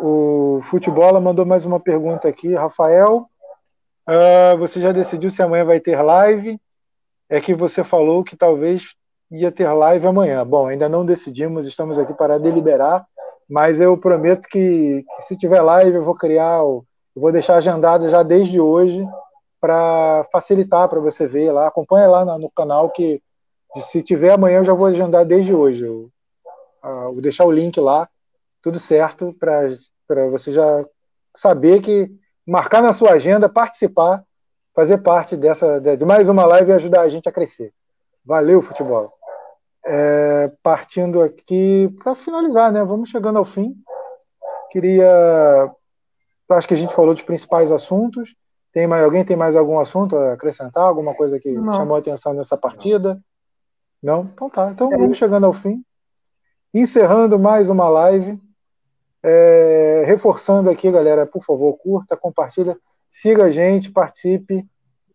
O 0.00 0.60
Futebol 0.64 1.20
mandou 1.20 1.46
mais 1.46 1.64
uma 1.64 1.80
pergunta 1.80 2.28
aqui. 2.28 2.54
Rafael, 2.54 3.28
uh, 4.08 4.58
você 4.58 4.80
já 4.80 4.92
decidiu 4.92 5.30
se 5.30 5.42
amanhã 5.42 5.64
vai 5.64 5.80
ter 5.80 6.00
live? 6.02 6.60
É 7.28 7.40
que 7.40 7.54
você 7.54 7.82
falou 7.82 8.24
que 8.24 8.36
talvez 8.36 8.94
ia 9.30 9.50
ter 9.50 9.70
live 9.70 10.06
amanhã. 10.06 10.46
Bom, 10.46 10.68
ainda 10.68 10.88
não 10.88 11.04
decidimos, 11.04 11.66
estamos 11.66 11.98
aqui 11.98 12.14
para 12.14 12.38
deliberar, 12.38 13.04
mas 13.48 13.80
eu 13.80 13.96
prometo 13.96 14.46
que, 14.48 15.04
que 15.16 15.22
se 15.22 15.36
tiver 15.36 15.60
live 15.62 15.96
eu 15.96 16.04
vou 16.04 16.14
criar, 16.14 16.58
eu 16.58 16.84
vou 17.14 17.32
deixar 17.32 17.56
agendado 17.56 18.08
já 18.08 18.22
desde 18.22 18.60
hoje 18.60 19.06
para 19.60 20.24
facilitar 20.30 20.88
para 20.88 21.00
você 21.00 21.26
ver 21.26 21.52
lá. 21.52 21.66
Acompanha 21.66 22.08
lá 22.08 22.24
no, 22.24 22.38
no, 22.38 22.50
canal 22.50 22.90
que 22.90 23.20
se 23.76 24.02
tiver 24.02 24.30
amanhã 24.30 24.58
eu 24.58 24.64
já 24.64 24.74
vou 24.74 24.86
agendar 24.86 25.24
desde 25.24 25.52
hoje. 25.52 25.84
Eu, 25.84 26.10
vou 26.82 27.20
deixar 27.20 27.44
o 27.44 27.50
link 27.50 27.80
lá, 27.80 28.08
tudo 28.62 28.78
certo, 28.78 29.34
para 29.38 30.28
você 30.30 30.52
já 30.52 30.84
saber 31.34 31.82
que 31.82 32.08
marcar 32.46 32.80
na 32.80 32.92
sua 32.92 33.12
agenda, 33.12 33.48
participar 33.48 34.22
fazer 34.76 34.98
parte 34.98 35.38
dessa 35.38 35.80
de 35.80 36.04
mais 36.04 36.28
uma 36.28 36.44
live 36.44 36.70
e 36.70 36.74
ajudar 36.74 37.00
a 37.00 37.08
gente 37.08 37.26
a 37.26 37.32
crescer. 37.32 37.72
Valeu, 38.22 38.60
futebol. 38.60 39.10
É, 39.86 40.52
partindo 40.62 41.22
aqui 41.22 41.88
para 42.02 42.14
finalizar, 42.14 42.70
né? 42.70 42.84
Vamos 42.84 43.08
chegando 43.08 43.38
ao 43.38 43.44
fim. 43.46 43.74
Queria, 44.70 45.72
acho 46.50 46.68
que 46.68 46.74
a 46.74 46.76
gente 46.76 46.94
falou 46.94 47.14
dos 47.14 47.22
principais 47.22 47.72
assuntos. 47.72 48.36
Tem 48.70 48.86
mais 48.86 49.02
alguém 49.02 49.24
tem 49.24 49.36
mais 49.36 49.56
algum 49.56 49.78
assunto 49.78 50.14
a 50.14 50.34
acrescentar? 50.34 50.84
Alguma 50.84 51.14
coisa 51.14 51.40
que 51.40 51.50
Não. 51.52 51.72
chamou 51.72 51.96
a 51.96 52.00
atenção 52.00 52.34
nessa 52.34 52.58
partida? 52.58 53.18
Não? 54.02 54.28
Então 54.34 54.50
tá. 54.50 54.70
Então 54.70 54.92
é 54.92 54.96
vamos 54.98 55.12
isso. 55.12 55.20
chegando 55.20 55.46
ao 55.46 55.54
fim. 55.54 55.82
Encerrando 56.74 57.38
mais 57.38 57.70
uma 57.70 57.88
live. 57.88 58.38
É, 59.22 60.04
reforçando 60.06 60.68
aqui, 60.68 60.90
galera, 60.90 61.24
por 61.24 61.42
favor, 61.42 61.72
curta, 61.78 62.14
compartilha 62.14 62.76
Siga 63.18 63.44
a 63.44 63.50
gente, 63.50 63.90
participe, 63.90 64.62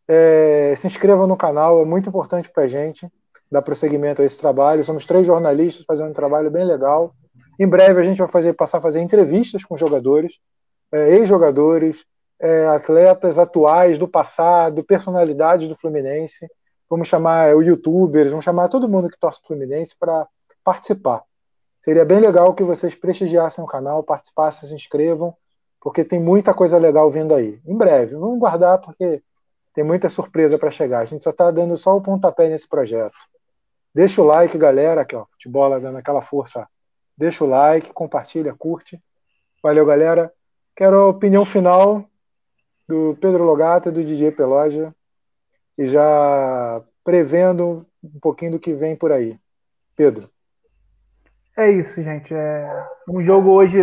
é, 0.07 0.73
se 0.75 0.87
inscreva 0.87 1.27
no 1.27 1.37
canal, 1.37 1.79
é 1.79 1.85
muito 1.85 2.09
importante 2.09 2.49
para 2.49 2.63
a 2.63 2.67
gente 2.67 3.07
dar 3.51 3.61
prosseguimento 3.61 4.23
a 4.23 4.25
esse 4.25 4.39
trabalho. 4.39 4.83
Somos 4.83 5.05
três 5.05 5.27
jornalistas 5.27 5.85
fazendo 5.85 6.09
um 6.09 6.13
trabalho 6.13 6.49
bem 6.49 6.65
legal. 6.65 7.13
Em 7.59 7.67
breve 7.67 8.01
a 8.01 8.03
gente 8.03 8.17
vai 8.17 8.27
fazer, 8.27 8.53
passar 8.53 8.79
a 8.79 8.81
fazer 8.81 9.01
entrevistas 9.01 9.63
com 9.63 9.77
jogadores, 9.77 10.39
é, 10.91 11.11
ex-jogadores, 11.11 12.03
é, 12.39 12.65
atletas 12.69 13.37
atuais 13.37 13.99
do 13.99 14.07
passado, 14.07 14.83
personalidades 14.83 15.69
do 15.69 15.77
Fluminense. 15.77 16.49
Vamos 16.89 17.07
chamar 17.07 17.55
o 17.55 17.61
youtubers, 17.61 18.31
vamos 18.31 18.43
chamar 18.43 18.67
todo 18.67 18.89
mundo 18.89 19.11
que 19.11 19.19
torce 19.19 19.39
o 19.43 19.45
Fluminense 19.45 19.95
para 19.95 20.27
participar. 20.63 21.21
Seria 21.79 22.03
bem 22.03 22.19
legal 22.19 22.55
que 22.55 22.63
vocês 22.63 22.95
prestigiassem 22.95 23.63
o 23.63 23.67
canal, 23.67 24.01
participassem, 24.01 24.67
se 24.67 24.73
inscrevam 24.73 25.35
porque 25.81 26.05
tem 26.05 26.21
muita 26.21 26.53
coisa 26.53 26.77
legal 26.77 27.09
vindo 27.11 27.33
aí. 27.33 27.59
Em 27.65 27.75
breve, 27.75 28.15
vamos 28.15 28.39
guardar 28.39 28.79
porque 28.79 29.21
tem 29.73 29.83
muita 29.83 30.07
surpresa 30.09 30.57
para 30.57 30.69
chegar. 30.69 30.99
A 30.99 31.05
gente 31.05 31.23
só 31.23 31.31
está 31.31 31.49
dando 31.49 31.75
só 31.75 31.97
o 31.97 32.01
pontapé 32.01 32.47
nesse 32.47 32.69
projeto. 32.69 33.17
Deixa 33.93 34.21
o 34.21 34.25
like, 34.25 34.57
galera, 34.57 35.01
aqui 35.01 35.15
ó, 35.15 35.25
futebol 35.31 35.77
dando 35.79 35.97
aquela 35.97 36.21
força. 36.21 36.67
Deixa 37.17 37.43
o 37.43 37.47
like, 37.47 37.91
compartilha, 37.91 38.53
curte. 38.53 39.01
Valeu, 39.61 39.85
galera. 39.85 40.31
Quero 40.75 40.97
a 40.97 41.07
opinião 41.07 41.43
final 41.43 42.05
do 42.87 43.17
Pedro 43.19 43.43
Logato 43.43 43.89
e 43.89 43.91
do 43.91 44.03
DJ 44.03 44.31
Peloja 44.31 44.93
e 45.77 45.87
já 45.87 46.81
prevendo 47.03 47.85
um 48.03 48.19
pouquinho 48.19 48.51
do 48.51 48.59
que 48.59 48.73
vem 48.73 48.95
por 48.95 49.11
aí. 49.11 49.39
Pedro. 49.95 50.29
É 51.57 51.69
isso, 51.71 52.01
gente. 52.01 52.33
É 52.33 52.87
um 53.09 53.21
jogo 53.21 53.49
hoje 53.51 53.79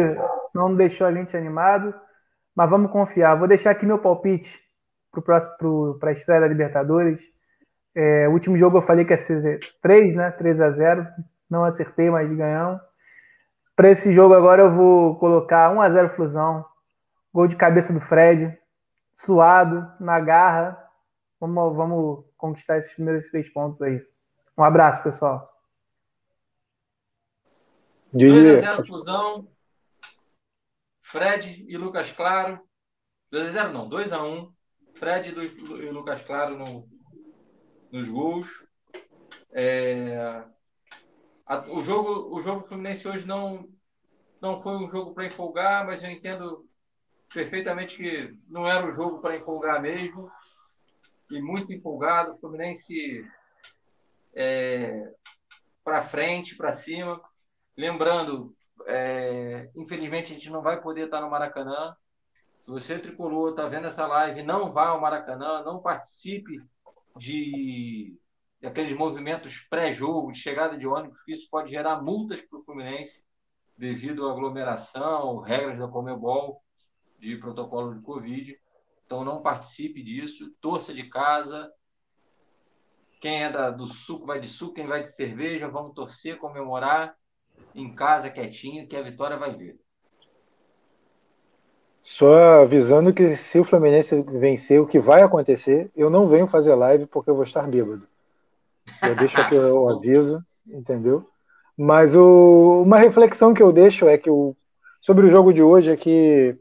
não 0.55 0.75
deixou 0.75 1.07
a 1.07 1.13
gente 1.13 1.37
animado, 1.37 1.95
mas 2.55 2.69
vamos 2.69 2.91
confiar. 2.91 3.37
Vou 3.37 3.49
deixar 3.49 3.71
aqui 3.71 3.87
meu 3.87 3.99
palpite 3.99 4.61
para 5.25 6.11
a 6.11 6.13
estreia 6.13 6.41
da 6.41 6.49
Libertadores. 6.49 7.21
É, 7.95 8.29
o 8.29 8.33
último 8.33 8.57
jogo 8.57 8.79
eu 8.79 8.83
falei 8.83 9.05
que 9.05 9.13
ia 9.13 9.17
ser 9.17 9.61
3, 9.83 10.15
né? 10.15 10.31
3 10.33 10.61
a 10.61 10.71
0 10.71 11.07
Não 11.49 11.65
acertei, 11.65 12.11
mas 12.11 12.31
ganhamos. 12.31 12.81
Para 13.75 13.91
esse 13.91 14.13
jogo 14.13 14.35
agora 14.35 14.63
eu 14.63 14.75
vou 14.75 15.17
colocar 15.19 15.71
1 15.71 15.81
a 15.81 15.91
0 15.91 16.09
Flusão. 16.11 16.65
Gol 17.33 17.47
de 17.47 17.57
cabeça 17.57 17.93
do 17.93 18.01
Fred. 18.01 18.57
Suado, 19.15 19.91
na 20.01 20.21
garra. 20.21 20.77
Vamos, 21.41 21.77
vamos 21.77 22.25
conquistar 22.37 22.79
esses 22.79 22.93
primeiros 22.95 23.31
três 23.31 23.49
pontos 23.49 23.81
aí. 23.83 24.01
Um 24.57 24.65
abraço, 24.65 25.03
pessoal. 25.03 25.49
2 28.13 28.65
a 28.65 28.73
0 28.73 28.87
Flusão. 28.87 29.47
Fred 31.09 31.65
e 31.67 31.77
Lucas 31.77 32.13
Claro. 32.13 32.61
2x0 33.33 33.73
não, 33.73 33.89
2x1. 33.89 34.53
Fred 34.95 35.31
e 35.31 35.91
Lucas 35.91 36.23
Claro 36.23 36.59
no, 36.59 36.89
nos 37.91 38.09
gols. 38.09 38.49
É, 39.53 40.45
a, 41.47 41.59
o 41.71 41.81
jogo 41.81 42.37
o 42.37 42.41
jogo 42.41 42.67
Fluminense 42.67 43.09
hoje 43.09 43.27
não 43.27 43.69
não 44.41 44.63
foi 44.63 44.77
um 44.77 44.91
jogo 44.91 45.15
para 45.15 45.27
empolgar, 45.27 45.87
mas 45.87 46.03
eu 46.03 46.11
entendo 46.11 46.69
perfeitamente 47.33 47.97
que 47.97 48.37
não 48.47 48.69
era 48.69 48.87
um 48.87 48.95
jogo 48.95 49.21
para 49.21 49.37
empolgar 49.37 49.81
mesmo. 49.81 50.31
E 51.31 51.41
muito 51.41 51.73
empolgado, 51.73 52.35
o 52.35 52.39
Fluminense 52.39 53.27
é, 54.35 55.11
para 55.83 56.03
frente, 56.03 56.55
para 56.57 56.75
cima. 56.75 57.21
Lembrando, 57.77 58.57
é, 58.87 59.71
infelizmente, 59.75 60.33
a 60.33 60.35
gente 60.35 60.51
não 60.51 60.63
vai 60.63 60.81
poder 60.81 61.07
estar 61.07 61.21
no 61.21 61.31
Maracanã. 61.31 61.95
Se 62.65 62.71
você, 62.71 62.99
tricolor, 62.99 63.51
está 63.51 63.67
vendo 63.67 63.87
essa 63.87 64.07
live, 64.07 64.43
não 64.43 64.73
vá 64.73 64.89
ao 64.89 65.01
Maracanã, 65.01 65.63
não 65.63 65.81
participe 65.81 66.61
de, 67.17 68.17
aqueles 68.63 68.93
movimentos 68.93 69.61
pré-jogo, 69.71 70.33
de 70.33 70.39
chegada 70.39 70.77
de 70.77 70.87
ônibus, 70.87 71.23
que 71.23 71.33
isso 71.33 71.49
pode 71.51 71.71
gerar 71.71 72.03
multas 72.03 72.41
para 72.43 72.59
o 72.59 72.63
Fluminense 72.63 73.25
devido 73.77 74.27
à 74.29 74.33
aglomeração, 74.33 75.39
regras 75.39 75.79
da 75.79 75.89
Comebol, 75.89 76.63
de 77.19 77.37
protocolo 77.37 77.95
de 77.95 78.03
Covid. 78.03 78.59
Então, 79.07 79.25
não 79.25 79.41
participe 79.41 80.03
disso, 80.03 80.51
torça 80.61 80.93
de 80.93 81.09
casa. 81.09 81.73
Quem 83.21 83.45
é 83.45 83.51
da, 83.51 83.71
do 83.71 83.87
suco 83.87 84.27
vai 84.27 84.41
de 84.41 84.49
suco, 84.49 84.75
quem 84.75 84.87
vai 84.87 85.03
de 85.03 85.13
cerveja, 85.13 85.69
vamos 85.69 85.95
torcer, 85.95 86.39
comemorar 86.39 87.17
em 87.75 87.95
casa, 87.95 88.31
quietinho, 88.31 88.87
que 88.87 88.97
a 88.97 89.03
vitória 89.03 89.37
vai 89.37 89.55
vir. 89.57 89.79
Só 92.01 92.63
avisando 92.63 93.13
que 93.13 93.37
se 93.37 93.59
o 93.59 93.65
Fluminense 93.65 94.23
vencer, 94.23 94.81
o 94.81 94.87
que 94.87 94.99
vai 94.99 95.23
acontecer, 95.23 95.91
eu 95.95 96.09
não 96.09 96.27
venho 96.27 96.47
fazer 96.47 96.75
live 96.75 97.07
porque 97.07 97.29
eu 97.29 97.35
vou 97.35 97.45
estar 97.45 97.69
bêbado. 97.69 98.07
Eu 99.03 99.15
deixo 99.15 99.39
aqui 99.41 99.55
o 99.55 99.89
aviso, 99.91 100.43
entendeu? 100.67 101.29
Mas 101.77 102.15
o, 102.17 102.83
uma 102.83 102.99
reflexão 102.99 103.53
que 103.53 103.63
eu 103.63 103.73
deixo 103.73 104.09
é 104.09 104.17
que 104.17 104.31
o, 104.31 104.57
sobre 105.01 105.27
o 105.27 105.29
jogo 105.29 105.53
de 105.53 105.63
hoje 105.63 105.91
é 105.91 105.97
que 105.97 106.57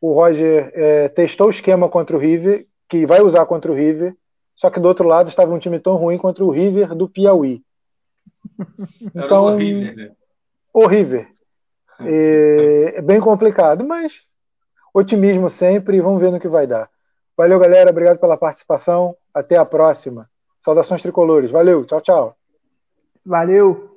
o 0.00 0.12
Roger 0.12 0.70
é, 0.74 1.08
testou 1.08 1.46
o 1.46 1.50
esquema 1.50 1.88
contra 1.88 2.16
o 2.16 2.20
River, 2.20 2.66
que 2.88 3.06
vai 3.06 3.20
usar 3.20 3.46
contra 3.46 3.70
o 3.70 3.74
River, 3.74 4.16
só 4.56 4.70
que 4.70 4.80
do 4.80 4.88
outro 4.88 5.06
lado 5.06 5.28
estava 5.28 5.54
um 5.54 5.58
time 5.58 5.78
tão 5.78 5.94
ruim 5.96 6.18
contra 6.18 6.44
o 6.44 6.50
River 6.50 6.94
do 6.94 7.08
Piauí. 7.08 7.62
Então, 9.14 9.56
River, 9.56 9.96
né? 9.96 10.10
O 10.72 10.86
River. 10.86 11.28
É, 12.00 12.98
é 12.98 13.02
bem 13.02 13.20
complicado, 13.20 13.84
mas 13.84 14.26
otimismo 14.94 15.50
sempre 15.50 15.98
e 15.98 16.00
vamos 16.00 16.20
ver 16.20 16.30
no 16.30 16.40
que 16.40 16.48
vai 16.48 16.66
dar. 16.66 16.88
Valeu, 17.36 17.58
galera. 17.58 17.90
Obrigado 17.90 18.18
pela 18.18 18.36
participação. 18.36 19.16
Até 19.32 19.56
a 19.56 19.64
próxima. 19.64 20.28
Saudações 20.58 21.02
tricolores. 21.02 21.50
Valeu. 21.50 21.84
Tchau, 21.84 22.00
tchau. 22.00 22.36
Valeu. 23.24 23.89